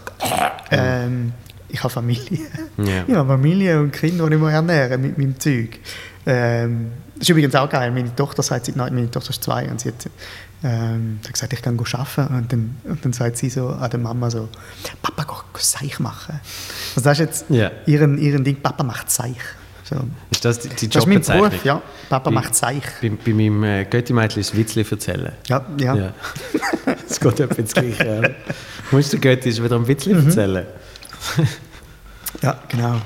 ähm, 0.71 1.31
ich 1.69 1.79
habe 1.83 1.89
Familie. 1.93 2.39
Ja. 2.77 3.03
Ich 3.07 3.13
habe 3.15 3.27
Familie 3.27 3.79
und 3.79 3.91
Kinder, 3.91 4.27
die 4.29 4.35
ich 4.35 4.41
ernähren 4.41 5.01
mit 5.01 5.17
meinem 5.17 5.39
Zeug. 5.39 5.79
Ähm, 6.25 6.91
das 7.15 7.23
ist 7.23 7.29
übrigens 7.29 7.53
auch 7.55 7.69
geil. 7.69 7.91
Meine 7.91 8.15
Tochter 8.15 8.41
sagt, 8.43 8.65
seit- 8.65 8.75
nein, 8.75 8.93
meine 8.95 9.11
Tochter 9.11 9.29
ist 9.29 9.43
zwei 9.43 9.67
und 9.69 9.79
sie 9.79 9.89
hat, 9.89 10.09
ähm, 10.65 11.19
hat 11.23 11.33
gesagt, 11.33 11.53
ich 11.53 11.61
kann 11.61 11.79
arbeiten. 11.79 12.35
Und 12.35 12.51
dann, 12.51 12.75
und 12.85 13.05
dann 13.05 13.13
sagt 13.13 13.37
sie 13.37 13.49
so 13.49 13.69
an 13.69 13.89
der 13.89 13.99
Mama 13.99 14.29
so, 14.31 14.49
Papa, 15.01 15.23
geh, 15.23 15.59
Seich 15.61 15.99
machen. 15.99 16.39
Also 16.95 17.09
das 17.09 17.19
ist 17.19 17.25
jetzt 17.25 17.45
Ja. 17.49 17.71
ihren, 17.85 18.17
ihren 18.17 18.43
Ding, 18.43 18.57
Papa 18.61 18.83
macht 18.83 19.09
Seich. 19.11 19.37
So. 19.83 19.97
Ist 20.31 20.43
das 20.43 20.59
die, 20.59 20.69
die 20.69 20.89
Das 20.89 21.03
ist 21.03 21.07
mein 21.07 21.17
Jobbezeichnung? 21.17 21.49
Beruf, 21.49 21.65
ja. 21.65 21.81
Papa 22.09 22.29
Bei- 22.29 22.33
macht 22.33 22.55
Seich. 22.55 22.81
Bei, 23.01 23.09
bei 23.09 23.33
meinem 23.33 23.63
äh, 23.63 23.85
Götti-Mädchen 23.85 24.41
ist 24.41 24.55
Witzli 24.57 24.83
erzählen. 24.89 25.31
Ja, 25.47 25.63
ja. 25.79 25.95
Ja. 25.95 26.13
Es 27.07 27.19
geht 27.19 27.39
etwa 27.39 27.55
ins 27.55 27.73
Gleiche. 27.73 28.21
Ja. 28.23 28.29
Musst 28.91 29.13
du 29.13 29.19
Götti 29.19 29.49
wieder 29.63 29.75
am 29.75 29.87
Witzli 29.87 30.13
Mhm. 30.15 30.25
erzählen? 30.27 30.65
Ja, 32.41 32.57
genau. 32.67 33.01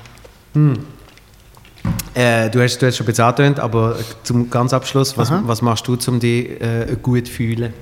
Äh, 2.13 2.49
du, 2.49 2.61
hast, 2.61 2.79
du 2.79 2.87
hast 2.87 2.97
schon 2.97 3.05
ein 3.05 3.07
bisschen 3.07 3.25
angetönt, 3.25 3.59
aber 3.59 3.97
zum 4.23 4.49
ganz 4.49 4.73
Abschluss, 4.73 5.17
was, 5.17 5.31
Aha. 5.31 5.43
was 5.45 5.61
machst 5.61 5.87
du, 5.87 5.97
um 6.07 6.19
dich 6.19 6.61
äh, 6.61 6.97
gut 7.01 7.27
zu 7.27 7.33
fühlen? 7.33 7.73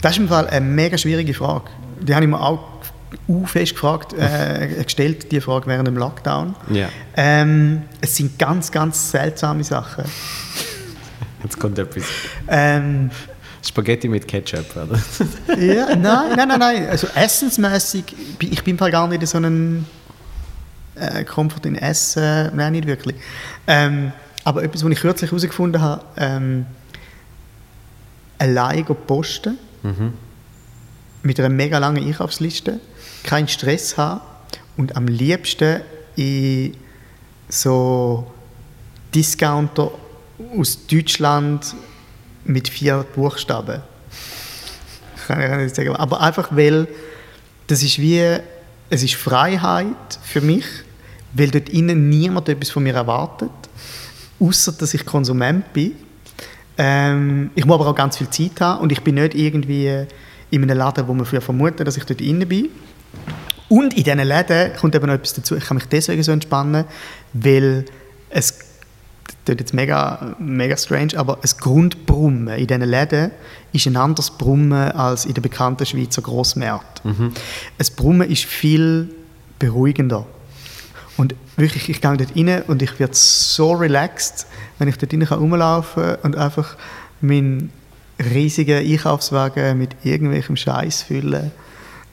Das 0.00 0.12
ist 0.12 0.18
im 0.18 0.28
Fall 0.28 0.48
eine 0.48 0.64
mega 0.64 0.98
schwierige 0.98 1.34
Frage. 1.34 1.70
Die 2.00 2.14
habe 2.14 2.24
ich 2.24 2.30
mir 2.30 2.40
auch 2.40 2.74
u 3.28 3.46
fest 3.46 3.72
gefragt, 3.72 4.12
äh, 4.12 4.82
gestellt, 4.84 5.30
die 5.32 5.40
Frage 5.40 5.66
während 5.66 5.88
dem 5.88 5.96
Lockdown. 5.96 6.54
Ja. 6.70 6.88
Ähm, 7.16 7.82
es 8.00 8.16
sind 8.16 8.38
ganz, 8.38 8.70
ganz 8.70 9.10
seltsame 9.10 9.64
Sachen. 9.64 10.04
Jetzt 11.42 11.58
kommt 11.58 11.78
etwas. 11.78 12.04
Ähm, 12.48 13.10
Spaghetti 13.62 14.08
mit 14.08 14.28
Ketchup, 14.28 14.76
oder? 14.76 14.98
ja, 15.58 15.96
nein, 15.96 16.36
nein, 16.36 16.48
nein, 16.48 16.58
nein. 16.58 16.88
Also 16.88 17.06
essensmäßig, 17.14 18.04
ich 18.40 18.62
bin 18.62 18.76
gar 18.76 19.08
nicht 19.08 19.26
so 19.26 19.38
ein 19.38 19.86
äh, 20.96 21.24
Komfort 21.24 21.66
in 21.66 21.76
Essen, 21.76 22.54
nein, 22.54 22.72
nicht 22.72 22.86
wirklich. 22.86 23.16
Ähm, 23.66 24.12
aber 24.44 24.62
etwas, 24.62 24.84
was 24.84 24.92
ich 24.92 25.00
kürzlich 25.00 25.30
herausgefunden 25.30 25.80
habe, 25.80 26.04
ähm, 26.16 26.66
allein 28.38 28.84
posten, 29.06 29.58
mit 31.22 31.38
einer 31.40 31.48
mega 31.48 31.78
langen 31.78 32.04
Einkaufsliste, 32.04 32.80
keinen 33.22 33.48
Stress 33.48 33.96
haben 33.96 34.20
und 34.76 34.96
am 34.96 35.06
liebsten 35.06 35.80
in 36.16 36.76
so 37.48 38.32
Discounter 39.14 39.90
aus 40.58 40.86
Deutschland 40.86 41.74
mit 42.44 42.68
vier 42.68 43.04
Buchstaben. 43.14 43.82
Kann 45.26 45.40
ich 45.40 45.64
nicht 45.64 45.76
sagen. 45.76 45.96
Aber 45.96 46.20
einfach, 46.20 46.48
weil 46.50 46.86
das 47.66 47.82
ist 47.82 47.98
wie, 47.98 48.38
es 48.94 49.02
ist 49.02 49.16
Freiheit 49.16 50.20
für 50.22 50.40
mich, 50.40 50.64
weil 51.32 51.50
dort 51.50 51.68
innen 51.68 52.08
niemand 52.08 52.48
etwas 52.48 52.70
von 52.70 52.84
mir 52.84 52.94
erwartet, 52.94 53.50
außer 54.38 54.70
dass 54.70 54.94
ich 54.94 55.04
Konsument 55.04 55.72
bin. 55.72 55.92
Ähm, 56.78 57.50
ich 57.56 57.64
muss 57.64 57.74
aber 57.74 57.88
auch 57.88 57.94
ganz 57.94 58.18
viel 58.18 58.30
Zeit 58.30 58.60
haben 58.60 58.82
und 58.82 58.92
ich 58.92 59.00
bin 59.02 59.16
nicht 59.16 59.34
irgendwie 59.34 60.06
in 60.50 60.62
einem 60.62 60.78
Laden, 60.78 61.08
wo 61.08 61.14
man 61.14 61.26
früher 61.26 61.40
vermutet, 61.40 61.86
dass 61.86 61.96
ich 61.96 62.04
dort 62.04 62.20
innen 62.20 62.48
bin. 62.48 62.68
Und 63.68 63.94
in 63.94 64.04
diesen 64.04 64.20
Läden 64.20 64.76
kommt 64.76 64.94
eben 64.94 65.06
noch 65.06 65.14
etwas 65.14 65.34
dazu. 65.34 65.56
Ich 65.56 65.64
kann 65.64 65.76
mich 65.76 65.86
deswegen 65.86 66.22
so 66.22 66.30
entspannen, 66.30 66.84
weil 67.32 67.86
es 68.30 68.73
klingt 69.44 69.60
jetzt 69.60 69.74
mega, 69.74 70.34
mega 70.38 70.76
strange, 70.76 71.16
aber 71.16 71.38
ein 71.42 71.50
Grundbrummen 71.58 72.58
in 72.58 72.66
diesen 72.66 72.82
Läden 72.82 73.30
ist 73.72 73.86
ein 73.86 73.96
anderes 73.96 74.30
Brummen 74.30 74.92
als 74.92 75.24
in 75.26 75.34
den 75.34 75.42
bekannten 75.42 75.84
Schweizer 75.84 76.22
Grossmärkten. 76.22 77.32
Ein 77.78 77.86
Brummen 77.96 78.30
ist 78.30 78.44
viel 78.44 79.10
beruhigender. 79.58 80.26
Und 81.16 81.34
wirklich, 81.56 81.88
ich 81.88 82.00
gehe 82.00 82.16
dort 82.16 82.36
rein 82.36 82.62
und 82.62 82.82
ich 82.82 82.98
werde 82.98 83.14
so 83.14 83.72
relaxed, 83.72 84.46
wenn 84.78 84.88
ich 84.88 84.98
dort 84.98 85.12
rein 85.12 85.24
kann 85.24 85.38
rumlaufen 85.38 86.16
und 86.22 86.36
einfach 86.36 86.76
meinen 87.20 87.70
riesigen 88.18 88.78
Einkaufswagen 88.78 89.78
mit 89.78 89.90
irgendwelchem 90.02 90.56
Scheiß 90.56 91.02
füllen. 91.02 91.50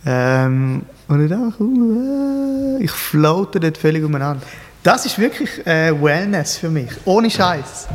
Ähm, 0.05 0.83
und 1.07 1.25
ich 1.25 1.31
einfach, 1.31 1.59
uh, 1.59 2.77
ich 2.79 2.91
floate 2.91 3.59
dort 3.59 3.77
völlig 3.77 4.03
umeinander. 4.03 4.45
Das 4.83 5.05
ist 5.05 5.19
wirklich 5.19 5.65
äh, 5.67 5.91
Wellness 6.01 6.57
für 6.57 6.69
mich, 6.69 6.89
ohne 7.05 7.29
Scheiß. 7.29 7.87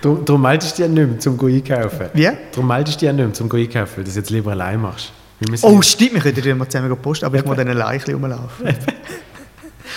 Darum 0.00 0.24
darum 0.24 0.42
meldest 0.42 0.78
du 0.78 0.82
dich 0.82 0.88
ja 0.90 0.94
nicht 1.02 1.10
mehr, 1.10 1.18
zum 1.18 1.36
go 1.36 1.46
einkaufen. 1.46 2.06
Wie? 2.12 2.30
Darum 2.52 2.68
meldest 2.68 2.96
du 2.96 3.00
dich 3.00 3.06
ja 3.06 3.12
nicht 3.12 3.24
mehr, 3.24 3.34
zum 3.34 3.48
go 3.48 3.56
einkaufen, 3.56 3.92
weil 3.96 4.04
du 4.04 4.08
das 4.08 4.16
jetzt 4.16 4.30
lieber 4.30 4.52
allein 4.52 4.80
machst. 4.80 5.12
Oh, 5.62 5.82
stimmt, 5.82 6.14
wir 6.24 6.32
könnten 6.32 6.56
mal 6.56 6.68
zusammen 6.68 6.96
posten, 6.98 7.24
aber 7.26 7.38
ich 7.38 7.44
muss 7.44 7.56
dann 7.56 7.68
allein 7.68 8.00
rumlaufen. 8.00 8.66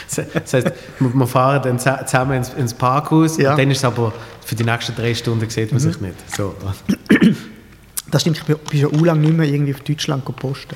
Das 0.10 0.54
heisst, 0.54 0.72
wir 1.00 1.28
fahren 1.28 1.62
dann 1.64 1.80
zusammen 2.08 2.38
ins, 2.38 2.50
ins 2.54 2.74
Parkhaus 2.74 3.38
Ja. 3.38 3.52
und 3.52 3.60
dann 3.60 3.72
ist 3.72 3.78
es 3.80 3.84
aber 3.84 4.14
für 4.46 4.56
die 4.56 4.64
nächsten 4.64 4.96
drei 4.96 5.14
Stunden 5.14 5.50
sieht 5.50 5.72
man 5.72 5.80
sich 5.80 6.00
nicht. 6.00 6.16
So. 6.36 6.56
Das 8.12 8.22
stimmt, 8.22 8.38
ich 8.38 8.44
bin, 8.44 8.56
bin 8.70 8.80
schon 8.80 9.04
lange 9.04 9.20
nicht 9.22 9.34
mehr 9.36 9.46
irgendwie 9.48 9.74
auf 9.74 9.82
Deutschland 9.82 10.26
gehen 10.26 10.36
posten. 10.36 10.76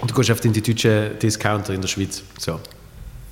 Und 0.00 0.10
du 0.10 0.14
gehst 0.14 0.30
oft 0.30 0.44
in 0.44 0.52
die 0.52 0.60
deutschen 0.60 1.18
Discounter 1.18 1.72
in 1.72 1.80
der 1.80 1.88
Schweiz. 1.88 2.22
So. 2.38 2.60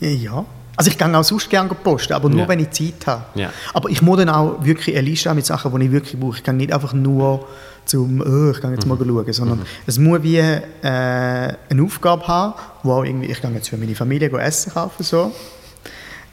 Ja. 0.01 0.47
Also 0.77 0.91
ich 0.91 0.99
gehe 0.99 1.17
auch 1.17 1.25
sonst 1.25 1.49
gerne 1.51 1.69
posten, 1.75 2.13
aber 2.15 2.29
nur 2.29 2.41
Ja. 2.41 2.49
wenn 2.49 2.61
ich 2.61 2.71
Zeit 2.71 3.07
habe. 3.07 3.25
Ja. 3.35 3.51
Aber 3.73 3.89
ich 3.91 4.03
muss 4.03 4.19
dann 4.19 4.29
auch 4.29 4.65
wirklich 4.65 4.97
eine 4.97 5.09
Liste 5.09 5.29
haben 5.31 5.37
mit 5.37 5.47
Sachen, 5.47 5.79
die 5.79 5.87
ich 5.87 5.93
wirklich 5.93 6.19
brauche. 6.19 6.37
Ich 6.39 6.43
kann 6.43 6.57
nicht 6.57 6.73
einfach 6.73 6.93
nur 6.93 7.47
zum, 7.85 8.21
oh, 8.21 8.51
ich 8.51 8.61
gehe 8.61 8.71
jetzt 8.71 8.87
mal 8.87 8.97
schauen, 8.99 9.33
sondern 9.33 9.63
es 9.87 9.99
muss 9.99 10.23
wie 10.23 10.39
äh, 10.39 10.59
eine 10.83 11.83
Aufgabe 11.83 12.27
haben, 12.27 12.55
wo 12.83 12.93
auch 12.93 13.05
irgendwie, 13.05 13.27
ich 13.31 13.41
gehe 13.41 13.51
jetzt 13.53 13.69
für 13.69 13.77
meine 13.77 13.95
Familie 13.95 14.31
Essen 14.39 14.73
kaufen, 14.73 15.03
so. 15.03 15.33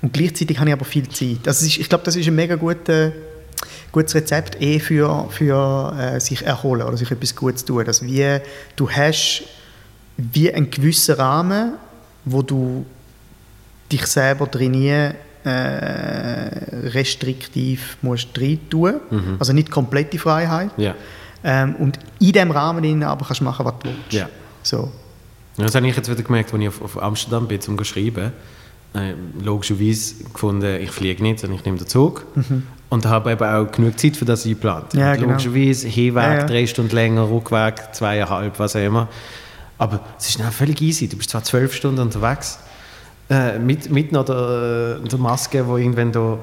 Und 0.01 0.13
gleichzeitig 0.13 0.57
habe 0.59 0.69
ich 0.69 0.73
aber 0.73 0.85
viel 0.85 1.07
Zeit. 1.09 1.47
Also 1.47 1.65
ist, 1.65 1.77
ich 1.77 1.87
glaube, 1.89 2.03
das 2.05 2.15
ist 2.15 2.25
ein 2.27 2.33
mega 2.35 2.55
guter, 2.55 3.11
gutes 3.91 4.15
Rezept 4.15 4.59
eh 4.61 4.79
für, 4.79 5.27
für 5.29 5.93
äh, 5.99 6.19
sich 6.19 6.43
erholen 6.43 6.87
oder 6.87 6.97
sich 6.97 7.11
etwas 7.11 7.35
Gutes 7.35 7.65
tun. 7.65 7.85
Dass 7.85 8.01
wie, 8.01 8.39
du 8.75 8.89
hast 8.89 9.43
wie 10.17 10.51
einen 10.51 10.71
gewissen 10.71 11.15
Rahmen, 11.15 11.73
wo 12.25 12.41
du 12.41 12.85
dich 13.91 14.05
selber 14.07 14.49
trainieren 14.49 15.15
äh, 15.43 15.49
restriktiv 16.89 17.97
musst 18.01 18.29
rein 18.39 18.59
tun. 18.69 18.99
Also 19.39 19.53
nicht 19.53 19.71
komplette 19.71 20.19
Freiheit. 20.19 20.71
Ja. 20.77 20.95
Ähm, 21.43 21.75
und 21.77 21.97
in 22.19 22.31
diesem 22.31 22.51
Rahmen 22.51 22.83
drin 22.83 23.03
aber 23.03 23.25
kannst 23.25 23.41
du 23.41 23.45
machen, 23.45 23.65
was 23.65 23.73
du 23.79 23.89
willst. 23.89 24.13
Ja. 24.13 24.29
So. 24.61 24.91
Das 25.57 25.73
habe 25.75 25.87
ich 25.87 25.95
jetzt 25.95 26.09
wieder 26.09 26.21
gemerkt, 26.21 26.53
als 26.53 26.61
ich 26.61 26.67
auf, 26.67 26.81
auf 26.81 27.01
Amsterdam 27.01 27.47
bin, 27.47 27.59
um 27.67 27.77
zu 27.77 27.83
schreiben. 27.83 28.31
Äh, 28.93 29.13
logischerweise 29.41 30.15
gefunden, 30.31 30.81
ich 30.81 30.91
fliege 30.91 31.23
nicht, 31.23 31.39
sondern 31.39 31.57
ich 31.57 31.65
nehme 31.65 31.77
den 31.77 31.87
Zug. 31.87 32.25
Und 32.89 33.05
habe 33.05 33.31
eben 33.31 33.43
auch 33.43 33.71
genug 33.71 33.97
Zeit 33.97 34.17
für 34.17 34.25
das 34.25 34.45
eingeplant. 34.45 34.93
Ja, 34.93 35.15
genau. 35.15 35.29
Logischerweise, 35.29 35.87
Hinweg 35.87 36.23
Ja, 36.23 36.33
ja. 36.35 36.45
drei 36.45 36.67
Stunden 36.67 36.93
länger, 36.93 37.29
Rückweg 37.29 37.75
zweieinhalb, 37.93 38.59
was 38.59 38.75
auch 38.75 38.85
immer. 38.85 39.07
Aber 39.77 40.01
es 40.19 40.29
ist 40.29 40.39
dann 40.39 40.51
völlig 40.51 40.81
easy. 40.81 41.07
Du 41.07 41.17
bist 41.17 41.29
zwar 41.29 41.43
zwölf 41.43 41.73
Stunden 41.73 42.01
unterwegs, 42.01 42.59
äh, 43.29 43.59
mit, 43.59 43.89
mit 43.91 44.11
noch 44.11 44.25
der, 44.25 44.99
der 44.99 45.19
Maske, 45.19 45.65
wo 45.67 45.77
irgendwann 45.77 46.11
da... 46.11 46.37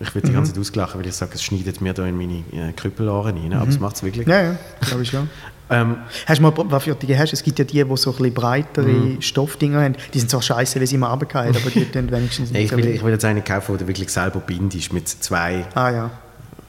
Ich 0.00 0.14
werde 0.14 0.26
die 0.28 0.34
ganze 0.34 0.52
Zeit 0.52 0.60
ausgelachen, 0.60 0.98
weil 1.00 1.06
ich 1.06 1.14
sage, 1.14 1.32
es 1.34 1.42
schneidet 1.42 1.80
mir 1.80 1.92
da 1.92 2.04
in 2.06 2.16
meine 2.16 2.38
äh, 2.52 2.72
Krüppelohren 2.74 3.36
rein, 3.36 3.52
aber 3.52 3.68
es 3.68 3.78
macht 3.78 3.96
es 3.96 4.02
wirklich. 4.02 4.26
Ja, 4.26 4.42
ja, 4.42 4.56
glaube 4.80 5.02
ich 5.02 5.10
schon. 5.10 5.28
Ähm, 5.70 5.96
Hast 6.26 6.38
du 6.38 6.42
mal, 6.42 6.52
was 6.56 6.84
für 6.84 6.94
die 6.94 7.16
hast? 7.16 7.32
Es 7.32 7.42
gibt 7.42 7.58
ja 7.58 7.64
die, 7.64 7.82
die 7.82 7.96
so 7.96 8.10
ein 8.10 8.16
bisschen 8.16 8.34
breitere 8.34 8.86
Mhm. 8.88 9.22
Stoffdinger 9.22 9.80
haben. 9.82 9.94
Die 10.12 10.18
sind 10.18 10.28
zwar 10.28 10.42
scheiße, 10.42 10.78
weil 10.78 10.86
sie 10.86 10.96
immer 10.96 11.08
runterfallen, 11.08 11.56
aber 11.56 11.70
die 11.70 11.84
tun 11.90 12.10
wenigstens 12.10 12.50
nicht 12.50 12.64
ich, 12.72 12.76
will, 12.76 12.86
ich 12.88 13.02
will 13.02 13.12
jetzt 13.12 13.24
eine 13.24 13.40
kaufen, 13.40 13.72
die 13.78 13.84
du 13.84 13.88
wirklich 13.88 14.10
selber 14.10 14.40
bindest, 14.40 14.92
mit 14.92 15.08
zwei, 15.08 15.64
Ah 15.74 15.90
ja. 15.90 16.10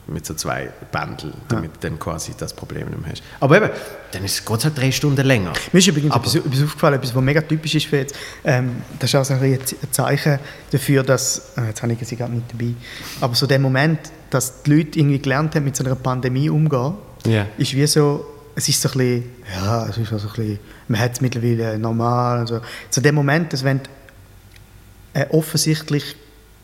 Mit 0.08 0.26
so 0.26 0.34
zwei 0.34 0.70
Bändeln, 0.92 1.34
damit 1.48 1.76
du 1.76 1.80
dann 1.90 1.98
quasi 1.98 2.34
das 2.38 2.54
Problem 2.54 2.88
nicht 2.90 3.02
mehr 3.02 3.12
hast. 3.12 3.24
Aber 3.40 3.58
eben, 3.58 3.70
dann 4.12 4.24
ist 4.26 4.42
es 4.48 4.64
halt 4.66 4.78
drei 4.78 4.92
Stunden 4.92 5.26
länger. 5.26 5.54
Mir 5.72 5.80
ist 5.80 5.88
übrigens 5.88 6.12
Aber- 6.12 6.26
etwas, 6.26 6.36
etwas 6.36 6.64
aufgefallen, 6.64 6.96
etwas, 6.96 7.16
was 7.16 7.24
mega 7.24 7.42
typisch 7.42 7.76
ist 7.76 7.86
für 7.88 7.98
jetzt. 7.98 8.16
Ähm, 8.44 8.82
das 9.00 9.10
ist 9.10 9.16
auch 9.16 9.24
so 9.26 9.34
ein 9.36 9.60
Zeichen 9.92 10.40
dafür, 10.72 11.04
dass, 11.04 11.54
äh, 11.58 11.68
jetzt 11.68 11.82
habe 11.82 11.94
ich 11.94 12.06
sie 12.08 12.16
gerade 12.18 12.34
nicht 12.34 12.52
dabei, 12.52 12.74
aber 13.22 13.34
so 13.36 13.48
der 13.48 13.60
Moment, 13.60 14.00
dass 14.30 14.64
die 14.64 14.74
Leute 14.76 15.00
irgendwie 15.00 15.20
gelernt 15.20 15.56
haben, 15.56 15.64
mit 15.66 15.76
so 15.76 15.84
einer 15.86 15.96
Pandemie 15.96 16.50
umzugehen, 16.50 16.96
Ja. 17.26 17.46
ist 17.58 17.74
wie 17.74 17.88
so, 17.88 18.26
es 18.56 18.68
ist 18.68 18.82
so 18.82 18.90
ein 18.90 18.98
bisschen, 18.98 19.24
ja, 19.56 19.88
es 19.88 19.98
ist 19.98 20.10
so 20.10 20.16
ein 20.18 20.22
bisschen, 20.22 20.60
man 20.90 21.00
hat 21.00 21.14
es 21.14 21.22
mittlerweile 21.22 21.80
normal 21.80 22.42
und 22.42 22.48
so. 22.48 22.62
Der 23.02 23.12
Moment, 23.14 23.54
dass 23.54 23.64
wenn 23.64 23.80
du 23.82 23.90
äh, 25.14 25.28
offensichtlich 25.30 26.16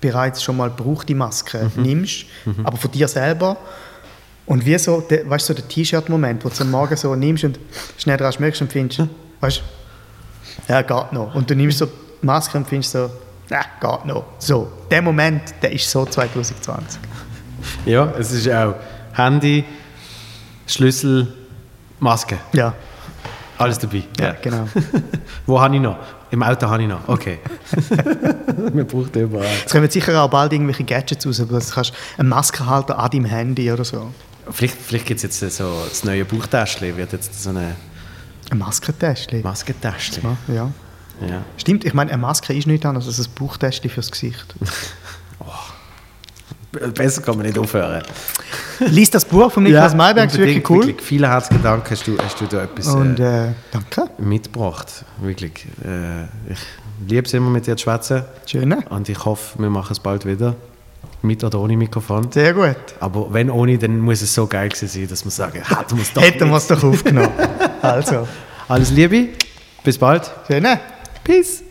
bereits 0.01 0.41
schon 0.43 0.57
mal 0.57 0.69
gebrauchte 0.69 1.13
Maske 1.15 1.71
nimmst, 1.75 2.25
aber 2.63 2.77
von 2.77 2.91
dir 2.91 3.07
selber 3.07 3.57
und 4.45 4.65
wie 4.65 4.77
so, 4.79 5.01
der, 5.01 5.29
weißt 5.29 5.49
du, 5.49 5.53
so 5.53 5.59
der 5.59 5.67
T-Shirt-Moment, 5.67 6.43
wo 6.43 6.49
du 6.49 6.61
am 6.61 6.71
Morgen 6.71 6.95
so 6.95 7.13
nimmst 7.15 7.43
und 7.43 7.59
schnell 7.97 8.17
dran 8.17 8.31
schmeckst 8.33 8.61
und 8.61 8.71
findest, 8.71 9.03
weißt 9.41 9.61
du, 10.67 10.73
ja, 10.73 10.81
geht 10.81 11.13
noch. 11.13 11.35
Und 11.35 11.49
du 11.49 11.55
nimmst 11.55 11.77
so 11.77 11.85
die 11.85 12.25
Maske 12.25 12.57
und 12.57 12.67
findest 12.67 12.93
so, 12.93 13.09
ja, 13.49 13.61
geht 13.79 14.05
noch. 14.05 14.23
So, 14.39 14.71
der 14.89 15.01
Moment, 15.01 15.41
der 15.61 15.71
ist 15.71 15.89
so 15.89 16.05
2020. 16.05 16.99
Ja, 17.85 18.11
es 18.17 18.31
ist 18.31 18.49
auch 18.49 18.75
Handy, 19.13 19.63
Schlüssel, 20.65 21.27
Maske, 21.99 22.37
Ja, 22.53 22.73
alles 23.57 23.77
dabei. 23.77 24.03
ja, 24.19 24.31
genau. 24.41 24.67
Wo 25.45 25.59
habe 25.59 25.75
ich 25.75 25.81
noch? 25.81 25.97
Im 26.31 26.43
Auto 26.43 26.67
habe 26.67 26.83
ich 26.83 26.89
noch. 26.89 27.07
Okay. 27.07 27.39
Man 28.73 28.85
braucht 28.85 29.15
überall. 29.15 29.47
Es 29.65 29.71
kommen 29.71 29.89
sicher 29.89 30.21
auch 30.21 30.29
bald 30.29 30.53
irgendwelche 30.53 30.83
Gadgets 30.83 31.25
raus, 31.25 31.39
aber 31.39 31.53
das 31.53 31.71
kannst 31.71 31.93
einen 32.17 32.29
Maskenhalter 32.29 32.99
an 32.99 33.09
deinem 33.09 33.25
Handy 33.25 33.71
oder 33.71 33.83
so. 33.83 34.11
Vielleicht, 34.51 34.75
vielleicht 34.75 35.05
gibt 35.05 35.23
es 35.23 35.41
jetzt 35.41 35.57
so 35.57 35.85
das 35.87 36.03
neue 36.03 36.25
Buchtäschchen, 36.25 36.95
wird 36.97 37.13
jetzt 37.13 37.41
so 37.41 37.49
eine 37.49 37.75
Ein 38.49 38.57
Maskentäschchen. 38.57 39.41
Maskentäschchen. 39.41 40.23
Ja, 40.47 40.53
ja. 40.53 40.71
Ja. 41.27 41.41
Stimmt, 41.57 41.83
ich 41.83 41.93
meine, 41.93 42.11
eine 42.11 42.21
Maske 42.21 42.53
ist 42.53 42.65
nichts 42.65 42.85
anderes 42.85 43.07
als 43.07 43.19
ein 43.27 43.33
Bauchtäschchen 43.35 43.89
fürs 43.89 44.09
Gesicht. 44.11 44.55
Besser 46.71 47.21
kann 47.21 47.37
man 47.37 47.47
nicht 47.47 47.57
aufhören. 47.57 48.03
Lies 48.79 49.09
das 49.09 49.25
Buch 49.25 49.51
von 49.51 49.63
Niklas 49.63 49.95
Mayberg, 49.95 50.29
ist 50.29 50.37
wirklich 50.37 50.69
cool. 50.69 50.85
Wirklich. 50.85 51.05
Vielen 51.05 51.29
herzlichen 51.29 51.63
Dank, 51.63 51.89
hast 51.89 52.05
du, 52.07 52.17
hast 52.17 52.39
du 52.39 52.45
da 52.45 52.63
etwas 52.63 52.87
Und 52.87 53.19
äh, 53.19 53.49
äh, 53.49 53.53
danke. 53.71 54.09
mitgebracht. 54.19 55.03
Wirklich. 55.21 55.65
Äh, 55.83 56.23
ich 56.51 56.59
liebe 57.07 57.25
es 57.25 57.33
immer, 57.33 57.49
mit 57.49 57.65
dir 57.65 57.75
zu 57.75 57.83
schwätzen. 57.83 58.23
Schön. 58.45 58.71
Und 58.71 59.09
ich 59.09 59.25
hoffe, 59.25 59.57
wir 59.59 59.69
machen 59.69 59.93
es 59.93 59.99
bald 59.99 60.25
wieder. 60.25 60.55
Mit 61.21 61.43
oder 61.43 61.59
ohne 61.59 61.75
Mikrofon. 61.75 62.31
Sehr 62.31 62.53
gut. 62.53 62.77
Aber 62.99 63.33
wenn 63.33 63.49
ohne, 63.49 63.77
dann 63.77 63.99
muss 63.99 64.21
es 64.21 64.33
so 64.33 64.47
geil 64.47 64.69
gewesen 64.69 64.87
sein, 64.87 65.07
dass 65.07 65.25
wir 65.25 65.31
sagen, 65.31 65.61
hätten 65.61 65.97
wir 65.97 66.03
es 66.03 66.13
doch 66.13 66.21
Hätten 66.21 66.49
wir 66.49 66.57
es 66.57 66.67
doch 66.67 66.83
aufgenommen. 66.83 67.31
also, 67.81 68.27
Alles 68.67 68.91
Liebe, 68.91 69.29
bis 69.83 69.97
bald. 69.97 70.29
schön. 70.47 70.65
Peace. 71.23 71.63